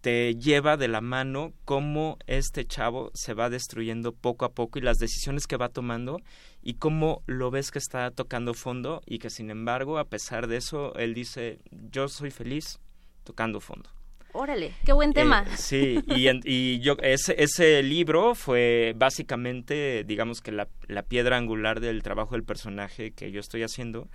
te 0.05 0.35
lleva 0.35 0.77
de 0.77 0.87
la 0.87 1.01
mano 1.01 1.51
cómo 1.65 2.19
este 2.27 2.63
chavo 2.63 3.09
se 3.15 3.33
va 3.33 3.49
destruyendo 3.49 4.13
poco 4.13 4.45
a 4.45 4.53
poco 4.53 4.77
y 4.77 4.83
las 4.83 4.99
decisiones 4.99 5.47
que 5.47 5.57
va 5.57 5.69
tomando 5.69 6.21
y 6.61 6.75
cómo 6.75 7.23
lo 7.25 7.49
ves 7.49 7.71
que 7.71 7.79
está 7.79 8.11
tocando 8.11 8.53
fondo 8.53 9.01
y 9.07 9.17
que 9.17 9.31
sin 9.31 9.49
embargo, 9.49 9.97
a 9.97 10.05
pesar 10.05 10.45
de 10.45 10.57
eso, 10.57 10.93
él 10.93 11.15
dice, 11.15 11.57
yo 11.71 12.07
soy 12.07 12.29
feliz 12.29 12.77
tocando 13.23 13.59
fondo. 13.59 13.89
Órale, 14.33 14.75
qué 14.85 14.93
buen 14.93 15.09
eh, 15.09 15.13
tema. 15.15 15.43
sí, 15.57 15.97
y, 16.05 16.29
y, 16.43 16.79
yo 16.81 16.97
ese, 17.01 17.41
ese 17.41 17.81
libro 17.81 18.35
fue 18.35 18.93
básicamente, 18.95 20.03
digamos 20.03 20.39
que 20.39 20.51
la, 20.51 20.67
la 20.87 21.01
piedra 21.01 21.37
angular 21.37 21.79
del 21.79 22.03
trabajo 22.03 22.35
del 22.35 22.43
personaje 22.43 23.09
que 23.09 23.31
yo 23.31 23.39
estoy 23.39 23.63
haciendo 23.63 24.07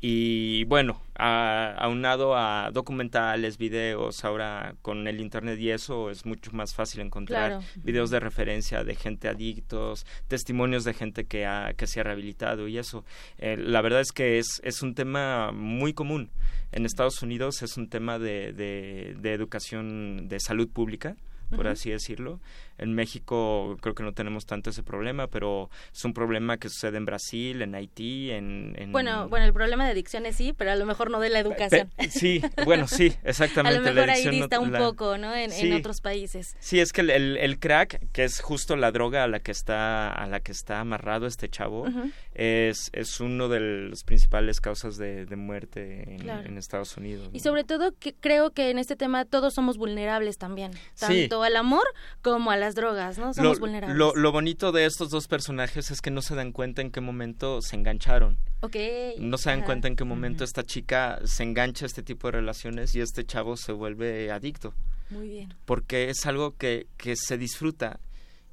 y 0.00 0.64
bueno, 0.64 1.02
aunado 1.14 2.34
a 2.34 2.70
documentales, 2.72 3.58
videos, 3.58 4.24
ahora 4.24 4.74
con 4.80 5.06
el 5.06 5.20
internet 5.20 5.58
y 5.58 5.70
eso 5.70 6.10
es 6.10 6.24
mucho 6.24 6.52
más 6.52 6.74
fácil 6.74 7.02
encontrar 7.02 7.60
videos 7.76 8.08
de 8.10 8.18
referencia 8.18 8.82
de 8.82 8.94
gente 8.94 9.28
adictos, 9.28 10.06
testimonios 10.26 10.84
de 10.84 10.94
gente 10.94 11.24
que, 11.24 11.44
ha, 11.44 11.74
que 11.74 11.86
se 11.86 12.00
ha 12.00 12.04
rehabilitado 12.04 12.66
y 12.66 12.78
eso. 12.78 13.04
Eh, 13.36 13.58
la 13.58 13.82
verdad 13.82 14.00
es 14.00 14.12
que 14.12 14.38
es, 14.38 14.62
es 14.64 14.82
un 14.82 14.94
tema 14.94 15.52
muy 15.52 15.92
común. 15.92 16.30
En 16.72 16.86
Estados 16.86 17.22
Unidos 17.22 17.62
es 17.62 17.76
un 17.76 17.88
tema 17.88 18.18
de, 18.18 18.54
de, 18.54 19.16
de 19.18 19.32
educación 19.34 20.28
de 20.28 20.40
salud 20.40 20.68
pública 20.68 21.16
por 21.56 21.66
así 21.68 21.90
decirlo. 21.90 22.40
En 22.80 22.94
México 22.94 23.76
creo 23.80 23.94
que 23.94 24.02
no 24.02 24.12
tenemos 24.12 24.46
tanto 24.46 24.70
ese 24.70 24.82
problema, 24.82 25.26
pero 25.26 25.70
es 25.92 26.04
un 26.04 26.14
problema 26.14 26.56
que 26.56 26.68
sucede 26.68 26.96
en 26.96 27.04
Brasil, 27.04 27.62
en 27.62 27.74
Haití, 27.74 28.30
en... 28.30 28.74
Bueno, 28.90 29.28
bueno, 29.28 29.46
el 29.46 29.52
problema 29.52 29.84
de 29.84 29.92
adicciones 29.92 30.36
sí, 30.36 30.54
pero 30.56 30.72
a 30.72 30.76
lo 30.76 30.86
mejor 30.86 31.10
no 31.10 31.20
de 31.20 31.28
la 31.28 31.38
educación. 31.38 31.90
sí, 32.08 32.42
bueno, 32.64 32.86
sí, 32.88 33.14
exactamente. 33.24 33.78
a 33.78 33.80
lo 33.80 33.94
mejor 33.94 34.10
ahí 34.10 34.28
dista 34.28 34.58
un 34.60 34.72
poco, 34.72 35.18
¿no? 35.18 35.34
En, 35.34 35.50
otros 35.72 36.00
países. 36.00 36.56
Sí, 36.58 36.80
es 36.80 36.92
que 36.92 37.02
el, 37.02 37.10
el, 37.10 37.58
crack, 37.58 38.10
que 38.12 38.24
es 38.24 38.40
justo 38.40 38.76
la 38.76 38.90
droga 38.90 39.24
a 39.24 39.28
la 39.28 39.40
que 39.40 39.52
está, 39.52 40.10
a 40.10 40.26
la 40.26 40.40
que 40.40 40.52
está 40.52 40.80
amarrado 40.80 41.26
este 41.26 41.48
chavo, 41.48 41.86
es, 42.34 42.90
es 42.92 43.20
uno 43.20 43.48
de 43.48 43.88
las 43.90 44.04
principales 44.04 44.60
causas 44.60 44.96
de, 44.96 45.26
muerte 45.36 46.16
en, 46.16 46.58
Estados 46.58 46.96
Unidos. 46.96 47.30
Y 47.32 47.40
sobre 47.40 47.64
todo 47.64 47.92
que 47.98 48.14
creo 48.14 48.50
que 48.50 48.70
en 48.70 48.78
este 48.78 48.96
tema 48.96 49.24
todos 49.24 49.54
somos 49.54 49.78
vulnerables 49.78 50.36
también, 50.38 50.72
tanto 50.98 51.42
al 51.42 51.56
amor 51.56 51.84
como 52.22 52.50
a 52.50 52.56
las 52.56 52.69
drogas, 52.74 53.18
¿no? 53.18 53.34
Somos 53.34 53.56
lo, 53.56 53.60
vulnerables. 53.60 53.96
Lo, 54.16 54.32
bonito 54.32 54.72
de 54.72 54.86
estos 54.86 55.10
dos 55.10 55.28
personajes 55.28 55.90
es 55.90 56.00
que 56.00 56.10
no 56.10 56.22
se 56.22 56.34
dan 56.34 56.52
cuenta 56.52 56.82
en 56.82 56.90
qué 56.90 57.00
momento 57.00 57.62
se 57.62 57.76
engancharon. 57.76 58.38
Ok. 58.60 58.76
No 59.18 59.38
se 59.38 59.50
dan 59.50 59.62
cuenta 59.62 59.88
en 59.88 59.96
qué 59.96 60.04
momento 60.04 60.44
esta 60.44 60.64
chica 60.64 61.20
se 61.24 61.42
engancha 61.42 61.84
a 61.84 61.88
este 61.88 62.02
tipo 62.02 62.28
de 62.28 62.32
relaciones 62.32 62.94
y 62.94 63.00
este 63.00 63.24
chavo 63.24 63.56
se 63.56 63.72
vuelve 63.72 64.30
adicto. 64.30 64.74
Muy 65.10 65.28
bien. 65.28 65.54
Porque 65.64 66.10
es 66.10 66.26
algo 66.26 66.56
que, 66.56 66.86
que 66.96 67.16
se 67.16 67.38
disfruta 67.38 68.00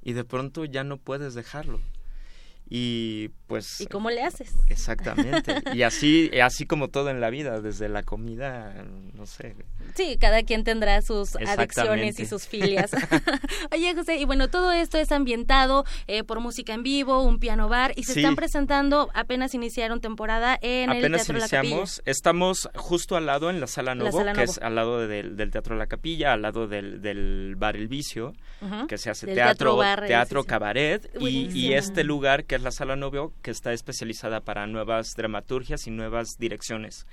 y 0.01 0.13
de 0.13 0.23
pronto 0.23 0.65
ya 0.65 0.83
no 0.83 0.97
puedes 0.97 1.33
dejarlo 1.33 1.79
y 2.69 3.29
pues 3.47 3.79
y 3.79 3.85
cómo 3.85 4.09
le 4.09 4.23
haces 4.23 4.53
exactamente. 4.67 5.55
Y 5.73 5.83
así 5.83 6.29
así 6.41 6.65
como 6.65 6.89
todo 6.89 7.09
en 7.09 7.21
la 7.21 7.29
vida 7.29 7.61
desde 7.61 7.87
la 7.87 8.03
comida 8.03 8.85
no 9.13 9.25
sé. 9.25 9.55
Sí 9.95 10.17
cada 10.19 10.43
quien 10.43 10.63
tendrá 10.63 11.01
sus 11.01 11.35
adicciones 11.35 12.19
y 12.19 12.25
sus 12.25 12.45
filias. 12.47 12.91
Oye 13.71 13.95
José 13.95 14.17
y 14.17 14.25
bueno 14.25 14.49
todo 14.49 14.71
esto 14.71 14.97
es 14.97 15.11
ambientado 15.11 15.85
eh, 16.07 16.23
por 16.23 16.41
música 16.41 16.73
en 16.73 16.83
vivo 16.83 17.23
un 17.23 17.39
piano 17.39 17.69
bar 17.69 17.93
y 17.95 18.03
se 18.03 18.19
están 18.19 18.35
presentando 18.35 19.09
apenas 19.13 19.53
iniciaron 19.53 20.01
temporada 20.01 20.57
en 20.61 20.91
el 20.91 21.09
Teatro 21.11 21.37
La 21.37 21.47
Capilla. 21.47 21.83
estamos 22.05 22.69
justo 22.75 23.15
al 23.15 23.27
lado 23.27 23.49
en 23.49 23.61
la 23.61 23.67
sala 23.67 23.95
Novo 23.95 24.23
que 24.33 24.43
es 24.43 24.57
al 24.57 24.75
lado 24.75 25.07
del 25.07 25.51
Teatro 25.51 25.75
La 25.75 25.87
Capilla 25.87 26.33
al 26.33 26.41
lado 26.41 26.67
del, 26.67 27.01
del 27.01 27.55
bar 27.55 27.77
El 27.77 27.87
Vicio 27.87 28.33
que 28.89 28.97
se 28.97 29.09
hace 29.09 29.27
teatro 29.27 29.79
teatro, 30.05 30.43
cabaret 30.43 31.09
y, 31.19 31.49
y 31.57 31.73
este 31.73 32.03
lugar 32.03 32.43
que 32.45 32.56
la 32.61 32.71
Sala 32.71 32.95
Novio, 32.95 33.33
que 33.41 33.51
está 33.51 33.73
especializada 33.73 34.41
para 34.41 34.67
nuevas 34.67 35.15
dramaturgias 35.15 35.87
y 35.87 35.91
nuevas 35.91 36.37
direcciones. 36.37 37.05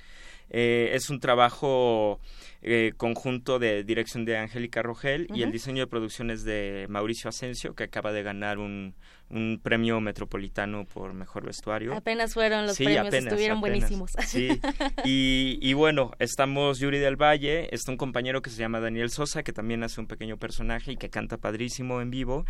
Eh, 0.49 0.91
es 0.93 1.09
un 1.09 1.19
trabajo 1.19 2.19
eh, 2.67 2.93
conjunto 2.97 3.59
de 3.59 3.83
dirección 3.83 4.25
de 4.25 4.37
Angélica 4.39 4.81
Rogel 4.81 5.27
y 5.35 5.43
el 5.43 5.51
diseño 5.51 5.83
de 5.83 5.87
producciones 5.87 6.43
de 6.43 6.87
Mauricio 6.89 7.29
Asensio, 7.29 7.75
que 7.75 7.83
acaba 7.83 8.11
de 8.11 8.23
ganar 8.23 8.57
un, 8.57 8.95
un 9.29 9.59
premio 9.61 10.01
metropolitano 10.01 10.85
por 10.85 11.13
mejor 11.13 11.45
vestuario. 11.45 11.93
Apenas 11.93 12.33
fueron 12.33 12.65
los 12.65 12.75
premios, 12.75 13.13
estuvieron 13.13 13.61
buenísimos. 13.61 14.13
Sí, 14.25 14.49
y, 15.05 15.59
y, 15.61 15.73
bueno, 15.73 16.13
estamos 16.17 16.79
Yuri 16.79 16.97
del 16.97 17.21
Valle, 17.21 17.69
está 17.71 17.91
un 17.91 17.97
compañero 17.97 18.41
que 18.41 18.49
se 18.49 18.57
llama 18.57 18.79
Daniel 18.79 19.11
Sosa, 19.11 19.43
que 19.43 19.53
también 19.53 19.83
hace 19.83 20.01
un 20.01 20.07
pequeño 20.07 20.37
personaje 20.37 20.93
y 20.93 20.97
que 20.97 21.11
canta 21.11 21.37
padrísimo 21.37 22.01
en 22.01 22.09
vivo. 22.09 22.45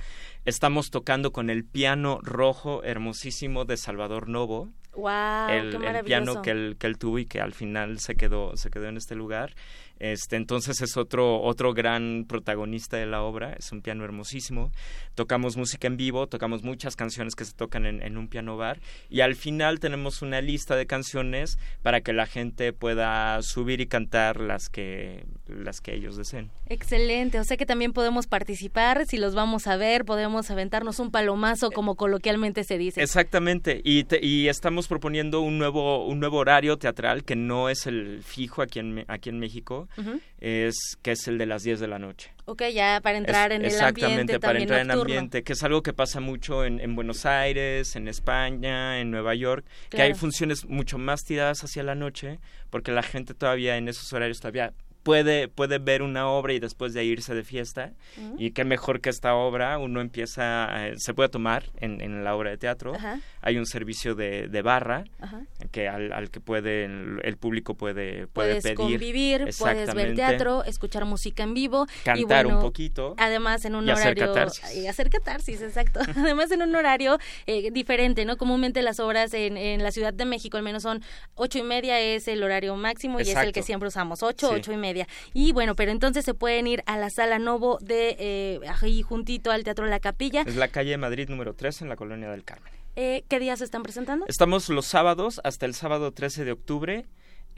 Estamos 0.46 0.92
tocando 0.92 1.34
con 1.34 1.50
el 1.50 1.66
piano 1.66 2.22
rojo 2.24 2.86
hermosísimo 2.86 3.66
de 3.66 3.76
Salvador 3.76 4.30
Novo. 4.30 4.70
Wow, 4.96 5.50
el, 5.50 5.84
el 5.84 6.06
piano 6.06 6.42
que 6.42 6.52
él, 6.52 6.78
que 6.80 6.88
él 6.88 6.98
tuvo 6.98 7.20
y 7.20 7.26
que 7.26 7.42
al 7.42 7.54
final 7.54 8.00
se 8.00 8.16
quedó, 8.16 8.56
se 8.56 8.70
quedó 8.70 8.88
en 8.88 8.96
este 8.96 9.14
lugar. 9.14 9.54
Este, 10.00 10.36
entonces 10.36 10.82
es 10.82 10.98
otro, 10.98 11.42
otro 11.42 11.74
gran 11.74 12.26
protagonista 12.28 12.98
de 12.98 13.06
la 13.06 13.22
obra, 13.22 13.54
es 13.54 13.72
un 13.72 13.82
piano 13.82 14.04
hermosísimo. 14.04 14.72
Tocamos 15.16 15.56
música 15.56 15.88
en 15.88 15.98
vivo, 15.98 16.28
tocamos 16.28 16.64
muchas 16.64 16.96
canciones 16.96 17.36
que 17.36 17.46
se 17.46 17.54
tocan 17.54 17.86
en, 17.86 18.18
un 18.18 18.28
piano 18.28 18.58
bar 18.58 18.80
y 19.10 19.22
al 19.22 19.36
final 19.36 19.80
tenemos 19.80 20.22
una 20.22 20.42
lista 20.42 20.76
de 20.76 20.86
canciones 20.86 21.58
para 21.82 22.02
que 22.02 22.14
la 22.14 22.26
gente 22.26 22.74
pueda 22.74 23.42
subir 23.42 23.82
y 23.82 23.88
cantar 23.88 24.40
las 24.40 24.70
que, 24.70 25.26
las 25.48 25.82
que 25.82 25.96
ellos 25.96 26.18
deseen. 26.18 26.52
Excelente, 26.68 27.40
o 27.40 27.44
sea 27.44 27.58
que 27.58 27.66
también 27.66 27.94
podemos 27.94 28.28
participar, 28.28 29.06
si 29.06 29.18
los 29.18 29.36
vamos 29.36 29.68
a 29.68 29.78
ver, 29.78 30.04
podemos 30.06 30.52
aventarnos 30.52 31.00
un 31.00 31.12
palomazo 31.12 31.72
como 31.72 31.96
coloquialmente 31.96 32.64
se 32.64 32.78
dice. 32.78 33.02
Exactamente, 33.02 33.82
y, 33.84 34.06
y 34.22 34.48
estamos 34.48 34.88
proponiendo 34.88 35.42
un 35.42 35.58
nuevo, 35.58 36.06
un 36.06 36.20
nuevo 36.20 36.38
horario 36.38 36.78
teatral 36.78 37.24
que 37.24 37.36
no 37.36 37.70
es 37.70 37.86
el 37.86 38.24
fijo 38.24 38.62
aquí 38.62 38.80
en, 38.80 39.06
aquí 39.08 39.30
en 39.30 39.40
México 39.40 39.85
es 40.40 40.98
que 41.02 41.12
es 41.12 41.28
el 41.28 41.38
de 41.38 41.46
las 41.46 41.64
10 41.64 41.80
de 41.80 41.88
la 41.88 42.00
noche. 42.00 42.32
Ok, 42.46 42.64
ya 42.74 43.00
para 43.02 43.18
entrar 43.18 43.52
en 43.52 43.66
el 43.66 43.72
ambiente. 43.72 43.76
Exactamente, 43.76 44.40
para 44.40 44.60
entrar 44.60 44.82
en 44.82 44.92
ambiente, 44.92 45.44
que 45.44 45.54
es 45.54 45.64
algo 45.64 45.82
que 45.82 45.94
pasa 45.94 46.20
mucho 46.20 46.64
en, 46.64 46.96
Buenos 46.96 47.26
Aires, 47.26 47.96
en 47.96 48.08
España, 48.08 49.00
en 49.00 49.12
Nueva 49.12 49.34
York, 49.36 49.66
que 49.90 50.02
hay 50.02 50.14
funciones 50.14 50.66
mucho 50.66 50.98
más 50.98 51.24
tiradas 51.24 51.64
hacia 51.64 51.84
la 51.84 51.96
noche, 51.96 52.40
porque 52.70 52.92
la 52.92 53.04
gente 53.04 53.34
todavía 53.34 53.78
en 53.78 53.88
esos 53.88 54.12
horarios 54.14 54.40
todavía 54.40 54.74
puede, 55.06 55.48
puede 55.48 55.78
ver 55.78 56.02
una 56.02 56.28
obra 56.28 56.54
y 56.54 56.60
después 56.60 56.94
de 56.94 57.06
irse 57.06 57.36
de 57.36 57.44
fiesta. 57.44 57.92
Y 58.40 58.52
qué 58.52 58.66
mejor 58.66 59.02
que 59.02 59.12
esta 59.12 59.36
obra, 59.36 59.78
uno 59.78 60.02
empieza, 60.02 60.68
se 60.98 61.14
puede 61.14 61.30
tomar 61.30 61.70
en, 61.78 62.02
en, 62.02 62.24
la 62.24 62.36
obra 62.36 62.50
de 62.50 62.58
teatro. 62.58 62.94
Hay 63.42 63.58
un 63.58 63.68
servicio 63.68 64.16
de, 64.16 64.48
de 64.48 64.62
barra 64.64 65.06
que 65.72 65.88
al, 65.88 66.12
al, 66.12 66.32
que 66.32 66.40
puede 66.40 66.86
el, 66.86 67.38
público 67.38 67.76
puede, 67.76 68.26
puede 68.26 68.60
puedes 68.62 68.76
convivir, 68.76 69.50
puedes 69.60 69.94
ver 69.94 70.16
teatro, 70.16 70.64
escuchar 70.64 71.06
música 71.06 71.44
en 71.44 71.54
vivo. 71.54 71.86
Cantar 72.04 72.48
un 72.48 72.60
poquito. 72.60 73.14
Además 73.18 73.64
en 73.66 73.76
un 73.76 73.88
y 73.88 73.92
horario... 73.92 74.24
Hacer 74.24 74.34
catarsis. 74.34 74.76
Y 74.76 74.88
hacer 74.88 75.10
catarsis, 75.12 75.62
exacto. 75.62 76.00
además 76.16 76.50
en 76.50 76.64
un 76.64 76.76
horario 76.76 77.20
eh, 77.46 77.70
diferente, 77.70 78.26
¿no? 78.26 78.38
Comúnmente 78.38 78.82
las 78.82 79.00
obras 79.00 79.36
en, 79.36 79.56
en, 79.56 79.84
la 79.84 79.92
Ciudad 79.92 80.14
de 80.14 80.26
México 80.26 80.58
al 80.58 80.64
menos 80.64 80.82
son 80.82 81.04
ocho 81.36 81.60
y 81.60 81.64
media 81.64 82.00
es 82.00 82.28
el 82.28 82.42
horario 82.42 82.76
máximo 82.76 83.20
y 83.20 83.24
es 83.24 83.36
el 83.36 83.52
que 83.52 83.62
siempre 83.62 83.88
usamos, 83.88 84.24
ocho, 84.24 84.50
ocho 84.50 84.74
y 84.74 84.78
media 84.78 84.95
y 85.34 85.52
bueno, 85.52 85.76
pero 85.76 85.92
entonces 85.92 86.26
se 86.26 86.34
pueden 86.34 86.68
ir 86.68 86.84
a 86.86 86.98
la 86.98 87.10
sala 87.10 87.40
Novo 87.40 87.78
de 87.82 88.16
eh, 88.20 88.60
ahí 88.82 89.02
juntito 89.02 89.52
al 89.52 89.64
Teatro 89.64 89.86
La 89.86 90.00
Capilla. 90.00 90.42
Es 90.42 90.56
la 90.56 90.68
calle 90.68 90.98
Madrid 90.98 91.30
número 91.30 91.54
3 91.54 91.84
en 91.84 91.90
la 91.90 91.96
Colonia 91.96 92.30
del 92.30 92.44
Carmen. 92.44 92.74
Eh, 92.96 93.24
¿Qué 93.28 93.40
días 93.40 93.60
se 93.60 93.66
están 93.66 93.84
presentando? 93.84 94.26
Estamos 94.28 94.70
los 94.70 94.86
sábados 94.86 95.42
hasta 95.44 95.66
el 95.66 95.74
sábado 95.74 96.12
13 96.12 96.46
de 96.46 96.52
octubre. 96.52 97.06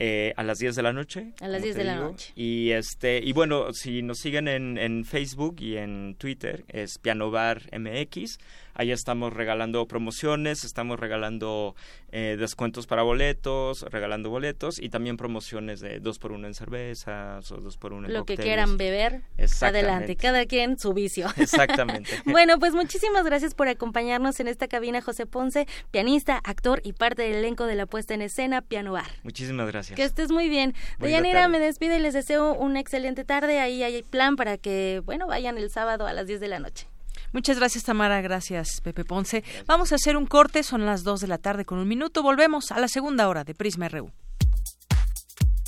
Eh, 0.00 0.32
a 0.36 0.44
las 0.44 0.60
10 0.60 0.76
de 0.76 0.82
la 0.82 0.92
noche. 0.92 1.32
A 1.40 1.48
las 1.48 1.60
10 1.60 1.74
de 1.74 1.82
la 1.82 1.96
noche. 1.96 2.32
Y, 2.36 2.70
este, 2.70 3.18
y 3.18 3.32
bueno, 3.32 3.72
si 3.72 4.02
nos 4.02 4.18
siguen 4.18 4.46
en, 4.46 4.78
en 4.78 5.04
Facebook 5.04 5.56
y 5.58 5.76
en 5.76 6.14
Twitter, 6.16 6.64
es 6.68 6.98
Pianobar 6.98 7.62
MX. 7.76 8.38
Ahí 8.78 8.92
estamos 8.92 9.32
regalando 9.32 9.88
promociones, 9.88 10.62
estamos 10.62 11.00
regalando 11.00 11.74
eh, 12.12 12.36
descuentos 12.38 12.86
para 12.86 13.02
boletos, 13.02 13.82
regalando 13.82 14.30
boletos 14.30 14.78
y 14.78 14.88
también 14.88 15.16
promociones 15.16 15.80
de 15.80 15.98
dos 15.98 16.20
por 16.20 16.30
uno 16.30 16.46
en 16.46 16.54
cervezas 16.54 17.50
o 17.50 17.56
dos 17.56 17.76
por 17.76 17.92
uno 17.92 18.06
en 18.06 18.14
Lo 18.14 18.24
que 18.24 18.36
quieran 18.36 18.76
beber, 18.76 19.22
adelante, 19.62 20.14
cada 20.14 20.46
quien 20.46 20.78
su 20.78 20.94
vicio. 20.94 21.26
Exactamente. 21.36 22.22
bueno, 22.24 22.60
pues 22.60 22.72
muchísimas 22.72 23.24
gracias 23.24 23.56
por 23.56 23.66
acompañarnos 23.66 24.38
en 24.38 24.46
esta 24.46 24.68
cabina, 24.68 25.02
José 25.02 25.26
Ponce, 25.26 25.66
pianista, 25.90 26.40
actor 26.44 26.80
y 26.84 26.92
parte 26.92 27.22
del 27.22 27.34
elenco 27.34 27.66
de 27.66 27.74
la 27.74 27.86
puesta 27.86 28.14
en 28.14 28.22
escena 28.22 28.62
Piano 28.62 28.92
Bar. 28.92 29.10
Muchísimas 29.24 29.66
gracias. 29.66 29.96
Que 29.96 30.04
estés 30.04 30.30
muy 30.30 30.48
bien. 30.48 30.72
Deyanira, 31.00 31.48
me 31.48 31.58
despido 31.58 31.96
y 31.96 31.98
les 31.98 32.14
deseo 32.14 32.54
una 32.54 32.78
excelente 32.78 33.24
tarde. 33.24 33.58
Ahí 33.58 33.82
hay 33.82 34.04
plan 34.04 34.36
para 34.36 34.56
que, 34.56 35.02
bueno, 35.04 35.26
vayan 35.26 35.58
el 35.58 35.68
sábado 35.68 36.06
a 36.06 36.12
las 36.12 36.28
10 36.28 36.38
de 36.38 36.46
la 36.46 36.60
noche. 36.60 36.86
Muchas 37.32 37.58
gracias, 37.58 37.84
Tamara. 37.84 38.20
Gracias, 38.20 38.80
Pepe 38.80 39.04
Ponce. 39.04 39.44
Vamos 39.66 39.92
a 39.92 39.96
hacer 39.96 40.16
un 40.16 40.26
corte. 40.26 40.62
Son 40.62 40.86
las 40.86 41.04
2 41.04 41.20
de 41.20 41.26
la 41.26 41.38
tarde 41.38 41.64
con 41.64 41.78
un 41.78 41.88
minuto. 41.88 42.22
Volvemos 42.22 42.72
a 42.72 42.80
la 42.80 42.88
segunda 42.88 43.28
hora 43.28 43.44
de 43.44 43.54
Prisma 43.54 43.88
RU. 43.88 44.10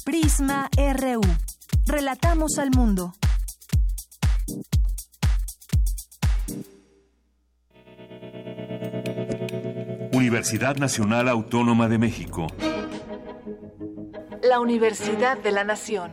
Prisma 0.04 0.68
RU. 0.76 1.20
Relatamos 1.86 2.58
al 2.58 2.70
mundo. 2.70 3.14
Universidad 10.12 10.76
Nacional 10.76 11.28
Autónoma 11.28 11.88
de 11.88 11.98
México. 11.98 12.46
La 14.42 14.60
Universidad 14.60 15.38
de 15.38 15.52
la 15.52 15.64
Nación. 15.64 16.12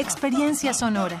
Experiencia 0.00 0.72
Sonora. 0.72 1.20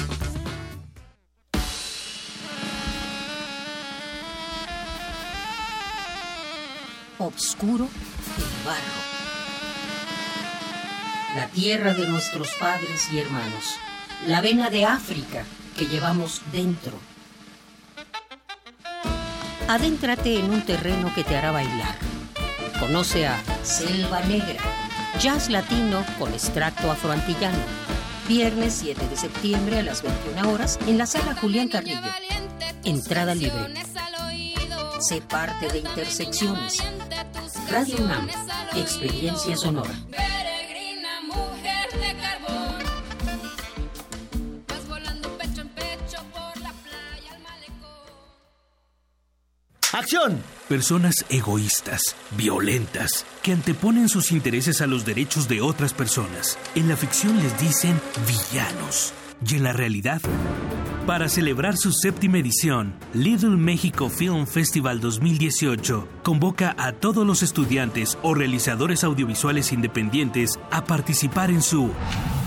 Obscuro, 7.23 7.83
el 7.85 8.65
barro. 8.65 8.81
La 11.35 11.47
tierra 11.49 11.93
de 11.93 12.07
nuestros 12.07 12.49
padres 12.59 13.13
y 13.13 13.19
hermanos. 13.19 13.75
La 14.25 14.41
vena 14.41 14.71
de 14.71 14.85
África 14.85 15.45
que 15.77 15.85
llevamos 15.85 16.41
dentro. 16.51 16.93
Adéntrate 19.67 20.39
en 20.39 20.49
un 20.49 20.63
terreno 20.63 21.13
que 21.13 21.23
te 21.23 21.37
hará 21.37 21.51
bailar. 21.51 21.95
Conoce 22.79 23.27
a 23.27 23.39
Selva 23.61 24.21
Negra, 24.21 24.59
jazz 25.19 25.47
latino 25.51 26.03
con 26.17 26.33
extracto 26.33 26.89
afroantillano. 26.89 27.63
Viernes 28.27 28.79
7 28.81 29.07
de 29.07 29.15
septiembre 29.15 29.77
a 29.77 29.83
las 29.83 30.01
21 30.01 30.51
horas 30.51 30.79
en 30.87 30.97
la 30.97 31.05
sala 31.05 31.35
Julián 31.35 31.67
Carrillo. 31.67 32.01
Entrada 32.83 33.35
libre. 33.35 33.75
Sé 35.01 35.19
parte 35.19 35.67
de 35.67 35.79
Intersecciones. 35.79 36.77
Radio 37.71 37.95
UNAM. 38.05 38.29
Experiencia 38.75 39.57
sonora. 39.57 39.89
¡Acción! 49.91 50.43
Personas 50.69 51.25
egoístas, 51.29 52.15
violentas, 52.37 53.25
que 53.41 53.53
anteponen 53.53 54.07
sus 54.07 54.31
intereses 54.31 54.81
a 54.81 54.87
los 54.87 55.03
derechos 55.03 55.47
de 55.47 55.61
otras 55.61 55.93
personas. 55.93 56.59
En 56.75 56.87
la 56.87 56.95
ficción 56.95 57.41
les 57.41 57.59
dicen 57.59 57.99
villanos. 58.27 59.13
Y 59.47 59.55
en 59.55 59.63
la 59.63 59.73
realidad, 59.73 60.21
para 61.07 61.27
celebrar 61.27 61.75
su 61.75 61.91
séptima 61.91 62.37
edición, 62.37 62.93
Little 63.13 63.57
México 63.57 64.09
Film 64.09 64.45
Festival 64.45 64.99
2018 64.99 66.07
convoca 66.23 66.75
a 66.77 66.91
todos 66.91 67.25
los 67.25 67.41
estudiantes 67.41 68.17
o 68.21 68.33
realizadores 68.33 69.03
audiovisuales 69.03 69.71
independientes 69.73 70.59
a 70.69 70.83
participar 70.83 71.49
en 71.49 71.61
su 71.61 71.91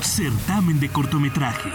certamen 0.03 0.78
de 0.78 0.88
cortometraje. 0.88 1.70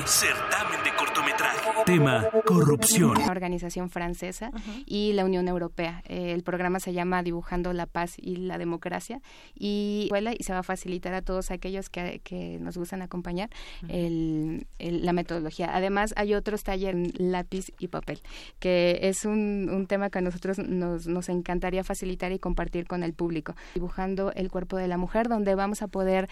Tema 1.89 2.23
corrupción. 2.45 3.17
Una 3.17 3.31
organización 3.31 3.89
francesa 3.89 4.51
y 4.85 5.13
la 5.13 5.25
Unión 5.25 5.47
Europea. 5.47 6.03
Eh, 6.07 6.33
el 6.33 6.43
programa 6.43 6.79
se 6.79 6.93
llama 6.93 7.23
Dibujando 7.23 7.73
la 7.73 7.87
Paz 7.87 8.13
y 8.17 8.35
la 8.35 8.59
Democracia 8.59 9.21
y, 9.55 10.07
y 10.37 10.43
se 10.43 10.53
va 10.53 10.59
a 10.59 10.63
facilitar 10.63 11.15
a 11.15 11.23
todos 11.23 11.49
aquellos 11.49 11.89
que, 11.89 12.21
que 12.23 12.59
nos 12.59 12.77
gustan 12.77 13.01
acompañar 13.01 13.49
el, 13.87 14.67
el, 14.77 15.03
la 15.03 15.13
metodología. 15.13 15.75
Además, 15.75 16.13
hay 16.15 16.35
otros 16.35 16.63
talleres 16.63 17.19
lápiz 17.19 17.71
y 17.79 17.87
papel, 17.87 18.19
que 18.59 18.99
es 19.01 19.25
un, 19.25 19.71
un 19.71 19.87
tema 19.87 20.11
que 20.11 20.19
a 20.19 20.21
nosotros 20.21 20.59
nos, 20.59 21.07
nos 21.07 21.27
encantaría 21.27 21.83
facilitar 21.83 22.31
y 22.31 22.37
compartir 22.37 22.85
con 22.85 23.01
el 23.01 23.13
público. 23.13 23.55
Dibujando 23.73 24.31
el 24.33 24.51
cuerpo 24.51 24.77
de 24.77 24.87
la 24.87 24.97
mujer, 24.97 25.27
donde 25.27 25.55
vamos 25.55 25.81
a 25.81 25.87
poder 25.87 26.29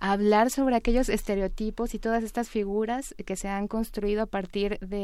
hablar 0.00 0.50
sobre 0.50 0.76
aquellos 0.76 1.08
estereotipos 1.08 1.94
y 1.94 1.98
todas 1.98 2.22
estas 2.22 2.50
figuras 2.50 3.14
que 3.24 3.36
se 3.36 3.48
han 3.48 3.66
construido 3.66 4.22
a 4.22 4.26
partir 4.26 4.78
de 4.80 4.97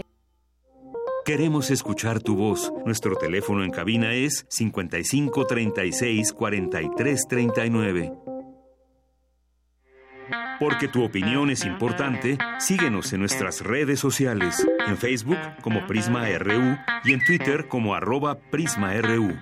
Queremos 1.24 1.70
escuchar 1.70 2.20
tu 2.20 2.36
voz. 2.36 2.70
Nuestro 2.84 3.16
teléfono 3.16 3.64
en 3.64 3.70
cabina 3.70 4.12
es 4.12 4.44
55 4.50 5.46
36 5.46 6.34
43 6.34 7.26
39. 7.26 8.12
Porque 10.60 10.86
tu 10.86 11.02
opinión 11.02 11.48
es 11.48 11.64
importante, 11.64 12.36
síguenos 12.58 13.10
en 13.14 13.20
nuestras 13.20 13.62
redes 13.62 14.00
sociales, 14.00 14.66
en 14.86 14.98
Facebook 14.98 15.38
como 15.62 15.86
Prisma 15.86 16.28
RU 16.38 16.76
y 17.04 17.14
en 17.14 17.24
Twitter 17.24 17.68
como 17.68 17.94
arroba 17.94 18.38
PrismaRU. 18.50 19.34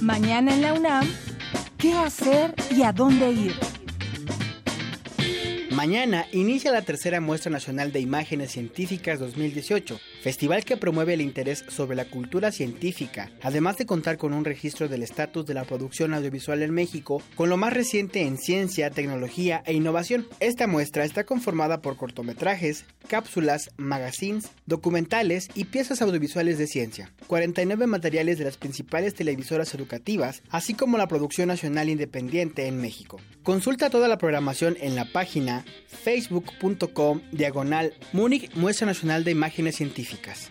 Mañana 0.00 0.54
en 0.54 0.62
la 0.62 0.72
UNAM, 0.72 1.06
¿qué 1.76 1.92
hacer 1.92 2.54
y 2.70 2.82
a 2.82 2.92
dónde 2.92 3.30
ir? 3.30 3.71
Mañana 5.82 6.28
inicia 6.30 6.70
la 6.70 6.82
tercera 6.82 7.20
muestra 7.20 7.50
nacional 7.50 7.90
de 7.90 7.98
imágenes 7.98 8.52
científicas 8.52 9.18
2018, 9.18 9.98
festival 10.22 10.64
que 10.64 10.76
promueve 10.76 11.14
el 11.14 11.20
interés 11.20 11.64
sobre 11.66 11.96
la 11.96 12.04
cultura 12.04 12.52
científica, 12.52 13.32
además 13.42 13.78
de 13.78 13.86
contar 13.86 14.16
con 14.16 14.32
un 14.32 14.44
registro 14.44 14.86
del 14.86 15.02
estatus 15.02 15.44
de 15.44 15.54
la 15.54 15.64
producción 15.64 16.14
audiovisual 16.14 16.62
en 16.62 16.70
México, 16.70 17.20
con 17.34 17.48
lo 17.48 17.56
más 17.56 17.72
reciente 17.72 18.22
en 18.22 18.38
ciencia, 18.38 18.90
tecnología 18.90 19.64
e 19.66 19.72
innovación. 19.72 20.28
Esta 20.38 20.68
muestra 20.68 21.04
está 21.04 21.24
conformada 21.24 21.82
por 21.82 21.96
cortometrajes, 21.96 22.84
cápsulas, 23.08 23.70
magazines, 23.76 24.50
documentales 24.66 25.48
y 25.56 25.64
piezas 25.64 26.00
audiovisuales 26.00 26.58
de 26.58 26.68
ciencia, 26.68 27.12
49 27.26 27.88
materiales 27.88 28.38
de 28.38 28.44
las 28.44 28.56
principales 28.56 29.14
televisoras 29.14 29.74
educativas, 29.74 30.44
así 30.48 30.74
como 30.74 30.96
la 30.96 31.08
producción 31.08 31.48
nacional 31.48 31.88
independiente 31.88 32.68
en 32.68 32.80
México. 32.80 33.20
Consulta 33.42 33.90
toda 33.90 34.06
la 34.06 34.18
programación 34.18 34.76
en 34.80 34.94
la 34.94 35.06
página 35.06 35.64
facebook.com 35.86 37.20
diagonal 37.32 37.92
Múnich 38.12 38.54
Muestra 38.54 38.86
Nacional 38.86 39.24
de 39.24 39.30
Imágenes 39.30 39.76
Científicas. 39.76 40.50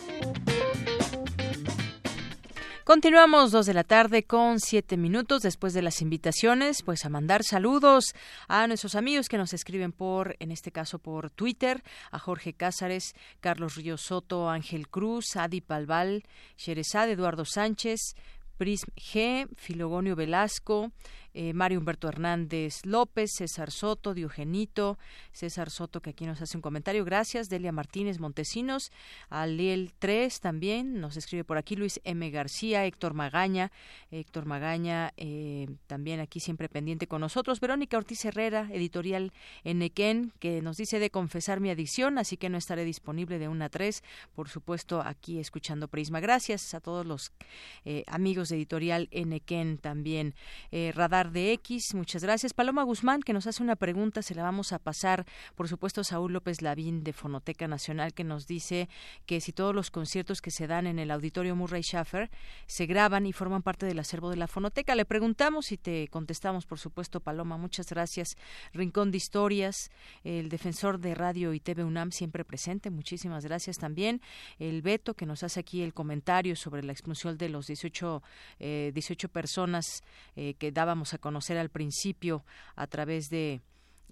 Continuamos 2.87 3.51
dos 3.51 3.67
de 3.67 3.75
la 3.75 3.83
tarde 3.83 4.23
con 4.23 4.61
siete 4.61 4.97
minutos 4.97 5.43
después 5.43 5.75
de 5.75 5.83
las 5.83 6.03
invitaciones, 6.03 6.85
pues 6.85 7.05
a 7.05 7.09
mandar 7.09 7.43
saludos 7.43 8.15
a 8.47 8.69
nuestros 8.69 8.95
amigos 8.95 9.29
que 9.29 9.39
nos 9.39 9.53
escriben 9.53 9.91
por, 9.91 10.37
en 10.39 10.53
este 10.53 10.71
caso 10.71 11.01
por 11.01 11.33
Twitter, 11.33 11.83
a 12.13 12.21
Jorge 12.21 12.53
Cázares, 12.53 13.17
Carlos 13.41 13.75
Río 13.75 13.97
Soto, 13.97 14.49
Ángel 14.49 14.87
Cruz, 14.87 15.35
Adi 15.35 15.61
Palval, 15.61 16.23
Sherezad, 16.57 17.11
Eduardo 17.11 17.45
Sánchez, 17.45 18.15
Prism 18.57 18.91
G, 18.97 19.49
Filogonio 19.57 20.17
Velasco, 20.17 20.93
eh, 21.39 21.53
Mario 21.53 21.79
Humberto 21.81 22.09
Hernández 22.09 22.87
López, 22.87 23.31
César 23.31 23.71
Soto, 23.71 24.15
Diogenito, 24.15 24.99
César 25.33 25.69
Soto 25.69 26.01
que 26.01 26.11
aquí 26.11 26.25
nos 26.25 26.41
hace 26.41 26.57
un 26.57 26.63
comentario, 26.63 27.05
gracias, 27.05 27.51
Delia 27.51 27.73
Martínez 27.73 28.19
Montesinos, 28.19 28.91
Aliel 29.29 29.93
3 29.99 30.41
también, 30.41 30.99
nos 30.99 31.19
escribe 31.19 31.45
por 31.45 31.59
aquí. 31.59 31.77
Luis 31.77 32.01
M. 32.05 32.31
García, 32.31 32.87
Héctor 32.87 33.13
Magaña, 33.13 33.71
Héctor 34.11 34.47
Magaña 34.47 35.13
eh, 35.19 35.69
también 35.87 36.21
aquí 36.21 36.41
siempre 36.41 36.71
pendiente 36.71 37.07
con 37.07 37.21
nosotros, 37.21 37.61
Verónica 37.61 37.99
Ortiz 37.99 38.25
Herrera, 38.25 38.71
editorial 38.73 39.35
Enequén, 39.63 40.33
que 40.39 40.63
nos 40.63 40.79
dice 40.79 40.99
de 40.99 41.11
confesar 41.11 41.61
mi 41.61 41.69
adicción, 41.69 42.17
así 42.17 42.39
que 42.39 42.49
no 42.49 42.57
estaré 42.57 42.87
disponible 42.87 43.39
de 43.39 43.49
una 43.49 43.67
a 43.67 43.69
3, 43.69 44.03
por 44.35 44.49
supuesto 44.49 45.03
aquí 45.03 45.39
escuchando 45.39 45.89
Prisma. 45.89 46.21
Gracias 46.21 46.73
a 46.73 46.81
todos 46.81 47.05
los 47.05 47.33
eh, 47.85 48.05
amigos 48.07 48.46
de 48.49 48.57
Editorial 48.57 49.09
Enequén 49.11 49.79
también. 49.79 50.35
Eh, 50.71 50.93
Radar 50.95 51.33
de 51.33 51.53
X, 51.53 51.95
muchas 51.95 52.23
gracias. 52.23 52.55
Paloma 52.55 52.83
Guzmán, 52.83 53.23
que 53.23 53.33
nos 53.33 53.47
hace 53.47 53.63
una 53.63 53.77
pregunta, 53.77 54.23
se 54.23 54.35
la 54.35 54.43
vamos 54.43 54.73
a 54.73 54.79
pasar, 54.79 55.27
por 55.55 55.69
supuesto, 55.69 56.05
Saúl 56.05 56.33
López 56.33 56.63
Lavín 56.63 57.05
de 57.05 57.13
Fonoteca 57.13 57.69
Nacional, 57.69 58.15
que 58.15 58.25
nos 58.25 58.47
dice 58.47 58.89
que 59.27 59.41
si 59.41 59.53
todos 59.53 59.75
los 59.75 59.91
conciertos 59.91 60.41
que 60.41 60.51
se 60.51 60.67
dan 60.67 60.87
en 60.87 60.99
el 60.99 61.11
Auditorio 61.11 61.57
Murray 61.57 61.83
Schaffer 61.83 62.31
se 62.67 62.87
graban 62.87 63.27
y 63.27 63.33
forman 63.33 63.63
parte 63.63 63.87
del 63.87 63.99
acervo 63.99 64.31
de 64.31 64.37
la 64.37 64.47
Fonoteca. 64.47 64.95
Le 64.95 65.05
preguntamos 65.05 65.73
y 65.73 65.77
te 65.77 66.09
contestamos, 66.09 66.67
por 66.67 66.79
supuesto, 66.79 67.21
Paloma, 67.21 67.57
muchas 67.57 67.89
gracias. 67.89 68.37
Rincón 68.73 69.11
de 69.11 69.19
Historias, 69.19 69.91
el 70.25 70.49
defensor 70.49 70.99
de 70.99 71.15
Radio 71.15 71.55
y 71.55 71.61
TV 71.61 71.85
UNAM 71.85 72.13
siempre 72.13 72.45
presente, 72.45 72.91
muchísimas 72.91 73.45
gracias 73.45 73.79
también. 73.79 74.21
El 74.59 74.83
Beto, 74.83 75.15
que 75.15 75.27
nos 75.27 75.43
hace 75.43 75.61
aquí 75.61 75.83
el 75.83 75.95
comentario 75.95 76.57
sobre 76.57 76.83
la 76.83 76.93
expulsión 76.93 77.37
de 77.37 77.49
los 77.49 77.67
18, 77.67 78.23
eh, 78.59 78.93
18 78.95 79.29
personas 79.29 80.03
eh, 80.37 80.55
que 80.55 80.73
dábamos 80.73 81.15
a 81.15 81.19
conocer 81.19 81.59
al 81.59 81.71
principio 81.71 82.45
a 82.75 82.87
través 82.87 83.31
de 83.31 83.61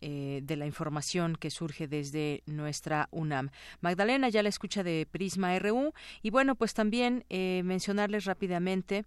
eh, 0.06 0.40
de 0.42 0.56
la 0.56 0.66
información 0.66 1.34
que 1.34 1.50
surge 1.50 1.88
desde 1.88 2.42
nuestra 2.44 3.08
UNAM. 3.10 3.48
Magdalena 3.80 4.28
ya 4.28 4.42
la 4.42 4.50
escucha 4.50 4.82
de 4.82 5.08
Prisma 5.10 5.58
RU 5.58 5.94
y 6.20 6.28
bueno, 6.28 6.56
pues 6.56 6.74
también 6.74 7.24
eh, 7.30 7.62
mencionarles 7.64 8.26
rápidamente 8.26 9.06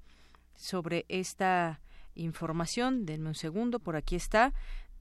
sobre 0.56 1.06
esta 1.08 1.82
información. 2.16 3.06
Denme 3.06 3.28
un 3.28 3.36
segundo, 3.36 3.78
por 3.78 3.96
aquí 3.96 4.16
está 4.16 4.54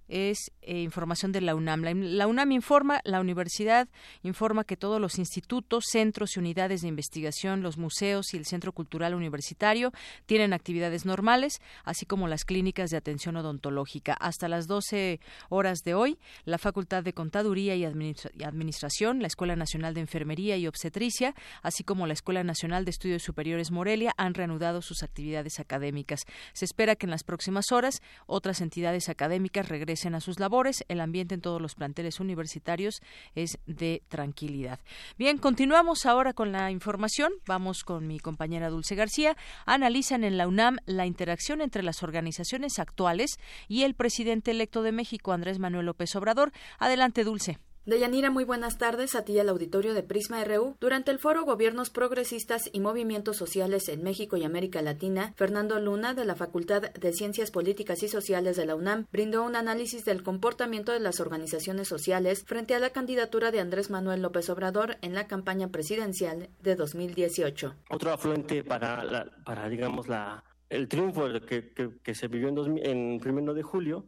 es 0.09 0.53
eh, 0.63 0.81
información 0.81 1.33
de 1.33 1.41
la 1.41 1.55
UNAM. 1.55 1.83
La, 1.83 2.27
UNAM 2.27 2.53
informa, 2.53 3.01
la 3.05 3.21
universidad 3.21 3.89
informa 4.23 4.65
que 4.65 4.77
todos 4.77 5.01
los 5.01 5.19
institutos, 5.19 5.85
centros 5.91 6.37
y 6.37 6.41
unidades 6.41 6.83
de 6.83 6.89
investigación, 6.89 7.63
los 7.63 7.79
museos 7.79 8.33
y 8.35 8.37
el 8.37 8.47
Centro 8.47 8.73
Cultural 8.73 9.15
Universitario 9.15 9.93
tienen 10.27 10.53
actividades 10.53 11.05
normales, 11.05 11.61
así 11.85 12.07
como 12.07 12.29
las 12.29 12.45
clínicas 12.45 12.91
de 12.91 12.97
atención 12.97 13.37
odontológica. 13.37 14.15
Hasta 14.15 14.49
las 14.49 14.67
12 14.67 15.21
horas 15.49 15.81
de 15.85 15.95
hoy, 15.95 16.19
la 16.45 16.59
Facultad 16.59 17.03
de 17.03 17.13
Contaduría 17.13 17.75
y, 17.77 17.85
Administración, 17.85 19.21
la 19.21 19.27
Escuela 19.27 19.57
Nacional 19.57 19.95
de 19.95 20.01
Enfermería 20.01 20.57
y 20.57 20.67
Obstetricia, 20.67 21.35
así 21.63 21.85
como 21.85 22.07
la 22.07 22.13
Escuela 22.13 22.45
Nacional 22.45 22.85
de 22.85 22.91
Estudios 22.91 23.23
Superiores 23.23 23.71
Morelia 23.71 24.13
han 24.17 24.35
reanudado 24.35 24.83
sus 24.83 25.03
actividades 25.03 25.59
académicas. 25.59 26.21
Se 26.53 26.65
espera 26.65 26.97
que 26.97 27.07
en 27.07 27.11
las 27.11 27.25
próximas 27.25 27.73
horas 27.73 28.03
otras 28.27 28.61
entidades 28.61 29.09
académicas 29.09 29.69
regresen 29.69 29.96
a 30.05 30.21
sus 30.21 30.39
labores. 30.39 30.85
El 30.89 31.01
ambiente 31.01 31.35
en 31.35 31.41
todos 31.41 31.61
los 31.61 31.75
planteles 31.75 32.21
universitarios 32.21 33.01
es 33.35 33.59
de 33.67 34.03
tranquilidad. 34.09 34.79
Bien, 35.17 35.39
continuamos 35.39 36.05
ahora 36.05 36.35
con 36.35 36.53
la 36.53 36.71
información. 36.71 37.33
Vamos 37.47 37.83
con 37.83 38.07
mi 38.07 38.21
compañera 38.21 38.69
Dulce 38.69 38.95
García. 38.95 39.37
Analizan 39.65 40.23
en 40.23 40.37
la 40.37 40.47
UNAM 40.47 40.77
la 40.85 41.07
interacción 41.07 41.61
entre 41.61 41.83
las 41.83 42.03
organizaciones 42.03 42.79
actuales 42.79 43.39
y 43.69 43.85
el 43.85 43.95
presidente 43.95 44.51
electo 44.51 44.83
de 44.83 44.93
México, 44.93 45.33
Andrés 45.33 45.59
Manuel 45.59 45.87
López 45.87 46.15
Obrador. 46.15 46.53
Adelante, 46.79 47.25
Dulce. 47.25 47.59
Deyanira, 47.87 48.33
muy 48.33 48.43
buenas 48.43 48.79
tardes 48.79 49.15
a 49.15 49.25
ti 49.25 49.35
y 49.35 49.39
al 49.39 49.49
auditorio 49.49 49.95
de 49.95 50.03
Prisma 50.03 50.43
RU. 50.43 50.75
Durante 50.81 51.13
el 51.13 51.21
foro 51.21 51.45
Gobiernos 51.45 51.91
Progresistas 51.91 52.69
y 52.73 52.81
Movimientos 52.81 53.37
Sociales 53.37 53.89
en 53.89 54.03
México 54.03 54.37
y 54.37 54.43
América 54.43 54.83
Latina, 54.83 55.35
Fernando 55.37 55.79
Luna, 55.79 56.13
de 56.13 56.25
la 56.25 56.35
Facultad 56.35 56.91
de 56.91 57.13
Ciencias 57.13 57.53
Políticas 57.53 58.03
y 58.03 58.09
Sociales 58.09 58.57
de 58.57 58.67
la 58.67 58.75
UNAM, 58.75 59.07
brindó 59.13 59.45
un 59.45 59.55
análisis 59.55 60.05
del 60.05 60.25
comportamiento 60.25 60.91
de 60.91 60.99
las 60.99 61.21
organizaciones 61.21 61.87
sociales 61.87 62.43
frente 62.45 62.75
a 62.75 62.81
la 62.81 62.91
candidatura 62.91 63.53
de 63.53 63.61
Andrés 63.61 63.89
Manuel 63.89 64.21
López 64.21 64.51
Obrador 64.51 64.97
en 65.01 65.15
la 65.15 65.29
campaña 65.29 65.69
presidencial 65.69 66.49
de 66.61 66.75
2018. 66.75 67.73
Otro 67.91 68.13
afluente 68.13 68.65
para, 68.65 69.31
para 69.45 69.69
digamos, 69.69 70.09
la, 70.09 70.43
el 70.71 70.89
triunfo 70.89 71.29
que, 71.49 71.73
que, 72.03 72.15
se 72.17 72.27
vivió 72.27 72.49
en, 72.49 72.79
en 72.85 73.21
primero 73.21 73.55
de 73.55 73.63
julio 73.63 74.07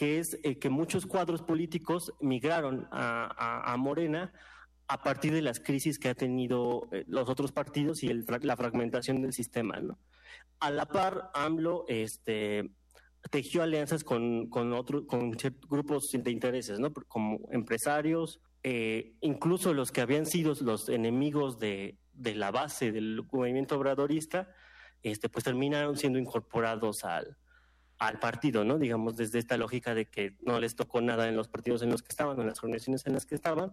que 0.00 0.18
es 0.18 0.38
eh, 0.44 0.58
que 0.58 0.70
muchos 0.70 1.04
cuadros 1.04 1.42
políticos 1.42 2.14
migraron 2.22 2.88
a, 2.90 3.76
Morena 3.78 4.32
a 4.88 5.02
partir 5.02 5.30
de 5.34 5.42
las 5.42 5.60
crisis 5.60 5.98
que 5.98 6.08
ha 6.08 6.14
tenido 6.14 6.88
eh, 6.90 7.04
los 7.06 7.28
otros 7.28 7.52
partidos 7.52 8.02
y 8.02 8.08
la 8.08 8.56
fragmentación 8.56 9.20
del 9.20 9.34
sistema. 9.34 9.78
¿no? 9.78 9.98
A 10.58 10.70
la 10.70 10.86
par, 10.86 11.30
AMLO 11.34 11.84
este, 11.86 12.70
tejió 13.30 13.62
alianzas 13.62 14.02
con, 14.02 14.48
con, 14.48 14.70
con 15.04 15.32
grupos 15.68 16.10
de 16.10 16.30
intereses, 16.30 16.80
¿no? 16.80 16.94
como 17.06 17.38
empresarios, 17.52 18.40
eh, 18.62 19.12
incluso 19.20 19.74
los 19.74 19.92
que 19.92 20.00
habían 20.00 20.24
sido 20.24 20.54
los 20.62 20.88
enemigos 20.88 21.58
de, 21.58 21.98
de 22.14 22.34
la 22.36 22.50
base 22.50 22.90
del 22.90 23.22
movimiento 23.30 23.76
obradorista, 23.76 24.48
este, 25.02 25.28
pues 25.28 25.44
terminaron 25.44 25.98
siendo 25.98 26.18
incorporados 26.18 27.04
al, 27.04 27.36
al 28.00 28.18
partido, 28.18 28.64
¿no? 28.64 28.78
Digamos, 28.78 29.16
desde 29.16 29.38
esta 29.38 29.56
lógica 29.56 29.94
de 29.94 30.06
que 30.06 30.34
no 30.40 30.58
les 30.58 30.74
tocó 30.74 31.00
nada 31.00 31.28
en 31.28 31.36
los 31.36 31.48
partidos 31.48 31.82
en 31.82 31.90
los 31.90 32.02
que 32.02 32.08
estaban, 32.08 32.40
en 32.40 32.46
las 32.46 32.58
organizaciones 32.58 33.06
en 33.06 33.12
las 33.12 33.26
que 33.26 33.34
estaban, 33.34 33.72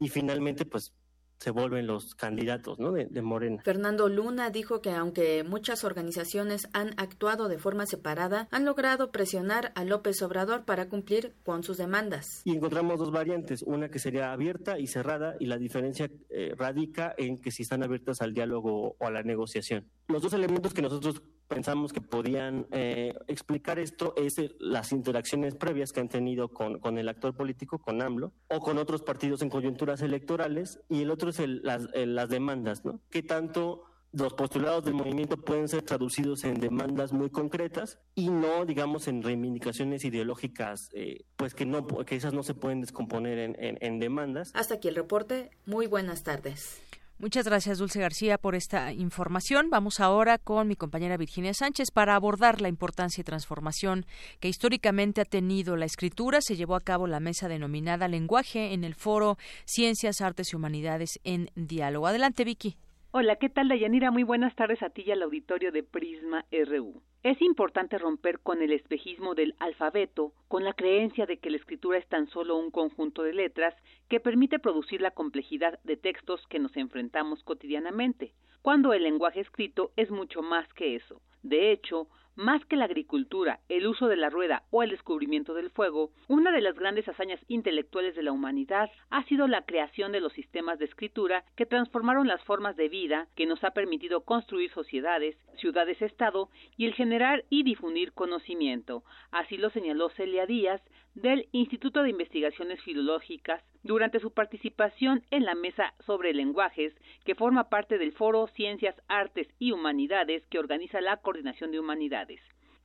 y 0.00 0.08
finalmente, 0.08 0.66
pues, 0.66 0.92
se 1.38 1.52
vuelven 1.52 1.86
los 1.86 2.16
candidatos 2.16 2.80
¿no? 2.80 2.90
de, 2.90 3.06
de, 3.06 3.22
Morena. 3.22 3.62
Fernando 3.62 4.08
Luna 4.08 4.50
dijo 4.50 4.80
que 4.80 4.90
aunque 4.90 5.44
muchas 5.44 5.84
organizaciones 5.84 6.68
han 6.72 6.94
actuado 6.96 7.46
de 7.46 7.58
forma 7.58 7.86
separada, 7.86 8.48
han 8.50 8.64
logrado 8.64 9.12
presionar 9.12 9.70
a 9.76 9.84
López 9.84 10.20
Obrador 10.22 10.64
para 10.64 10.88
cumplir 10.88 11.36
con 11.44 11.62
sus 11.62 11.76
demandas. 11.76 12.26
Y 12.44 12.56
encontramos 12.56 12.98
dos 12.98 13.12
variantes, 13.12 13.62
una 13.62 13.88
que 13.88 14.00
sería 14.00 14.32
abierta 14.32 14.80
y 14.80 14.88
cerrada, 14.88 15.36
y 15.38 15.46
la 15.46 15.58
diferencia 15.58 16.10
eh, 16.30 16.54
radica 16.56 17.14
en 17.16 17.38
que 17.38 17.52
si 17.52 17.62
están 17.62 17.84
abiertas 17.84 18.20
al 18.20 18.34
diálogo 18.34 18.96
o 18.98 19.06
a 19.06 19.10
la 19.12 19.22
negociación. 19.22 19.86
Los 20.08 20.22
dos 20.22 20.32
elementos 20.32 20.74
que 20.74 20.82
nosotros 20.82 21.22
pensamos 21.48 21.92
que 21.92 22.00
podían 22.00 22.66
eh, 22.70 23.14
explicar 23.26 23.78
esto 23.78 24.14
es 24.16 24.36
las 24.60 24.92
interacciones 24.92 25.54
previas 25.54 25.92
que 25.92 26.00
han 26.00 26.08
tenido 26.08 26.48
con, 26.48 26.78
con, 26.78 26.98
el 26.98 27.08
actor 27.08 27.34
político, 27.34 27.78
con 27.78 28.02
AMLO, 28.02 28.32
o 28.48 28.60
con 28.60 28.78
otros 28.78 29.02
partidos 29.02 29.42
en 29.42 29.50
coyunturas 29.50 30.02
electorales, 30.02 30.80
y 30.88 31.02
el 31.02 31.10
otro 31.10 31.30
es 31.30 31.40
las, 31.40 31.88
las 31.94 32.28
demandas, 32.28 32.84
¿no? 32.84 33.00
¿Qué 33.10 33.22
tanto 33.22 33.84
los 34.12 34.32
postulados 34.34 34.84
del 34.84 34.94
movimiento 34.94 35.36
pueden 35.36 35.68
ser 35.68 35.82
traducidos 35.82 36.44
en 36.44 36.60
demandas 36.60 37.12
muy 37.12 37.30
concretas 37.30 37.98
y 38.14 38.30
no, 38.30 38.64
digamos, 38.64 39.06
en 39.06 39.22
reivindicaciones 39.22 40.04
ideológicas, 40.04 40.88
eh, 40.94 41.24
pues 41.36 41.54
que 41.54 41.66
no, 41.66 41.86
que 41.86 42.16
esas 42.16 42.32
no 42.32 42.42
se 42.42 42.54
pueden 42.54 42.80
descomponer 42.80 43.38
en, 43.38 43.56
en 43.58 43.98
demandas. 43.98 44.50
Hasta 44.54 44.74
aquí 44.74 44.88
el 44.88 44.94
reporte. 44.94 45.50
Muy 45.66 45.86
buenas 45.86 46.22
tardes. 46.22 46.80
Muchas 47.20 47.46
gracias, 47.46 47.78
Dulce 47.78 47.98
García, 47.98 48.38
por 48.38 48.54
esta 48.54 48.92
información. 48.92 49.70
Vamos 49.70 49.98
ahora 49.98 50.38
con 50.38 50.68
mi 50.68 50.76
compañera 50.76 51.16
Virginia 51.16 51.52
Sánchez 51.52 51.90
para 51.90 52.14
abordar 52.14 52.60
la 52.60 52.68
importancia 52.68 53.20
y 53.20 53.24
transformación 53.24 54.06
que 54.38 54.46
históricamente 54.46 55.20
ha 55.20 55.24
tenido 55.24 55.74
la 55.74 55.84
escritura. 55.84 56.40
Se 56.40 56.54
llevó 56.54 56.76
a 56.76 56.80
cabo 56.80 57.08
la 57.08 57.18
mesa 57.18 57.48
denominada 57.48 58.06
Lenguaje 58.06 58.72
en 58.72 58.84
el 58.84 58.94
foro 58.94 59.36
Ciencias, 59.64 60.20
Artes 60.20 60.52
y 60.52 60.56
Humanidades 60.56 61.18
en 61.24 61.50
Diálogo. 61.56 62.06
Adelante, 62.06 62.44
Vicky. 62.44 62.78
Hola, 63.10 63.36
¿qué 63.36 63.48
tal, 63.48 63.68
Dayanira? 63.68 64.10
Muy 64.10 64.22
buenas 64.22 64.54
tardes 64.54 64.82
a 64.82 64.90
ti 64.90 65.02
y 65.06 65.10
al 65.12 65.22
auditorio 65.22 65.72
de 65.72 65.82
Prisma 65.82 66.44
RU. 66.52 67.00
Es 67.22 67.40
importante 67.40 67.96
romper 67.96 68.38
con 68.40 68.60
el 68.60 68.70
espejismo 68.70 69.34
del 69.34 69.54
alfabeto, 69.60 70.34
con 70.46 70.62
la 70.62 70.74
creencia 70.74 71.24
de 71.24 71.38
que 71.38 71.48
la 71.48 71.56
escritura 71.56 71.96
es 71.96 72.06
tan 72.08 72.28
solo 72.28 72.58
un 72.58 72.70
conjunto 72.70 73.22
de 73.22 73.32
letras 73.32 73.74
que 74.10 74.20
permite 74.20 74.58
producir 74.58 75.00
la 75.00 75.12
complejidad 75.12 75.80
de 75.84 75.96
textos 75.96 76.46
que 76.48 76.58
nos 76.58 76.76
enfrentamos 76.76 77.42
cotidianamente, 77.44 78.34
cuando 78.60 78.92
el 78.92 79.04
lenguaje 79.04 79.40
escrito 79.40 79.90
es 79.96 80.10
mucho 80.10 80.42
más 80.42 80.70
que 80.74 80.94
eso. 80.94 81.22
De 81.42 81.72
hecho, 81.72 82.08
más 82.38 82.64
que 82.66 82.76
la 82.76 82.84
agricultura, 82.84 83.58
el 83.68 83.88
uso 83.88 84.06
de 84.06 84.16
la 84.16 84.30
rueda 84.30 84.62
o 84.70 84.84
el 84.84 84.90
descubrimiento 84.90 85.54
del 85.54 85.70
fuego, 85.70 86.12
una 86.28 86.52
de 86.52 86.60
las 86.60 86.76
grandes 86.76 87.08
hazañas 87.08 87.40
intelectuales 87.48 88.14
de 88.14 88.22
la 88.22 88.30
humanidad 88.30 88.88
ha 89.10 89.24
sido 89.24 89.48
la 89.48 89.62
creación 89.62 90.12
de 90.12 90.20
los 90.20 90.32
sistemas 90.34 90.78
de 90.78 90.84
escritura 90.84 91.42
que 91.56 91.66
transformaron 91.66 92.28
las 92.28 92.40
formas 92.44 92.76
de 92.76 92.88
vida, 92.88 93.26
que 93.34 93.46
nos 93.46 93.64
ha 93.64 93.72
permitido 93.72 94.20
construir 94.20 94.70
sociedades, 94.70 95.36
ciudades-estado 95.56 96.48
y 96.76 96.86
el 96.86 96.94
generar 96.94 97.44
y 97.50 97.64
difundir 97.64 98.12
conocimiento. 98.12 99.02
Así 99.32 99.56
lo 99.56 99.70
señaló 99.70 100.08
Celia 100.10 100.46
Díaz 100.46 100.80
del 101.22 101.48
Instituto 101.52 102.02
de 102.02 102.10
Investigaciones 102.10 102.80
Filológicas 102.82 103.62
durante 103.82 104.20
su 104.20 104.32
participación 104.32 105.22
en 105.30 105.44
la 105.44 105.54
mesa 105.54 105.94
sobre 106.06 106.32
lenguajes 106.32 106.94
que 107.24 107.34
forma 107.34 107.68
parte 107.68 107.98
del 107.98 108.12
Foro 108.12 108.46
Ciencias, 108.48 108.94
Artes 109.08 109.48
y 109.58 109.72
Humanidades 109.72 110.44
que 110.46 110.58
organiza 110.58 111.00
la 111.00 111.16
Coordinación 111.16 111.72
de 111.72 111.80
Humanidades. 111.80 112.40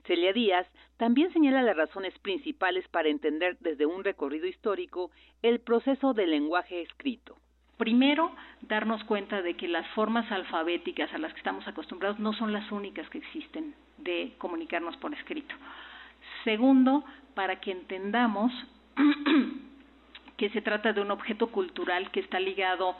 Celia 0.06 0.34
Díaz 0.34 0.68
también 0.98 1.32
señala 1.32 1.62
las 1.62 1.78
razones 1.78 2.18
principales 2.20 2.88
para 2.90 3.10
entender 3.10 3.58
desde 3.60 3.86
un 3.86 4.04
recorrido 4.04 4.48
histórico 4.48 5.12
el 5.42 5.60
proceso 5.60 6.14
del 6.14 6.32
lenguaje 6.32 6.82
escrito. 6.82 7.38
Primero, 7.78 8.32
darnos 8.62 9.04
cuenta 9.06 9.42
de 9.42 9.56
que 9.56 9.68
las 9.68 9.88
formas 9.90 10.32
alfabéticas 10.32 11.14
a 11.14 11.18
las 11.18 11.34
que 11.34 11.40
estamos 11.40 11.68
acostumbrados 11.68 12.20
no 12.20 12.34
son 12.34 12.54
las 12.54 12.72
únicas 12.72 13.10
que 13.10 13.18
existen 13.20 13.76
de 13.98 14.34
comunicarnos 14.38 14.98
por 14.98 15.14
escrito. 15.14 15.56
Segundo, 16.44 17.04
para 17.36 17.60
que 17.60 17.72
entendamos 17.72 18.52
que 20.38 20.50
se 20.50 20.62
trata 20.62 20.94
de 20.94 21.02
un 21.02 21.12
objeto 21.12 21.48
cultural 21.48 22.12
que 22.12 22.20
está 22.20 22.40
ligado 22.40 22.96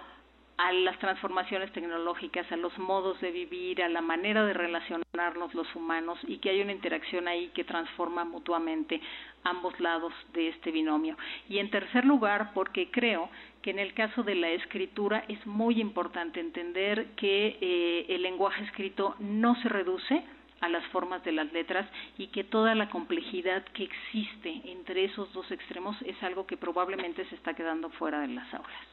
a 0.58 0.72
las 0.72 0.98
transformaciones 1.00 1.72
tecnológicas, 1.74 2.50
a 2.52 2.58
los 2.58 2.78
modos 2.78 3.20
de 3.22 3.32
vivir, 3.32 3.82
a 3.82 3.90
la 3.90 4.02
manera 4.02 4.46
de 4.46 4.54
relacionarnos 4.54 5.54
los 5.54 5.74
humanos 5.76 6.20
y 6.28 6.38
que 6.38 6.52
hay 6.52 6.62
una 6.62 6.72
interacción 6.72 7.28
ahí 7.28 7.50
que 7.56 7.64
transforma 7.64 8.24
mutuamente 8.24 9.02
ambos 9.44 9.78
lados 9.80 10.14
de 10.34 10.50
este 10.50 10.72
binomio. 10.72 11.18
Y 11.50 11.58
en 11.58 11.70
tercer 11.70 12.06
lugar, 12.06 12.52
porque 12.54 12.92
creo 12.92 13.30
que 13.62 13.72
en 13.72 13.80
el 13.80 13.94
caso 13.94 14.24
de 14.24 14.36
la 14.36 14.50
escritura 14.50 15.26
es 15.28 15.46
muy 15.48 15.82
importante 15.82 16.40
entender 16.40 17.08
que 17.16 17.58
eh, 17.60 18.06
el 18.10 18.22
lenguaje 18.22 18.64
escrito 18.64 19.16
no 19.20 19.56
se 19.62 19.70
reduce 19.70 20.24
a 20.64 20.70
las 20.70 20.86
formas 20.88 21.22
de 21.26 21.34
las 21.34 21.52
letras 21.52 21.86
y 22.18 22.28
que 22.28 22.46
toda 22.46 22.74
la 22.74 22.90
complejidad 22.90 23.66
que 23.74 23.84
existe 23.84 24.62
entre 24.64 25.04
esos 25.04 25.32
dos 25.34 25.52
extremos 25.52 26.02
es 26.04 26.24
algo 26.24 26.48
que 26.48 26.56
probablemente 26.56 27.26
se 27.26 27.36
está 27.36 27.54
quedando 27.54 27.90
fuera 27.90 28.22
de 28.22 28.30
las 28.30 28.54
aulas. 28.54 28.88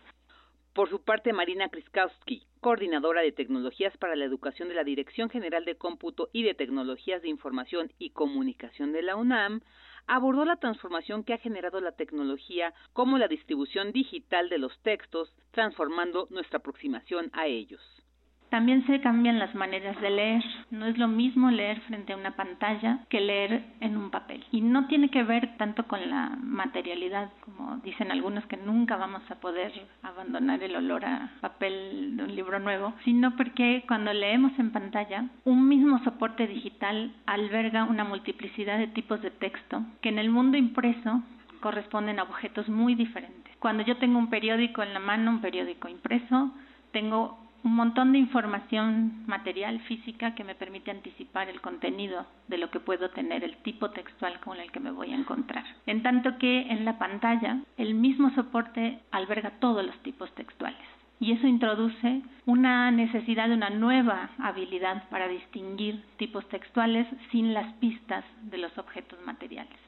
Por 0.75 0.89
su 0.89 1.01
parte, 1.01 1.33
Marina 1.33 1.69
Kriskowski, 1.69 2.43
coordinadora 2.61 3.23
de 3.23 3.31
tecnologías 3.31 3.97
para 3.99 4.17
la 4.17 4.25
educación 4.25 4.69
de 4.69 4.75
la 4.75 4.83
Dirección 4.83 5.31
General 5.31 5.65
de 5.65 5.77
Cómputo 5.77 6.29
y 6.33 6.43
de 6.43 6.55
Tecnologías 6.55 7.23
de 7.23 7.29
Información 7.29 7.93
y 8.01 8.11
Comunicación 8.11 8.93
de 8.93 9.03
la 9.03 9.15
UNAM, 9.15 9.61
abordó 10.09 10.45
la 10.45 10.57
transformación 10.57 11.23
que 11.23 11.35
ha 11.35 11.39
generado 11.39 11.81
la 11.81 11.93
tecnología 11.93 12.75
como 12.93 13.17
la 13.17 13.29
distribución 13.29 13.93
digital 13.93 14.49
de 14.49 14.59
los 14.59 14.77
textos, 14.83 15.33
transformando 15.53 16.27
nuestra 16.31 16.59
aproximación 16.59 17.31
a 17.33 17.47
ellos. 17.47 17.81
También 18.51 18.85
se 18.87 19.01
cambian 19.01 19.39
las 19.39 19.55
maneras 19.55 19.99
de 20.01 20.11
leer. 20.11 20.45
No 20.71 20.87
es 20.87 20.99
lo 20.99 21.07
mismo 21.07 21.51
leer 21.51 21.81
frente 21.83 22.13
a 22.13 22.17
una 22.17 22.33
pantalla 22.33 22.99
que 23.09 23.21
leer 23.21 23.65
en 23.81 23.97
un 23.97 24.11
papel. 24.11 24.45
Y 24.51 24.61
no 24.61 24.89
tiene 24.89 25.09
que 25.09 25.23
ver 25.23 25.57
tanto 25.57 25.87
con 25.87 26.11
la 26.11 26.37
materialidad, 26.43 27.31
como 27.45 27.77
dicen 27.79 28.11
algunos 28.11 28.45
que 28.47 28.57
nunca 28.57 28.97
vamos 28.97 29.23
a 29.31 29.37
poder 29.37 29.73
abandonar 30.03 30.63
el 30.65 30.75
olor 30.75 31.05
a 31.05 31.31
papel 31.41 32.17
de 32.17 32.25
un 32.25 32.35
libro 32.35 32.59
nuevo, 32.59 32.93
sino 33.05 33.37
porque 33.37 33.85
cuando 33.87 34.13
leemos 34.13 34.53
en 34.59 34.73
pantalla, 34.73 35.27
un 35.45 35.69
mismo 35.69 36.03
soporte 36.03 36.49
digital 36.49 37.15
alberga 37.27 37.85
una 37.85 38.03
multiplicidad 38.03 38.79
de 38.79 38.89
tipos 38.89 39.23
de 39.23 39.31
texto 39.31 39.85
que 40.01 40.09
en 40.09 40.19
el 40.19 40.29
mundo 40.29 40.57
impreso 40.57 41.23
corresponden 41.61 42.19
a 42.19 42.25
objetos 42.25 42.69
muy 42.69 42.97
diferentes. 42.97 43.55
Cuando 43.61 43.85
yo 43.85 43.97
tengo 43.99 44.19
un 44.19 44.31
periódico 44.31 44.83
en 44.83 44.95
la 44.95 45.01
mano, 45.01 45.31
un 45.31 45.41
periódico 45.41 45.89
impreso, 45.89 46.51
tengo 46.93 47.40
un 47.63 47.75
montón 47.75 48.13
de 48.13 48.19
información 48.19 49.25
material, 49.27 49.81
física, 49.81 50.35
que 50.35 50.45
me 50.45 50.55
permite 50.55 50.91
anticipar 50.91 51.49
el 51.49 51.61
contenido 51.61 52.27
de 52.49 52.59
lo 52.59 52.71
que 52.71 52.81
puedo 52.81 53.11
tener, 53.11 53.45
el 53.45 53.57
tipo 53.59 53.91
textual 53.91 54.41
con 54.41 54.59
el 54.59 54.71
que 54.73 54.81
me 54.81 54.91
voy 54.91 55.13
a 55.13 55.17
encontrar. 55.17 55.65
En 55.87 56.03
tanto 56.03 56.39
que 56.39 56.63
en 56.63 56.85
la 56.85 56.99
pantalla 56.99 57.61
el 57.77 57.95
mismo 57.95 58.31
soporte 58.35 59.01
alberga 59.11 59.51
todos 59.61 59.85
los 59.85 59.97
tipos 60.03 60.33
textuales. 60.35 60.81
Y 61.19 61.33
eso 61.33 61.47
introduce 61.47 62.23
una 62.47 62.91
necesidad 62.91 63.49
de 63.49 63.55
una 63.55 63.69
nueva 63.69 64.31
habilidad 64.39 65.09
para 65.11 65.29
distinguir 65.29 66.03
tipos 66.17 66.49
textuales 66.49 67.07
sin 67.31 67.53
las 67.53 67.75
pistas 67.75 68.25
de 68.43 68.57
los 68.57 68.77
objetos 68.79 69.19
materiales. 69.27 69.79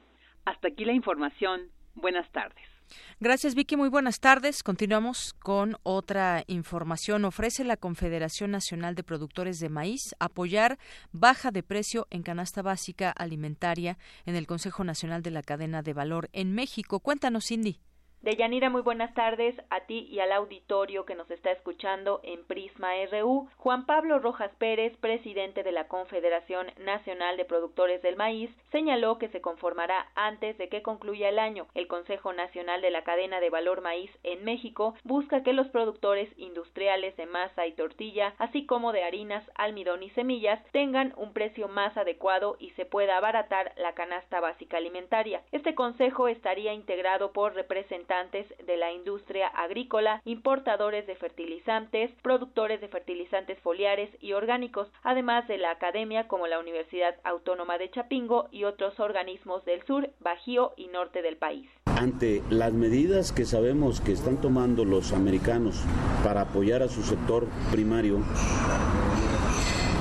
Hasta 0.44 0.68
aquí 0.68 0.84
la 0.84 0.92
información. 0.92 1.62
Buenas 1.94 2.30
tardes. 2.32 2.71
Gracias, 3.20 3.54
Vicky. 3.54 3.76
Muy 3.76 3.88
buenas 3.88 4.20
tardes. 4.20 4.62
Continuamos 4.62 5.34
con 5.38 5.76
otra 5.82 6.44
información. 6.46 7.24
Ofrece 7.24 7.64
la 7.64 7.76
Confederación 7.76 8.50
Nacional 8.50 8.94
de 8.94 9.02
Productores 9.02 9.58
de 9.58 9.68
Maíz 9.68 10.14
apoyar 10.18 10.78
baja 11.12 11.50
de 11.50 11.62
precio 11.62 12.06
en 12.10 12.22
canasta 12.22 12.62
básica 12.62 13.10
alimentaria 13.10 13.98
en 14.26 14.36
el 14.36 14.46
Consejo 14.46 14.84
Nacional 14.84 15.22
de 15.22 15.30
la 15.30 15.42
Cadena 15.42 15.82
de 15.82 15.92
Valor 15.92 16.28
en 16.32 16.54
México. 16.54 17.00
Cuéntanos, 17.00 17.46
Cindy. 17.46 17.80
Deyanira, 18.22 18.70
muy 18.70 18.82
buenas 18.82 19.12
tardes 19.14 19.56
a 19.68 19.80
ti 19.80 20.06
y 20.08 20.20
al 20.20 20.30
auditorio 20.30 21.04
que 21.04 21.16
nos 21.16 21.28
está 21.28 21.50
escuchando 21.50 22.20
en 22.22 22.44
Prisma 22.44 22.90
RU. 23.10 23.48
Juan 23.56 23.84
Pablo 23.84 24.20
Rojas 24.20 24.52
Pérez, 24.58 24.96
presidente 24.98 25.64
de 25.64 25.72
la 25.72 25.88
Confederación 25.88 26.68
Nacional 26.78 27.36
de 27.36 27.44
Productores 27.44 28.00
del 28.00 28.14
Maíz, 28.14 28.48
señaló 28.70 29.18
que 29.18 29.26
se 29.30 29.40
conformará 29.40 30.06
antes 30.14 30.56
de 30.56 30.68
que 30.68 30.82
concluya 30.82 31.30
el 31.30 31.40
año. 31.40 31.66
El 31.74 31.88
Consejo 31.88 32.32
Nacional 32.32 32.80
de 32.80 32.92
la 32.92 33.02
Cadena 33.02 33.40
de 33.40 33.50
Valor 33.50 33.80
Maíz 33.80 34.12
en 34.22 34.44
México 34.44 34.94
busca 35.02 35.42
que 35.42 35.52
los 35.52 35.66
productores 35.70 36.30
industriales 36.38 37.16
de 37.16 37.26
masa 37.26 37.66
y 37.66 37.72
tortilla, 37.72 38.34
así 38.38 38.66
como 38.66 38.92
de 38.92 39.02
harinas, 39.02 39.42
almidón 39.56 40.04
y 40.04 40.10
semillas, 40.10 40.62
tengan 40.70 41.12
un 41.16 41.32
precio 41.32 41.66
más 41.66 41.96
adecuado 41.96 42.54
y 42.60 42.70
se 42.70 42.86
pueda 42.86 43.16
abaratar 43.16 43.72
la 43.78 43.94
canasta 43.94 44.38
básica 44.38 44.76
alimentaria. 44.76 45.42
Este 45.50 45.74
consejo 45.74 46.28
estaría 46.28 46.72
integrado 46.72 47.32
por 47.32 47.54
representantes 47.54 48.11
de 48.12 48.76
la 48.76 48.92
industria 48.92 49.46
agrícola, 49.48 50.20
importadores 50.26 51.06
de 51.06 51.16
fertilizantes, 51.16 52.10
productores 52.20 52.78
de 52.82 52.88
fertilizantes 52.88 53.58
foliares 53.60 54.10
y 54.20 54.34
orgánicos, 54.34 54.88
además 55.02 55.48
de 55.48 55.56
la 55.56 55.70
academia 55.70 56.28
como 56.28 56.46
la 56.46 56.58
Universidad 56.58 57.14
Autónoma 57.24 57.78
de 57.78 57.90
Chapingo 57.90 58.48
y 58.50 58.64
otros 58.64 59.00
organismos 59.00 59.64
del 59.64 59.82
sur, 59.86 60.10
bajío 60.20 60.74
y 60.76 60.88
norte 60.88 61.22
del 61.22 61.38
país. 61.38 61.66
Ante 61.86 62.42
las 62.50 62.74
medidas 62.74 63.32
que 63.32 63.46
sabemos 63.46 64.02
que 64.02 64.12
están 64.12 64.38
tomando 64.42 64.84
los 64.84 65.14
americanos 65.14 65.82
para 66.22 66.42
apoyar 66.42 66.82
a 66.82 66.88
su 66.88 67.02
sector 67.02 67.46
primario, 67.70 68.18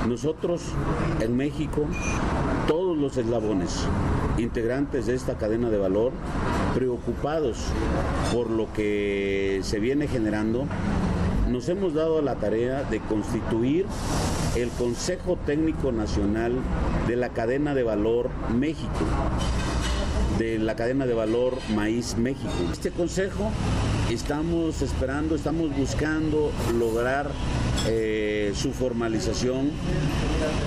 nosotros 0.06 0.74
en 1.22 1.38
México, 1.38 1.88
todos 2.68 2.98
los 2.98 3.16
eslabones 3.16 3.88
integrantes 4.42 5.06
de 5.06 5.16
esta 5.16 5.38
cadena 5.38 5.70
de 5.70 5.78
valor, 5.78 6.12
preocupados 6.76 7.58
por 8.34 8.50
lo 8.50 8.72
que 8.74 9.60
se 9.64 9.80
viene 9.80 10.08
generando, 10.08 10.66
nos 11.50 11.68
hemos 11.70 11.94
dado 11.94 12.22
la 12.22 12.36
tarea 12.36 12.84
de 12.84 13.00
constituir 13.00 13.86
el 14.56 14.70
Consejo 14.70 15.38
Técnico 15.46 15.92
Nacional 15.92 16.54
de 17.08 17.16
la 17.16 17.30
Cadena 17.30 17.74
de 17.74 17.84
Valor 17.84 18.30
México, 18.54 19.06
de 20.38 20.60
la 20.60 20.76
cadena 20.76 21.06
de 21.06 21.14
valor 21.14 21.58
Maíz 21.76 22.18
México. 22.18 22.50
Este 22.72 22.92
consejo 22.92 23.52
estamos 24.14 24.82
esperando, 24.82 25.36
estamos 25.36 25.76
buscando 25.76 26.52
lograr 26.78 27.30
eh, 27.88 28.52
su 28.56 28.74
formalización 28.74 29.72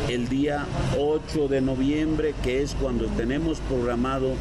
el 0.09 0.29
día 0.29 0.65
8 0.99 1.49
de 1.49 1.61
noviembre, 1.61 2.35
que 2.43 2.63
es 2.63 2.75
cuando 2.75 3.07
tenemos 3.09 3.59
programado 3.61 4.33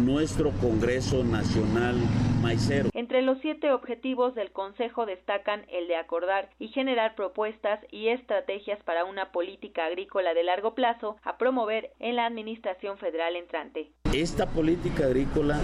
nuestro 0.00 0.50
Congreso 0.52 1.22
Nacional 1.22 1.96
Maicero. 2.40 2.90
Entre 2.94 3.22
los 3.22 3.38
siete 3.40 3.72
objetivos 3.72 4.34
del 4.34 4.50
Consejo 4.50 5.06
destacan 5.06 5.64
el 5.70 5.88
de 5.88 5.96
acordar 5.96 6.50
y 6.58 6.68
generar 6.68 7.14
propuestas 7.14 7.80
y 7.90 8.08
estrategias 8.08 8.82
para 8.84 9.04
una 9.04 9.32
política 9.32 9.86
agrícola 9.86 10.34
de 10.34 10.44
largo 10.44 10.74
plazo 10.74 11.16
a 11.22 11.38
promover 11.38 11.90
en 11.98 12.16
la 12.16 12.26
Administración 12.26 12.98
Federal 12.98 13.36
entrante. 13.36 13.90
Esta 14.12 14.46
política 14.46 15.04
agrícola, 15.04 15.60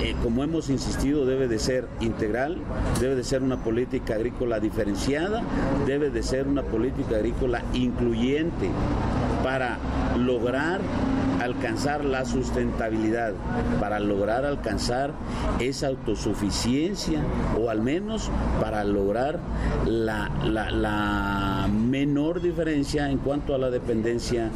eh, 0.00 0.14
como 0.22 0.42
hemos 0.42 0.70
insistido, 0.70 1.26
debe 1.26 1.46
de 1.46 1.58
ser 1.58 1.86
integral, 2.00 2.56
debe 3.00 3.14
de 3.16 3.24
ser 3.24 3.42
una 3.42 3.62
política 3.62 4.14
agrícola 4.14 4.60
diferenciada, 4.60 5.42
debe 5.86 6.10
de 6.10 6.22
ser 6.22 6.46
una 6.46 6.62
política 6.62 7.16
agrícola 7.16 7.62
incluyente 7.74 8.70
para 9.42 9.78
lograr 10.16 10.80
alcanzar 11.42 12.04
la 12.04 12.24
sustentabilidad, 12.24 13.32
para 13.80 14.00
lograr 14.00 14.44
alcanzar 14.44 15.12
esa 15.60 15.88
autosuficiencia 15.88 17.20
o 17.60 17.70
al 17.70 17.82
menos 17.82 18.30
para 18.60 18.84
lograr 18.84 19.38
la, 19.86 20.28
menor 21.68 22.40
diferencia 22.40 23.10
en 23.10 23.18
cuanto 23.18 23.54
a 23.54 23.58
la 23.58 23.70
dependencia 23.70 24.50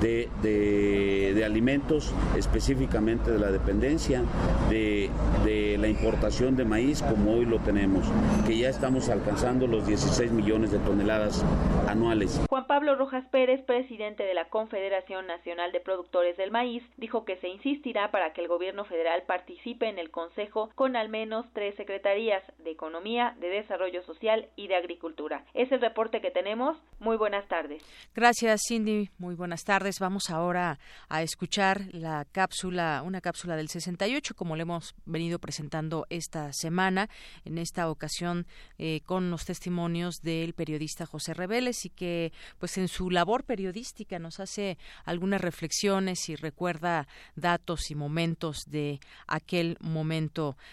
de, 0.00 0.28
de, 0.42 1.44
alimentos, 1.44 2.14
específicamente 2.36 3.30
de 3.30 3.38
la 3.38 3.50
dependencia 3.50 4.22
de, 4.68 5.08
de 5.44 5.78
la 5.78 5.88
importación 5.88 6.56
de 6.56 6.64
maíz 6.64 7.02
como 7.02 7.34
hoy 7.34 7.46
lo 7.46 7.58
tenemos, 7.60 8.06
que 8.46 8.58
ya 8.58 8.68
estamos 8.68 9.08
alcanzando 9.08 9.66
los 9.66 9.86
16 9.86 10.30
millones 10.32 10.72
de 10.72 10.78
toneladas 10.80 11.44
anuales. 11.88 12.40
Juan 12.48 12.66
Pablo 12.66 12.96
Rojas 12.96 13.24
Pérez, 13.30 13.62
presidente 13.64 14.24
de 14.24 14.34
la 14.34 14.48
Confederación 14.48 15.26
Nacional 15.26 15.72
de 15.72 15.80
Productores 15.80 16.36
del 16.36 16.50
Maíz, 16.50 16.82
dijo 16.96 17.24
que 17.24 17.36
se 17.38 17.48
insistirá 17.48 18.10
para 18.10 18.32
que 18.32 18.42
el 18.42 18.48
gobierno 18.48 18.84
federal 18.84 19.22
participe 19.26 19.88
en 19.88 19.98
el 19.98 20.10
Consejo 20.10 20.37
con 20.74 20.94
al 20.94 21.08
menos 21.08 21.46
tres 21.52 21.74
secretarías 21.74 22.42
de 22.58 22.70
Economía, 22.70 23.36
de 23.40 23.48
Desarrollo 23.48 24.02
Social 24.04 24.48
y 24.54 24.68
de 24.68 24.76
Agricultura. 24.76 25.44
Es 25.52 25.72
el 25.72 25.80
reporte 25.80 26.20
que 26.20 26.30
tenemos. 26.30 26.78
Muy 27.00 27.16
buenas 27.16 27.48
tardes. 27.48 27.82
Gracias, 28.14 28.60
Cindy. 28.68 29.10
Muy 29.18 29.34
buenas 29.34 29.64
tardes. 29.64 29.98
Vamos 29.98 30.30
ahora 30.30 30.78
a 31.08 31.22
escuchar 31.22 31.82
la 31.92 32.24
cápsula, 32.30 33.02
una 33.04 33.20
cápsula 33.20 33.56
del 33.56 33.68
68, 33.68 34.34
como 34.36 34.54
le 34.54 34.62
hemos 34.62 34.94
venido 35.06 35.40
presentando 35.40 36.06
esta 36.08 36.52
semana, 36.52 37.08
en 37.44 37.58
esta 37.58 37.90
ocasión 37.90 38.46
eh, 38.78 39.00
con 39.04 39.30
los 39.30 39.44
testimonios 39.44 40.20
del 40.22 40.54
periodista 40.54 41.04
José 41.04 41.34
Reveles 41.34 41.84
y 41.84 41.90
que, 41.90 42.32
pues, 42.60 42.78
en 42.78 42.86
su 42.86 43.10
labor 43.10 43.42
periodística 43.42 44.20
nos 44.20 44.38
hace 44.38 44.78
algunas 45.04 45.40
reflexiones 45.40 46.28
y 46.28 46.36
recuerda 46.36 47.08
datos 47.34 47.90
y 47.90 47.96
momentos 47.96 48.64
de 48.68 49.00
aquel 49.26 49.76
momento 49.80 50.27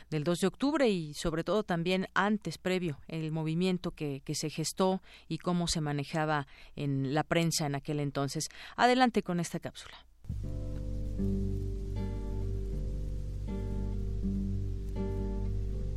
del 0.09 0.23
2 0.23 0.39
de 0.39 0.47
octubre 0.47 0.89
y, 0.89 1.13
sobre 1.13 1.43
todo, 1.43 1.63
también 1.63 2.07
antes, 2.13 2.57
previo, 2.57 2.99
el 3.07 3.31
movimiento 3.31 3.91
que, 3.91 4.21
que 4.25 4.35
se 4.35 4.49
gestó 4.49 5.01
y 5.27 5.37
cómo 5.37 5.67
se 5.67 5.81
manejaba 5.81 6.47
en 6.75 7.13
la 7.13 7.23
prensa 7.23 7.65
en 7.65 7.75
aquel 7.75 7.99
entonces. 7.99 8.49
Adelante 8.75 9.23
con 9.23 9.39
esta 9.39 9.59
cápsula. 9.59 9.97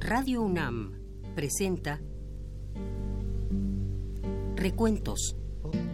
Radio 0.01 0.43
UNAM 0.43 1.35
presenta 1.35 2.01
Recuentos. 4.57 5.37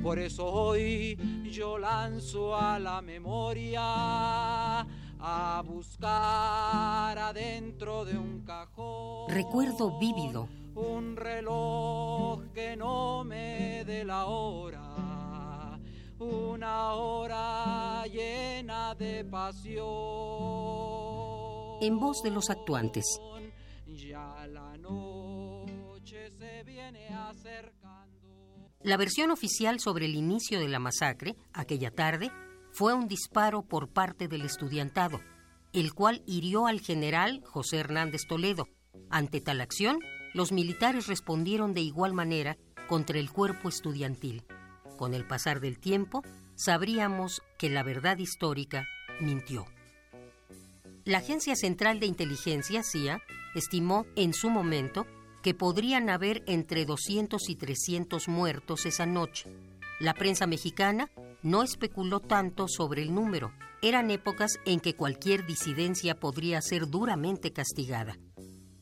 Por 0.03 0.19
eso 0.19 0.47
hoy 0.47 1.19
yo 1.51 1.79
lanzo 1.79 2.57
a 2.57 2.79
la 2.79 3.03
memoria 3.03 4.87
a 5.27 5.63
buscar 5.63 7.19
adentro 7.19 8.05
de 8.05 8.19
un 8.19 8.45
cajón. 8.45 9.31
Recuerdo 9.31 9.99
vívido 9.99 10.51
un 10.75 11.17
reloj 11.17 12.43
que 12.53 12.77
no 12.77 13.25
me 13.25 13.85
dé 13.87 14.05
la 14.05 14.27
hora, 14.27 15.81
una 16.19 16.93
hora 16.93 18.05
llena 18.07 18.95
de 18.97 19.25
pasión. 19.25 19.85
En 21.81 21.99
voz 21.99 22.21
de 22.23 22.31
los 22.31 22.51
actuantes. 22.51 23.07
Ya 23.87 24.47
la 24.47 24.77
noche 24.77 26.31
se 26.33 26.65
viene 26.65 27.09
acercando. 27.09 28.73
La 28.83 28.99
versión 28.99 29.31
oficial 29.31 29.81
sobre 29.81 30.05
el 30.05 30.17
inicio 30.17 30.61
de 30.61 30.69
la 30.69 30.81
masacre, 30.81 31.35
aquella 31.55 31.91
tarde, 31.91 32.31
fue 32.75 32.93
un 32.93 33.07
disparo 33.07 33.63
por 33.63 33.89
parte 33.89 34.27
del 34.27 34.43
estudiantado, 34.43 35.21
el 35.73 35.95
cual 35.95 36.25
hirió 36.27 36.67
al 36.67 36.81
general 36.81 37.41
José 37.47 37.79
Hernández 37.79 38.23
Toledo. 38.29 38.69
Ante 39.11 39.41
tal 39.41 39.61
acción, 39.61 40.01
los 40.33 40.51
militares 40.51 41.07
respondieron 41.07 41.73
de 41.73 41.83
igual 41.83 42.15
manera 42.15 42.59
contra 42.89 43.21
el 43.21 43.31
cuerpo 43.31 43.69
estudiantil. 43.69 44.43
Con 44.99 45.15
el 45.15 45.25
pasar 45.25 45.61
del 45.61 45.79
tiempo, 45.79 46.23
sabríamos 46.57 47.43
que 47.59 47.71
la 47.71 47.85
verdad 47.85 48.19
histórica 48.19 48.89
mintió. 49.21 49.67
La 51.05 51.19
Agencia 51.19 51.55
Central 51.55 52.01
de 52.01 52.07
Inteligencia, 52.07 52.83
CIA, 52.83 53.23
estimó 53.55 54.05
en 54.17 54.35
su 54.35 54.51
momento 54.51 55.07
que 55.45 55.55
podrían 55.55 56.11
haber 56.11 56.43
entre 56.49 56.87
200 56.87 57.49
y 57.49 57.55
300 57.55 58.27
muertos 58.27 58.85
esa 58.87 59.07
noche. 59.07 59.49
La 60.01 60.15
prensa 60.15 60.47
mexicana 60.47 61.11
no 61.43 61.63
especuló 61.63 62.21
tanto 62.21 62.67
sobre 62.69 63.03
el 63.03 63.15
número. 63.15 63.53
Eran 63.83 64.11
épocas 64.11 64.59
en 64.65 64.81
que 64.81 64.95
cualquier 64.95 65.47
disidencia 65.47 66.19
podría 66.19 66.61
ser 66.63 66.89
duramente 66.89 67.53
castigada. 67.53 68.17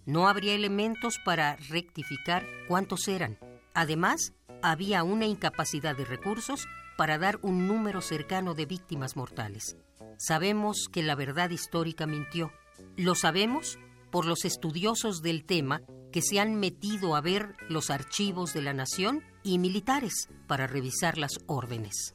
No 0.06 0.28
habría 0.28 0.54
elementos 0.54 1.18
para 1.24 1.56
rectificar 1.68 2.46
cuántos 2.68 3.08
eran. 3.08 3.38
Además, 3.74 4.32
había 4.62 5.02
una 5.02 5.26
incapacidad 5.26 5.96
de 5.96 6.04
recursos 6.04 6.66
para 6.96 7.18
dar 7.18 7.38
un 7.42 7.66
número 7.66 8.00
cercano 8.00 8.54
de 8.54 8.66
víctimas 8.66 9.16
mortales. 9.16 9.76
Sabemos 10.18 10.88
que 10.90 11.02
la 11.02 11.14
verdad 11.14 11.50
histórica 11.50 12.06
mintió. 12.06 12.52
Lo 12.96 13.14
sabemos 13.14 13.78
por 14.10 14.26
los 14.26 14.44
estudiosos 14.44 15.20
del 15.22 15.44
tema 15.44 15.82
que 16.12 16.22
se 16.22 16.38
han 16.38 16.56
metido 16.56 17.16
a 17.16 17.20
ver 17.20 17.56
los 17.68 17.90
archivos 17.90 18.52
de 18.52 18.62
la 18.62 18.74
nación 18.74 19.22
y 19.42 19.58
militares 19.58 20.28
para 20.46 20.66
revisar 20.66 21.18
las 21.18 21.32
órdenes. 21.46 22.14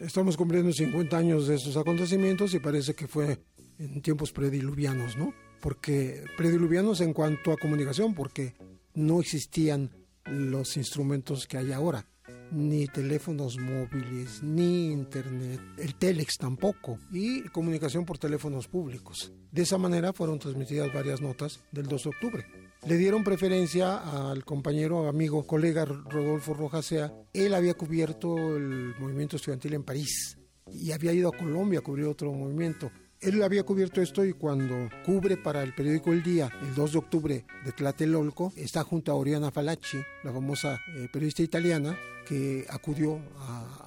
Estamos 0.00 0.36
cumpliendo 0.36 0.72
50 0.72 1.16
años 1.16 1.46
de 1.46 1.54
estos 1.54 1.76
acontecimientos 1.76 2.52
y 2.54 2.58
parece 2.58 2.94
que 2.94 3.06
fue 3.06 3.40
en 3.78 4.02
tiempos 4.02 4.32
prediluvianos, 4.32 5.16
¿no? 5.16 5.32
porque 5.64 6.22
prediluvianos 6.36 7.00
en 7.00 7.14
cuanto 7.14 7.50
a 7.50 7.56
comunicación, 7.56 8.12
porque 8.12 8.52
no 8.92 9.18
existían 9.18 9.90
los 10.26 10.76
instrumentos 10.76 11.46
que 11.46 11.56
hay 11.56 11.72
ahora, 11.72 12.06
ni 12.52 12.86
teléfonos 12.86 13.56
móviles, 13.56 14.42
ni 14.42 14.92
internet, 14.92 15.58
el 15.78 15.94
telex 15.94 16.36
tampoco, 16.36 16.98
y 17.10 17.44
comunicación 17.44 18.04
por 18.04 18.18
teléfonos 18.18 18.68
públicos. 18.68 19.32
De 19.50 19.62
esa 19.62 19.78
manera 19.78 20.12
fueron 20.12 20.38
transmitidas 20.38 20.92
varias 20.92 21.22
notas 21.22 21.64
del 21.72 21.86
2 21.86 22.02
de 22.02 22.10
octubre. 22.10 22.46
Le 22.86 22.98
dieron 22.98 23.24
preferencia 23.24 23.96
al 24.28 24.44
compañero, 24.44 25.08
amigo, 25.08 25.46
colega 25.46 25.86
Rodolfo 25.86 26.52
Rojasea. 26.52 27.14
Él 27.32 27.54
había 27.54 27.72
cubierto 27.72 28.56
el 28.58 28.94
movimiento 28.98 29.36
estudiantil 29.36 29.72
en 29.72 29.84
París 29.84 30.36
y 30.70 30.92
había 30.92 31.14
ido 31.14 31.30
a 31.30 31.36
Colombia 31.36 31.78
a 31.78 31.82
cubrir 31.82 32.04
otro 32.04 32.30
movimiento. 32.34 32.90
Él 33.22 33.42
había 33.42 33.62
cubierto 33.62 34.02
esto 34.02 34.22
y 34.22 34.34
cuando 34.34 34.90
cubre 35.06 35.38
para 35.38 35.62
el 35.62 35.74
periódico 35.74 36.12
El 36.12 36.22
Día, 36.22 36.52
el 36.60 36.74
2 36.74 36.92
de 36.92 36.98
octubre 36.98 37.46
de 37.64 37.72
Tlatelolco, 37.72 38.52
está 38.54 38.84
junto 38.84 39.12
a 39.12 39.14
Oriana 39.14 39.50
Falacci, 39.50 40.02
la 40.22 40.30
famosa 40.30 40.78
eh, 40.94 41.08
periodista 41.10 41.42
italiana, 41.42 41.96
que 42.28 42.66
acudió 42.68 43.18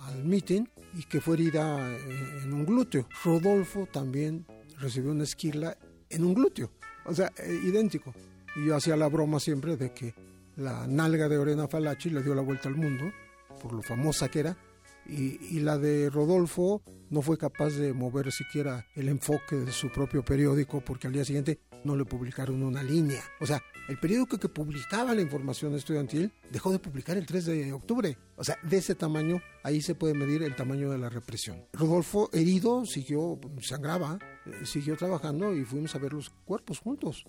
al 0.07 0.24
meeting 0.24 0.64
y 0.98 1.03
que 1.03 1.22
fue 1.22 1.36
herida 1.36 1.88
eh, 1.88 2.41
en 2.44 2.52
un 2.52 2.65
glúteo. 2.65 3.07
Rodolfo 3.24 3.88
también 3.91 4.48
recibió 4.80 5.11
una 5.11 5.26
esquila 5.26 5.78
en 6.10 6.24
un 6.24 6.34
glúteo, 6.34 6.72
o 7.06 7.14
sea, 7.14 7.32
eh, 7.38 7.60
idéntico. 7.64 8.11
Y 8.57 8.65
yo 8.65 8.75
hacía 8.75 8.97
la 8.97 9.07
broma 9.07 9.39
siempre 9.39 9.77
de 9.77 9.93
que 9.93 10.13
la 10.57 10.88
nalga 10.88 11.29
de 11.29 11.38
Oriana 11.38 11.67
Falacci 11.67 12.09
le 12.09 12.23
dio 12.23 12.35
la 12.35 12.41
vuelta 12.41 12.67
al 12.67 12.75
mundo, 12.75 13.11
por 13.61 13.71
lo 13.71 13.81
famosa 13.81 14.27
que 14.29 14.39
era, 14.39 14.57
y, 15.09 15.59
la 15.61 15.77
de 15.77 16.09
Rodolfo 16.09 16.81
no 17.09 17.21
fue 17.21 17.38
capaz 17.38 17.69
de 17.71 17.93
mover 17.93 18.31
siquiera 18.31 18.85
el 18.95 19.07
enfoque 19.07 19.55
de 19.55 19.71
su 19.71 19.89
propio 19.89 20.23
periódico 20.23 20.81
porque 20.81 21.07
al 21.07 21.13
día 21.13 21.23
siguiente 21.23 21.59
no 21.85 21.95
le 21.95 22.03
publicaron 22.03 22.61
una 22.61 22.84
línea. 22.84 23.23
O 23.39 23.45
sea, 23.45 23.61
el 23.88 23.97
periódico 23.99 24.38
que 24.38 24.49
publicaba 24.49 25.15
la 25.15 25.21
información 25.21 25.75
estudiantil 25.75 26.34
dejó 26.51 26.71
de 26.71 26.79
publicar 26.79 27.15
el 27.15 27.25
3 27.25 27.45
de 27.45 27.73
octubre. 27.73 28.17
O 28.35 28.43
sea, 28.43 28.57
de 28.63 28.77
ese 28.77 28.95
tamaño, 28.95 29.41
ahí 29.63 29.81
se 29.81 29.95
puede 29.95 30.13
medir 30.13 30.43
el 30.43 30.55
tamaño 30.55 30.89
de 30.89 30.97
la 30.97 31.09
represión. 31.09 31.63
Rodolfo, 31.71 32.29
herido, 32.34 32.85
siguió, 32.85 33.39
sangraba, 33.61 34.19
eh, 34.45 34.65
siguió 34.65 34.97
trabajando 34.97 35.55
y 35.55 35.63
fuimos 35.63 35.95
a 35.95 35.99
ver 35.99 36.13
los 36.13 36.29
cuerpos 36.29 36.79
juntos. 36.79 37.25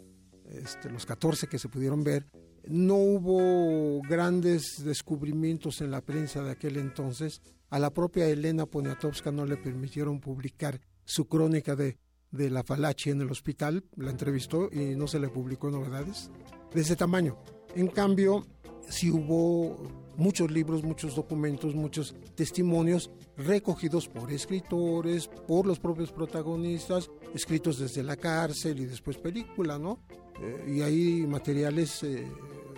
Este, 0.50 0.90
los 0.90 1.04
14 1.04 1.46
que 1.46 1.58
se 1.58 1.68
pudieron 1.68 2.02
ver 2.02 2.26
no 2.66 2.96
hubo 2.96 4.02
grandes 4.02 4.84
descubrimientos 4.84 5.80
en 5.80 5.90
la 5.90 6.00
prensa 6.00 6.42
de 6.42 6.50
aquel 6.50 6.76
entonces. 6.76 7.40
A 7.70 7.78
la 7.78 7.90
propia 7.90 8.28
Elena 8.28 8.66
Poniatowska 8.66 9.30
no 9.30 9.46
le 9.46 9.56
permitieron 9.56 10.20
publicar 10.20 10.80
su 11.04 11.26
crónica 11.26 11.76
de, 11.76 11.98
de 12.30 12.50
la 12.50 12.62
falachi 12.62 13.10
en 13.10 13.20
el 13.20 13.30
hospital. 13.30 13.84
La 13.96 14.10
entrevistó 14.10 14.68
y 14.72 14.96
no 14.96 15.06
se 15.06 15.20
le 15.20 15.28
publicó 15.28 15.70
novedades 15.70 16.30
de 16.74 16.80
ese 16.80 16.96
tamaño. 16.96 17.38
En 17.74 17.88
cambio, 17.88 18.46
sí 18.88 19.10
hubo 19.10 19.76
muchos 20.16 20.50
libros, 20.50 20.82
muchos 20.82 21.14
documentos, 21.14 21.74
muchos 21.74 22.14
testimonios 22.34 23.10
recogidos 23.36 24.08
por 24.08 24.32
escritores, 24.32 25.28
por 25.28 25.66
los 25.66 25.78
propios 25.78 26.10
protagonistas, 26.10 27.10
escritos 27.34 27.78
desde 27.78 28.02
la 28.02 28.16
cárcel 28.16 28.80
y 28.80 28.86
después 28.86 29.16
película, 29.16 29.78
¿no? 29.78 30.00
Eh, 30.40 30.74
y 30.76 30.82
hay 30.82 31.26
materiales 31.26 32.02
eh, 32.02 32.26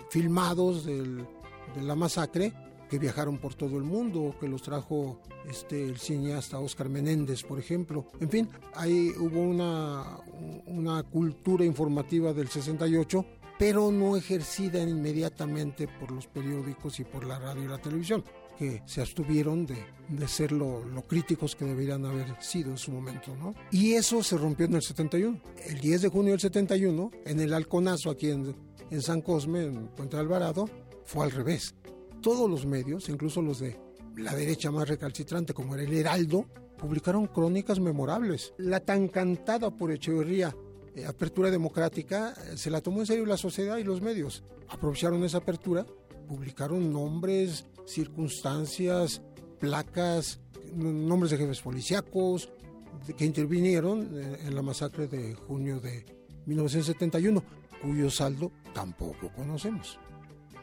filmados 0.09 0.85
de 0.85 1.25
la 1.81 1.95
masacre 1.95 2.53
que 2.91 2.99
viajaron 2.99 3.37
por 3.37 3.55
todo 3.55 3.77
el 3.77 3.83
mundo, 3.83 4.35
que 4.37 4.49
los 4.49 4.61
trajo 4.61 5.21
este, 5.49 5.81
el 5.81 5.97
cineasta 5.97 6.59
Oscar 6.59 6.89
Menéndez, 6.89 7.43
por 7.43 7.57
ejemplo. 7.57 8.05
En 8.19 8.29
fin, 8.29 8.49
ahí 8.75 9.11
hubo 9.17 9.39
una, 9.39 10.17
una 10.65 11.01
cultura 11.03 11.63
informativa 11.63 12.33
del 12.33 12.49
68, 12.49 13.25
pero 13.57 13.91
no 13.93 14.17
ejercida 14.17 14.83
inmediatamente 14.83 15.87
por 15.87 16.11
los 16.11 16.27
periódicos 16.27 16.99
y 16.99 17.05
por 17.05 17.25
la 17.25 17.39
radio 17.39 17.63
y 17.63 17.67
la 17.67 17.77
televisión, 17.77 18.25
que 18.61 18.83
se 18.85 19.01
abstuvieron 19.01 19.65
de, 19.65 19.75
de 20.07 20.27
ser 20.27 20.51
lo, 20.51 20.85
lo, 20.85 21.01
críticos 21.07 21.55
que 21.55 21.65
deberían 21.65 22.05
haber 22.05 22.35
sido 22.43 22.69
en 22.69 22.77
su 22.77 22.91
momento. 22.91 23.35
¿no? 23.35 23.55
Y 23.71 23.93
eso 23.93 24.21
se 24.21 24.37
rompió 24.37 24.67
en 24.67 24.75
el 24.75 24.83
71. 24.83 25.41
El 25.65 25.79
10 25.79 26.03
de 26.03 26.09
junio 26.09 26.33
del 26.33 26.39
71, 26.39 27.09
en 27.25 27.39
el 27.39 27.55
Halconazo, 27.55 28.11
aquí 28.11 28.29
en, 28.29 28.55
en 28.91 29.01
San 29.01 29.21
Cosme, 29.21 29.63
en 29.63 29.87
Puente 29.87 30.15
Alvarado, 30.15 30.69
fue 31.05 31.25
al 31.25 31.31
revés. 31.31 31.73
Todos 32.21 32.47
los 32.47 32.67
medios, 32.67 33.09
incluso 33.09 33.41
los 33.41 33.61
de 33.61 33.79
la 34.15 34.35
derecha 34.35 34.69
más 34.69 34.87
recalcitrante, 34.87 35.55
como 35.55 35.73
era 35.73 35.83
el 35.83 35.93
Heraldo, 35.93 36.45
publicaron 36.77 37.25
crónicas 37.25 37.79
memorables. 37.79 38.53
La 38.59 38.81
tan 38.81 39.07
cantada 39.07 39.71
por 39.71 39.91
Echeverría 39.91 40.55
eh, 40.95 41.03
apertura 41.07 41.49
democrática 41.49 42.35
eh, 42.45 42.57
se 42.57 42.69
la 42.69 42.81
tomó 42.81 42.99
en 42.99 43.07
serio 43.07 43.25
la 43.25 43.37
sociedad 43.37 43.77
y 43.77 43.83
los 43.83 44.01
medios. 44.01 44.43
Aprovecharon 44.69 45.23
esa 45.23 45.39
apertura 45.39 45.83
publicaron 46.31 46.93
nombres, 46.93 47.65
circunstancias, 47.85 49.21
placas, 49.59 50.39
nombres 50.73 51.31
de 51.31 51.37
jefes 51.37 51.61
policíacos 51.61 52.51
que 53.17 53.25
intervinieron 53.25 54.17
en 54.17 54.55
la 54.55 54.61
masacre 54.61 55.07
de 55.07 55.33
junio 55.33 55.79
de 55.79 56.05
1971, 56.45 57.43
cuyo 57.81 58.09
saldo 58.09 58.51
tampoco 58.73 59.31
conocemos. 59.35 59.99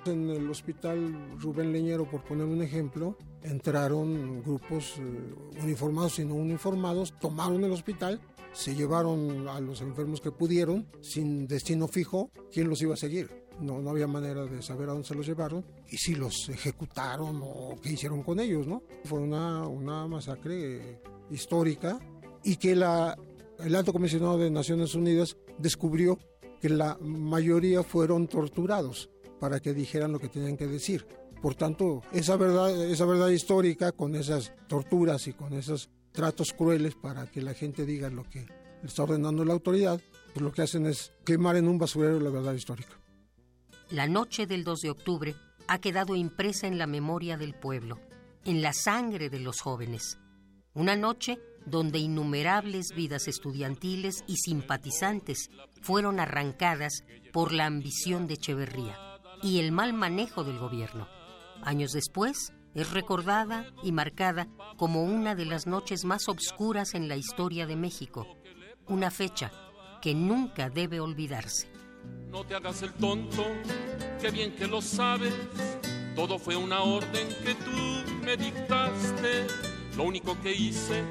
En 0.07 0.31
el 0.31 0.49
hospital 0.49 1.39
Rubén 1.39 1.73
Leñero, 1.73 2.09
por 2.09 2.23
poner 2.23 2.47
un 2.47 2.63
ejemplo, 2.63 3.17
entraron 3.43 4.43
grupos 4.43 4.95
eh, 4.99 5.63
uniformados 5.63 6.19
y 6.19 6.25
no 6.25 6.35
uniformados, 6.35 7.15
tomaron 7.19 7.65
el 7.65 7.73
hospital, 7.73 8.21
se 8.53 8.75
llevaron 8.75 9.49
a 9.49 9.61
los 9.61 9.81
enfermos 9.81 10.21
que 10.21 10.31
pudieron, 10.31 10.87
sin 11.01 11.47
destino 11.47 11.89
fijo, 11.89 12.31
quién 12.51 12.69
los 12.69 12.81
iba 12.81 12.95
a 12.95 12.97
seguir. 12.97 13.48
No, 13.61 13.81
no 13.81 13.91
había 13.91 14.07
manera 14.07 14.45
de 14.45 14.63
saber 14.63 14.89
a 14.89 14.93
dónde 14.93 15.09
se 15.09 15.15
los 15.15 15.27
llevaron 15.27 15.65
y 15.91 15.97
si 15.97 16.15
los 16.15 16.49
ejecutaron 16.49 17.41
o 17.43 17.77
qué 17.83 17.93
hicieron 17.93 18.23
con 18.23 18.39
ellos, 18.39 18.67
¿no? 18.67 18.83
Fue 19.05 19.19
una, 19.19 19.67
una 19.67 20.07
masacre 20.07 21.01
histórica 21.31 21.99
y 22.45 22.57
que 22.57 22.77
la, 22.77 23.19
el 23.59 23.75
alto 23.75 23.93
comisionado 23.93 24.39
de 24.39 24.51
Naciones 24.51 24.95
Unidas 24.95 25.37
descubrió 25.59 26.19
que 26.61 26.69
la 26.69 26.97
mayoría 27.01 27.83
fueron 27.83 28.29
torturados 28.29 29.11
para 29.41 29.61
que 29.61 29.75
dijeran 29.75 30.13
lo 30.13 30.19
que 30.19 30.29
tenían 30.29 30.57
que 30.57 30.67
decir. 30.67 31.07
Por 31.41 31.55
tanto, 31.55 32.03
esa 32.13 32.37
verdad, 32.37 32.91
esa 32.91 33.07
verdad 33.07 33.29
histórica 33.29 33.93
con 33.93 34.17
esas 34.17 34.53
torturas 34.69 35.27
y 35.29 35.33
con 35.33 35.53
esos 35.53 35.91
tratos 36.13 36.53
crueles 36.53 36.95
para 36.97 37.27
que 37.31 37.43
la 37.43 37.55
gente 37.55 37.85
diga 37.85 38.11
lo 38.11 38.25
que 38.25 38.47
está 38.83 39.05
ordenando 39.05 39.45
la 39.45 39.53
autoridad, 39.53 40.01
pues 40.33 40.43
lo 40.43 40.53
que 40.53 40.63
hacen 40.63 40.87
es 40.87 41.13
quemar 41.25 41.57
en 41.57 41.69
un 41.69 41.79
basurero 41.79 42.19
la 42.19 42.31
verdad 42.31 42.55
histórica. 42.55 42.99
La 43.91 44.07
noche 44.07 44.47
del 44.47 44.65
2 44.65 44.81
de 44.81 44.91
octubre 44.91 45.35
ha 45.67 45.79
quedado 45.79 46.15
impresa 46.15 46.67
en 46.67 46.77
la 46.77 46.87
memoria 46.87 47.39
del 47.39 47.55
pueblo, 47.55 47.99
en 48.45 48.61
la 48.61 48.75
sangre 48.75 49.31
de 49.31 49.41
los 49.41 49.63
jóvenes. 49.63 50.19
Una 50.75 50.95
noche 50.95 51.39
donde 51.65 51.99
innumerables 51.99 52.95
vidas 52.95 53.29
estudiantiles 53.29 54.25
y 54.27 54.37
simpatizantes 54.37 55.49
fueron 55.81 56.21
arrancadas 56.21 57.03
por 57.33 57.53
la 57.53 57.65
ambición 57.65 58.27
de 58.27 58.35
Echeverría 58.35 58.99
y 59.43 59.59
el 59.59 59.73
mal 59.73 59.95
manejo 59.95 60.45
del 60.45 60.59
gobierno. 60.59 61.09
Años 61.63 61.93
después, 61.93 62.53
es 62.75 62.91
recordada 62.91 63.73
y 63.83 63.93
marcada 63.93 64.49
como 64.77 65.03
una 65.03 65.35
de 65.35 65.47
las 65.47 65.67
noches 65.67 66.05
más 66.05 66.29
obscuras 66.29 66.95
en 66.95 67.09
la 67.09 67.17
historia 67.17 67.67
de 67.67 67.77
México, 67.77 68.27
una 68.87 69.11
fecha 69.11 69.51
que 70.03 70.15
nunca 70.15 70.69
debe 70.69 71.01
olvidarse. 71.01 71.69
No 72.31 72.45
te 72.45 72.55
hagas 72.55 72.83
el 72.83 72.93
tonto, 72.93 73.45
que 74.21 74.31
bien 74.31 74.55
que 74.55 74.67
lo 74.67 74.81
sabes, 74.83 75.33
todo 76.15 76.39
fue 76.39 76.57
una 76.57 76.83
orden 76.83 77.29
que 77.45 77.55
tú 77.55 78.25
me 78.25 78.37
dictaste, 78.37 79.47
lo 79.97 80.05
único 80.05 80.39
que 80.41 80.53
hice 80.53 81.05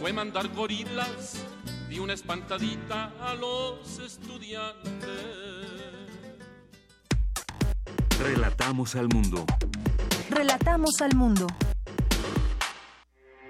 fue 0.00 0.12
mandar 0.12 0.48
gorilas 0.48 1.36
y 1.90 1.98
una 1.98 2.14
espantadita 2.14 3.12
a 3.20 3.34
los 3.34 3.98
estudiantes. 3.98 4.80
Relatamos 8.18 8.96
al 8.96 9.08
mundo. 9.08 9.44
Relatamos 10.30 11.00
al 11.00 11.14
mundo. 11.14 11.46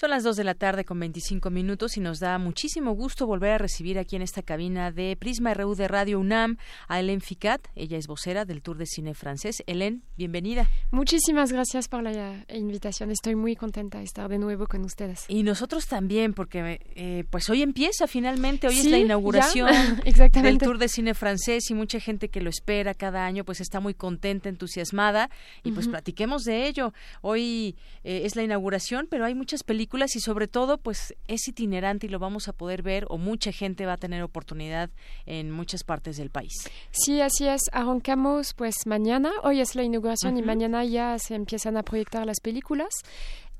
Son 0.00 0.08
las 0.08 0.22
2 0.24 0.34
de 0.36 0.44
la 0.44 0.54
tarde 0.54 0.86
con 0.86 0.98
25 0.98 1.50
minutos 1.50 1.98
y 1.98 2.00
nos 2.00 2.20
da 2.20 2.38
muchísimo 2.38 2.92
gusto 2.92 3.26
volver 3.26 3.50
a 3.50 3.58
recibir 3.58 3.98
aquí 3.98 4.16
en 4.16 4.22
esta 4.22 4.40
cabina 4.40 4.90
de 4.92 5.14
Prisma 5.14 5.52
RU 5.52 5.74
de 5.74 5.88
Radio 5.88 6.18
UNAM 6.18 6.56
a 6.88 7.00
Hélène 7.00 7.20
Ficat. 7.20 7.68
Ella 7.74 7.98
es 7.98 8.06
vocera 8.06 8.46
del 8.46 8.62
Tour 8.62 8.78
de 8.78 8.86
Cine 8.86 9.12
Francés. 9.12 9.62
Hélène, 9.66 10.00
bienvenida. 10.16 10.70
Muchísimas 10.90 11.52
gracias 11.52 11.86
por 11.86 12.02
la 12.02 12.46
invitación. 12.48 13.10
Estoy 13.10 13.34
muy 13.34 13.56
contenta 13.56 13.98
de 13.98 14.04
estar 14.04 14.30
de 14.30 14.38
nuevo 14.38 14.66
con 14.66 14.86
ustedes. 14.86 15.26
Y 15.28 15.42
nosotros 15.42 15.86
también, 15.86 16.32
porque 16.32 16.80
eh, 16.94 17.24
pues 17.28 17.50
hoy 17.50 17.60
empieza 17.60 18.06
finalmente, 18.06 18.68
hoy 18.68 18.78
es 18.78 18.86
la 18.86 18.96
inauguración 18.96 19.68
del 20.32 20.56
Tour 20.56 20.78
de 20.78 20.88
Cine 20.88 21.12
Francés 21.12 21.70
y 21.70 21.74
mucha 21.74 22.00
gente 22.00 22.30
que 22.30 22.40
lo 22.40 22.48
espera 22.48 22.94
cada 22.94 23.26
año 23.26 23.44
pues 23.44 23.60
está 23.60 23.80
muy 23.80 23.92
contenta, 23.92 24.48
entusiasmada 24.48 25.28
y 25.62 25.72
pues 25.72 25.88
platiquemos 25.88 26.44
de 26.44 26.68
ello. 26.68 26.94
Hoy 27.20 27.76
eh, 28.02 28.22
es 28.24 28.34
la 28.34 28.42
inauguración, 28.42 29.06
pero 29.10 29.26
hay 29.26 29.34
muchas 29.34 29.62
películas 29.62 29.89
y 29.92 30.20
sobre 30.20 30.48
todo 30.48 30.78
pues 30.78 31.14
es 31.26 31.48
itinerante 31.48 32.06
y 32.06 32.10
lo 32.10 32.18
vamos 32.18 32.48
a 32.48 32.52
poder 32.52 32.82
ver 32.82 33.06
o 33.08 33.18
mucha 33.18 33.52
gente 33.52 33.86
va 33.86 33.94
a 33.94 33.96
tener 33.96 34.22
oportunidad 34.22 34.88
en 35.26 35.50
muchas 35.50 35.84
partes 35.84 36.16
del 36.16 36.30
país. 36.30 36.52
Sí, 36.90 37.20
así 37.20 37.48
es. 37.48 37.62
Arrancamos 37.72 38.54
pues 38.54 38.86
mañana. 38.86 39.32
Hoy 39.42 39.60
es 39.60 39.74
la 39.74 39.82
inauguración 39.82 40.36
y 40.36 40.42
mañana 40.42 40.84
ya 40.84 41.18
se 41.18 41.34
empiezan 41.34 41.76
a 41.76 41.82
proyectar 41.82 42.24
las 42.24 42.40
películas. 42.40 42.90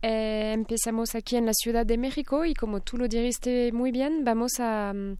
Eh, 0.02 0.52
empezamos 0.54 1.14
aquí 1.14 1.36
en 1.36 1.46
la 1.46 1.52
Ciudad 1.52 1.84
de 1.84 1.98
México 1.98 2.44
y 2.44 2.54
como 2.54 2.80
tú 2.80 2.96
lo 2.96 3.06
dijiste 3.06 3.70
muy 3.72 3.90
bien, 3.90 4.24
vamos 4.24 4.52
a 4.58 4.92
um, 4.94 5.16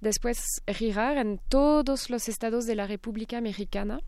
después 0.00 0.42
girar 0.66 1.16
en 1.16 1.40
todos 1.48 2.10
los 2.10 2.28
estados 2.28 2.66
de 2.66 2.74
la 2.74 2.86
República 2.86 3.40
Mexicana 3.40 4.00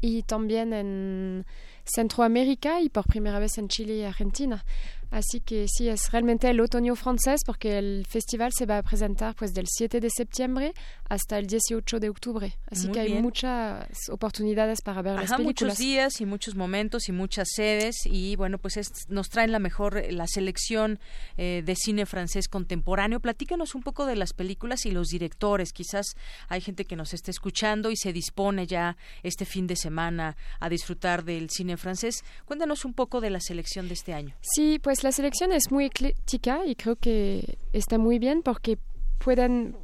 y 0.00 0.22
también 0.22 0.72
en 0.72 1.46
Centroamérica 1.84 2.80
y 2.80 2.90
por 2.90 3.06
primera 3.06 3.38
vez 3.38 3.58
en 3.58 3.68
Chile 3.68 3.96
y 3.96 4.02
Argentina. 4.04 4.64
Así 5.10 5.40
que 5.40 5.66
sí, 5.68 5.88
es 5.88 6.10
realmente 6.10 6.48
el 6.48 6.60
otoño 6.60 6.96
francés 6.96 7.40
porque 7.44 7.78
el 7.78 8.06
festival 8.08 8.52
se 8.52 8.66
va 8.66 8.78
a 8.78 8.82
presentar 8.82 9.34
pues 9.34 9.54
del 9.54 9.66
7 9.68 10.00
de 10.00 10.10
septiembre 10.10 10.74
hasta 11.08 11.38
el 11.38 11.46
18 11.46 12.00
de 12.00 12.08
octubre. 12.08 12.56
Así 12.70 12.88
que 12.88 13.00
hay 13.00 13.14
muchas 13.14 13.86
oportunidades 14.10 14.80
para 14.82 15.02
ver 15.02 15.14
las 15.14 15.30
películas. 15.30 15.44
muchos 15.44 15.78
días 15.78 16.20
y 16.20 16.26
muchos 16.26 16.54
momentos 16.54 17.08
y 17.08 17.12
muchas 17.12 17.48
sedes 17.54 17.96
y 18.04 18.36
bueno, 18.36 18.58
pues 18.58 18.74
nos 19.08 19.28
traen 19.28 19.52
la 19.52 19.58
mejor, 19.58 20.02
la 20.10 20.26
selección 20.26 20.98
eh, 21.36 21.62
de 21.64 21.76
cine 21.76 22.06
francés 22.06 22.48
contemporáneo. 22.48 23.20
Platícanos 23.20 23.74
un 23.74 23.82
poco 23.82 24.06
de 24.06 24.16
las 24.16 24.32
películas 24.32 24.86
y 24.86 24.90
los 24.90 25.08
directores. 25.08 25.72
Quizás 25.72 26.16
hay 26.48 26.60
gente 26.60 26.84
que 26.84 26.96
nos 26.96 27.14
esté 27.14 27.30
escuchando 27.30 27.90
y 27.90 27.96
se 27.96 28.12
dispone 28.12 28.66
ya 28.66 28.96
este 29.22 29.44
fin 29.44 29.66
de 29.66 29.76
semana 29.76 30.36
a 30.60 30.68
disfrutar 30.68 31.24
del 31.24 31.50
cine 31.50 31.76
francés. 31.76 32.24
Cuéntanos 32.44 32.84
un 32.84 32.94
poco 32.94 33.20
de 33.20 33.30
la 33.30 33.40
selección 33.40 33.88
de 33.88 33.94
este 33.94 34.14
año. 34.14 34.34
Sí, 34.40 34.78
pues 34.82 35.03
la 35.04 35.12
selección 35.12 35.52
es 35.52 35.70
muy 35.70 35.84
ecléctica 35.84 36.64
y 36.66 36.74
creo 36.74 36.96
que 36.96 37.58
está 37.74 37.98
muy 37.98 38.18
bien 38.18 38.42
porque 38.42 38.78
pueden 39.18 39.76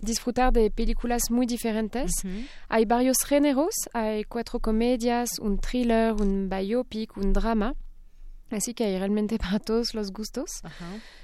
disfrutar 0.00 0.52
de 0.52 0.72
películas 0.72 1.30
muy 1.30 1.46
diferentes. 1.46 2.10
Hay 2.68 2.84
varios 2.84 3.18
géneros, 3.24 3.74
hay 3.92 4.24
cuatro 4.24 4.58
comedias, 4.58 5.38
un 5.40 5.58
thriller, 5.58 6.12
un 6.14 6.48
biopic, 6.48 7.16
un 7.16 7.32
drama. 7.32 7.74
Así 8.50 8.74
que 8.74 8.84
hay 8.84 8.98
realmente 8.98 9.38
para 9.44 9.60
todos 9.60 9.94
los 9.94 10.12
gustos. 10.12 10.50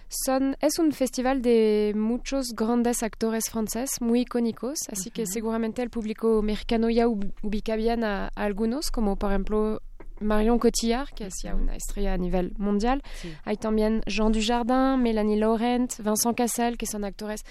Son, 0.08 0.56
es 0.60 0.78
un 0.78 0.92
festival 0.92 1.42
de 1.42 1.94
muchos 1.96 2.52
grandes 2.54 3.02
actores 3.02 3.50
franceses 3.50 4.00
muy 4.00 4.20
icónicos, 4.20 4.78
así 4.90 5.10
que 5.10 5.26
seguramente 5.26 5.82
el 5.82 5.90
público 5.90 6.42
mexicano 6.42 6.90
ya 6.90 7.08
ubica 7.08 7.76
bien 7.76 8.04
a 8.04 8.28
algunos, 8.36 8.90
como 8.90 9.16
por 9.16 9.30
ejemplo 9.30 9.80
Marion 10.22 10.58
Cotillard, 10.58 11.08
que 11.14 11.28
ya 11.42 11.54
una 11.54 11.76
estrella 11.76 12.14
a 12.14 12.16
nivel 12.16 12.52
mundial. 12.58 13.02
Hay 13.44 13.56
también 13.56 14.02
Jean 14.06 14.32
Dujardin, 14.32 15.00
Mélanie 15.02 15.36
Laurent, 15.36 15.90
Vincent 15.98 16.36
Cassel, 16.36 16.76
que 16.76 16.86
son 16.86 17.04
actores 17.04 17.44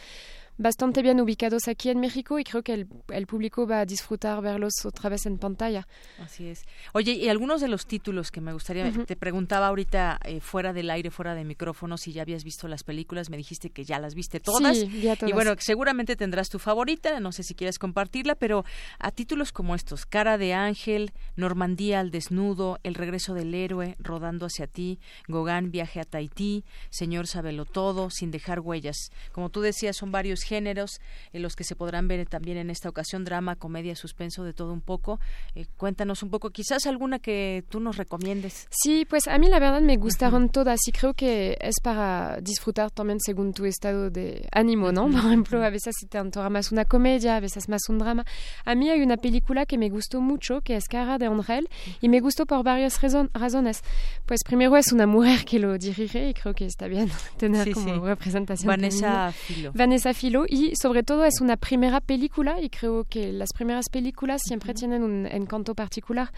bastante 0.61 1.01
bien 1.01 1.19
ubicados 1.19 1.67
aquí 1.67 1.89
en 1.89 1.99
México 1.99 2.37
y 2.39 2.43
creo 2.43 2.61
que 2.61 2.73
el, 2.73 2.87
el, 3.09 3.25
público 3.25 3.65
va 3.65 3.79
a 3.79 3.85
disfrutar 3.85 4.41
verlos 4.41 4.73
otra 4.85 5.09
vez 5.09 5.25
en 5.25 5.37
pantalla. 5.39 5.87
Así 6.19 6.47
es. 6.47 6.63
Oye, 6.93 7.13
y 7.13 7.29
algunos 7.29 7.61
de 7.61 7.67
los 7.67 7.87
títulos 7.87 8.31
que 8.31 8.41
me 8.41 8.53
gustaría, 8.53 8.91
te 9.05 9.15
preguntaba 9.15 9.67
ahorita 9.67 10.19
eh, 10.23 10.39
fuera 10.39 10.71
del 10.71 10.91
aire, 10.91 11.09
fuera 11.09 11.33
de 11.33 11.43
micrófono, 11.43 11.97
si 11.97 12.13
ya 12.13 12.21
habías 12.21 12.43
visto 12.43 12.67
las 12.67 12.83
películas, 12.83 13.29
me 13.29 13.37
dijiste 13.37 13.71
que 13.71 13.83
ya 13.85 13.97
las 13.99 14.13
viste 14.13 14.39
todas. 14.39 14.77
Sí, 14.77 15.01
ya 15.01 15.15
todas. 15.15 15.31
Y 15.31 15.33
bueno, 15.33 15.55
seguramente 15.57 16.15
tendrás 16.15 16.49
tu 16.49 16.59
favorita, 16.59 17.19
no 17.19 17.31
sé 17.31 17.41
si 17.43 17.55
quieres 17.55 17.79
compartirla, 17.79 18.35
pero 18.35 18.63
a 18.99 19.11
títulos 19.11 19.51
como 19.51 19.73
estos, 19.73 20.05
Cara 20.05 20.37
de 20.37 20.53
Ángel, 20.53 21.11
Normandía 21.35 21.99
al 21.99 22.11
desnudo, 22.11 22.79
El 22.83 22.93
regreso 22.93 23.33
del 23.33 23.53
héroe, 23.55 23.95
Rodando 23.99 24.45
hacia 24.45 24.67
ti, 24.67 24.99
Gogán, 25.27 25.71
Viaje 25.71 25.99
a 25.99 26.03
Tahití, 26.03 26.65
Señor 26.91 27.25
Sabelo 27.25 27.65
Todo, 27.65 28.11
Sin 28.11 28.29
dejar 28.29 28.59
huellas. 28.59 29.11
Como 29.31 29.49
tú 29.49 29.61
decías, 29.61 29.97
son 29.97 30.11
varios 30.11 30.43
géneros 30.51 30.99
en 31.31 31.43
los 31.43 31.55
que 31.55 31.63
se 31.63 31.77
podrán 31.77 32.09
ver 32.09 32.27
también 32.27 32.57
en 32.57 32.69
esta 32.69 32.89
ocasión 32.89 33.23
drama, 33.23 33.55
comedia, 33.55 33.95
suspenso, 33.95 34.43
de 34.43 34.51
todo 34.51 34.73
un 34.73 34.81
poco. 34.81 35.19
Eh, 35.55 35.65
cuéntanos 35.77 36.23
un 36.23 36.29
poco, 36.29 36.49
quizás 36.49 36.85
alguna 36.87 37.19
que 37.19 37.63
tú 37.69 37.79
nos 37.79 37.95
recomiendes. 37.95 38.67
Sí, 38.69 39.05
pues 39.09 39.29
a 39.29 39.37
mí 39.37 39.47
la 39.47 39.59
verdad 39.59 39.79
me 39.81 39.95
gustaron 39.95 40.49
todas 40.49 40.79
y 40.87 40.91
creo 40.91 41.13
que 41.13 41.57
es 41.61 41.75
para 41.81 42.37
disfrutar 42.41 42.91
también 42.91 43.19
según 43.21 43.53
tu 43.53 43.63
estado 43.63 44.09
de 44.09 44.47
ánimo, 44.51 44.91
¿no? 44.91 45.03
Por 45.11 45.19
ejemplo, 45.19 45.63
a 45.63 45.69
veces 45.69 45.95
te 46.09 46.17
antoja 46.17 46.49
más 46.49 46.71
una 46.73 46.83
comedia, 46.83 47.37
a 47.37 47.39
veces 47.39 47.69
más 47.69 47.87
un 47.87 47.99
drama. 47.99 48.25
A 48.65 48.75
mí 48.75 48.89
hay 48.89 49.01
una 49.01 49.15
película 49.15 49.65
que 49.65 49.77
me 49.77 49.89
gustó 49.89 50.19
mucho, 50.19 50.59
que 50.61 50.75
es 50.75 50.87
Cara 50.89 51.17
de 51.17 51.27
Angel, 51.27 51.69
y 52.01 52.09
me 52.09 52.19
gustó 52.19 52.45
por 52.45 52.63
varias 52.63 52.99
razones. 53.33 53.83
Pues 54.25 54.41
primero 54.45 54.75
es 54.75 54.91
una 54.91 55.07
mujer 55.07 55.45
que 55.45 55.59
lo 55.59 55.77
dirige 55.77 56.29
y 56.29 56.33
creo 56.33 56.53
que 56.53 56.65
está 56.65 56.87
bien 56.87 57.09
tener 57.37 57.71
como 57.71 58.05
representación. 58.05 58.67
Vanessa 58.67 59.31
Filo. 59.31 59.71
Vanessa 59.73 60.13
Filo, 60.13 60.30
y 60.47 60.73
sobre 60.75 61.03
todo 61.03 61.25
es 61.25 61.41
una 61.41 61.57
primera 61.57 62.01
película 62.01 62.61
y 62.61 62.69
creo 62.69 63.05
que 63.05 63.31
las 63.31 63.49
primeras 63.53 63.89
películas 63.89 64.41
siempre 64.43 64.73
tienen 64.73 65.03
un 65.03 65.25
encanto 65.25 65.75
particular. 65.75 66.31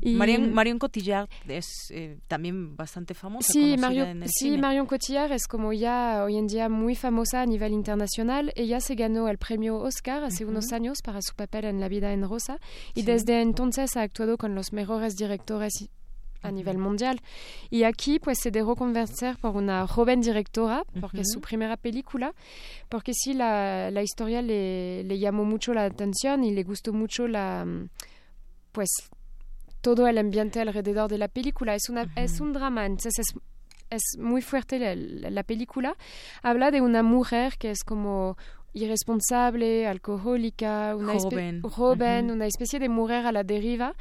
Y 0.00 0.14
Marion, 0.14 0.52
Marion 0.52 0.78
Cotillard 0.78 1.28
es 1.48 1.66
eh, 1.90 2.18
también 2.28 2.76
bastante 2.76 3.14
famosa. 3.14 3.52
Sí, 3.52 3.76
Marion, 3.78 4.24
sí 4.26 4.56
Marion 4.58 4.86
Cotillard 4.86 5.32
es 5.32 5.46
como 5.46 5.72
ya 5.72 6.22
hoy 6.24 6.36
en 6.36 6.46
día 6.46 6.68
muy 6.68 6.94
famosa 6.94 7.42
a 7.42 7.46
nivel 7.46 7.72
internacional. 7.72 8.52
Ella 8.56 8.80
se 8.80 8.94
ganó 8.94 9.28
el 9.28 9.38
premio 9.38 9.78
Oscar 9.78 10.24
hace 10.24 10.44
unos 10.44 10.72
años 10.72 10.98
para 11.02 11.20
su 11.22 11.34
papel 11.34 11.64
en 11.64 11.80
La 11.80 11.88
vida 11.88 12.12
en 12.12 12.28
rosa 12.28 12.58
y 12.94 13.02
desde 13.02 13.40
entonces 13.40 13.96
ha 13.96 14.02
actuado 14.02 14.36
con 14.36 14.54
los 14.54 14.72
mejores 14.72 15.16
directores 15.16 15.88
a 16.42 16.50
nivel 16.50 16.78
mundial. 16.78 17.20
Y 17.70 17.84
aquí 17.84 18.18
pues 18.18 18.38
se 18.40 18.50
dejó 18.50 18.76
convencer 18.76 19.36
por 19.38 19.56
una 19.56 19.86
joven 19.86 20.20
directora, 20.20 20.84
porque 21.00 21.20
es 21.20 21.32
su 21.32 21.40
primera 21.40 21.76
película, 21.76 22.34
porque 22.88 23.12
sí 23.14 23.34
la, 23.34 23.90
la 23.90 24.02
historia 24.02 24.42
le, 24.42 25.04
le, 25.04 25.18
llamó 25.18 25.44
mucho 25.44 25.72
la 25.74 25.84
atención 25.84 26.44
y 26.44 26.52
le 26.52 26.62
gustó 26.62 26.92
mucho 26.92 27.28
la 27.28 27.66
pues 28.72 28.88
todo 29.82 30.06
el 30.06 30.16
ambiente 30.18 30.60
alrededor 30.60 31.10
de 31.10 31.18
la 31.18 31.28
película. 31.28 31.74
Es, 31.74 31.88
una, 31.88 32.10
es 32.16 32.40
un 32.40 32.52
drama, 32.52 32.86
entonces 32.86 33.18
es, 33.18 33.34
es 33.90 34.02
muy 34.18 34.40
fuerte 34.40 34.78
la, 34.78 34.94
la, 34.94 35.42
película. 35.42 35.96
Habla 36.42 36.70
de 36.70 36.80
una 36.80 37.02
mujer 37.02 37.58
que 37.58 37.70
es 37.70 37.84
como 37.84 38.36
irresponsable, 38.72 39.86
alcohólica, 39.86 40.96
una 40.96 41.14
joven, 41.14 41.62
joven 41.62 42.30
una 42.30 42.46
especie 42.46 42.78
de 42.78 42.88
mujer 42.88 43.26
a 43.26 43.32
la 43.32 43.44
deriva, 43.44 43.94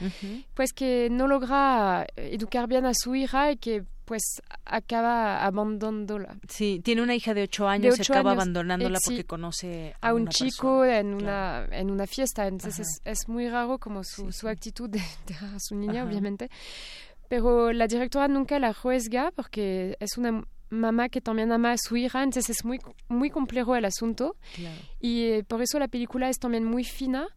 pues 0.53 0.73
que 0.73 1.09
no 1.11 1.27
logra 1.27 2.05
educar 2.15 2.67
bien 2.67 2.85
a 2.85 2.93
su 2.93 3.15
hija 3.15 3.51
y 3.51 3.57
que 3.57 3.83
pues 4.05 4.41
acaba 4.65 5.45
abandonándola. 5.45 6.37
Sí, 6.49 6.81
tiene 6.83 7.01
una 7.01 7.15
hija 7.15 7.33
de 7.33 7.43
ocho 7.43 7.67
años 7.67 7.97
y 7.97 8.01
acaba 8.01 8.31
abandonándola 8.31 8.99
porque 9.05 9.23
conoce 9.23 9.95
a, 10.01 10.13
un 10.13 10.27
chico 10.27 10.83
en 10.83 11.13
una 11.13 11.65
en 11.71 11.89
una 11.89 12.07
fiesta. 12.07 12.47
Entonces 12.47 12.79
es, 12.79 13.01
es, 13.05 13.29
muy 13.29 13.47
raro 13.47 13.77
como 13.77 14.03
su, 14.03 14.33
su 14.33 14.49
actitud 14.49 14.89
de 14.89 15.01
dejar 15.27 15.55
a 15.55 15.59
su 15.59 15.75
niña, 15.75 16.03
obviamente. 16.03 16.49
Pero 17.29 17.71
la 17.71 17.87
directora 17.87 18.27
nunca 18.27 18.59
la 18.59 18.73
juezga 18.73 19.31
porque 19.33 19.95
es 20.01 20.17
una 20.17 20.43
mamá 20.71 21.09
que 21.09 21.21
también 21.21 21.51
ama 21.51 21.73
a 21.73 21.77
su 21.77 21.97
hija, 21.97 22.23
entonces 22.23 22.49
es 22.49 22.65
muy, 22.65 22.79
muy 23.07 23.29
complejo 23.29 23.75
el 23.75 23.85
asunto. 23.85 24.35
Y 24.99 25.23
eh, 25.25 25.43
por 25.47 25.61
eso 25.61 25.77
la 25.79 25.87
película 25.87 26.29
es 26.29 26.39
también 26.39 26.63
muy 26.63 26.83
fina. 26.83 27.27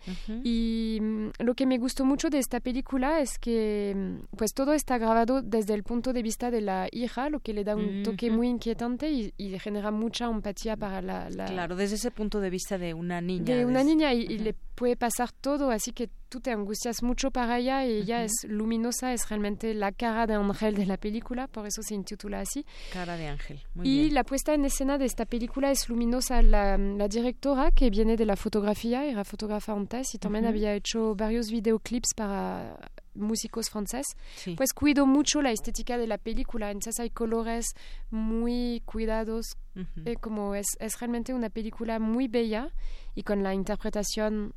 Y 0.43 0.99
mm, 1.01 1.29
lo 1.41 1.55
que 1.55 1.67
me 1.67 1.79
gustó 1.79 2.05
mucho 2.05 2.31
de 2.31 2.39
esta 2.39 2.61
película 2.61 3.21
es 3.21 3.39
que 3.39 3.95
mm, 3.95 4.37
pues 4.37 4.53
todo 4.55 4.73
está 4.73 4.99
grabado 4.99 5.43
desde 5.43 5.75
el 5.75 5.83
punto 5.83 6.13
de 6.13 6.23
vista 6.23 6.51
de 6.51 6.61
la 6.61 6.89
hija, 6.93 7.29
lo 7.29 7.41
que 7.41 7.53
le 7.53 7.65
da 7.65 7.77
un 7.77 8.03
toque 8.03 8.31
muy 8.31 8.49
inquietante 8.49 9.11
y, 9.11 9.33
genera 9.59 9.93
mucha 9.93 10.27
empatía 10.27 10.77
para 10.77 11.01
la, 11.01 11.29
Claro, 11.47 11.77
desde 11.77 11.95
ese 11.95 12.11
punto 12.11 12.41
de 12.41 12.51
vista 12.51 12.77
de 12.77 12.93
una 12.93 13.21
niña. 13.21 13.45
De 13.45 13.65
una 13.65 13.85
niña 13.85 14.13
y, 14.13 14.23
y 14.23 14.39
le 14.39 14.55
puede 14.75 14.97
pasar 14.97 15.33
todo, 15.33 15.71
así 15.71 15.93
que 15.93 16.11
tú 16.29 16.41
te 16.41 16.51
angustias 16.51 17.03
mucho 17.03 17.31
para 17.31 17.59
ella 17.59 17.87
y 17.87 17.99
ella 17.99 18.25
es 18.25 18.33
luminosa, 18.49 19.13
es 19.13 19.29
realmente 19.29 19.73
la 19.73 19.93
cara 19.93 20.27
de 20.27 20.35
ángel 20.35 20.75
de 20.75 20.87
la 20.87 20.97
película, 20.97 21.47
por 21.47 21.67
eso 21.67 21.81
se 21.83 21.95
intitula 21.95 22.41
así. 22.41 22.67
Cara 22.93 23.17
de 23.17 23.29
ángel. 23.29 23.63
Muy 23.75 23.89
y 23.89 24.11
la 24.11 24.25
puesta 24.25 24.53
en 24.53 24.65
escena 24.65 24.99
de 24.99 25.05
esta 25.05 25.27
película 25.27 25.71
es 25.71 25.89
luminosa. 25.89 26.43
La, 26.43 26.77
la 26.77 27.09
directora, 27.09 27.71
que 27.71 27.89
viene 27.91 28.17
de 28.17 28.27
la 28.27 28.37
fotografía, 28.37 29.05
era 29.05 29.25
fotógrafa 29.25 29.73
antes 29.73 30.15
y 30.15 30.19
también 30.19 30.47
había 30.47 30.75
hecho 30.75 31.15
varios 31.15 31.51
videoclips 31.51 32.15
para 32.15 32.79
músicos 33.15 33.71
franceses, 33.71 34.17
pues 34.57 34.73
cuido 34.73 35.07
mucho 35.07 35.41
la 35.41 35.53
estética 35.53 35.99
de 35.99 36.07
la 36.07 36.19
película. 36.19 36.71
Entonces 36.71 37.01
hay 37.01 37.11
colores 37.11 37.75
muy 38.11 38.83
cuidados, 38.85 39.57
eh, 40.05 40.17
como 40.17 40.55
es, 40.55 40.67
es 40.81 40.99
realmente 40.99 41.33
una 41.33 41.51
película 41.51 41.99
muy 41.99 42.29
bella 42.29 42.73
y 43.15 43.23
con 43.23 43.43
la 43.43 43.55
interpretación 43.55 44.55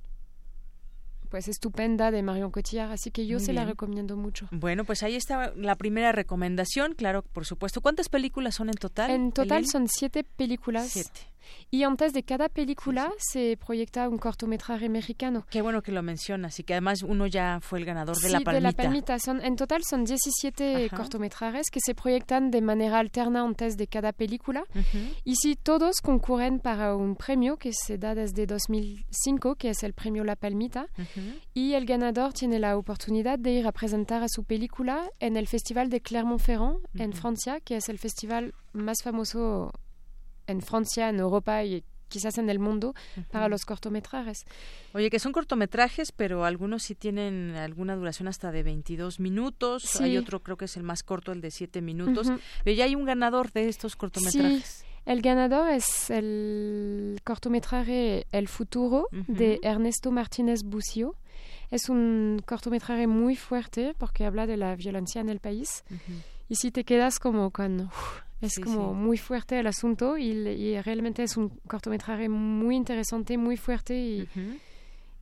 pues 1.29 1.47
estupenda 1.47 2.11
de 2.11 2.23
Marion 2.23 2.51
Cotillard, 2.51 2.91
así 2.91 3.11
que 3.11 3.25
yo 3.25 3.39
se 3.39 3.53
la 3.53 3.65
recomiendo 3.65 4.17
mucho. 4.17 4.47
Bueno, 4.51 4.85
pues 4.85 5.03
ahí 5.03 5.15
está 5.15 5.53
la 5.55 5.75
primera 5.75 6.11
recomendación, 6.11 6.93
claro, 6.93 7.23
por 7.23 7.45
supuesto. 7.45 7.81
¿Cuántas 7.81 8.09
películas 8.09 8.55
son 8.55 8.69
en 8.69 8.75
total? 8.75 9.11
En 9.11 9.31
total 9.31 9.65
son 9.65 9.87
siete 9.87 10.23
películas. 10.23 10.89
Siete. 10.89 11.36
Y 11.69 11.83
antes 11.83 12.13
de 12.13 12.23
cada 12.23 12.49
película 12.49 13.11
se 13.17 13.57
proyecta 13.57 14.07
un 14.07 14.17
cortometraje 14.17 14.89
mexicano. 14.89 15.45
Qué 15.49 15.61
bueno 15.61 15.81
que 15.81 15.91
lo 15.91 16.01
mencionas 16.03 16.59
y 16.59 16.63
que 16.63 16.73
además 16.73 17.03
uno 17.03 17.27
ya 17.27 17.59
fue 17.61 17.79
el 17.79 17.85
ganador 17.85 18.17
de 18.17 18.29
la 18.29 18.39
palmita. 18.39 18.53
de 18.53 18.61
la 18.61 18.71
palmita. 18.71 19.19
Son, 19.19 19.43
en 19.43 19.55
total 19.55 19.83
son 19.83 20.05
17 20.05 20.89
cortometrajes 20.95 21.69
que 21.71 21.79
se 21.83 21.93
proyectan 21.95 22.51
de 22.51 22.61
manera 22.61 22.99
alterna 22.99 23.41
antes 23.41 23.77
de 23.77 23.87
cada 23.87 24.13
película. 24.13 24.63
Y 25.23 25.35
si 25.35 25.55
todos 25.55 26.01
concurren 26.01 26.59
para 26.59 26.95
un 26.95 27.15
premio 27.15 27.57
que 27.57 27.71
se 27.73 27.97
da 27.97 28.15
desde 28.15 28.45
2005, 28.45 29.55
que 29.55 29.69
es 29.69 29.83
el 29.83 29.93
premio 29.93 30.23
La 30.23 30.35
Palmita, 30.35 30.87
y 31.53 31.73
el 31.73 31.85
ganador 31.85 32.33
tiene 32.33 32.59
la 32.59 32.77
oportunidad 32.77 33.39
de 33.39 33.51
ir 33.51 33.67
a 33.67 33.71
presentar 33.71 34.23
a 34.23 34.27
su 34.29 34.43
película 34.43 35.09
en 35.19 35.37
el 35.37 35.47
Festival 35.47 35.89
de 35.89 36.01
Clermont-Ferrand, 36.01 36.79
en 36.95 37.13
Francia, 37.13 37.59
que 37.59 37.75
es 37.77 37.89
el 37.89 37.99
festival 37.99 38.53
más 38.73 39.01
famoso 39.03 39.71
en 40.47 40.61
Francia, 40.61 41.09
en 41.09 41.19
Europa 41.19 41.63
y 41.63 41.83
quizás 42.07 42.37
en 42.37 42.49
el 42.49 42.59
mundo 42.59 42.95
para 43.31 43.47
los 43.49 43.65
cortometrajes. 43.65 44.45
Oye, 44.93 45.09
que 45.09 45.19
son 45.19 45.31
cortometrajes, 45.31 46.11
pero 46.11 46.45
algunos 46.45 46.83
sí 46.83 46.95
tienen 46.95 47.55
alguna 47.55 47.95
duración 47.95 48.27
hasta 48.27 48.51
de 48.51 48.63
22 48.63 49.19
minutos. 49.19 49.99
Hay 50.01 50.17
otro, 50.17 50.41
creo 50.41 50.57
que 50.57 50.65
es 50.65 50.77
el 50.77 50.83
más 50.83 51.03
corto, 51.03 51.31
el 51.31 51.41
de 51.41 51.51
7 51.51 51.81
minutos. 51.81 52.31
Pero 52.63 52.75
ya 52.75 52.85
hay 52.85 52.95
un 52.95 53.05
ganador 53.05 53.51
de 53.51 53.69
estos 53.69 53.95
cortometrajes. 53.95 54.63
Sí. 54.63 54.85
El 55.05 55.21
ganador 55.21 55.69
es 55.69 56.09
el 56.09 57.21
cortometraje 57.23 58.27
El 58.31 58.49
futuro 58.49 59.07
de 59.11 59.59
Ernesto 59.63 60.11
Martínez 60.11 60.63
Bucio. 60.63 61.15
Es 61.71 61.89
un 61.89 62.41
cortometraje 62.45 63.07
muy 63.07 63.35
fuerte 63.35 63.93
porque 63.97 64.25
habla 64.25 64.47
de 64.47 64.57
la 64.57 64.75
violencia 64.75 65.21
en 65.21 65.29
el 65.29 65.39
país. 65.39 65.83
Y 66.49 66.55
si 66.55 66.71
te 66.71 66.83
quedas 66.83 67.19
como 67.19 67.51
con... 67.51 67.89
Es 68.41 68.59
como 68.59 68.93
muy 68.93 69.17
fuerte 69.17 69.59
el 69.59 69.67
asunto 69.67 70.17
y, 70.17 70.79
realmente 70.81 71.23
es 71.23 71.37
un 71.37 71.49
cortometraje 71.67 72.29
muy 72.29 72.75
interesante, 72.75 73.37
muy 73.37 73.57
fuerte 73.57 73.97
y, 73.97 74.29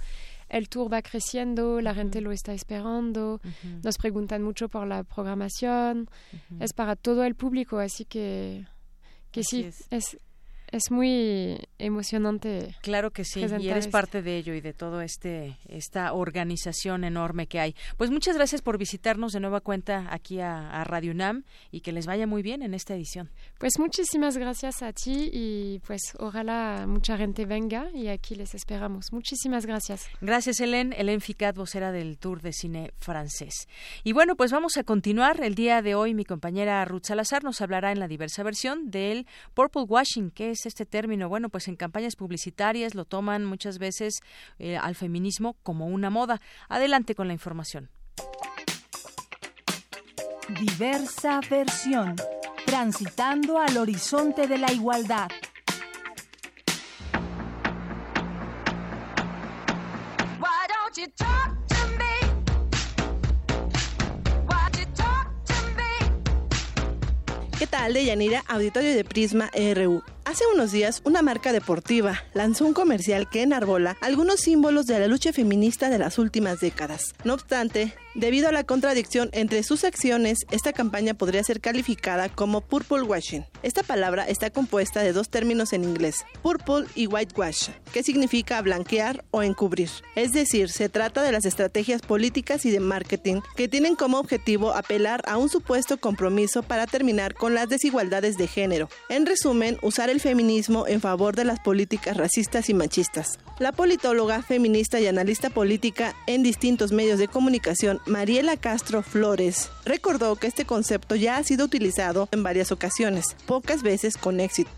el 0.49 0.69
tour 0.69 0.91
va 0.91 1.01
creciendo, 1.01 1.81
la 1.81 1.95
gente 1.95 2.21
lo 2.21 2.31
está 2.31 2.53
esperando, 2.53 3.41
nos 3.83 3.97
preguntan 3.97 4.43
mucho 4.43 4.69
por 4.69 4.85
la 4.87 5.03
programación, 5.03 6.09
es 6.59 6.73
para 6.73 6.95
todo 6.95 7.23
el 7.23 7.35
público, 7.35 7.79
así 7.79 8.05
que, 8.05 8.65
que 9.31 9.43
sí, 9.43 9.63
es. 9.63 9.87
es 9.89 10.17
muy 10.89 11.59
emocionante. 11.77 12.75
Claro 12.81 13.11
que 13.11 13.23
sí, 13.23 13.45
y 13.59 13.69
eres 13.69 13.87
parte 13.87 14.21
de 14.21 14.37
ello 14.37 14.53
y 14.55 14.61
de 14.61 14.73
todo 14.73 15.01
este 15.01 15.57
esta 15.67 16.13
organización 16.13 17.03
enorme 17.03 17.47
que 17.47 17.59
hay. 17.59 17.75
Pues 17.97 18.09
muchas 18.09 18.35
gracias 18.35 18.61
por 18.61 18.77
visitarnos 18.77 19.33
de 19.33 19.39
nueva 19.39 19.61
cuenta 19.61 20.07
aquí 20.09 20.39
a, 20.39 20.83
Radio 20.83 21.11
UNAM 21.11 21.43
y 21.71 21.81
que 21.81 21.91
les 21.91 22.05
vaya 22.05 22.27
muy 22.27 22.41
bien 22.41 22.61
en 22.61 22.73
esta 22.73 22.95
edición. 22.95 23.29
Pues 23.57 23.79
muchísimas 23.79 24.37
gracias 24.37 24.81
a 24.81 24.91
ti 24.91 25.29
y 25.31 25.79
pues 25.85 26.01
ojalá 26.19 26.85
mucha 26.87 27.17
gente 27.17 27.45
venga 27.45 27.89
y 27.93 28.07
aquí 28.07 28.35
les 28.35 28.53
esperamos. 28.55 29.13
Muchísimas 29.13 29.65
gracias. 29.65 30.07
Gracias, 30.21 30.59
Helen. 30.59 30.93
Helen 30.97 31.21
Ficat, 31.21 31.55
vocera 31.55 31.91
del 31.91 32.17
Tour 32.17 32.41
de 32.41 32.51
Cine 32.51 32.91
Francés. 32.97 33.67
Y 34.03 34.13
bueno, 34.13 34.35
pues 34.35 34.51
vamos 34.51 34.77
a 34.77 34.83
continuar. 34.83 35.41
El 35.43 35.55
día 35.55 35.81
de 35.81 35.95
hoy 35.95 36.13
mi 36.13 36.25
compañera 36.25 36.83
Ruth 36.85 37.05
Salazar 37.05 37.43
nos 37.43 37.61
hablará 37.61 37.91
en 37.91 37.99
la 37.99 38.07
diversa 38.07 38.43
versión 38.43 38.89
del 38.91 39.27
Purple 39.53 39.83
Washing, 39.83 40.31
que 40.31 40.51
es 40.51 40.62
este 40.65 40.85
término? 40.85 41.29
Bueno, 41.29 41.49
pues 41.49 41.67
en 41.67 41.75
campañas 41.75 42.15
publicitarias 42.15 42.95
lo 42.95 43.05
toman 43.05 43.45
muchas 43.45 43.77
veces 43.77 44.21
eh, 44.59 44.77
al 44.77 44.95
feminismo 44.95 45.55
como 45.63 45.87
una 45.87 46.09
moda. 46.09 46.41
Adelante 46.69 47.15
con 47.15 47.27
la 47.27 47.33
información. 47.33 47.89
Diversa 50.59 51.39
versión. 51.49 52.15
Transitando 52.65 53.59
al 53.59 53.77
horizonte 53.77 54.47
de 54.47 54.57
la 54.57 54.71
igualdad. 54.71 55.29
¿Qué 67.57 67.67
tal, 67.67 67.93
Deyanira? 67.93 68.43
Auditorio 68.47 68.93
de 68.93 69.03
Prisma 69.03 69.49
RU. 69.73 70.03
Hace 70.33 70.45
unos 70.51 70.71
días, 70.71 71.03
una 71.05 71.21
marca 71.21 71.53
deportiva 71.53 72.23
lanzó 72.33 72.65
un 72.65 72.73
comercial 72.73 73.29
que 73.29 73.43
enarbola 73.43 73.97
algunos 74.01 74.39
símbolos 74.39 74.87
de 74.87 74.97
la 74.97 75.05
lucha 75.05 75.31
feminista 75.31 75.91
de 75.91 75.99
las 75.99 76.17
últimas 76.17 76.59
décadas. 76.59 77.13
No 77.23 77.35
obstante, 77.35 77.93
debido 78.15 78.49
a 78.49 78.51
la 78.51 78.63
contradicción 78.63 79.29
entre 79.31 79.61
sus 79.61 79.83
acciones, 79.83 80.39
esta 80.49 80.73
campaña 80.73 81.13
podría 81.13 81.43
ser 81.43 81.61
calificada 81.61 82.29
como 82.29 82.61
purple 82.61 83.03
washing. 83.03 83.45
Esta 83.61 83.83
palabra 83.83 84.27
está 84.27 84.49
compuesta 84.49 85.03
de 85.03 85.13
dos 85.13 85.29
términos 85.29 85.71
en 85.71 85.83
inglés, 85.83 86.25
purple 86.41 86.87
y 86.95 87.05
whitewash, 87.05 87.69
que 87.91 88.01
significa 88.01 88.59
blanquear 88.63 89.23
o 89.29 89.43
encubrir. 89.43 89.91
Es 90.15 90.33
decir, 90.33 90.69
se 90.69 90.89
trata 90.89 91.21
de 91.21 91.31
las 91.31 91.45
estrategias 91.45 92.01
políticas 92.01 92.65
y 92.65 92.71
de 92.71 92.79
marketing 92.79 93.41
que 93.55 93.67
tienen 93.67 93.95
como 93.95 94.17
objetivo 94.17 94.73
apelar 94.73 95.21
a 95.27 95.37
un 95.37 95.49
supuesto 95.49 95.99
compromiso 95.99 96.63
para 96.63 96.87
terminar 96.87 97.35
con 97.35 97.53
las 97.53 97.69
desigualdades 97.69 98.35
de 98.35 98.47
género. 98.47 98.89
En 99.09 99.27
resumen, 99.27 99.77
usar 99.83 100.09
el 100.09 100.22
feminismo 100.23 100.87
en 100.87 101.01
favor 101.01 101.35
de 101.35 101.43
las 101.43 101.59
políticas 101.59 102.17
racistas 102.17 102.69
y 102.69 102.73
machistas. 102.73 103.37
La 103.59 103.71
politóloga, 103.71 104.41
feminista 104.41 104.99
y 104.99 105.07
analista 105.07 105.51
política 105.51 106.15
en 106.25 106.41
distintos 106.41 106.91
medios 106.91 107.19
de 107.19 107.27
comunicación, 107.27 107.99
Mariela 108.07 108.57
Castro 108.57 109.03
Flores, 109.03 109.69
recordó 109.85 110.35
que 110.37 110.47
este 110.47 110.65
concepto 110.65 111.15
ya 111.15 111.37
ha 111.37 111.43
sido 111.43 111.65
utilizado 111.65 112.29
en 112.31 112.41
varias 112.41 112.71
ocasiones, 112.71 113.35
pocas 113.45 113.83
veces 113.83 114.17
con 114.17 114.39
éxito 114.39 114.71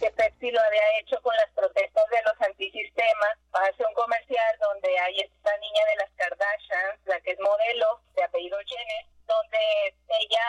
que 0.00 0.10
Pepsi 0.12 0.50
lo 0.50 0.60
había 0.60 0.98
hecho 0.98 1.20
con 1.20 1.36
las 1.36 1.50
protestas 1.50 2.04
de 2.08 2.22
los 2.24 2.40
antisistemas. 2.40 3.36
Hace 3.52 3.84
un 3.84 3.92
comercial 3.92 4.56
donde 4.58 4.98
hay 4.98 5.20
esta 5.20 5.52
niña 5.58 5.82
de 5.92 5.96
las 6.00 6.10
Kardashians, 6.16 7.00
la 7.04 7.20
que 7.20 7.32
es 7.32 7.40
modelo, 7.40 8.00
de 8.16 8.24
apellido 8.24 8.56
Jenner, 8.64 9.04
donde 9.28 9.58
ella 10.24 10.46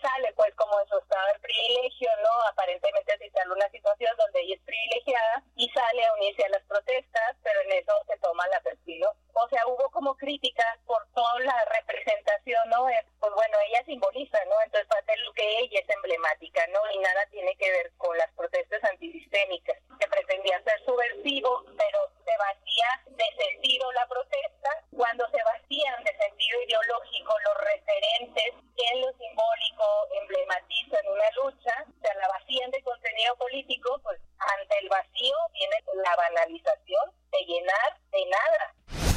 sale 0.00 0.32
pues 0.34 0.54
como 0.54 0.78
en 0.80 0.88
su 0.88 0.98
estado 0.98 1.26
de 1.32 1.38
privilegio, 1.40 2.10
¿no? 2.22 2.30
Aparentemente 2.48 3.18
se 3.18 3.24
instala 3.26 3.54
una 3.54 3.68
situación 3.70 4.16
donde 4.16 4.40
ella 4.40 4.54
es 4.54 4.62
privilegiada 4.62 5.42
y 5.56 5.68
sale 5.70 6.04
a 6.04 6.14
unirse 6.14 6.44
a 6.44 6.48
las 6.50 6.62
protestas, 6.64 7.36
pero 7.42 7.60
en 7.62 7.72
eso 7.72 7.92
se 8.06 8.16
toma 8.18 8.46
la 8.48 8.60
perfil, 8.60 9.04
O 9.34 9.48
sea, 9.48 9.66
hubo 9.66 9.90
como 9.90 10.14
críticas 10.16 10.78
por 10.86 11.06
toda 11.14 11.40
la 11.40 11.64
representación, 11.64 12.68
¿no? 12.70 12.86
Pues 13.18 13.32
bueno, 13.34 13.56
ella 13.68 13.84
simboliza, 13.84 14.38
¿no? 14.46 14.54
Entonces, 14.64 14.88
para 14.88 15.02
lo 15.16 15.32
que 15.32 15.58
ella 15.58 15.80
es 15.80 15.88
emblemática, 15.88 16.66
¿no? 16.68 16.80
Y 16.92 16.98
nada 16.98 17.26
tiene 17.30 17.54
que 17.56 17.70
ver 17.70 17.92
con 17.96 18.16
las 18.18 18.30
protestas 18.32 18.82
antisistémicas, 18.84 19.78
que 19.98 20.06
pretendía 20.08 20.62
ser 20.62 20.84
subversivo, 20.84 21.64
pero 21.76 21.98
se 22.24 22.34
vacía 22.38 22.88
de 23.06 23.44
sentido 23.44 23.92
la 23.92 24.06
protesta, 24.06 24.70
cuando 24.96 25.28
se 25.30 25.42
vacían 25.42 26.04
de 26.04 26.16
sentido 26.16 26.62
ideológico 26.62 27.34
los 27.44 27.58
referentes 27.58 28.54
en 28.76 29.00
lo 29.00 29.12
simbólico 29.12 29.71
emblematizan 30.20 31.06
una 31.08 31.30
lucha, 31.42 31.84
se 32.00 32.14
la 32.14 32.28
vacían 32.28 32.70
de 32.70 32.82
contenido 32.82 33.36
político, 33.36 34.00
pues 34.02 34.20
ante 34.38 34.78
el 34.82 34.88
vacío 34.88 35.34
viene 35.52 35.76
la 36.04 36.16
banalización 36.16 37.10
de 37.30 37.38
llenar 37.46 37.98
de 38.10 38.26
nada. 38.26 39.11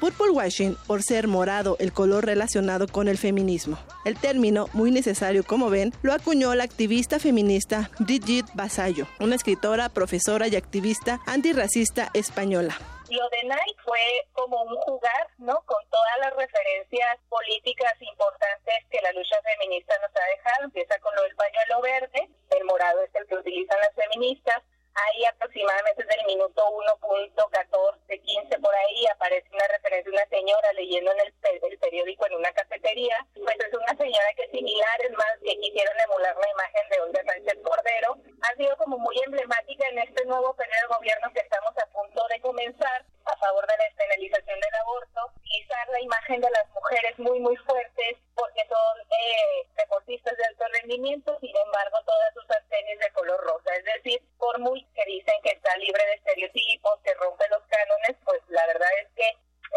Purple 0.00 0.30
washing 0.30 0.76
por 0.86 1.02
ser 1.02 1.28
morado 1.28 1.76
el 1.80 1.92
color 1.92 2.26
relacionado 2.26 2.86
con 2.86 3.08
el 3.08 3.18
feminismo. 3.18 3.78
El 4.04 4.18
término, 4.18 4.68
muy 4.72 4.90
necesario 4.90 5.44
como 5.44 5.70
ven, 5.70 5.92
lo 6.02 6.12
acuñó 6.12 6.54
la 6.54 6.64
activista 6.64 7.18
feminista 7.18 7.90
Brigitte 7.98 8.50
Basallo, 8.54 9.06
una 9.20 9.36
escritora, 9.36 9.88
profesora 9.88 10.48
y 10.48 10.56
activista 10.56 11.20
antirracista 11.26 12.10
española. 12.14 12.76
Lo 13.10 13.28
de 13.28 13.44
Nike 13.44 13.76
fue 13.84 14.00
como 14.32 14.62
un 14.62 14.76
jugar, 14.76 15.28
¿no? 15.38 15.54
Con 15.66 15.78
todas 15.90 16.18
las 16.20 16.34
referencias 16.34 17.18
políticas 17.28 17.92
importantes 18.00 18.74
que 18.90 18.98
la 19.02 19.12
lucha 19.12 19.36
feminista 19.42 19.94
nos 20.00 20.10
ha 20.16 20.26
dejado. 20.36 20.64
Empieza 20.64 20.98
con 20.98 21.14
lo 21.14 21.22
del 21.22 21.36
pañuelo 21.36 21.80
verde, 21.82 22.28
el 22.50 22.64
morado 22.64 23.02
es 23.02 23.14
el 23.14 23.26
que 23.26 23.36
utilizan 23.36 23.78
las 23.78 23.94
feministas, 23.94 24.62
Ahí 24.94 25.24
aproximadamente 25.24 26.04
desde 26.04 26.20
el 26.20 26.26
minuto 26.26 26.62
1.14, 27.02 28.22
15 28.22 28.58
por 28.60 28.74
ahí 28.74 29.06
aparece 29.06 29.48
una 29.52 29.66
referencia 29.66 30.10
de 30.10 30.16
una 30.16 30.26
señora 30.28 30.72
leyendo 30.74 31.10
en 31.12 31.20
el, 31.20 31.78
periódico 31.78 32.26
en 32.26 32.34
una 32.34 32.52
cafetería. 32.52 33.16
Pues 33.34 33.56
es 33.58 33.74
una 33.74 33.96
señora 33.96 34.28
que 34.36 34.48
similar, 34.50 35.00
es 35.02 35.10
más, 35.12 35.34
que 35.42 35.58
quisieron 35.58 35.98
emular 35.98 36.36
la 36.36 36.50
imagen 36.50 36.88
de 36.90 37.00
Olga 37.00 37.22
Sánchez 37.26 37.58
Cordero. 37.62 38.16
Ha 38.42 38.54
sido 38.54 38.76
como 38.76 38.98
muy 38.98 39.18
emblemática 39.26 39.88
en 39.88 39.98
este 39.98 40.24
nuevo 40.26 40.54
periodo 40.54 40.80
de 40.82 40.94
gobierno 40.94 41.32
que 41.32 41.40
estamos 41.40 41.74
a 41.76 41.86
punto 41.86 42.26
de 42.28 42.40
comenzar 42.40 43.04
a 43.24 43.36
favor 43.38 43.66
de 43.66 43.76
la 43.76 43.84
despenalización 43.84 44.60
del 44.60 44.74
aborto, 44.84 45.20
utilizar 45.36 45.88
la 45.88 46.00
imagen 46.00 46.40
de 46.40 46.50
las 46.50 46.68
mujeres 46.74 47.18
muy, 47.18 47.40
muy 47.40 47.56
fuertes 47.56 48.16
porque 48.34 48.62
son 48.68 48.94
eh, 49.00 49.66
deportistas 49.76 50.36
de 50.36 50.44
alto 50.44 50.64
rendimiento, 50.80 51.38
sin 51.40 51.56
embargo 51.56 51.96
todas 52.04 52.34
sus 52.34 52.44
tenis 52.68 52.98
de 53.00 53.10
color 53.12 53.40
rosa. 53.40 53.70
Es 53.76 53.84
decir, 53.84 54.20
por 54.38 54.58
muy 54.60 54.84
que 54.94 55.04
dicen 55.06 55.34
que 55.42 55.50
está 55.50 55.76
libre 55.76 56.04
de 56.04 56.14
estereotipos, 56.14 57.00
que 57.02 57.14
rompe 57.14 57.44
los 57.50 57.62
cánones, 57.64 58.16
pues 58.24 58.40
la 58.48 58.66
verdad 58.66 58.88
es 59.02 59.08
que 59.16 59.28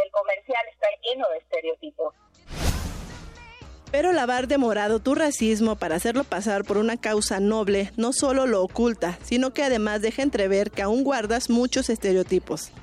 el 0.04 0.12
comercial 0.12 0.66
está 0.72 0.88
lleno 1.02 1.28
de 1.30 1.38
estereotipos. 1.38 2.14
Pero 3.90 4.12
lavar 4.12 4.48
de 4.48 4.58
morado 4.58 5.00
tu 5.00 5.16
racismo 5.16 5.78
para 5.78 5.96
hacerlo 5.96 6.26
pasar 6.26 6.66
por 6.66 6.78
una 6.78 7.00
causa 7.00 7.40
noble 7.40 7.92
no 7.96 8.12
solo 8.12 8.46
lo 8.46 8.62
oculta, 8.62 9.18
sino 9.24 9.54
que 9.54 9.64
además 9.64 10.02
deja 10.02 10.24
entrever 10.24 10.72
que 10.72 10.82
aún 10.82 11.06
guardas 11.06 11.50
muchos 11.50 11.90
estereotipos 11.90 12.74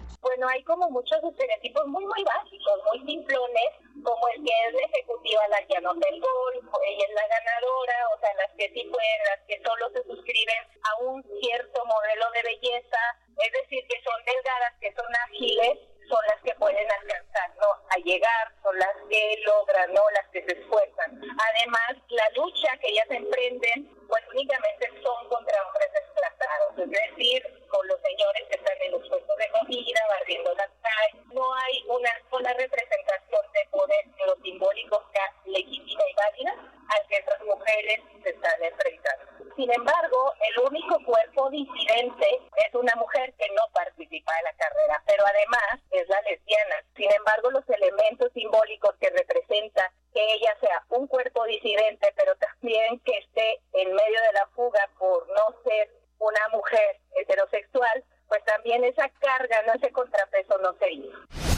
bueno, 0.45 0.49
hay 0.49 0.63
como 0.65 0.91
muchos 0.91 1.19
estereotipos 1.25 1.87
muy, 1.87 2.05
muy 2.05 2.25
básicos, 2.25 2.81
muy 2.93 3.01
simplones, 3.07 3.71
como 4.03 4.29
el 4.29 4.45
que 4.45 4.53
es 4.53 4.75
la 4.75 4.87
ejecutiva 4.93 5.49
la 5.49 5.67
que 5.67 5.77
anota 5.77 6.09
el 6.09 6.21
gol, 6.21 6.55
ella 6.87 7.05
es 7.09 7.15
la 7.15 7.29
ganadora, 7.29 8.09
o 8.15 8.21
sea, 8.21 8.35
las 8.35 8.51
que 8.57 8.69
sí 8.69 8.85
pueden, 8.85 9.19
las 9.31 9.41
que 9.49 9.63
solo 9.65 9.89
se 9.91 10.03
suscriben 10.05 10.63
a 10.83 11.05
un 11.05 11.23
cierto 11.41 11.85
modelo 11.87 12.31
de 12.33 12.43
belleza, 12.43 13.01
es 13.41 13.53
decir, 13.53 13.85
que 13.89 14.03
son 14.05 14.21
delgadas, 14.25 14.75
que 14.81 14.93
son 14.93 15.09
ágiles, 15.29 15.79
son 16.09 16.21
las 16.29 16.41
que 16.43 16.55
pueden 16.57 16.91
alcanzar, 16.91 17.51
¿no? 17.57 17.67
A 17.91 17.97
llegar, 18.05 18.53
son 18.63 18.79
las 18.79 18.95
que 19.09 19.43
logran, 19.47 19.93
¿no? 19.93 20.03
Las 20.11 20.29
que 20.29 20.43
se 20.45 20.53
esfuerzan. 20.59 21.21
Además, 21.21 21.97
la 22.09 22.29
lucha 22.37 22.77
que 22.81 22.89
ellas 22.89 23.11
emprenden, 23.11 23.89
pues 24.09 24.23
únicamente 24.33 24.89
son 25.03 25.29
contra 25.29 25.63
hombres 25.67 25.91
desplazados, 25.93 26.79
es 26.79 26.91
decir, 26.91 27.43
con 27.69 27.87
los 27.89 28.01
señores 28.01 28.43
que 28.49 28.57
están 28.57 28.77
en 28.83 28.93
los 28.93 29.09
puestos 29.09 29.37
de 29.37 29.49
comida, 29.51 30.01
barriendo 30.09 30.55
las 30.55 30.71
calles. 30.83 31.27
No 31.33 31.55
hay 31.55 31.85
una 31.89 32.11
sola 32.31 32.53
representación 32.53 33.43
de 33.53 33.69
poder 33.71 34.05
en 34.05 34.27
lo 34.27 34.37
simbólico 34.43 35.03
sea 35.13 35.33
legítima 35.47 36.03
y 36.09 36.15
válida 36.15 36.55
al 36.89 37.07
que 37.09 37.17
esas 37.17 37.41
mujeres 37.43 38.01
se 38.23 38.31
están 38.31 38.63
enfrentando. 38.63 39.34
Sin 39.57 39.71
embargo, 39.73 40.33
el 40.51 40.65
único 40.65 40.99
cuerpo 41.05 41.49
disidente 41.51 42.27
es 42.67 42.75
una 42.75 42.93
mujer 42.97 43.33
que 43.35 43.47
no 43.55 43.63
participa 43.73 44.33
en 44.39 44.45
la 44.45 44.53
carrera, 44.55 45.03
pero 45.07 45.25
además 45.25 45.81
es 45.93 46.09
la 46.09 46.21
lesbiana. 46.23 46.77
Sin 46.97 47.13
embargo, 47.13 47.53
los 47.53 47.69
elementos 47.69 48.33
simbólicos 48.33 48.97
que 49.01 49.11
representa 49.11 49.93
que 50.13 50.35
ella 50.35 50.57
sea 50.61 50.83
un 50.89 51.07
cuerpo 51.07 51.45
disidente, 51.45 52.13
pero 52.17 52.35
también 52.37 52.99
que 53.01 53.17
esté 53.19 53.61
en 53.75 53.95
medio 53.95 54.21
de 54.23 54.33
la 54.33 54.47
fuga 54.57 54.91
por 54.99 55.29
no 55.29 55.63
ser 55.63 55.91
una 56.19 56.49
mujer 56.53 56.99
heterosexual, 57.17 58.05
pues 58.29 58.43
también 58.45 58.83
esa 58.83 59.09
carga, 59.21 59.63
no 59.67 59.75
ese 59.75 59.93
contrapeso 59.93 60.59
no 60.59 60.73
se 60.79 60.91
hizo. 60.91 61.54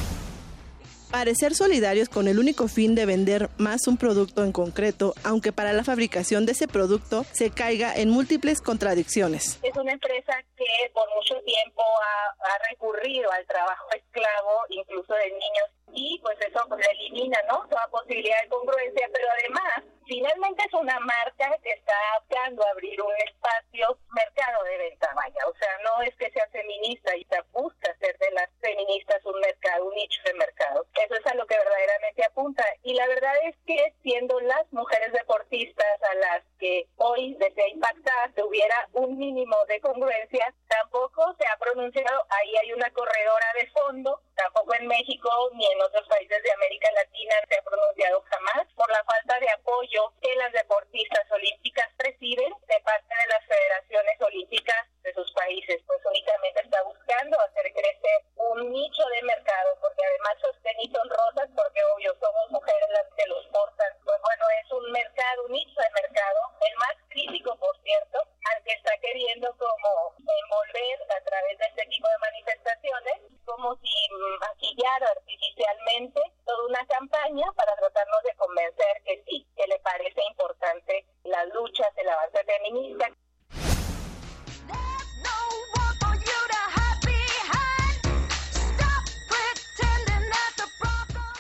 Parecer 1.11 1.55
solidarios 1.55 2.09
con 2.09 2.27
el 2.29 2.39
único 2.39 2.69
fin 2.69 2.95
de 2.95 3.07
vender 3.07 3.49
más 3.59 3.87
un 3.87 3.97
producto 3.97 4.45
en 4.45 4.53
concreto, 4.53 5.15
aunque 5.25 5.53
para 5.53 5.73
la 5.73 5.85
fabricación 5.85 6.47
de 6.47 6.53
ese 6.53 6.67
producto 6.67 7.25
se 7.33 7.51
caiga 7.51 7.95
en 7.95 8.11
múltiples 8.11 8.61
contradicciones. 8.61 9.59
Es 9.63 9.77
una 9.77 9.93
empresa 9.93 10.35
que 10.57 10.91
por 10.93 11.09
mucho 11.15 11.41
tiempo 11.45 11.83
ha, 11.83 12.27
recurrido 12.71 13.31
al 13.31 13.47
trabajo 13.47 13.87
esclavo, 13.95 14.51
incluso 14.71 15.15
de 15.15 15.31
niños 15.31 15.69
y 15.93 16.19
pues 16.23 16.37
eso 16.41 16.61
pues, 16.69 16.85
elimina 16.93 17.39
¿no? 17.49 17.67
toda 17.69 17.87
posibilidad 17.89 18.43
de 18.43 18.49
congruencia, 18.49 19.09
pero 19.13 19.27
además 19.39 19.96
finalmente 20.07 20.65
es 20.67 20.75
una 20.75 20.99
marca 21.01 21.57
que 21.63 21.73
está 21.73 21.95
buscando 22.21 22.67
abrir 22.67 23.01
un 23.01 23.13
espacio 23.17 23.99
mercado 24.15 24.65
de 24.65 24.79
venta, 24.79 25.11
vaya, 25.15 25.41
o 25.49 25.55
sea, 25.57 25.79
no 25.85 26.03
es 26.03 26.15
que 26.17 26.31
sea 26.31 26.47
feminista 26.49 27.15
y 27.17 27.25
se 27.25 27.41
busca 27.53 27.91
hacer 27.91 28.17
de 28.19 28.31
las 28.33 28.49
feministas 28.61 29.25
un 29.25 29.39
mercado, 29.41 29.87
un 29.87 29.95
nicho 29.95 30.21
de 30.25 30.35
mercado. 30.35 30.87
Eso 30.95 31.15
es 31.15 31.27
a 31.27 31.35
lo 31.35 31.47
que 31.47 31.59
verdaderamente 31.59 32.25
apunta. 32.25 32.65
Y 32.83 32.95
la 32.95 33.07
verdad 33.07 33.35
es 33.45 33.57
que 33.67 33.95
siendo 34.03 34.41
las 34.41 34.73
mujeres 34.73 35.13
deportistas 35.13 36.03
a 36.11 36.15
las 36.15 36.43
que 36.59 36.87
hoy 36.97 37.35
desea 37.35 37.69
impactar 37.69 38.07
hubiera 38.45 38.89
un 38.93 39.19
mínimo 39.19 39.57
de 39.67 39.81
congruencia, 39.81 40.53
tampoco 40.69 41.35
se 41.39 41.47
ha 41.47 41.57
pronunciado, 41.59 42.27
ahí 42.31 42.57
hay 42.57 42.73
una 42.73 42.91
corredora 42.91 43.47
de 43.61 43.71
fondo, 43.71 44.21
tampoco 44.35 44.75
en 44.75 44.87
México 44.87 45.29
ni 45.55 45.67
en 45.67 45.81
otros 45.83 46.07
países 46.09 46.43
de 46.43 46.53
América 46.53 46.89
Latina 46.93 47.35
se 47.49 47.59
ha 47.59 47.63
pronunciado 47.63 48.23
jamás 48.23 48.67
por 48.75 48.89
la 48.91 49.03
falta 49.05 49.41
de 49.41 49.51
apoyo 49.51 49.96
que 50.21 50.35
las 50.37 50.53
deportistas 50.53 51.25
olímpicas 51.31 51.89
reciben 51.99 52.53
de 52.69 52.81
parte 52.85 53.09
de 53.09 53.27
las 53.33 53.45
federaciones 53.47 54.21
olímpicas 54.21 54.85
de 55.03 55.13
sus 55.15 55.33
países. 55.33 55.81
Pues 55.87 56.01
únicamente 56.05 56.61
está 56.61 56.83
buscando 56.83 57.41
hacer 57.41 57.73
crecer 57.73 58.19
un 58.37 58.71
nicho 58.71 59.05
de 59.09 59.23
mercado, 59.23 59.79
porque 59.81 60.05
además 60.05 60.37
sostén 60.41 60.77
y 60.81 60.89
son 60.93 61.09
rosas, 61.09 61.49
porque 61.57 61.81
obvio 61.97 62.13
somos 62.21 62.51
mujeres 62.51 62.89
las 62.91 63.09
que 63.17 63.27
los 63.27 63.47
portan. 63.49 63.93
Pues 64.05 64.21
bueno, 64.21 64.45
es 64.61 64.73
un 64.73 64.93
mercado, 64.93 65.45
un 65.47 65.53
nicho 65.53 65.81
de 65.81 66.03
mercado, 66.03 66.41
el 66.61 66.77
más 66.77 66.97
crítico, 67.09 67.57
por 67.57 67.77
cierto, 67.81 68.19
al 68.21 68.63
que 68.65 68.73
está 68.73 68.93
queriendo 69.01 69.49
como 69.57 70.13
envolver 70.21 70.97
a 71.09 71.21
través 71.25 71.59
de 71.59 71.67
este 71.73 71.87
tipo 71.89 72.07
de 72.09 72.19
manifestaciones, 72.19 73.17
como 73.47 73.77
si 73.81 73.97
maquillara 74.41 75.09
artificialmente 75.09 76.21
toda 76.47 76.67
una 76.67 76.87
campaña 76.87 77.53
para 77.53 77.75
tratarnos 77.77 78.23
de 78.23 78.37
convencer 78.37 79.03
que 79.05 79.23
sí, 79.27 79.47
que 79.57 79.67
le 79.67 79.79
parece 79.81 80.21
importante 80.31 81.05
las 81.25 81.47
luchas, 81.53 81.89
el 81.97 82.09
avance 82.09 82.45
feminista. 82.45 83.11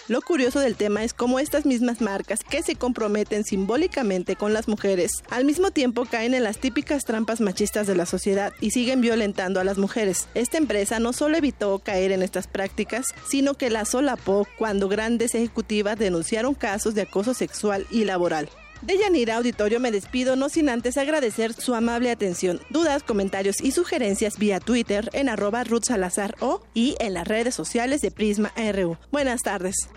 Lo 0.08 0.22
curioso 0.22 0.60
del 0.60 0.76
tema 0.76 1.02
es 1.02 1.12
cómo 1.12 1.40
estas 1.40 1.66
mismas 1.66 2.00
marcas 2.00 2.38
que 2.48 2.62
se 2.62 2.76
comprometen 2.76 3.42
simbólicamente 3.42 4.36
con 4.36 4.52
las 4.52 4.68
mujeres, 4.68 5.10
al 5.30 5.44
mismo 5.44 5.72
tiempo 5.72 6.04
caen 6.04 6.32
en 6.32 6.44
las 6.44 6.58
típicas 6.58 7.04
trampas 7.04 7.40
machistas 7.40 7.88
de 7.88 7.96
la 7.96 8.06
sociedad 8.06 8.52
y 8.60 8.70
siguen 8.70 9.00
violentando 9.00 9.58
a 9.58 9.64
las 9.64 9.78
mujeres. 9.78 10.28
Esta 10.34 10.58
empresa 10.58 11.00
no 11.00 11.12
solo 11.12 11.36
evitó 11.36 11.80
caer 11.80 12.12
en 12.12 12.22
estas 12.22 12.46
prácticas, 12.46 13.08
sino 13.28 13.54
que 13.54 13.68
las 13.68 13.88
solapó 13.88 14.46
cuando 14.58 14.88
grandes 14.88 15.34
ejecutivas 15.34 15.98
denunciaron 15.98 16.54
casos 16.54 16.94
de 16.94 17.02
acoso 17.02 17.34
sexual 17.34 17.84
y 17.90 18.04
laboral. 18.04 18.48
De 18.86 18.96
Yanira 18.96 19.34
Auditorio 19.34 19.80
me 19.80 19.90
despido 19.90 20.36
no 20.36 20.48
sin 20.48 20.68
antes 20.68 20.96
agradecer 20.96 21.52
su 21.52 21.74
amable 21.74 22.12
atención. 22.12 22.60
Dudas, 22.70 23.02
comentarios 23.02 23.60
y 23.60 23.72
sugerencias 23.72 24.38
vía 24.38 24.60
Twitter 24.60 25.10
en 25.12 25.28
arroba 25.28 25.64
Ruth 25.64 25.86
Salazar 25.86 26.36
o 26.38 26.64
y 26.72 26.94
en 27.00 27.14
las 27.14 27.26
redes 27.26 27.52
sociales 27.52 28.00
de 28.00 28.12
Prisma 28.12 28.52
RU. 28.56 28.96
Buenas 29.10 29.42
tardes. 29.42 29.90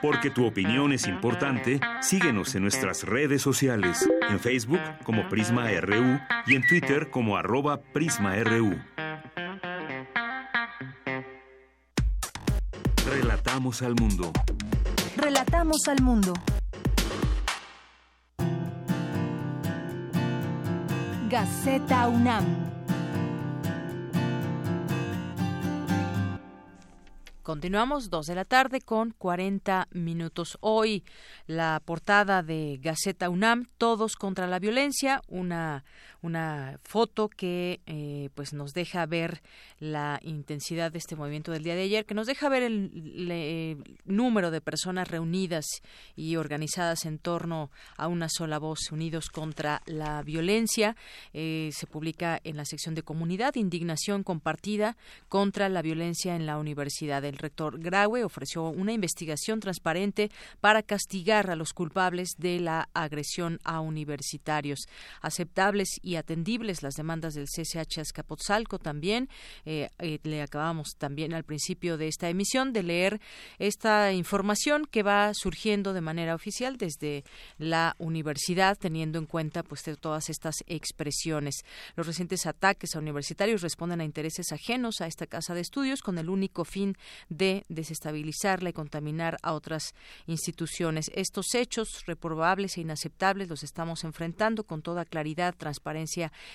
Porque 0.00 0.30
tu 0.30 0.46
opinión 0.46 0.94
es 0.94 1.06
importante, 1.06 1.78
síguenos 2.00 2.54
en 2.54 2.62
nuestras 2.62 3.02
redes 3.02 3.42
sociales, 3.42 4.08
en 4.30 4.40
Facebook 4.40 4.80
como 5.04 5.28
Prisma 5.28 5.68
RU 5.82 6.18
y 6.46 6.56
en 6.56 6.66
Twitter 6.66 7.10
como 7.10 7.36
arroba 7.36 7.82
PrismaRU. 7.92 8.80
Relatamos 13.12 13.82
al 13.82 13.94
mundo. 13.94 14.32
Relatamos 15.18 15.86
al 15.86 16.00
mundo. 16.00 16.32
Gaceta 21.28 22.08
UNAM. 22.08 22.72
Continuamos, 27.42 28.08
dos 28.08 28.24
de 28.26 28.34
la 28.34 28.46
tarde 28.46 28.80
con 28.80 29.10
40 29.10 29.88
minutos. 29.90 30.56
Hoy 30.60 31.04
la 31.46 31.82
portada 31.84 32.42
de 32.42 32.78
Gaceta 32.80 33.28
UNAM, 33.28 33.66
Todos 33.76 34.16
contra 34.16 34.46
la 34.46 34.58
Violencia, 34.58 35.20
una, 35.28 35.84
una 36.22 36.78
foto 36.84 37.28
que 37.28 37.80
eh, 37.86 38.30
pues 38.34 38.52
nos 38.52 38.72
deja 38.72 39.04
ver 39.06 39.42
la 39.78 40.20
intensidad 40.22 40.92
de 40.92 40.98
este 40.98 41.16
movimiento 41.16 41.50
del 41.52 41.64
día 41.64 41.74
de 41.74 41.82
ayer, 41.82 42.06
que 42.06 42.14
nos 42.14 42.28
deja 42.28 42.48
ver 42.48 42.62
el, 42.62 43.98
número 44.04 44.50
de 44.50 44.60
personas 44.60 45.08
reunidas 45.08 45.64
y 46.14 46.36
organizadas 46.36 47.04
en 47.04 47.18
torno 47.18 47.70
a 47.96 48.06
una 48.06 48.28
sola 48.28 48.58
voz, 48.58 48.92
unidos 48.92 49.28
contra 49.28 49.82
la 49.86 50.22
violencia. 50.22 50.96
Eh, 51.32 51.70
se 51.72 51.86
publica 51.86 52.40
en 52.44 52.56
la 52.56 52.64
sección 52.64 52.94
de 52.94 53.02
comunidad, 53.02 53.56
indignación 53.56 54.22
compartida 54.22 54.96
contra 55.28 55.68
la 55.68 55.82
violencia 55.82 56.36
en 56.36 56.46
la 56.46 56.58
universidad. 56.58 57.24
El 57.24 57.38
rector 57.38 57.80
Graue 57.80 58.24
ofreció 58.24 58.68
una 58.68 58.92
investigación 58.92 59.60
transparente 59.60 60.30
para 60.60 60.82
castigar 60.82 61.50
a 61.50 61.56
los 61.56 61.72
culpables 61.72 62.36
de 62.38 62.60
la 62.60 62.88
agresión 62.94 63.58
a 63.64 63.80
universitarios. 63.80 64.86
Aceptables 65.20 65.88
y 66.02 66.11
atendibles 66.16 66.82
las 66.82 66.94
demandas 66.94 67.34
del 67.34 67.46
CCH 67.46 67.98
Azcapotzalco 67.98 68.78
también. 68.78 69.28
Eh, 69.64 69.88
eh, 69.98 70.18
le 70.22 70.42
acabamos 70.42 70.96
también 70.98 71.34
al 71.34 71.44
principio 71.44 71.96
de 71.96 72.08
esta 72.08 72.28
emisión 72.28 72.72
de 72.72 72.82
leer 72.82 73.20
esta 73.58 74.12
información 74.12 74.86
que 74.90 75.02
va 75.02 75.32
surgiendo 75.34 75.92
de 75.92 76.00
manera 76.00 76.34
oficial 76.34 76.76
desde 76.76 77.24
la 77.58 77.94
universidad, 77.98 78.78
teniendo 78.78 79.18
en 79.18 79.26
cuenta 79.26 79.62
pues 79.62 79.82
todas 80.00 80.30
estas 80.30 80.56
expresiones. 80.66 81.64
Los 81.96 82.06
recientes 82.06 82.46
ataques 82.46 82.94
a 82.94 82.98
universitarios 82.98 83.62
responden 83.62 84.00
a 84.00 84.04
intereses 84.04 84.52
ajenos 84.52 85.00
a 85.00 85.06
esta 85.06 85.26
casa 85.26 85.54
de 85.54 85.60
estudios 85.60 86.02
con 86.02 86.18
el 86.18 86.28
único 86.28 86.64
fin 86.64 86.96
de 87.28 87.64
desestabilizarla 87.68 88.70
y 88.70 88.72
contaminar 88.72 89.38
a 89.42 89.52
otras 89.52 89.94
instituciones. 90.26 91.10
Estos 91.14 91.54
hechos 91.54 92.04
reprobables 92.06 92.76
e 92.76 92.82
inaceptables 92.82 93.48
los 93.48 93.62
estamos 93.62 94.04
enfrentando 94.04 94.64
con 94.64 94.82
toda 94.82 95.04
claridad, 95.04 95.54
transparencia 95.56 96.01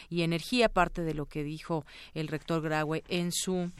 y 0.09 0.21
energía, 0.21 0.69
parte 0.69 1.01
de 1.01 1.13
lo 1.13 1.25
que 1.25 1.43
dijo 1.43 1.85
el 2.13 2.27
rector 2.27 2.61
Graue 2.61 3.03
en 3.09 3.31
su 3.31 3.71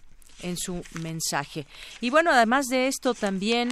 en 0.43 0.55
su 0.57 0.83
mensaje. 1.01 1.65
Y 1.99 2.09
bueno, 2.09 2.31
además 2.31 2.67
de 2.67 2.87
esto 2.87 3.13
también 3.13 3.71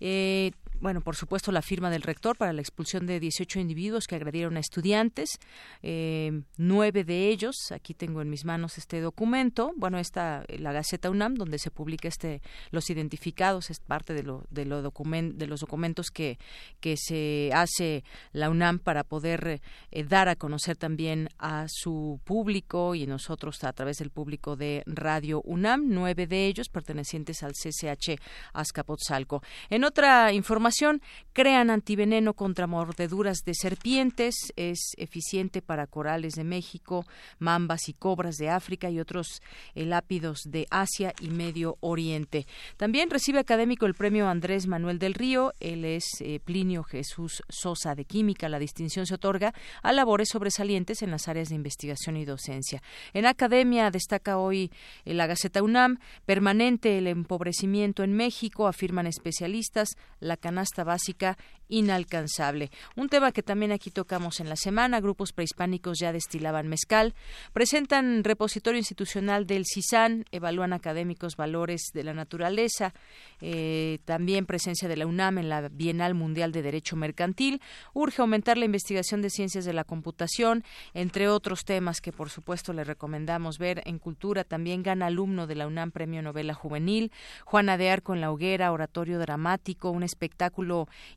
eh, 0.00 0.52
bueno, 0.82 1.00
por 1.00 1.14
supuesto, 1.14 1.52
la 1.52 1.62
firma 1.62 1.90
del 1.90 2.02
rector 2.02 2.36
para 2.36 2.52
la 2.52 2.60
expulsión 2.60 3.06
de 3.06 3.20
18 3.20 3.60
individuos 3.60 4.08
que 4.08 4.16
agredieron 4.16 4.56
a 4.56 4.60
estudiantes, 4.60 5.38
eh, 5.80 6.42
nueve 6.56 7.04
de 7.04 7.28
ellos, 7.28 7.54
aquí 7.70 7.94
tengo 7.94 8.20
en 8.20 8.28
mis 8.28 8.44
manos 8.44 8.78
este 8.78 9.00
documento, 9.00 9.70
bueno, 9.76 10.00
está 10.00 10.44
la 10.48 10.72
Gaceta 10.72 11.08
UNAM, 11.08 11.36
donde 11.36 11.58
se 11.58 11.70
publica 11.70 12.08
este, 12.08 12.42
los 12.72 12.90
identificados, 12.90 13.70
es 13.70 13.78
parte 13.78 14.12
de, 14.12 14.24
lo, 14.24 14.44
de, 14.50 14.64
lo 14.64 14.82
document, 14.82 15.36
de 15.36 15.46
los 15.46 15.60
documentos 15.60 16.10
que, 16.10 16.40
que 16.80 16.96
se 16.96 17.52
hace 17.54 18.02
la 18.32 18.50
UNAM 18.50 18.80
para 18.80 19.04
poder 19.04 19.60
eh, 19.92 20.04
dar 20.04 20.28
a 20.28 20.34
conocer 20.34 20.76
también 20.76 21.28
a 21.38 21.66
su 21.68 22.18
público 22.24 22.96
y 22.96 23.06
nosotros 23.06 23.62
a 23.62 23.72
través 23.72 23.98
del 23.98 24.10
público 24.10 24.56
de 24.56 24.82
Radio 24.86 25.42
UNAM, 25.42 25.84
nueve 25.86 26.26
de 26.26 26.46
ellos 26.46 26.68
pertenecientes 26.68 27.44
al 27.44 27.52
CCH 27.52 28.20
Azcapotzalco. 28.52 29.44
En 29.70 29.84
otra 29.84 30.32
información, 30.32 30.71
Crean 31.32 31.70
antiveneno 31.70 32.34
contra 32.34 32.66
mordeduras 32.66 33.38
de 33.44 33.54
serpientes. 33.54 34.34
Es 34.56 34.92
eficiente 34.96 35.62
para 35.62 35.86
corales 35.86 36.34
de 36.34 36.44
México, 36.44 37.04
mambas 37.38 37.88
y 37.88 37.92
cobras 37.92 38.36
de 38.36 38.48
África 38.48 38.90
y 38.90 39.00
otros 39.00 39.42
lápidos 39.74 40.42
de 40.46 40.66
Asia 40.70 41.12
y 41.20 41.28
Medio 41.28 41.76
Oriente. 41.80 42.46
También 42.76 43.10
recibe 43.10 43.38
académico 43.38 43.86
el 43.86 43.94
premio 43.94 44.28
Andrés 44.28 44.66
Manuel 44.66 44.98
del 44.98 45.14
Río. 45.14 45.52
Él 45.60 45.84
es 45.84 46.04
eh, 46.20 46.40
Plinio 46.44 46.84
Jesús 46.84 47.42
Sosa 47.48 47.94
de 47.94 48.04
Química. 48.04 48.48
La 48.48 48.58
distinción 48.58 49.06
se 49.06 49.14
otorga 49.14 49.54
a 49.82 49.92
labores 49.92 50.30
sobresalientes 50.30 51.02
en 51.02 51.10
las 51.10 51.28
áreas 51.28 51.48
de 51.50 51.54
investigación 51.54 52.16
y 52.16 52.24
docencia. 52.24 52.82
En 53.12 53.26
academia 53.26 53.90
destaca 53.90 54.38
hoy 54.38 54.70
eh, 55.04 55.14
la 55.14 55.26
Gaceta 55.26 55.62
UNAM, 55.62 55.98
permanente 56.26 56.98
el 56.98 57.06
empobrecimiento 57.06 58.02
en 58.02 58.12
México, 58.12 58.66
afirman 58.66 59.06
especialistas, 59.06 59.96
la 60.20 60.36
canasta 60.36 60.61
básica 60.84 61.36
inalcanzable. 61.68 62.70
Un 62.96 63.08
tema 63.08 63.32
que 63.32 63.42
también 63.42 63.72
aquí 63.72 63.90
tocamos 63.90 64.40
en 64.40 64.48
la 64.48 64.56
semana, 64.56 65.00
grupos 65.00 65.32
prehispánicos 65.32 65.98
ya 65.98 66.12
destilaban 66.12 66.68
mezcal, 66.68 67.14
presentan 67.52 68.24
repositorio 68.24 68.78
institucional 68.78 69.46
del 69.46 69.64
CISAN, 69.64 70.26
evalúan 70.32 70.74
académicos 70.74 71.36
valores 71.36 71.90
de 71.94 72.04
la 72.04 72.12
naturaleza, 72.12 72.92
eh, 73.40 74.00
también 74.04 74.44
presencia 74.44 74.86
de 74.86 74.96
la 74.96 75.06
UNAM 75.06 75.38
en 75.38 75.48
la 75.48 75.68
Bienal 75.70 76.14
Mundial 76.14 76.52
de 76.52 76.60
Derecho 76.60 76.94
Mercantil, 76.94 77.62
urge 77.94 78.20
aumentar 78.20 78.58
la 78.58 78.66
investigación 78.66 79.22
de 79.22 79.30
ciencias 79.30 79.64
de 79.64 79.72
la 79.72 79.84
computación, 79.84 80.64
entre 80.92 81.28
otros 81.28 81.64
temas 81.64 82.00
que 82.00 82.12
por 82.12 82.28
supuesto 82.28 82.74
le 82.74 82.84
recomendamos 82.84 83.58
ver 83.58 83.82
en 83.86 83.98
cultura, 83.98 84.44
también 84.44 84.82
gana 84.82 85.06
alumno 85.06 85.46
de 85.46 85.54
la 85.54 85.66
UNAM 85.66 85.90
Premio 85.90 86.20
Novela 86.20 86.52
Juvenil, 86.52 87.12
Juana 87.46 87.78
de 87.78 87.90
Arco 87.90 88.12
en 88.12 88.20
la 88.20 88.30
Hoguera, 88.30 88.72
oratorio 88.72 89.18
dramático, 89.18 89.90
un 89.90 90.02
espectáculo 90.02 90.51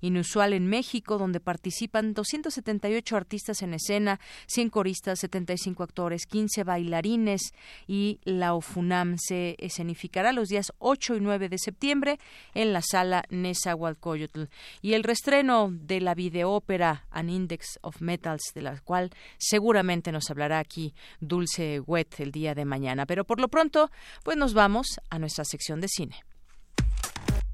inusual 0.02 0.54
en 0.54 0.68
México, 0.68 1.18
donde 1.18 1.40
participan 1.40 2.14
278 2.14 3.16
artistas 3.16 3.62
en 3.62 3.74
escena, 3.74 4.20
100 4.48 4.70
coristas, 4.70 5.20
75 5.20 5.84
actores, 5.84 6.26
15 6.26 6.64
bailarines 6.64 7.54
y 7.88 8.20
la 8.24 8.54
OFUNAM 8.54 9.18
se 9.18 9.56
escenificará 9.60 10.32
los 10.32 10.50
días 10.50 10.72
8 10.80 11.16
y 11.18 11.20
9 11.20 11.50
de 11.50 11.58
septiembre 11.58 12.20
en 12.54 12.74
la 12.74 12.82
sala 12.82 13.24
Nezahualcóyotl. 13.30 14.44
Y 14.82 14.94
el 14.94 15.04
restreno 15.04 15.70
de 15.72 16.02
la 16.02 16.16
videópera 16.16 17.06
An 17.12 17.30
Index 17.30 17.80
of 17.82 18.02
Metals, 18.02 18.52
de 18.54 18.62
la 18.62 18.80
cual 18.82 19.12
seguramente 19.38 20.12
nos 20.12 20.30
hablará 20.30 20.60
aquí 20.60 20.94
Dulce 21.20 21.80
Wet 21.80 22.20
el 22.20 22.32
día 22.32 22.56
de 22.56 22.66
mañana. 22.66 23.06
Pero 23.06 23.26
por 23.26 23.40
lo 23.40 23.48
pronto, 23.48 23.90
pues 24.24 24.38
nos 24.38 24.54
vamos 24.54 25.00
a 25.10 25.20
nuestra 25.20 25.46
sección 25.46 25.82
de 25.82 25.88
cine. 25.88 26.35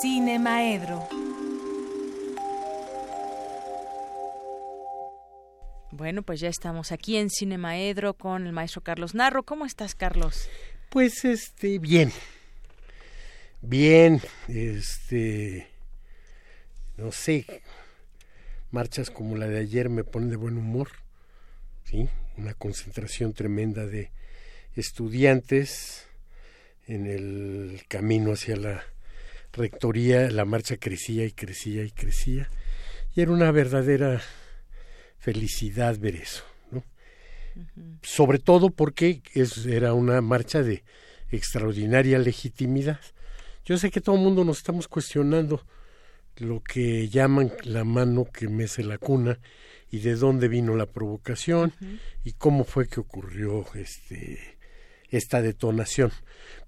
Cine 0.00 0.38
Maedro. 0.38 1.08
Bueno, 5.90 6.22
pues 6.22 6.40
ya 6.40 6.48
estamos 6.48 6.92
aquí 6.92 7.16
en 7.16 7.30
Cine 7.30 7.58
Maedro 7.58 8.14
con 8.14 8.46
el 8.46 8.52
maestro 8.52 8.82
Carlos 8.82 9.14
Narro. 9.14 9.44
¿Cómo 9.44 9.64
estás, 9.64 9.94
Carlos? 9.94 10.48
Pues 10.90 11.24
este, 11.24 11.78
bien. 11.78 12.12
Bien, 13.62 14.20
este 14.48 15.68
no 16.96 17.12
sé, 17.12 17.46
marchas 18.70 19.10
como 19.10 19.36
la 19.36 19.46
de 19.46 19.58
ayer 19.58 19.88
me 19.88 20.04
ponen 20.04 20.30
de 20.30 20.36
buen 20.36 20.56
humor, 20.56 20.88
¿sí? 21.84 22.08
Una 22.36 22.54
concentración 22.54 23.32
tremenda 23.32 23.86
de 23.86 24.10
estudiantes 24.74 26.06
en 26.86 27.06
el 27.06 27.82
camino 27.88 28.32
hacia 28.32 28.56
la 28.56 28.84
rectoría, 29.56 30.30
la 30.30 30.44
marcha 30.44 30.76
crecía 30.76 31.24
y 31.24 31.32
crecía 31.32 31.84
y 31.84 31.90
crecía, 31.90 32.48
y 33.14 33.22
era 33.22 33.32
una 33.32 33.50
verdadera 33.50 34.20
felicidad 35.18 35.98
ver 35.98 36.16
eso, 36.16 36.44
¿no? 36.70 36.84
Sobre 38.02 38.38
todo 38.38 38.70
porque 38.70 39.22
es, 39.34 39.66
era 39.66 39.94
una 39.94 40.20
marcha 40.20 40.62
de 40.62 40.84
extraordinaria 41.30 42.18
legitimidad. 42.18 43.00
Yo 43.64 43.78
sé 43.78 43.90
que 43.90 44.00
todo 44.00 44.16
el 44.16 44.22
mundo 44.22 44.44
nos 44.44 44.58
estamos 44.58 44.86
cuestionando 44.86 45.66
lo 46.36 46.62
que 46.62 47.08
llaman 47.08 47.52
la 47.64 47.84
mano 47.84 48.26
que 48.26 48.48
mece 48.48 48.84
la 48.84 48.98
cuna 48.98 49.40
y 49.90 50.00
de 50.00 50.14
dónde 50.14 50.48
vino 50.48 50.76
la 50.76 50.86
provocación 50.86 51.72
y 52.22 52.32
cómo 52.32 52.64
fue 52.64 52.86
que 52.86 53.00
ocurrió 53.00 53.64
este 53.74 54.56
esta 55.08 55.40
detonación. 55.40 56.10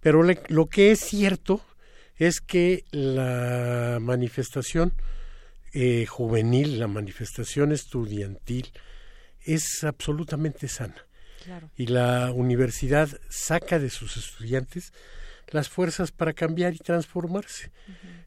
Pero 0.01 0.23
lo 0.23 0.67
que 0.67 0.93
es 0.93 1.01
cierto 1.01 1.61
es 2.19 2.41
que 2.41 2.85
la 2.91 3.99
manifestación 4.01 4.93
eh, 5.73 6.07
juvenil, 6.07 6.79
la 6.79 6.89
manifestación 6.89 7.73
estudiantil, 7.73 8.73
es 9.43 9.85
absolutamente 9.85 10.69
sana. 10.69 11.07
Y 11.77 11.87
la 11.87 12.31
universidad 12.33 13.09
saca 13.31 13.79
de 13.79 13.89
sus 13.89 14.19
estudiantes 14.19 14.93
las 15.51 15.71
fuerzas 15.71 16.13
para 16.13 16.35
cambiar 16.35 16.75
y 16.75 16.79
transformarse. 16.79 17.71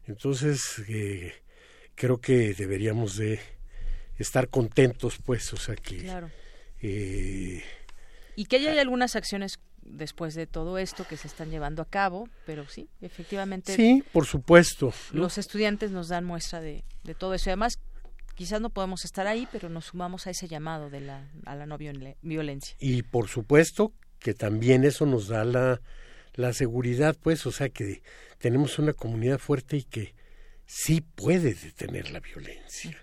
Entonces, 0.08 0.82
eh, 0.88 1.32
creo 1.94 2.20
que 2.20 2.54
deberíamos 2.54 3.16
de 3.16 3.38
estar 4.18 4.48
contentos, 4.48 5.18
pues, 5.24 5.52
o 5.52 5.56
sea 5.56 5.76
que... 5.76 5.98
Claro. 5.98 6.30
Eh, 6.80 7.62
y 8.34 8.46
que 8.46 8.56
haya 8.56 8.80
algunas 8.80 9.14
acciones 9.14 9.60
después 9.82 10.34
de 10.34 10.46
todo 10.46 10.78
esto 10.78 11.06
que 11.06 11.16
se 11.16 11.28
están 11.28 11.50
llevando 11.50 11.82
a 11.82 11.86
cabo, 11.86 12.28
pero 12.46 12.68
sí, 12.68 12.88
efectivamente. 13.00 13.74
Sí, 13.74 14.04
por 14.12 14.26
supuesto. 14.26 14.92
Los 15.12 15.38
estudiantes 15.38 15.90
nos 15.90 16.08
dan 16.08 16.24
muestra 16.24 16.60
de, 16.60 16.84
de 17.04 17.14
todo 17.14 17.34
eso. 17.34 17.50
Y 17.50 17.52
además, 17.52 17.78
quizás 18.34 18.60
no 18.60 18.70
podemos 18.70 19.04
estar 19.04 19.26
ahí, 19.26 19.46
pero 19.52 19.68
nos 19.68 19.86
sumamos 19.86 20.26
a 20.26 20.30
ese 20.30 20.48
llamado 20.48 20.90
de 20.90 21.00
la, 21.00 21.28
a 21.44 21.54
la 21.54 21.66
no 21.66 21.78
violencia. 21.78 22.76
Y 22.78 23.02
por 23.02 23.28
supuesto 23.28 23.92
que 24.18 24.34
también 24.34 24.84
eso 24.84 25.04
nos 25.06 25.28
da 25.28 25.44
la, 25.44 25.80
la 26.34 26.52
seguridad, 26.52 27.16
pues, 27.20 27.44
o 27.46 27.52
sea 27.52 27.68
que 27.68 28.02
tenemos 28.38 28.78
una 28.78 28.92
comunidad 28.92 29.38
fuerte 29.38 29.76
y 29.78 29.82
que 29.82 30.14
sí 30.66 31.00
puede 31.00 31.54
detener 31.54 32.10
la 32.10 32.20
violencia, 32.20 32.98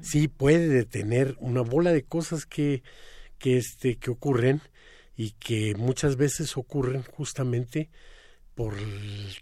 sí 0.00 0.28
puede 0.28 0.68
detener 0.68 1.36
una 1.38 1.60
bola 1.60 1.92
de 1.92 2.02
cosas 2.02 2.46
que, 2.46 2.82
que, 3.38 3.58
este, 3.58 3.96
que 3.96 4.10
ocurren 4.10 4.62
y 5.16 5.32
que 5.32 5.74
muchas 5.76 6.16
veces 6.16 6.56
ocurren 6.56 7.02
justamente 7.02 7.90
por 8.54 8.74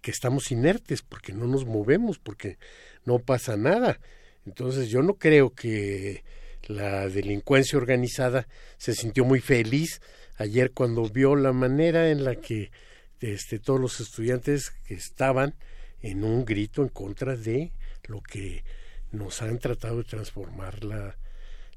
que 0.01 0.11
estamos 0.11 0.51
inertes, 0.51 1.01
porque 1.01 1.33
no 1.33 1.45
nos 1.45 1.65
movemos, 1.65 2.19
porque 2.19 2.57
no 3.05 3.19
pasa 3.19 3.57
nada. 3.57 3.99
Entonces 4.45 4.89
yo 4.89 5.01
no 5.01 5.15
creo 5.15 5.53
que 5.53 6.23
la 6.67 7.07
delincuencia 7.09 7.77
organizada 7.77 8.47
se 8.77 8.93
sintió 8.95 9.25
muy 9.25 9.39
feliz 9.39 10.01
ayer 10.37 10.71
cuando 10.71 11.07
vio 11.09 11.35
la 11.35 11.53
manera 11.53 12.09
en 12.09 12.23
la 12.23 12.35
que 12.35 12.71
este, 13.19 13.59
todos 13.59 13.79
los 13.79 13.99
estudiantes 13.99 14.71
que 14.85 14.95
estaban 14.95 15.55
en 16.01 16.23
un 16.23 16.45
grito 16.45 16.81
en 16.81 16.89
contra 16.89 17.35
de 17.35 17.71
lo 18.05 18.21
que 18.21 18.63
nos 19.11 19.41
han 19.41 19.59
tratado 19.59 19.97
de 19.99 20.03
transformar 20.03 20.83
la, 20.83 21.17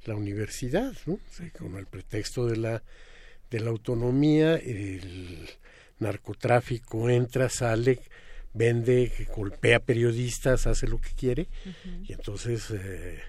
la 0.04 0.14
universidad, 0.14 0.92
¿no? 1.04 1.18
con 1.58 1.76
el 1.76 1.86
pretexto 1.86 2.46
de 2.46 2.56
la, 2.56 2.82
de 3.50 3.60
la 3.60 3.70
autonomía, 3.70 4.56
el 4.56 5.48
narcotráfico 5.98 7.08
entra, 7.08 7.48
sale, 7.48 8.00
vende, 8.52 9.12
golpea 9.34 9.80
periodistas, 9.80 10.66
hace 10.66 10.86
lo 10.88 11.00
que 11.00 11.10
quiere, 11.14 11.48
y 12.04 12.12
entonces, 12.12 12.70
eh, 12.70 13.20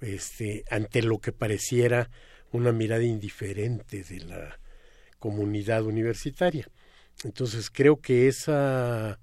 este, 0.00 0.64
ante 0.70 1.02
lo 1.02 1.18
que 1.18 1.32
pareciera 1.32 2.10
una 2.52 2.72
mirada 2.72 3.04
indiferente 3.04 4.02
de 4.04 4.20
la 4.20 4.58
comunidad 5.18 5.84
universitaria. 5.84 6.68
Entonces 7.24 7.70
creo 7.70 8.00
que 8.00 8.28
esa 8.28 9.18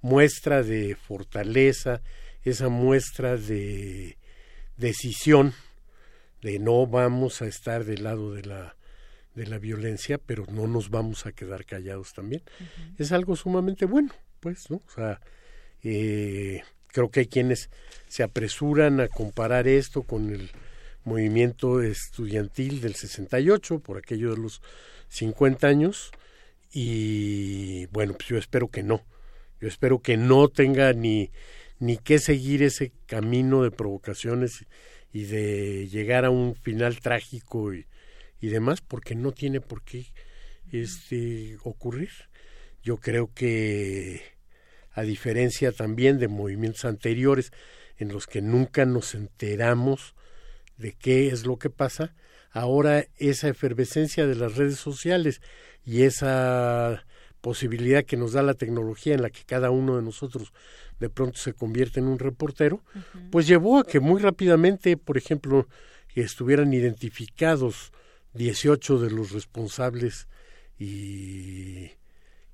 muestra 0.00 0.62
de 0.62 0.94
fortaleza, 0.94 2.00
esa 2.42 2.68
muestra 2.68 3.36
de 3.36 4.16
decisión 4.76 5.52
de 6.42 6.58
no 6.58 6.86
vamos 6.86 7.42
a 7.42 7.46
estar 7.46 7.84
del 7.84 8.04
lado 8.04 8.32
de 8.32 8.44
la 8.44 8.76
de 9.34 9.46
la 9.46 9.58
violencia, 9.58 10.18
pero 10.18 10.46
no 10.50 10.66
nos 10.66 10.90
vamos 10.90 11.26
a 11.26 11.32
quedar 11.32 11.64
callados 11.64 12.12
también. 12.12 12.42
Es 12.98 13.12
algo 13.12 13.36
sumamente 13.36 13.84
bueno, 13.84 14.12
pues, 14.40 14.70
¿no? 14.70 14.76
O 14.76 14.90
sea, 14.94 15.20
eh, 15.82 16.62
creo 16.88 17.10
que 17.10 17.20
hay 17.20 17.26
quienes 17.26 17.70
se 18.08 18.22
apresuran 18.22 19.00
a 19.00 19.08
comparar 19.08 19.68
esto 19.68 20.02
con 20.02 20.30
el 20.30 20.50
movimiento 21.04 21.82
estudiantil 21.82 22.80
del 22.80 22.94
68, 22.94 23.80
por 23.80 23.98
aquello 23.98 24.34
de 24.34 24.42
los 24.42 24.60
50 25.08 25.66
años, 25.66 26.10
y 26.72 27.86
bueno, 27.86 28.14
pues 28.14 28.28
yo 28.28 28.38
espero 28.38 28.68
que 28.68 28.82
no. 28.82 29.02
Yo 29.60 29.68
espero 29.68 30.00
que 30.00 30.16
no 30.16 30.48
tenga 30.48 30.92
ni, 30.92 31.30
ni 31.78 31.96
que 31.98 32.18
seguir 32.18 32.62
ese 32.62 32.92
camino 33.06 33.62
de 33.62 33.70
provocaciones 33.70 34.64
y 35.12 35.24
de 35.24 35.88
llegar 35.88 36.24
a 36.24 36.30
un 36.30 36.54
final 36.54 37.00
trágico 37.00 37.74
y, 37.74 37.86
y 38.40 38.48
demás, 38.48 38.80
porque 38.80 39.14
no 39.14 39.32
tiene 39.32 39.60
por 39.60 39.82
qué 39.82 40.06
este, 40.72 41.58
ocurrir. 41.62 42.10
Yo 42.82 42.96
creo 42.96 43.30
que, 43.34 44.22
a 44.92 45.02
diferencia 45.02 45.72
también 45.72 46.18
de 46.18 46.28
movimientos 46.28 46.84
anteriores 46.84 47.52
en 47.98 48.08
los 48.08 48.26
que 48.26 48.40
nunca 48.40 48.86
nos 48.86 49.14
enteramos 49.14 50.14
de 50.78 50.92
qué 50.92 51.28
es 51.28 51.46
lo 51.46 51.58
que 51.58 51.68
pasa, 51.68 52.14
ahora 52.50 53.06
esa 53.18 53.48
efervescencia 53.48 54.26
de 54.26 54.34
las 54.34 54.56
redes 54.56 54.78
sociales 54.78 55.42
y 55.84 56.02
esa 56.02 57.04
posibilidad 57.40 58.04
que 58.04 58.16
nos 58.16 58.32
da 58.32 58.42
la 58.42 58.54
tecnología 58.54 59.14
en 59.14 59.22
la 59.22 59.30
que 59.30 59.44
cada 59.44 59.70
uno 59.70 59.96
de 59.96 60.02
nosotros 60.02 60.52
de 60.98 61.08
pronto 61.08 61.38
se 61.38 61.54
convierte 61.54 62.00
en 62.00 62.06
un 62.06 62.18
reportero, 62.18 62.82
pues 63.30 63.46
llevó 63.46 63.78
a 63.78 63.84
que 63.84 64.00
muy 64.00 64.20
rápidamente, 64.20 64.96
por 64.96 65.16
ejemplo, 65.16 65.66
estuvieran 66.14 66.72
identificados 66.72 67.92
18 68.34 68.98
de 68.98 69.10
los 69.10 69.32
responsables 69.32 70.28
y, 70.78 71.90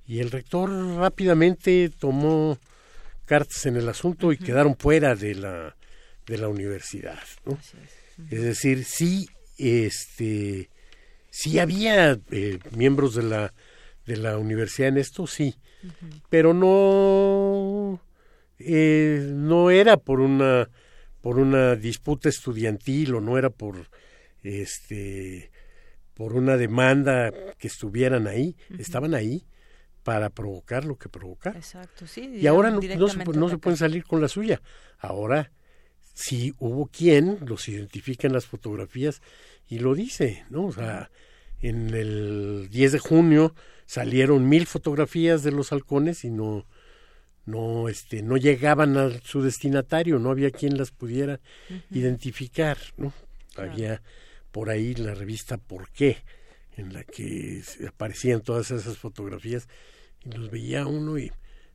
y 0.05 0.19
el 0.19 0.31
rector 0.31 0.69
rápidamente 0.97 1.89
tomó 1.89 2.57
cartas 3.25 3.65
en 3.65 3.75
el 3.75 3.87
asunto 3.89 4.31
y 4.31 4.37
quedaron 4.37 4.75
fuera 4.77 5.15
de 5.15 5.35
la 5.35 5.75
de 6.27 6.37
la 6.37 6.49
universidad, 6.49 7.23
¿no? 7.45 7.57
Es. 8.29 8.41
Decir, 8.41 8.83
sí, 8.83 9.29
este, 9.57 10.69
sí 11.29 11.59
había 11.59 12.19
eh, 12.31 12.59
miembros 12.75 13.15
de 13.15 13.23
la 13.23 13.53
de 14.05 14.17
la 14.17 14.37
universidad 14.37 14.89
en 14.89 14.97
esto, 14.97 15.27
sí, 15.27 15.55
pero 16.29 16.53
no 16.53 18.01
eh, 18.59 19.29
no 19.33 19.69
era 19.69 19.97
por 19.97 20.19
una 20.19 20.69
por 21.21 21.39
una 21.39 21.75
disputa 21.75 22.29
estudiantil 22.29 23.15
o 23.15 23.21
no 23.21 23.37
era 23.37 23.49
por 23.49 23.89
este 24.43 25.51
por 26.17 26.33
una 26.33 26.57
demanda 26.57 27.31
que 27.59 27.67
estuvieran 27.67 28.25
ahí, 28.25 28.57
estaban 28.79 29.13
ahí 29.13 29.45
para 30.01 30.31
provocar 30.31 30.83
lo 30.83 30.97
que 30.97 31.09
provocar. 31.09 31.55
Exacto, 31.55 32.07
sí. 32.07 32.31
Y 32.33 32.47
ahora 32.47 32.71
no, 32.71 32.79
no, 32.81 33.07
se, 33.07 33.23
no 33.23 33.49
se 33.49 33.59
pueden 33.59 33.77
salir 33.77 34.03
con 34.03 34.19
la 34.19 34.27
suya. 34.27 34.59
Ahora 34.97 35.51
sí 36.15 36.55
hubo 36.57 36.87
quien 36.87 37.37
los 37.45 37.69
identifica 37.69 38.25
en 38.25 38.33
las 38.33 38.47
fotografías 38.47 39.21
y 39.67 39.77
lo 39.77 39.93
dice, 39.93 40.43
¿no? 40.49 40.65
O 40.65 40.71
sea, 40.71 41.11
en 41.61 41.93
el 41.93 42.67
10 42.71 42.93
de 42.93 42.99
junio 42.99 43.53
salieron 43.85 44.49
mil 44.49 44.65
fotografías 44.65 45.43
de 45.43 45.51
los 45.51 45.71
halcones 45.71 46.23
y 46.23 46.31
no 46.31 46.65
no 47.45 47.87
este 47.87 48.23
no 48.23 48.35
llegaban 48.35 48.97
a 48.97 49.09
su 49.21 49.41
destinatario 49.41 50.19
no 50.19 50.31
había 50.31 50.51
quien 50.51 50.77
las 50.77 50.91
pudiera 50.91 51.39
identificar 51.89 52.77
no 52.97 53.13
había 53.55 54.01
por 54.57 54.71
ahí 54.71 54.95
la 54.95 55.13
revista 55.13 55.59
Por 55.59 55.91
qué 55.91 56.17
en 56.77 56.91
la 56.91 57.03
que 57.03 57.61
aparecían 57.87 58.41
todas 58.41 58.71
esas 58.71 58.97
fotografías 58.97 59.67
y 60.25 60.31
los 60.31 60.49
veía 60.49 60.87
uno 60.87 61.19
y 61.19 61.31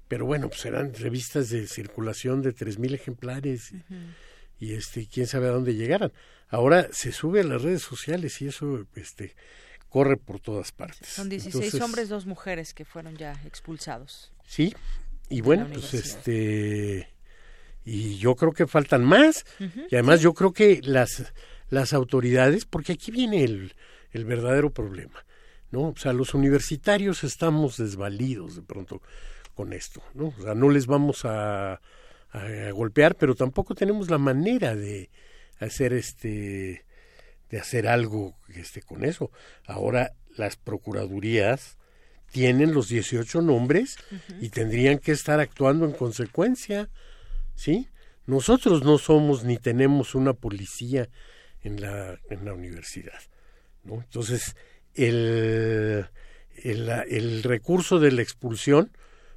pero 0.08 0.26
bueno 0.26 0.48
pues 0.48 0.64
eran 0.64 0.92
revistas 0.92 1.48
de 1.50 1.68
circulación 1.68 2.42
de 2.42 2.52
tres 2.52 2.80
mil 2.80 2.92
ejemplares 2.92 3.72
y 4.58 4.72
este 4.72 5.06
quién 5.06 5.28
sabe 5.28 5.46
a 5.46 5.52
dónde 5.52 5.76
llegaran. 5.76 6.12
Ahora 6.48 6.88
se 6.90 7.12
sube 7.12 7.42
a 7.42 7.44
las 7.44 7.62
redes 7.62 7.82
sociales 7.82 8.42
y 8.42 8.48
eso 8.48 8.84
este 8.96 9.36
corre 9.88 10.16
por 10.16 10.40
todas 10.40 10.72
partes. 10.72 11.06
Son 11.06 11.28
16 11.28 11.74
hombres, 11.82 12.08
dos 12.08 12.26
mujeres 12.26 12.74
que 12.74 12.84
fueron 12.84 13.16
ya 13.16 13.40
expulsados. 13.46 14.32
Sí, 14.44 14.74
y 15.28 15.40
bueno, 15.40 15.68
pues 15.72 15.94
este 15.94 17.12
y 17.84 18.18
yo 18.18 18.34
creo 18.34 18.50
que 18.50 18.66
faltan 18.66 19.04
más. 19.04 19.44
Y 19.60 19.94
además 19.94 20.20
yo 20.20 20.34
creo 20.34 20.52
que 20.52 20.80
las 20.82 21.32
las 21.72 21.94
autoridades, 21.94 22.66
porque 22.66 22.92
aquí 22.92 23.10
viene 23.10 23.44
el, 23.44 23.74
el 24.10 24.26
verdadero 24.26 24.70
problema, 24.70 25.24
¿no? 25.70 25.88
O 25.88 25.96
sea, 25.96 26.12
los 26.12 26.34
universitarios 26.34 27.24
estamos 27.24 27.78
desvalidos 27.78 28.56
de 28.56 28.62
pronto 28.62 29.00
con 29.54 29.72
esto, 29.72 30.02
¿no? 30.12 30.34
O 30.38 30.42
sea, 30.42 30.54
no 30.54 30.68
les 30.68 30.86
vamos 30.86 31.24
a, 31.24 31.80
a 32.32 32.70
golpear, 32.74 33.14
pero 33.14 33.34
tampoco 33.34 33.74
tenemos 33.74 34.10
la 34.10 34.18
manera 34.18 34.76
de 34.76 35.08
hacer 35.60 35.94
este 35.94 36.84
de 37.48 37.58
hacer 37.58 37.88
algo 37.88 38.34
este, 38.48 38.82
con 38.82 39.02
eso. 39.02 39.30
Ahora 39.66 40.12
las 40.36 40.56
procuradurías 40.56 41.78
tienen 42.30 42.74
los 42.74 42.88
18 42.88 43.40
nombres 43.40 43.96
y 44.40 44.50
tendrían 44.50 44.98
que 44.98 45.12
estar 45.12 45.40
actuando 45.40 45.86
en 45.86 45.92
consecuencia, 45.92 46.90
¿sí? 47.54 47.88
Nosotros 48.26 48.84
no 48.84 48.98
somos 48.98 49.44
ni 49.44 49.56
tenemos 49.56 50.14
una 50.14 50.34
policía 50.34 51.08
en 51.62 51.80
la, 51.80 52.18
en 52.30 52.44
la 52.44 52.54
universidad, 52.54 53.20
¿no? 53.84 53.94
Entonces, 53.94 54.56
el, 54.94 56.06
el, 56.62 56.88
el 56.88 57.42
recurso 57.42 57.98
de 57.98 58.12
la 58.12 58.22
expulsión, 58.22 58.90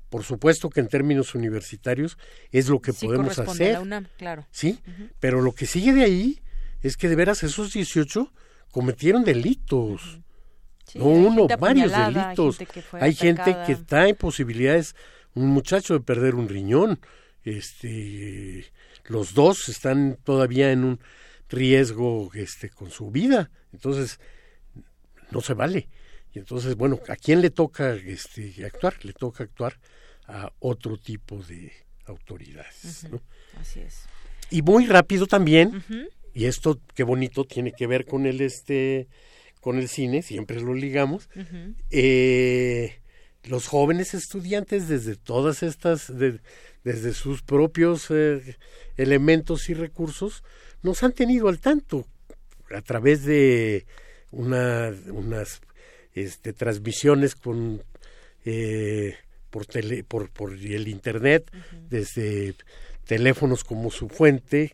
por 0.09 0.23
supuesto 0.23 0.69
que 0.69 0.79
en 0.79 0.87
términos 0.87 1.35
universitarios 1.35 2.17
es 2.51 2.69
lo 2.69 2.79
que 2.79 2.93
podemos 2.93 3.37
hacer, 3.39 3.79
claro. 4.17 4.47
¿sí? 4.51 4.79
Pero 5.19 5.41
lo 5.41 5.53
que 5.53 5.65
sigue 5.65 5.93
de 5.93 6.03
ahí 6.03 6.41
es 6.81 6.97
que 6.97 7.09
de 7.09 7.15
veras 7.15 7.43
esos 7.43 7.73
18 7.73 8.31
cometieron 8.71 9.23
delitos. 9.23 10.19
no 10.93 11.05
uno, 11.05 11.47
varios 11.59 11.91
delitos. 11.91 12.59
Hay 12.93 13.15
gente, 13.15 13.55
que, 13.65 13.73
está 13.73 14.07
en 14.07 14.15
posibilidades, 14.15 14.95
un 15.33 15.47
muchacho 15.47 15.95
de 15.95 15.99
perder 16.01 16.35
un 16.35 16.47
riñón. 16.47 16.99
Este, 17.43 18.65
los 19.05 19.33
dos 19.33 19.69
están 19.69 20.17
todavía 20.23 20.71
en 20.71 20.83
un 20.83 20.99
riesgo 21.49 22.31
este, 22.33 22.69
con 22.69 22.91
su 22.91 23.11
vida. 23.11 23.51
Entonces, 23.73 24.19
no 25.31 25.41
se 25.41 25.53
vale. 25.53 25.89
Y 26.33 26.39
entonces, 26.39 26.75
bueno, 26.75 26.99
¿a 27.07 27.15
quién 27.15 27.41
le 27.41 27.49
toca 27.49 27.93
este, 27.95 28.65
actuar? 28.65 29.03
Le 29.03 29.13
toca 29.13 29.43
actuar 29.43 29.79
a 30.27 30.51
otro 30.59 30.97
tipo 30.97 31.41
de 31.43 31.71
autoridades. 32.05 33.07
Así 33.59 33.79
es. 33.79 34.05
Y 34.49 34.61
muy 34.61 34.85
rápido 34.85 35.27
también, 35.27 35.83
y 36.35 36.45
esto 36.45 36.79
qué 36.93 37.03
bonito 37.03 37.45
tiene 37.45 37.71
que 37.71 37.87
ver 37.87 38.05
con 38.05 38.27
el 38.27 38.41
este 38.41 39.07
con 39.61 39.77
el 39.77 39.87
cine 39.87 40.21
siempre 40.21 40.61
lo 40.61 40.75
ligamos 40.75 41.29
eh, 41.89 42.99
los 43.45 43.67
jóvenes 43.67 44.13
estudiantes 44.13 44.87
desde 44.87 45.15
todas 45.15 45.63
estas 45.63 46.13
desde 46.83 47.13
sus 47.13 47.41
propios 47.41 48.11
eh, 48.11 48.57
elementos 48.97 49.69
y 49.69 49.73
recursos 49.73 50.43
nos 50.85 51.01
han 51.01 51.13
tenido 51.13 51.49
al 51.49 51.59
tanto 51.59 52.05
a 52.73 52.81
través 52.81 53.25
de 53.25 53.85
una, 54.31 54.93
unas 55.07 55.61
este, 56.13 56.53
transmisiones 56.53 57.35
con 57.35 57.83
eh, 58.45 59.15
por, 59.49 59.65
tele, 59.65 60.03
por, 60.03 60.29
por 60.29 60.53
el 60.53 60.87
internet 60.87 61.51
desde 61.89 62.53
teléfonos 63.05 63.63
como 63.63 63.89
su 63.89 64.09
fuente 64.09 64.73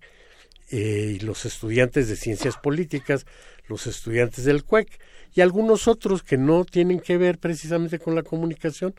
eh, 0.70 1.16
y 1.16 1.20
los 1.20 1.46
estudiantes 1.46 2.10
de 2.10 2.18
ciencias 2.18 2.58
políticas, 2.58 3.26
los 3.68 3.88
estudiantes 3.88 4.44
del 4.44 4.66
CUEC 4.66 5.00
y 5.34 5.40
algunos 5.40 5.88
otros 5.88 6.24
que 6.24 6.38
no 6.38 6.66
tienen 6.66 7.00
que 7.00 7.18
ver 7.18 7.38
precisamente 7.38 8.00
con 8.00 8.16
la 8.16 8.24
comunicación. 8.24 8.94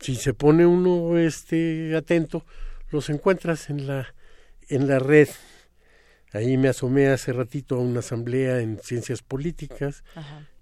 Si 0.00 0.16
se 0.16 0.34
pone 0.34 0.66
uno 0.66 1.16
este 1.16 1.96
atento, 1.96 2.44
los 2.90 3.08
encuentras 3.08 3.70
en 3.70 3.86
la 3.86 4.14
en 4.68 4.88
la 4.88 4.98
red. 4.98 5.28
Ahí 6.32 6.56
me 6.56 6.68
asomé 6.68 7.08
hace 7.08 7.32
ratito 7.32 7.76
a 7.76 7.78
una 7.78 8.00
asamblea 8.00 8.60
en 8.60 8.78
ciencias 8.78 9.22
políticas 9.22 10.02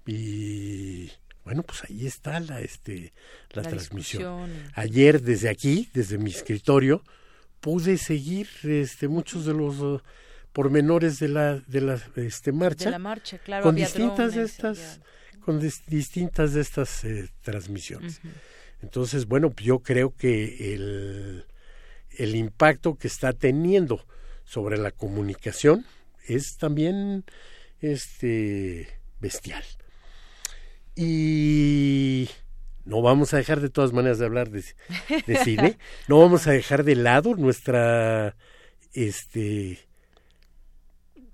y 0.04 1.10
bueno, 1.44 1.62
pues 1.62 1.84
ahí 1.88 2.06
está 2.06 2.40
la 2.40 2.60
este 2.60 3.12
la, 3.50 3.62
transmisión. 3.62 4.50
Ayer 4.74 5.22
desde 5.22 5.48
aquí, 5.48 5.88
desde 5.94 6.18
mi 6.18 6.30
escritorio, 6.30 7.02
pude 7.60 7.98
seguir 7.98 8.48
este 8.64 9.06
muchos 9.06 9.46
de 9.46 9.54
los 9.54 10.02
pormenores 10.52 11.20
de 11.20 11.28
la 11.28 11.60
de 11.60 11.80
la 11.80 12.00
este 12.16 12.50
marcha, 12.52 12.86
de 12.86 12.90
la 12.90 12.98
marcha 12.98 13.38
claro, 13.38 13.62
con 13.62 13.76
distintas 13.76 14.34
de 14.34 14.42
estas 14.42 15.00
con 15.40 15.60
distintas 15.60 16.54
de 16.54 16.60
estas 16.60 17.04
eh, 17.04 17.28
transmisiones. 17.42 18.20
Entonces 18.82 19.26
bueno 19.26 19.54
yo 19.56 19.80
creo 19.80 20.14
que 20.16 20.74
el 20.74 21.44
el 22.10 22.34
impacto 22.34 22.96
que 22.96 23.06
está 23.06 23.32
teniendo 23.32 24.04
sobre 24.50 24.78
la 24.78 24.90
comunicación 24.90 25.86
es 26.26 26.56
también 26.56 27.24
este 27.80 28.88
bestial 29.20 29.62
y 30.96 32.28
no 32.84 33.00
vamos 33.00 33.32
a 33.32 33.36
dejar 33.36 33.60
de 33.60 33.70
todas 33.70 33.92
maneras 33.92 34.18
de 34.18 34.24
hablar 34.24 34.50
de, 34.50 34.64
de 35.24 35.36
cine, 35.44 35.78
no 36.08 36.18
vamos 36.18 36.48
a 36.48 36.50
dejar 36.50 36.82
de 36.82 36.96
lado 36.96 37.36
nuestra 37.36 38.34
este 38.92 39.78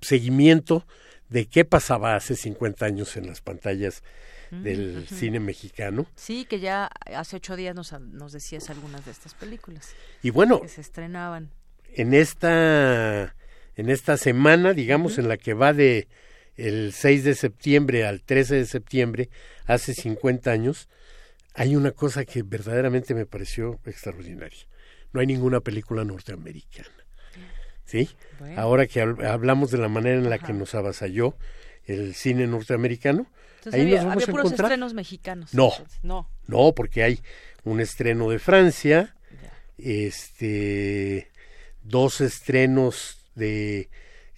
seguimiento 0.03 0.87
de 1.31 1.47
qué 1.47 1.65
pasaba 1.65 2.17
hace 2.17 2.37
50 2.37 2.85
años 2.85 3.17
en 3.17 3.29
las 3.29 3.41
pantallas 3.41 4.03
del 4.51 5.09
cine 5.09 5.41
mexicano. 5.41 6.07
Sí, 6.17 6.45
que 6.45 6.61
ya 6.61 6.91
hace 7.07 7.37
ocho 7.37 7.57
días 7.57 7.75
nos, 7.75 7.99
nos 7.99 8.33
decías 8.33 8.69
algunas 8.69 9.07
de 9.07 9.11
estas 9.11 9.33
películas. 9.33 9.95
Y 10.23 10.29
bueno, 10.29 10.61
que 10.61 10.69
se 10.69 10.83
estrenaban. 10.83 11.51
En 11.97 12.13
esta, 12.13 13.35
en 13.75 13.89
esta 13.89 14.19
semana, 14.19 14.75
digamos, 14.75 15.17
en 15.17 15.29
la 15.29 15.39
que 15.39 15.55
va 15.55 15.73
de 15.73 16.09
el 16.57 16.93
6 16.93 17.25
de 17.25 17.35
septiembre 17.35 18.07
al 18.07 18.23
13 18.23 18.57
de 18.57 18.67
septiembre, 18.67 19.31
hace 19.65 19.95
50 19.95 20.51
años, 20.51 20.89
hay 21.55 21.75
una 21.75 21.93
cosa 21.93 22.27
que 22.27 22.43
verdaderamente 22.43 23.15
me 23.15 23.25
pareció 23.25 23.81
extraordinaria. 23.87 24.67
No 25.13 25.21
hay 25.21 25.27
ninguna 25.27 25.61
película 25.61 26.05
norteamericana. 26.05 26.91
¿Sí? 27.87 28.11
Ahora 28.57 28.87
que 28.87 29.01
hablamos 29.01 29.71
de 29.71 29.79
la 29.79 29.89
manera 29.89 30.19
en 30.19 30.29
la 30.29 30.39
que 30.39 30.53
nos 30.53 30.75
avasalló 30.75 31.35
el 31.87 32.15
cine 32.15 32.47
norteamericano, 32.47 33.27
ahí 33.73 33.91
nos 33.91 34.05
vamos 34.05 34.29
a 34.29 34.33
puros 34.33 34.53
estrenos 34.53 34.93
mexicanos. 34.93 35.55
No, 35.55 35.73
no, 36.03 36.29
no, 36.47 36.75
porque 36.75 37.05
hay 37.05 37.21
un 37.65 37.81
estreno 37.81 38.29
de 38.29 38.39
Francia, 38.39 39.17
este, 39.79 41.31
dos 41.89 42.21
estrenos 42.21 43.19
de 43.35 43.89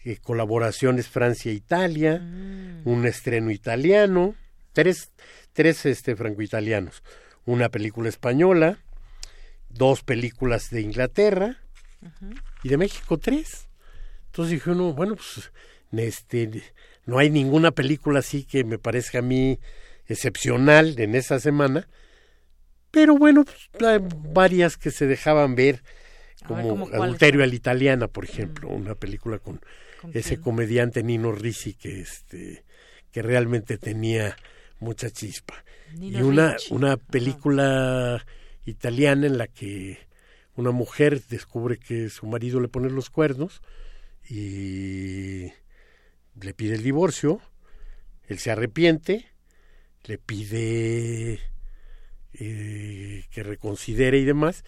eh, 0.04 0.16
colaboraciones 0.22 1.08
Francia-Italia, 1.08 2.18
mm. 2.18 2.82
un 2.88 3.06
estreno 3.06 3.50
italiano, 3.50 4.34
tres, 4.72 5.10
tres 5.52 5.86
este, 5.86 6.16
franco-italianos, 6.16 7.02
una 7.44 7.68
película 7.68 8.08
española, 8.08 8.78
dos 9.68 10.02
películas 10.02 10.70
de 10.70 10.82
Inglaterra 10.82 11.56
y 12.62 12.68
de 12.68 12.76
México 12.76 13.18
tres. 13.18 13.68
Entonces 14.26 14.52
dije 14.52 14.70
uno, 14.70 14.92
bueno, 14.92 15.16
pues 15.16 15.50
este, 15.92 16.62
no 17.06 17.18
hay 17.18 17.30
ninguna 17.30 17.70
película 17.70 18.20
así 18.20 18.44
que 18.44 18.64
me 18.64 18.78
parezca 18.78 19.18
a 19.18 19.22
mí 19.22 19.58
excepcional 20.06 20.98
en 20.98 21.14
esa 21.14 21.40
semana, 21.40 21.88
pero 22.90 23.16
bueno, 23.16 23.44
pues, 23.44 23.82
hay 23.82 23.98
varias 24.32 24.76
que 24.76 24.90
se 24.90 25.06
dejaban 25.06 25.54
ver, 25.54 25.82
como 26.46 26.88
Adulterio 26.88 27.42
a 27.42 27.46
la 27.46 27.54
Italiana, 27.54 28.08
por 28.08 28.24
ejemplo, 28.24 28.68
una 28.68 28.94
película 28.94 29.38
con, 29.38 29.60
ese 30.12 30.40
comediante 30.40 31.02
Nino 31.02 31.32
Ricci 31.32 31.74
que, 31.74 32.00
este, 32.00 32.64
que 33.10 33.22
realmente 33.22 33.78
tenía 33.78 34.36
mucha 34.80 35.10
chispa. 35.10 35.54
y 36.00 36.22
una, 36.22 36.56
una 36.70 36.96
película 36.96 38.24
italiana 38.64 39.26
en 39.26 39.38
la 39.38 39.48
que 39.48 39.98
una 40.54 40.70
mujer 40.70 41.22
descubre 41.28 41.78
que 41.78 42.10
su 42.10 42.26
marido 42.26 42.60
le 42.60 42.68
pone 42.68 42.90
los 42.90 43.10
cuernos 43.10 43.62
y 44.28 45.52
le 46.40 46.54
pide 46.54 46.74
el 46.74 46.82
divorcio, 46.82 47.40
él 48.26 48.38
se 48.38 48.50
arrepiente, 48.50 49.26
le 50.04 50.18
pide 50.18 51.40
eh, 52.34 53.24
que 53.30 53.42
reconsidere 53.42 54.18
y 54.18 54.24
demás, 54.24 54.64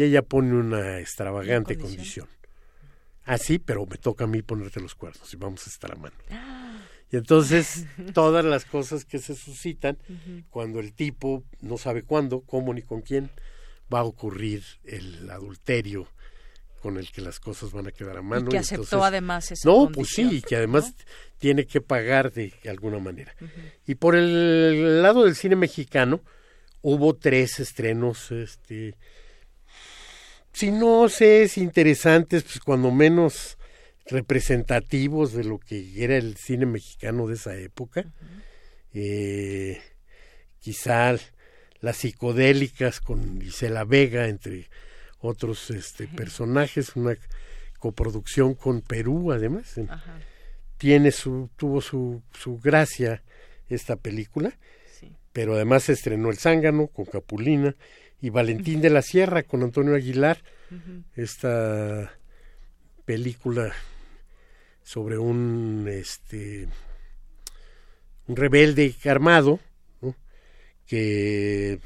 y 0.00 0.02
ella 0.02 0.22
pone 0.22 0.54
una 0.54 0.98
extravagante 0.98 1.76
condición. 1.76 2.26
Ah, 3.24 3.36
sí, 3.36 3.58
pero 3.58 3.84
me 3.84 3.98
toca 3.98 4.24
a 4.24 4.26
mí 4.26 4.40
ponerte 4.40 4.80
los 4.80 4.94
cuernos 4.94 5.30
y 5.34 5.36
vamos 5.36 5.66
a 5.66 5.70
estar 5.70 5.92
a 5.92 5.94
mano. 5.94 6.16
Y 7.12 7.16
entonces 7.16 7.84
todas 8.14 8.42
las 8.42 8.64
cosas 8.64 9.04
que 9.04 9.18
se 9.18 9.34
suscitan 9.34 9.98
cuando 10.48 10.80
el 10.80 10.94
tipo 10.94 11.44
no 11.60 11.76
sabe 11.76 12.02
cuándo, 12.02 12.40
cómo 12.40 12.72
ni 12.72 12.80
con 12.80 13.02
quién 13.02 13.30
va 13.92 14.00
a 14.00 14.04
ocurrir 14.04 14.64
el 14.84 15.28
adulterio 15.28 16.08
con 16.80 16.96
el 16.96 17.10
que 17.10 17.20
las 17.20 17.38
cosas 17.38 17.72
van 17.72 17.88
a 17.88 17.92
quedar 17.92 18.16
a 18.16 18.22
mano. 18.22 18.46
Y 18.46 18.52
que 18.52 18.58
aceptó 18.58 19.04
además 19.04 19.52
esa 19.52 19.68
No, 19.68 19.90
pues 19.92 20.08
sí, 20.08 20.40
que 20.40 20.56
además 20.56 20.94
tiene 21.36 21.66
que 21.66 21.82
pagar 21.82 22.32
de 22.32 22.54
alguna 22.70 23.00
manera. 23.00 23.34
Y 23.86 23.96
por 23.96 24.16
el 24.16 25.02
lado 25.02 25.24
del 25.24 25.34
cine 25.34 25.56
mexicano 25.56 26.22
hubo 26.80 27.14
tres 27.16 27.60
estrenos, 27.60 28.30
este, 28.30 28.94
si 30.52 30.70
no 30.70 31.08
sé, 31.08 31.44
es 31.44 31.58
interesantes, 31.58 32.42
pues 32.42 32.60
cuando 32.60 32.90
menos 32.90 33.56
representativos 34.06 35.32
de 35.32 35.44
lo 35.44 35.58
que 35.58 36.02
era 36.02 36.16
el 36.16 36.36
cine 36.36 36.66
mexicano 36.66 37.26
de 37.26 37.34
esa 37.34 37.56
época. 37.56 38.06
eh, 38.92 39.80
quizá 40.58 41.16
las 41.80 41.96
psicodélicas 41.96 43.00
con 43.00 43.40
Isela 43.40 43.84
Vega, 43.84 44.28
entre 44.28 44.68
otros 45.20 45.70
este, 45.70 46.06
personajes, 46.08 46.96
una 46.96 47.16
coproducción 47.78 48.54
con 48.54 48.82
Perú 48.82 49.32
además. 49.32 49.74
Tiene 50.76 51.10
su, 51.12 51.50
tuvo 51.56 51.80
su, 51.80 52.22
su 52.32 52.58
gracia 52.58 53.22
esta 53.68 53.96
película, 53.96 54.58
pero 55.32 55.54
además 55.54 55.84
se 55.84 55.92
estrenó 55.92 56.30
El 56.30 56.38
Zángano 56.38 56.88
con 56.88 57.04
Capulina 57.04 57.76
y 58.20 58.30
Valentín 58.30 58.80
de 58.80 58.90
la 58.90 59.02
Sierra 59.02 59.42
con 59.42 59.62
Antonio 59.62 59.94
Aguilar, 59.94 60.42
esta 61.16 62.12
película 63.04 63.72
sobre 64.82 65.18
un 65.18 65.86
este 65.88 66.68
un 68.28 68.36
rebelde 68.36 68.94
armado 69.04 69.58
que 70.86 71.80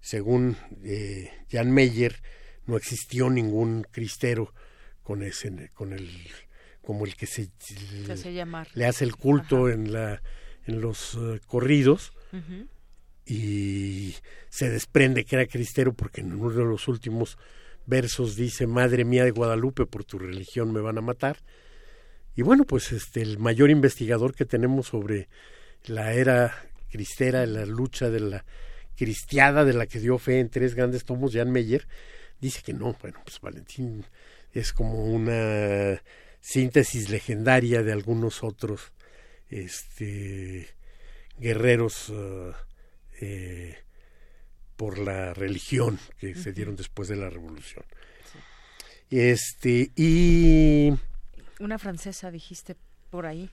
según 0.00 0.56
eh, 0.82 1.30
Jan 1.50 1.70
Meyer 1.70 2.16
no 2.66 2.76
existió 2.76 3.30
ningún 3.30 3.86
cristero 3.90 4.52
con 5.02 5.22
ese 5.22 5.70
con 5.74 5.92
el 5.92 6.10
como 6.82 7.04
el 7.04 7.16
que 7.16 7.26
se, 7.26 7.50
le 8.74 8.86
hace 8.86 9.04
el 9.04 9.16
culto 9.16 9.68
en 9.68 9.92
la 9.92 10.22
en 10.66 10.80
los 10.80 11.14
eh, 11.14 11.40
corridos 11.46 12.12
y 13.28 14.14
se 14.48 14.70
desprende 14.70 15.24
que 15.24 15.36
era 15.36 15.46
cristero 15.46 15.92
porque 15.92 16.22
en 16.22 16.32
uno 16.32 16.50
de 16.50 16.64
los 16.64 16.88
últimos 16.88 17.36
versos 17.86 18.36
dice 18.36 18.66
madre 18.66 19.04
mía 19.04 19.24
de 19.24 19.30
Guadalupe 19.30 19.84
por 19.84 20.04
tu 20.04 20.18
religión 20.18 20.72
me 20.72 20.80
van 20.80 20.96
a 20.96 21.02
matar 21.02 21.38
y 22.34 22.42
bueno 22.42 22.64
pues 22.64 22.90
este 22.92 23.20
el 23.20 23.38
mayor 23.38 23.68
investigador 23.68 24.34
que 24.34 24.46
tenemos 24.46 24.86
sobre 24.88 25.28
la 25.84 26.14
era 26.14 26.54
cristera 26.90 27.44
la 27.44 27.66
lucha 27.66 28.08
de 28.08 28.20
la 28.20 28.44
cristiada 28.96 29.64
de 29.64 29.74
la 29.74 29.86
que 29.86 30.00
dio 30.00 30.18
fe 30.18 30.40
en 30.40 30.48
tres 30.48 30.74
grandes 30.74 31.04
tomos 31.04 31.34
Jan 31.34 31.52
Meyer 31.52 31.86
dice 32.40 32.62
que 32.64 32.72
no, 32.72 32.96
bueno, 33.00 33.20
pues 33.24 33.40
Valentín 33.40 34.04
es 34.52 34.72
como 34.72 35.04
una 35.04 36.02
síntesis 36.40 37.10
legendaria 37.10 37.82
de 37.82 37.92
algunos 37.92 38.42
otros 38.42 38.92
este 39.50 40.68
guerreros 41.38 42.08
uh, 42.08 42.52
eh, 43.20 43.76
por 44.76 44.98
la 44.98 45.34
religión 45.34 45.98
que 46.18 46.34
se 46.34 46.52
dieron 46.52 46.76
después 46.76 47.08
de 47.08 47.16
la 47.16 47.30
revolución. 47.30 47.84
Este 49.10 49.90
y 49.96 50.92
una 51.58 51.78
francesa 51.78 52.30
dijiste 52.30 52.76
por 53.10 53.26
ahí. 53.26 53.50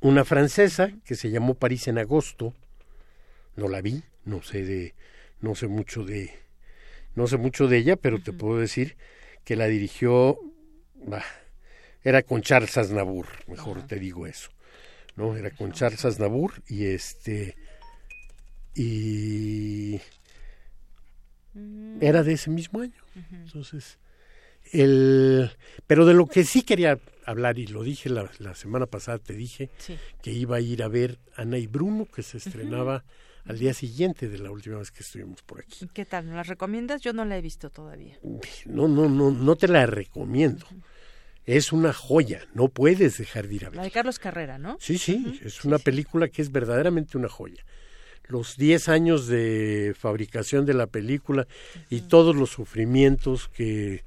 Una 0.00 0.24
francesa 0.24 0.92
que 1.04 1.16
se 1.16 1.30
llamó 1.30 1.54
París 1.54 1.88
en 1.88 1.98
agosto. 1.98 2.54
No 3.56 3.68
la 3.68 3.80
vi, 3.80 4.04
no 4.24 4.42
sé 4.42 4.64
de 4.64 4.94
no 5.40 5.54
sé 5.54 5.66
mucho 5.66 6.04
de 6.04 6.32
no 7.16 7.26
sé 7.26 7.36
mucho 7.36 7.66
de 7.66 7.78
ella, 7.78 7.96
pero 7.96 8.22
te 8.22 8.32
puedo 8.32 8.60
decir 8.60 8.96
que 9.44 9.56
la 9.56 9.66
dirigió, 9.66 10.38
era 12.04 12.22
con 12.22 12.42
Charles 12.42 12.76
Aznavour, 12.76 13.26
mejor 13.48 13.86
te 13.86 13.96
digo 13.96 14.26
eso, 14.26 14.50
¿no? 15.16 15.36
Era 15.36 15.50
con 15.50 15.72
Charles 15.72 16.04
Aznavour 16.04 16.62
y 16.68 16.86
este 16.86 17.56
y 18.74 20.00
era 22.00 22.22
de 22.22 22.32
ese 22.32 22.50
mismo 22.50 22.80
año. 22.80 23.02
Entonces, 23.32 23.98
el 24.72 25.50
pero 25.86 26.06
de 26.06 26.14
lo 26.14 26.26
que 26.26 26.44
sí 26.44 26.62
quería 26.62 26.98
hablar 27.24 27.58
y 27.58 27.66
lo 27.66 27.82
dije 27.82 28.08
la, 28.08 28.54
semana 28.54 28.86
pasada 28.86 29.18
te 29.18 29.34
dije 29.34 29.70
que 30.22 30.32
iba 30.32 30.56
a 30.56 30.60
ir 30.60 30.82
a 30.82 30.88
ver 30.88 31.18
Ana 31.36 31.58
y 31.58 31.66
Bruno 31.66 32.06
que 32.06 32.22
se 32.22 32.38
estrenaba 32.38 33.04
al 33.44 33.58
día 33.58 33.72
siguiente 33.72 34.28
de 34.28 34.38
la 34.38 34.50
última 34.50 34.78
vez 34.78 34.90
que 34.90 35.02
estuvimos 35.02 35.42
por 35.42 35.60
aquí. 35.60 35.88
¿Qué 35.94 36.04
tal? 36.04 36.26
¿Me 36.26 36.34
la 36.34 36.42
recomiendas? 36.42 37.00
Yo 37.00 37.12
no 37.12 37.24
la 37.24 37.38
he 37.38 37.40
visto 37.40 37.70
todavía. 37.70 38.18
No, 38.66 38.88
no, 38.88 39.08
no, 39.08 39.30
no 39.30 39.56
te 39.56 39.68
la 39.68 39.86
recomiendo. 39.86 40.66
Es 41.46 41.72
una 41.72 41.94
joya, 41.94 42.46
no 42.52 42.68
puedes 42.68 43.16
dejar 43.16 43.48
de 43.48 43.54
ir 43.54 43.64
a 43.64 43.70
ver. 43.70 43.76
La 43.78 43.82
de 43.84 43.90
Carlos 43.90 44.18
Carrera, 44.18 44.58
¿no? 44.58 44.76
Sí, 44.80 44.98
sí, 44.98 45.40
es 45.42 45.64
una 45.64 45.78
película 45.78 46.28
que 46.28 46.42
es 46.42 46.52
verdaderamente 46.52 47.16
una 47.16 47.30
joya. 47.30 47.64
Los 48.28 48.56
10 48.56 48.88
años 48.88 49.26
de 49.26 49.94
fabricación 49.98 50.66
de 50.66 50.74
la 50.74 50.86
película 50.86 51.46
y 51.90 52.02
todos 52.02 52.36
los 52.36 52.50
sufrimientos 52.50 53.48
que 53.48 54.04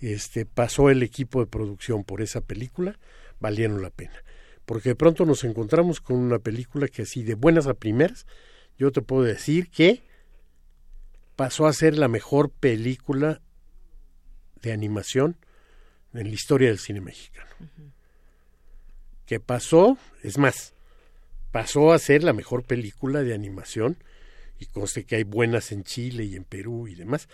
este, 0.00 0.46
pasó 0.46 0.90
el 0.90 1.02
equipo 1.02 1.40
de 1.40 1.46
producción 1.46 2.04
por 2.04 2.22
esa 2.22 2.40
película 2.40 2.98
valieron 3.40 3.82
la 3.82 3.90
pena. 3.90 4.24
Porque 4.64 4.90
de 4.90 4.94
pronto 4.94 5.24
nos 5.24 5.44
encontramos 5.44 6.00
con 6.00 6.16
una 6.16 6.38
película 6.38 6.88
que 6.88 7.02
así 7.02 7.22
de 7.22 7.34
buenas 7.34 7.66
a 7.66 7.74
primeras 7.74 8.26
yo 8.78 8.92
te 8.92 9.02
puedo 9.02 9.24
decir 9.24 9.70
que 9.70 10.02
pasó 11.36 11.66
a 11.66 11.72
ser 11.72 11.98
la 11.98 12.08
mejor 12.08 12.50
película 12.50 13.40
de 14.62 14.72
animación 14.72 15.36
en 16.14 16.28
la 16.28 16.34
historia 16.34 16.68
del 16.68 16.78
cine 16.78 17.00
mexicano. 17.00 17.48
Que 19.26 19.40
pasó, 19.40 19.98
es 20.22 20.38
más, 20.38 20.74
pasó 21.50 21.92
a 21.92 21.98
ser 21.98 22.22
la 22.22 22.32
mejor 22.32 22.64
película 22.64 23.22
de 23.22 23.34
animación, 23.34 23.96
y 24.58 24.66
conste 24.66 25.04
que 25.04 25.16
hay 25.16 25.22
buenas 25.22 25.72
en 25.72 25.84
Chile 25.84 26.24
y 26.24 26.34
en 26.34 26.44
Perú 26.44 26.88
y 26.88 26.94
demás, 26.94 27.28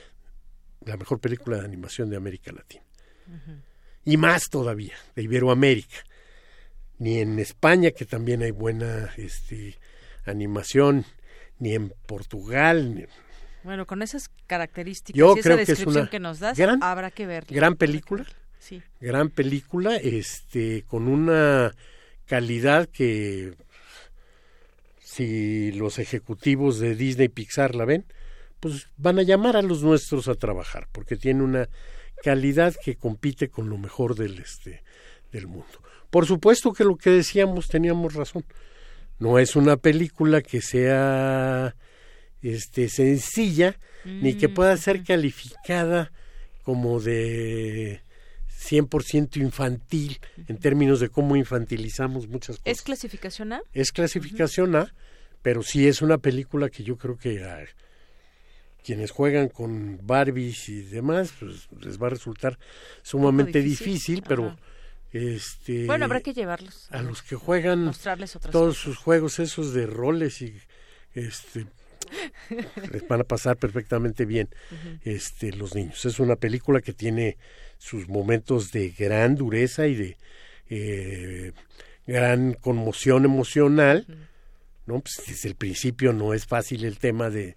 la 0.85 0.97
mejor 0.97 1.21
película 1.21 1.59
de 1.59 1.65
animación 1.65 2.11
de 2.11 2.17
América 2.17 2.53
Latina. 2.53 2.85
Y 4.05 4.17
más 4.19 4.51
todavía, 4.51 4.95
de 5.17 5.23
Iberoamérica. 5.23 5.97
Ni 6.99 7.19
en 7.19 7.39
España, 7.39 7.91
que 7.91 8.05
también 8.05 8.43
hay 8.43 8.51
buena 8.51 9.13
este, 9.17 9.77
animación, 10.27 11.05
ni 11.59 11.75
en 11.75 11.93
Portugal. 12.07 13.09
Bueno, 13.63 13.87
con 13.87 14.03
esas 14.03 14.29
características 14.47 15.19
Yo 15.19 15.35
y 15.37 15.41
creo 15.41 15.55
esa 15.55 15.57
que 15.57 15.63
es 15.63 15.69
descripción 15.69 16.03
una 16.03 16.11
que 16.11 16.21
nos 16.21 16.39
das, 16.39 16.59
gran- 16.59 16.83
habrá 16.83 17.11
que 17.11 17.27
verla. 17.27 17.49
Gran 17.57 17.77
película. 17.77 18.27
Sí. 18.59 18.83
Gran 19.01 19.31
película, 19.31 19.97
este, 19.97 20.83
con 20.83 21.09
una 21.09 21.75
calidad 22.27 22.89
que 22.89 23.55
si 25.15 25.71
los 25.71 26.01
ejecutivos 26.01 26.81
de 26.81 26.97
Disney 26.97 27.27
y 27.27 27.29
Pixar 27.29 27.77
la 27.77 27.85
ven, 27.85 28.05
pues 28.59 28.89
van 28.97 29.21
a 29.21 29.23
llamar 29.23 29.57
a 29.57 29.63
los 29.63 29.83
nuestros 29.83 30.27
a 30.27 30.35
trabajar, 30.35 30.89
porque 30.91 31.17
tiene 31.17 31.45
una 31.45 31.69
calidad 32.25 32.75
que 32.83 32.97
compite 32.97 33.49
con 33.49 33.69
lo 33.69 33.79
mejor 33.79 34.17
del 34.17 34.39
este 34.39 34.83
del 35.31 35.47
mundo. 35.47 35.83
Por 36.11 36.27
supuesto 36.27 36.73
que 36.73 36.85
lo 36.85 36.97
que 36.97 37.11
decíamos 37.11 37.69
teníamos 37.69 38.15
razón. 38.15 38.45
No 39.19 39.39
es 39.39 39.55
una 39.55 39.77
película 39.77 40.43
que 40.43 40.61
sea 40.61 41.77
este 42.43 42.89
sencilla 42.89 43.79
ni 44.05 44.35
que 44.35 44.49
Mm, 44.49 44.55
pueda 44.55 44.77
ser 44.77 45.05
calificada 45.05 46.13
como 46.63 47.01
de 47.01 48.03
100% 48.71 49.37
infantil 49.37 50.21
en 50.49 50.59
términos 50.59 51.01
de 51.01 51.09
cómo 51.09 51.37
infantilizamos 51.37 52.29
muchas 52.29 52.57
cosas. 52.59 52.67
¿Es 52.67 52.83
clasificación 52.83 53.53
A? 53.53 53.63
Es 53.73 53.93
clasificación 53.93 54.75
A, 54.77 54.95
pero 55.43 55.63
sí 55.63 55.87
es 55.87 56.01
una 56.03 56.19
película 56.19 56.69
que 56.71 56.83
yo 56.85 56.97
creo 56.97 57.17
que 57.19 57.45
a 57.45 57.65
quienes 58.83 59.11
juegan 59.11 59.49
con 59.49 59.99
Barbies 60.07 60.69
y 60.69 60.83
demás, 60.83 61.33
pues 61.41 61.69
les 61.81 62.01
va 62.01 62.09
a 62.09 62.11
resultar 62.11 62.59
sumamente 63.03 63.61
difícil. 63.63 63.87
difícil, 64.17 64.25
pero 64.27 64.47
Ajá. 64.49 64.59
este 65.13 65.87
Bueno, 65.87 66.05
habrá 66.05 66.21
que 66.21 66.35
llevarlos. 66.35 66.89
a 66.91 67.01
los 67.03 67.23
que 67.23 67.37
juegan 67.37 67.85
Mostrarles 67.85 68.37
otras 68.37 68.53
todos 68.53 68.69
cosas. 68.77 68.83
sus 68.85 68.97
juegos 68.99 69.39
esos 69.39 69.73
de 69.73 69.87
roles 69.87 70.43
y 70.43 70.55
este 71.15 71.67
les 72.93 73.09
van 73.09 73.21
a 73.23 73.25
pasar 73.25 73.57
perfectamente 73.57 74.27
bien 74.27 74.49
este 75.03 75.53
los 75.53 75.75
niños 75.75 76.05
es 76.05 76.21
una 76.21 76.37
película 76.37 76.81
que 76.83 76.93
tiene 76.93 77.39
sus 77.79 78.09
momentos 78.09 78.73
de 78.73 78.91
gran 78.91 79.35
dureza 79.37 79.87
y 79.87 79.95
de 79.95 80.17
eh, 80.71 81.53
gran 82.07 82.55
conmoción 82.55 83.25
emocional 83.25 84.07
no 84.87 85.01
pues 85.01 85.23
desde 85.27 85.49
el 85.51 85.55
principio 85.55 86.13
no 86.13 86.35
es 86.35 86.47
fácil 86.47 86.85
el 86.85 86.99
tema 86.99 87.31
de 87.31 87.57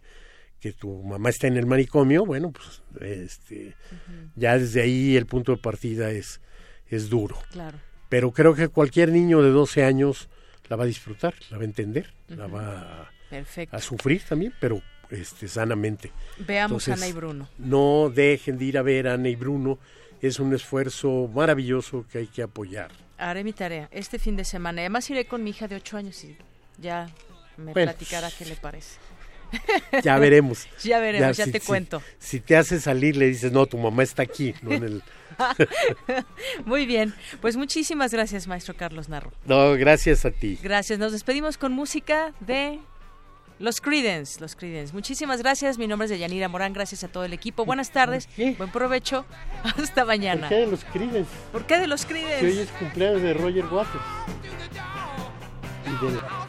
que 0.60 0.74
tu 0.74 1.04
mamá 1.04 1.30
está 1.30 1.48
en 1.48 1.58
el 1.58 1.66
manicomio 1.66 2.26
bueno 2.26 2.52
pues 2.52 2.82
este 3.02 3.76
ya 4.36 4.58
desde 4.58 4.82
ahí 4.82 5.16
el 5.16 5.26
punto 5.26 5.52
de 5.54 5.58
partida 5.60 6.12
es 6.12 6.42
es 6.90 7.10
duro 7.10 7.38
Claro. 7.52 7.80
pero 8.10 8.32
creo 8.32 8.54
que 8.56 8.68
cualquier 8.70 9.10
niño 9.12 9.42
de 9.42 9.50
12 9.52 9.84
años 9.84 10.30
la 10.70 10.76
va 10.76 10.84
a 10.84 10.88
disfrutar, 10.88 11.34
la 11.50 11.58
va 11.58 11.64
a 11.64 11.66
entender, 11.66 12.14
la 12.28 12.48
va 12.48 13.04
a, 13.04 13.12
Perfecto. 13.30 13.74
a 13.74 13.80
sufrir 13.80 14.22
también, 14.28 14.54
pero 14.60 14.82
este 15.10 15.48
sanamente. 15.48 16.12
Veamos 16.40 16.86
a 16.90 16.92
Entonces, 16.92 16.94
Ana 16.98 17.08
y 17.08 17.14
Bruno. 17.14 17.50
No 17.58 18.12
dejen 18.14 18.58
de 18.58 18.66
ir 18.66 18.78
a 18.78 18.82
ver 18.82 19.08
a 19.08 19.14
Ana 19.14 19.30
y 19.30 19.38
Bruno, 19.38 19.80
es 20.22 20.40
un 20.40 20.54
esfuerzo 20.54 21.30
maravilloso 21.34 22.06
que 22.12 22.20
hay 22.20 22.28
que 22.28 22.42
apoyar. 22.44 22.92
Haré 23.18 23.44
mi 23.44 23.54
tarea 23.54 23.88
este 23.92 24.20
fin 24.20 24.36
de 24.36 24.46
semana. 24.46 24.82
Además 24.82 25.10
iré 25.10 25.26
con 25.26 25.44
mi 25.44 25.50
hija 25.52 25.68
de 25.68 25.76
8 25.76 25.98
años 25.98 26.24
y 26.24 26.38
ya 26.78 27.08
me 27.58 27.74
Bueno. 27.74 27.92
platicará 27.92 28.30
qué 28.38 28.46
le 28.46 28.56
parece. 28.56 28.98
Ya 30.04 30.18
veremos. 30.20 30.68
ya 30.84 31.00
veremos, 31.00 31.38
ya, 31.38 31.46
si- 31.46 31.52
te 31.52 31.60
si- 31.60 31.66
cuento. 31.68 32.02
Si 32.20 32.40
te 32.42 32.56
hace 32.58 32.80
salir, 32.80 33.16
le 33.16 33.28
dices, 33.28 33.52
no, 33.52 33.66
tu 33.66 33.78
mamá 33.78 34.04
está 34.04 34.24
aquí, 34.24 34.54
no 34.62 34.72
en 34.74 34.84
el... 34.84 35.04
Muy 36.66 36.86
bien. 36.86 37.14
Pues 37.42 37.56
muchísimas 37.58 38.12
gracias, 38.12 38.48
maestro 38.48 38.76
Carlos 38.76 39.08
Narro. 39.10 39.32
No, 39.46 39.74
gracias 39.74 40.26
a 40.26 40.32
ti. 40.32 40.58
Gracias. 40.62 41.00
Nos 41.00 41.12
despedimos 41.12 41.58
con 41.58 41.72
música 41.74 42.34
de 42.40 42.80
los 43.60 43.82
Creedence. 43.82 44.40
Los 44.40 44.56
Creedence. 44.56 44.94
Muchísimas 44.94 45.42
gracias. 45.42 45.78
Mi 45.78 45.88
nombre 45.88 46.06
es 46.06 46.10
Deyanira 46.12 46.48
Morán. 46.48 46.74
Gracias 46.74 47.04
a 47.04 47.08
todo 47.08 47.24
el 47.26 47.34
equipo. 47.34 47.66
Buenas 47.66 47.92
tardes. 47.92 48.28
Buen 48.58 48.72
provecho. 48.72 49.26
Hasta 49.78 50.06
mañana. 50.06 50.48
¿Por 50.50 50.56
qué 50.58 50.66
de 50.66 50.68
los 50.68 50.84
Creedence? 50.86 51.30
¿Por 51.52 51.66
qué 51.66 51.78
de 51.78 51.88
los 51.88 52.06
Que 52.06 52.14
hoy 52.46 52.60
es 52.60 52.70
cumpleaños 52.72 53.22
de 53.22 53.34
Roger 53.34 53.66
Waters. 53.66 54.04
Y 55.86 56.06
de- 56.06 56.47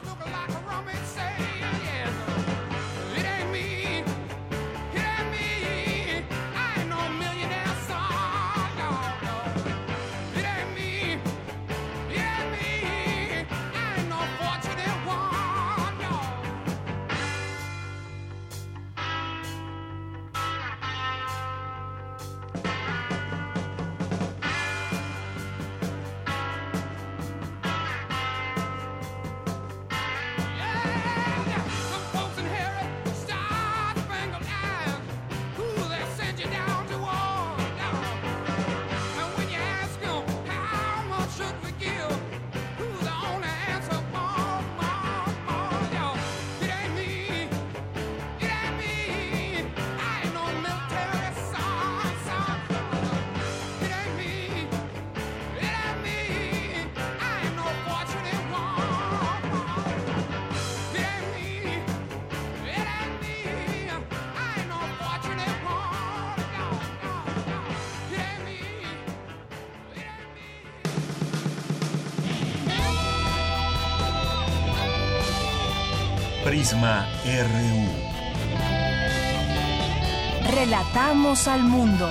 Relatamos 80.51 81.47
al 81.47 81.63
mundo. 81.63 82.11